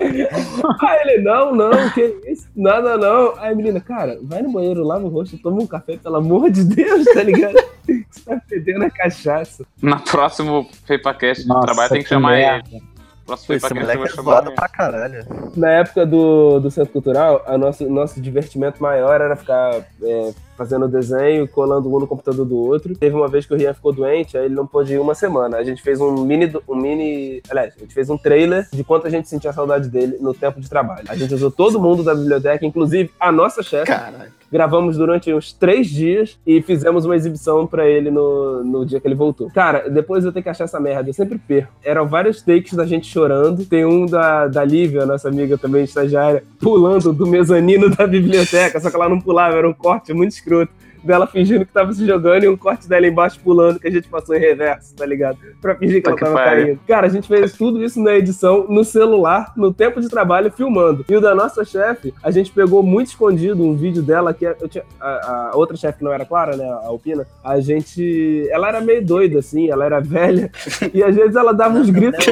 Aí 0.00 1.00
ele, 1.08 1.22
não, 1.22 1.54
não, 1.54 1.70
que 1.90 2.16
isso? 2.26 2.46
Nada 2.54 2.96
não. 2.96 3.34
Aí 3.38 3.52
a 3.52 3.54
menina, 3.56 3.80
cara, 3.80 4.18
vai 4.22 4.42
no 4.42 4.52
banheiro, 4.52 4.84
lava 4.84 5.04
o 5.04 5.08
rosto, 5.08 5.38
toma 5.38 5.62
um 5.62 5.66
café, 5.66 5.96
pelo 5.96 6.16
amor 6.16 6.50
de 6.50 6.64
Deus, 6.64 7.04
tá 7.06 7.22
ligado? 7.22 7.54
Você 8.10 8.20
tá 8.24 8.40
fedendo 8.46 8.84
a 8.84 8.90
cachaça. 8.90 9.64
Na 9.82 9.98
próximo 9.98 10.68
FeipaCast 10.86 11.42
de 11.44 11.48
Nossa, 11.48 11.66
trabalho 11.66 11.88
tem 11.88 11.98
que 11.98 12.04
que 12.04 12.08
chamar 12.10 12.32
merda. 12.36 12.68
ele. 12.72 12.82
Próximo 13.28 13.60
Pô, 13.60 13.66
esse 13.66 13.74
moleque 13.74 14.02
é 14.04 14.22
zoado 14.22 14.54
pra 14.54 14.68
caralho. 14.68 15.26
Na 15.54 15.70
época 15.72 16.06
do, 16.06 16.58
do 16.60 16.70
Centro 16.70 16.94
Cultural, 16.94 17.44
a 17.46 17.58
nosso, 17.58 17.86
nosso 17.86 18.18
divertimento 18.22 18.82
maior 18.82 19.20
era 19.20 19.36
ficar 19.36 19.84
é, 20.02 20.32
fazendo 20.58 20.88
desenho, 20.88 21.46
colando 21.46 21.88
um 21.94 22.00
no 22.00 22.06
computador 22.06 22.44
do 22.44 22.56
outro. 22.56 22.96
Teve 22.96 23.14
uma 23.14 23.28
vez 23.28 23.46
que 23.46 23.54
o 23.54 23.56
Rian 23.56 23.72
ficou 23.72 23.92
doente, 23.92 24.36
aí 24.36 24.46
ele 24.46 24.54
não 24.54 24.66
pôde 24.66 24.92
ir 24.92 24.98
uma 24.98 25.14
semana. 25.14 25.56
A 25.56 25.62
gente 25.62 25.80
fez 25.80 26.00
um 26.00 26.24
mini, 26.24 26.52
um 26.68 26.74
mini. 26.74 27.40
Aliás, 27.48 27.74
a 27.76 27.78
gente 27.78 27.94
fez 27.94 28.10
um 28.10 28.18
trailer 28.18 28.66
de 28.72 28.82
quanto 28.82 29.06
a 29.06 29.10
gente 29.10 29.28
sentia 29.28 29.52
saudade 29.52 29.88
dele 29.88 30.18
no 30.20 30.34
tempo 30.34 30.60
de 30.60 30.68
trabalho. 30.68 31.04
A 31.08 31.14
gente 31.14 31.32
usou 31.32 31.50
todo 31.50 31.80
mundo 31.80 32.02
da 32.02 32.14
biblioteca, 32.14 32.66
inclusive 32.66 33.10
a 33.20 33.30
nossa 33.30 33.62
chefe. 33.62 33.86
Caralho. 33.86 34.38
Gravamos 34.50 34.96
durante 34.96 35.32
uns 35.32 35.52
três 35.52 35.88
dias 35.88 36.38
e 36.46 36.62
fizemos 36.62 37.04
uma 37.04 37.14
exibição 37.14 37.66
pra 37.66 37.86
ele 37.86 38.10
no, 38.10 38.64
no 38.64 38.86
dia 38.86 38.98
que 38.98 39.06
ele 39.06 39.14
voltou. 39.14 39.50
Cara, 39.50 39.90
depois 39.90 40.24
eu 40.24 40.32
tenho 40.32 40.42
que 40.42 40.48
achar 40.48 40.64
essa 40.64 40.80
merda, 40.80 41.10
eu 41.10 41.14
sempre 41.14 41.38
perco. 41.38 41.70
Eram 41.84 42.08
vários 42.08 42.40
takes 42.40 42.72
da 42.72 42.86
gente 42.86 43.06
chorando. 43.06 43.66
Tem 43.66 43.84
um 43.84 44.06
da, 44.06 44.46
da 44.46 44.64
Lívia, 44.64 45.04
nossa 45.04 45.28
amiga 45.28 45.58
também 45.58 45.84
estagiária, 45.84 46.42
pulando 46.58 47.12
do 47.12 47.26
mezanino 47.26 47.90
da 47.94 48.06
biblioteca, 48.06 48.80
só 48.80 48.88
que 48.88 48.96
ela 48.96 49.08
não 49.08 49.20
pulava, 49.20 49.56
era 49.56 49.68
um 49.68 49.74
corte 49.74 50.14
muito 50.14 50.30
escroto. 50.48 50.72
Dela 51.02 51.28
fingindo 51.28 51.64
que 51.64 51.72
tava 51.72 51.92
se 51.92 52.04
jogando 52.04 52.42
e 52.42 52.48
um 52.48 52.56
corte 52.56 52.88
dela 52.88 53.06
embaixo 53.06 53.38
pulando, 53.38 53.78
que 53.78 53.86
a 53.86 53.90
gente 53.90 54.08
passou 54.08 54.34
em 54.34 54.40
reverso, 54.40 54.96
tá 54.96 55.06
ligado? 55.06 55.38
Pra 55.60 55.76
fingir 55.76 56.02
que 56.02 56.08
ela 56.08 56.18
tava 56.18 56.34
caindo. 56.34 56.80
Cara, 56.88 57.06
a 57.06 57.08
gente 57.10 57.28
fez 57.28 57.52
tudo 57.52 57.82
isso 57.82 58.02
na 58.02 58.16
edição, 58.16 58.66
no 58.68 58.84
celular, 58.84 59.52
no 59.56 59.72
tempo 59.72 60.00
de 60.00 60.08
trabalho, 60.08 60.50
filmando. 60.50 61.04
E 61.08 61.14
o 61.14 61.20
da 61.20 61.36
nossa 61.36 61.64
chefe, 61.64 62.12
a 62.20 62.32
gente 62.32 62.50
pegou 62.50 62.82
muito 62.82 63.08
escondido 63.08 63.62
um 63.62 63.76
vídeo 63.76 64.02
dela, 64.02 64.34
que 64.34 64.44
eu 64.44 64.68
tinha, 64.68 64.82
a, 65.00 65.50
a 65.52 65.56
outra 65.56 65.76
chefe 65.76 65.98
que 65.98 66.04
não 66.04 66.12
era 66.12 66.26
Clara, 66.26 66.56
né, 66.56 66.68
a 66.68 66.88
Alpina, 66.88 67.24
a 67.44 67.60
gente. 67.60 68.48
Ela 68.50 68.68
era 68.68 68.80
meio 68.80 69.04
doida, 69.04 69.38
assim, 69.38 69.70
ela 69.70 69.84
era 69.84 70.00
velha, 70.02 70.50
e 70.92 71.02
às 71.02 71.14
vezes 71.14 71.36
ela 71.36 71.54
dava 71.54 71.78
uns 71.78 71.90
gritos. 71.90 72.26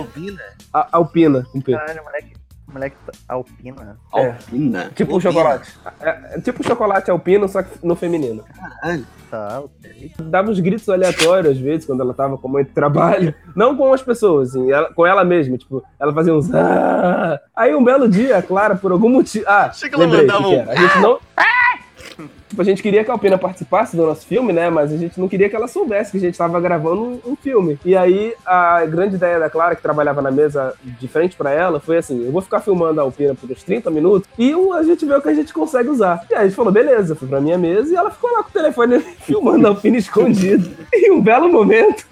A, 0.75 0.89
Alpina, 0.97 1.47
com 1.53 1.61
P. 1.61 1.73
Caralho, 1.73 2.03
moleque, 2.03 2.33
moleque 2.73 2.97
tá- 3.07 3.13
alpina. 3.29 3.99
É. 4.15 4.27
Alpina. 4.27 4.91
Tipo 4.95 5.17
o 5.17 5.21
chocolate. 5.21 5.73
É, 6.01 6.09
é 6.37 6.41
tipo 6.41 6.63
o 6.63 6.67
chocolate 6.67 7.11
alpino, 7.11 7.49
só 7.49 7.63
que 7.63 7.85
no 7.87 7.95
feminino. 7.97 8.45
Caralho. 8.81 9.07
Tá, 9.31 9.61
ok. 9.61 10.13
Dava 10.21 10.51
uns 10.51 10.61
gritos 10.61 10.89
aleatórios, 10.89 11.55
às 11.57 11.59
vezes, 11.59 11.85
quando 11.85 12.01
ela 12.01 12.15
tava 12.15 12.39
com 12.39 12.47
muito 12.49 12.73
trabalho. 12.73 13.35
Não 13.57 13.77
com 13.77 13.93
as 13.93 14.01
pessoas, 14.03 14.51
assim, 14.51 14.71
ela- 14.71 14.93
com 14.95 15.05
ela 15.07 15.25
mesma. 15.25 15.59
Tipo, 15.59 15.83
ela 15.99 16.13
fazia 16.13 16.33
uns. 16.35 16.53
"Ah". 16.55 17.41
Aí 17.57 17.75
um 17.75 17.83
belo 17.83 18.09
dia, 18.09 18.37
a 18.39 18.43
Clara, 18.43 18.77
por 18.77 18.93
algum 18.93 19.09
motivo. 19.09 19.45
Ah, 19.49 19.67
Achei 19.67 19.89
que 19.89 19.95
ela 19.97 20.07
mandava 20.07 20.39
que 20.45 20.45
um. 20.55 20.71
A 20.71 20.75
gente 20.77 20.99
não. 21.01 21.15
Tipo, 21.17 21.27
a 22.59 22.63
gente 22.63 22.83
queria 22.83 23.05
que 23.05 23.11
a 23.11 23.15
Alpina 23.15 23.37
participasse 23.37 23.97
do 23.97 24.07
nosso 24.07 24.27
filme, 24.27 24.53
né? 24.53 24.71
Mas 24.71 24.93
a 24.93 24.97
gente 24.97 25.21
não 25.21 25.29
queria 25.29 25.49
que 25.49 25.57
ela 25.57 25.69
soubesse 25.69 26.11
que 26.11 26.17
a 26.17 26.21
gente 26.21 26.39
tava 26.39 26.61
gravando 26.61 27.21
um, 27.27 27.37
filme. 27.37 27.79
E 27.85 27.95
aí, 27.97 28.35
a 28.45 28.85
grande 28.87 29.17
ideia 29.17 29.39
da 29.39 29.51
Clara, 29.51 29.77
que 29.77 29.83
trabalhava 29.83 30.23
na 30.23 30.31
mesa 30.31 30.75
de 30.83 31.07
frente 31.09 31.37
pra 31.37 31.51
ela, 31.51 31.79
foi 31.79 31.99
assim: 31.99 32.25
eu 32.25 32.33
vou 32.33 32.41
ficar 32.41 32.61
filmando 32.61 33.01
a 33.01 33.05
Alpina 33.05 33.35
por 33.35 33.51
uns 33.51 33.63
30 33.63 33.91
minutos 33.91 34.29
e 34.39 34.55
a 34.75 34.83
gente 34.83 35.05
vê 35.05 35.15
o 35.15 35.23
que 35.23 35.29
a 35.29 35.35
gente 35.35 35.53
consegue 35.53 35.89
usar. 35.89 36.25
E 36.31 36.35
aí 36.35 36.41
a 36.41 36.45
gente 36.45 36.57
falou: 36.57 36.73
beleza, 36.73 37.15
fui 37.15 37.29
pra 37.29 37.41
minha 37.41 37.59
mesa 37.59 37.93
e 37.93 37.97
ela 37.97 38.11
ficou 38.11 38.31
lá 38.33 38.43
com 38.43 38.51
o 38.51 38.53
telefone 38.53 39.01
filmando 39.21 39.67
a 39.67 39.71
Alpina 39.71 39.97
escondido. 39.97 40.71
E 40.93 41.11
um 41.11 41.21
belo 41.21 41.51
momento, 41.51 42.07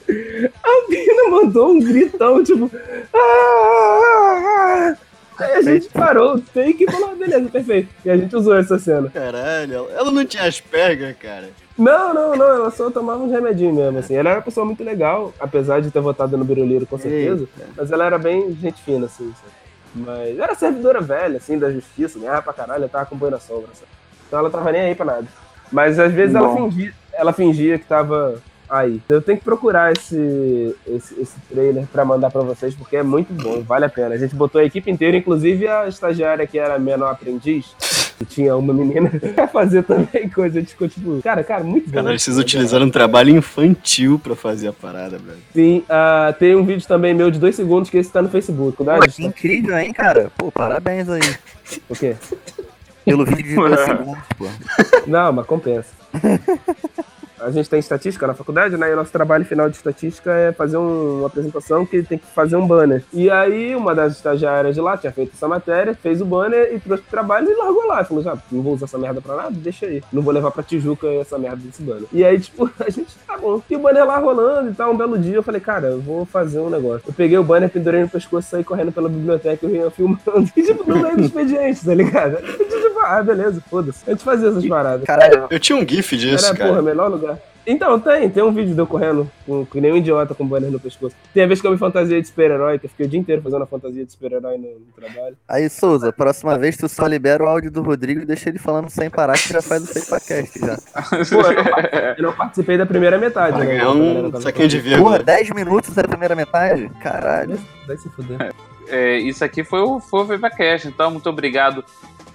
a 0.62 0.68
Alpina 0.68 1.30
mandou 1.30 1.70
um 1.70 1.80
gritão, 1.80 2.42
tipo. 2.44 2.70
"Ah!" 3.14 4.96
Aí 5.38 5.52
a 5.54 5.62
gente 5.62 5.88
parou 5.88 6.34
o 6.36 6.40
take 6.40 6.84
e 6.84 6.90
falou, 6.90 7.10
"Ah, 7.12 7.14
beleza, 7.16 7.48
perfeito. 7.48 7.88
E 8.04 8.10
a 8.10 8.16
gente 8.16 8.34
usou 8.36 8.56
essa 8.56 8.78
cena. 8.78 9.10
Caralho, 9.10 9.88
ela- 9.90 10.10
não 10.10 10.24
tinha 10.24 10.44
Asperger, 10.44 11.16
cara. 11.16 11.50
Não, 11.76 12.14
não, 12.14 12.36
não, 12.36 12.46
ela 12.46 12.70
só 12.70 12.88
tomava 12.90 13.22
uns 13.24 13.32
remedinhos 13.32 13.74
mesmo, 13.76 13.98
assim. 13.98 14.14
Ela 14.14 14.30
era 14.30 14.38
uma 14.38 14.44
pessoa 14.44 14.64
muito 14.64 14.84
legal, 14.84 15.32
apesar 15.40 15.80
de 15.82 15.90
ter 15.90 16.00
votado 16.00 16.36
no 16.36 16.44
Biruliro, 16.44 16.86
com 16.86 16.96
certeza. 16.98 17.48
Mas 17.76 17.90
ela 17.90 18.04
era 18.06 18.16
bem 18.18 18.56
gente 18.60 18.80
fina, 18.82 19.06
assim, 19.06 19.32
sabe? 19.40 19.52
Mas 19.96 20.38
era 20.38 20.54
servidora 20.54 21.00
velha, 21.00 21.38
assim, 21.38 21.58
da 21.58 21.70
justiça, 21.70 22.18
ganhava 22.18 22.42
pra 22.42 22.52
caralho, 22.52 22.82
ela 22.82 22.88
tava 22.88 23.06
com 23.06 23.16
boi 23.16 23.30
na 23.30 23.40
sombra, 23.40 23.68
sabe? 23.74 23.88
Então 24.26 24.38
ela 24.38 24.50
tava 24.50 24.70
nem 24.70 24.82
aí 24.82 24.94
pra 24.94 25.04
nada. 25.06 25.26
Mas 25.72 25.98
às 25.98 26.12
vezes 26.12 26.34
ela 26.36 26.54
fingia, 26.56 26.92
ela 27.12 27.32
fingia 27.32 27.78
que 27.78 27.84
tava 27.86 28.40
aí. 28.68 29.00
Eu 29.08 29.20
tenho 29.22 29.38
que 29.38 29.44
procurar 29.44 29.92
esse, 29.92 30.74
esse, 30.86 31.20
esse 31.20 31.36
trailer 31.50 31.86
pra 31.92 32.04
mandar 32.04 32.30
pra 32.30 32.42
vocês, 32.42 32.74
porque 32.74 32.96
é 32.96 33.02
muito 33.02 33.32
bom, 33.32 33.62
vale 33.62 33.84
a 33.84 33.88
pena. 33.88 34.14
A 34.14 34.18
gente 34.18 34.34
botou 34.34 34.60
a 34.60 34.64
equipe 34.64 34.90
inteira, 34.90 35.16
inclusive 35.16 35.66
a 35.68 35.86
estagiária 35.88 36.46
que 36.46 36.58
era 36.58 36.78
menor 36.78 37.10
aprendiz, 37.12 37.74
que 38.18 38.24
tinha 38.24 38.56
uma 38.56 38.72
menina 38.72 39.10
pra 39.34 39.48
fazer 39.48 39.82
também 39.84 40.28
coisa. 40.28 40.58
A 40.58 40.60
gente 40.60 40.72
ficou 40.72 40.88
tipo, 40.88 41.20
cara, 41.22 41.42
cara, 41.44 41.64
muito 41.64 41.90
bom. 41.90 42.02
Cara, 42.02 42.18
vocês 42.18 42.38
utilizaram 42.38 42.86
um 42.86 42.90
trabalho 42.90 43.30
infantil 43.30 44.18
pra 44.18 44.34
fazer 44.34 44.68
a 44.68 44.72
parada, 44.72 45.18
velho. 45.18 45.38
Sim, 45.52 45.84
ah, 45.88 46.34
tem 46.38 46.56
um 46.56 46.64
vídeo 46.64 46.86
também 46.86 47.14
meu 47.14 47.30
de 47.30 47.38
dois 47.38 47.54
segundos 47.54 47.90
que 47.90 47.98
esse 47.98 48.10
tá 48.10 48.22
no 48.22 48.28
Facebook. 48.28 48.76
Pô, 48.76 48.84
que 49.10 49.24
incrível, 49.24 49.76
hein, 49.78 49.92
cara? 49.92 50.30
Pô, 50.36 50.50
parabéns 50.50 51.08
aí. 51.08 51.20
O 51.88 51.94
quê? 51.94 52.16
Pelo 53.04 53.24
vídeo 53.24 53.44
de 53.44 53.54
dois 53.54 53.80
segundos, 53.84 54.24
pô. 54.38 54.46
Não, 55.06 55.32
mas 55.32 55.46
compensa. 55.46 55.88
A 57.44 57.50
gente 57.50 57.68
tem 57.68 57.78
estatística 57.78 58.26
na 58.26 58.34
faculdade, 58.34 58.76
né? 58.76 58.90
E 58.90 58.92
o 58.92 58.96
nosso 58.96 59.12
trabalho 59.12 59.44
final 59.44 59.68
de 59.68 59.76
estatística 59.76 60.32
é 60.32 60.52
fazer 60.52 60.76
um- 60.76 61.18
uma 61.18 61.26
apresentação 61.26 61.84
que 61.84 62.02
tem 62.02 62.18
que 62.18 62.26
fazer 62.26 62.56
um 62.56 62.66
banner. 62.66 63.04
E 63.12 63.30
aí, 63.30 63.74
uma 63.76 63.94
das 63.94 64.14
estagiárias 64.14 64.74
de 64.74 64.80
lá 64.80 64.96
tinha 64.96 65.12
feito 65.12 65.32
essa 65.34 65.46
matéria, 65.46 65.94
fez 65.94 66.20
o 66.20 66.24
banner 66.24 66.74
e 66.74 66.80
trouxe 66.80 67.02
pro 67.02 67.10
trabalho 67.10 67.50
e 67.50 67.54
largou 67.54 67.86
lá. 67.86 68.04
Falou, 68.04 68.22
já, 68.22 68.36
não 68.50 68.62
vou 68.62 68.74
usar 68.74 68.86
essa 68.86 68.98
merda 68.98 69.20
pra 69.20 69.36
nada, 69.36 69.50
deixa 69.52 69.86
aí. 69.86 70.02
Não 70.12 70.22
vou 70.22 70.32
levar 70.32 70.50
pra 70.50 70.62
Tijuca 70.62 71.06
essa 71.06 71.38
merda 71.38 71.56
desse 71.58 71.82
banner. 71.82 72.04
E 72.12 72.24
aí, 72.24 72.38
tipo, 72.40 72.70
a 72.80 72.90
gente, 72.90 73.14
tá 73.26 73.36
bom. 73.36 73.60
E 73.68 73.76
o 73.76 73.78
banner 73.78 74.06
lá 74.06 74.18
rolando 74.18 74.70
e 74.70 74.74
tal, 74.74 74.92
um 74.92 74.96
belo 74.96 75.18
dia, 75.18 75.36
eu 75.36 75.42
falei, 75.42 75.60
cara, 75.60 75.88
eu 75.88 76.00
vou 76.00 76.24
fazer 76.24 76.60
um 76.60 76.70
negócio. 76.70 77.02
Eu 77.06 77.12
peguei 77.12 77.36
o 77.38 77.44
banner, 77.44 77.68
pendurei 77.68 78.00
no 78.02 78.08
pescoço, 78.08 78.48
saí 78.48 78.64
correndo 78.64 78.92
pela 78.92 79.08
biblioteca 79.08 79.66
e 79.66 79.76
eu 79.76 79.84
ia 79.84 79.90
filmando. 79.90 80.20
E, 80.56 80.62
tipo, 80.62 80.88
no 80.88 81.00
meio 81.02 81.16
do 81.16 81.24
expediente, 81.24 81.84
tá 81.84 81.94
ligado? 81.94 82.38
Ah, 83.04 83.22
beleza, 83.22 83.62
foda-se. 83.68 84.02
A 84.06 84.10
gente 84.10 84.24
fazia 84.24 84.48
essas 84.48 84.66
paradas. 84.66 85.06
Eu 85.50 85.60
tinha 85.60 85.78
um 85.78 85.86
gif 85.86 86.16
disso, 86.16 86.46
Era, 86.46 86.56
cara. 86.56 86.70
porra, 86.70 86.82
melhor 86.82 87.10
lugar. 87.10 87.38
Então, 87.66 87.98
tem, 87.98 88.28
tem 88.28 88.42
um 88.42 88.52
vídeo 88.52 88.74
de 88.74 88.80
eu 88.80 88.86
correndo 88.86 89.30
com, 89.46 89.64
com 89.64 89.80
nenhum 89.80 89.96
idiota 89.96 90.34
com 90.34 90.46
banner 90.46 90.70
no 90.70 90.78
pescoço. 90.78 91.16
Tem 91.32 91.44
a 91.44 91.46
vez 91.46 91.60
que 91.60 91.66
eu 91.66 91.70
me 91.70 91.78
fantasia 91.78 92.20
de 92.20 92.26
super-herói, 92.28 92.78
que 92.78 92.86
eu 92.86 92.90
fiquei 92.90 93.06
o 93.06 93.08
dia 93.08 93.18
inteiro 93.18 93.40
fazendo 93.40 93.62
a 93.62 93.66
fantasia 93.66 94.04
de 94.04 94.12
super-herói 94.12 94.58
no, 94.58 94.68
no 94.80 94.92
trabalho. 94.94 95.36
Aí, 95.48 95.68
Souza, 95.70 96.12
próxima 96.12 96.58
vez 96.58 96.76
tu 96.76 96.88
só 96.88 97.06
libera 97.06 97.42
o 97.42 97.46
áudio 97.46 97.70
do 97.70 97.82
Rodrigo 97.82 98.20
e 98.20 98.26
deixa 98.26 98.50
ele 98.50 98.58
falando 98.58 98.90
sem 98.90 99.08
parar 99.08 99.34
que 99.34 99.50
já 99.50 99.62
faz 99.62 99.82
o 99.82 99.86
FeipaCast 99.86 100.58
já. 100.58 100.76
Pô, 101.30 101.40
eu 101.40 101.64
não, 101.64 102.14
eu 102.18 102.22
não 102.24 102.32
participei 102.34 102.76
da 102.76 102.84
primeira 102.84 103.16
metade, 103.16 103.58
né? 103.58 103.78
É 103.78 103.88
um 103.88 104.40
saquinho 104.40 104.68
de 104.68 104.80
vírgula. 104.80 105.12
Porra, 105.12 105.22
10 105.24 105.50
minutos 105.50 105.94
da 105.94 106.04
primeira 106.04 106.34
metade? 106.34 106.90
Caralho. 107.00 107.58
Vai 107.86 107.96
se 107.96 108.10
fuder. 108.10 108.52
É, 108.88 109.16
isso 109.16 109.42
aqui 109.42 109.64
foi 109.64 109.80
o, 109.80 109.98
foi 110.00 110.20
o 110.20 110.24
VivaCast, 110.26 110.88
então 110.88 111.10
muito 111.10 111.28
obrigado 111.30 111.82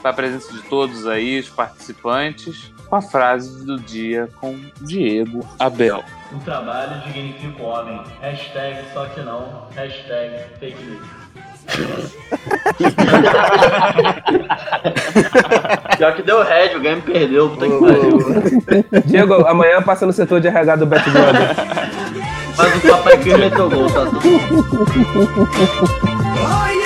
pela 0.01 0.13
presença 0.13 0.53
de 0.53 0.61
todos 0.63 1.07
aí, 1.07 1.39
os 1.39 1.49
participantes, 1.49 2.71
com 2.89 2.95
a 2.95 3.01
frase 3.01 3.65
do 3.65 3.77
dia 3.79 4.29
com 4.39 4.57
Diego 4.81 5.45
Abel. 5.59 6.03
O 6.31 6.39
trabalho 6.39 7.01
dignifica 7.05 7.61
o 7.61 7.65
homem. 7.65 8.01
Hashtag 8.21 8.79
só 8.93 9.05
que 9.05 9.21
não. 9.21 9.67
Hashtag 9.75 10.43
fake 10.59 10.83
news. 10.83 11.19
Pior 15.97 16.15
que 16.15 16.21
deu 16.23 16.43
red, 16.43 16.75
o 16.75 16.79
game 16.79 17.01
perdeu, 17.01 17.49
puta 17.49 17.67
que 17.67 17.79
pariu. 17.79 18.17
Diego, 19.05 19.45
amanhã 19.45 19.81
passa 19.81 20.05
no 20.05 20.13
setor 20.13 20.39
de 20.41 20.47
RH 20.47 20.77
do 20.77 20.85
Bet 20.87 21.09
Brother. 21.09 21.55
Mas 22.57 22.75
o 22.75 22.81
papai 22.89 23.17
que 23.19 23.37
meteu 23.37 23.69
gol, 23.69 23.89
tá 23.89 24.05
tudo. 24.05 24.19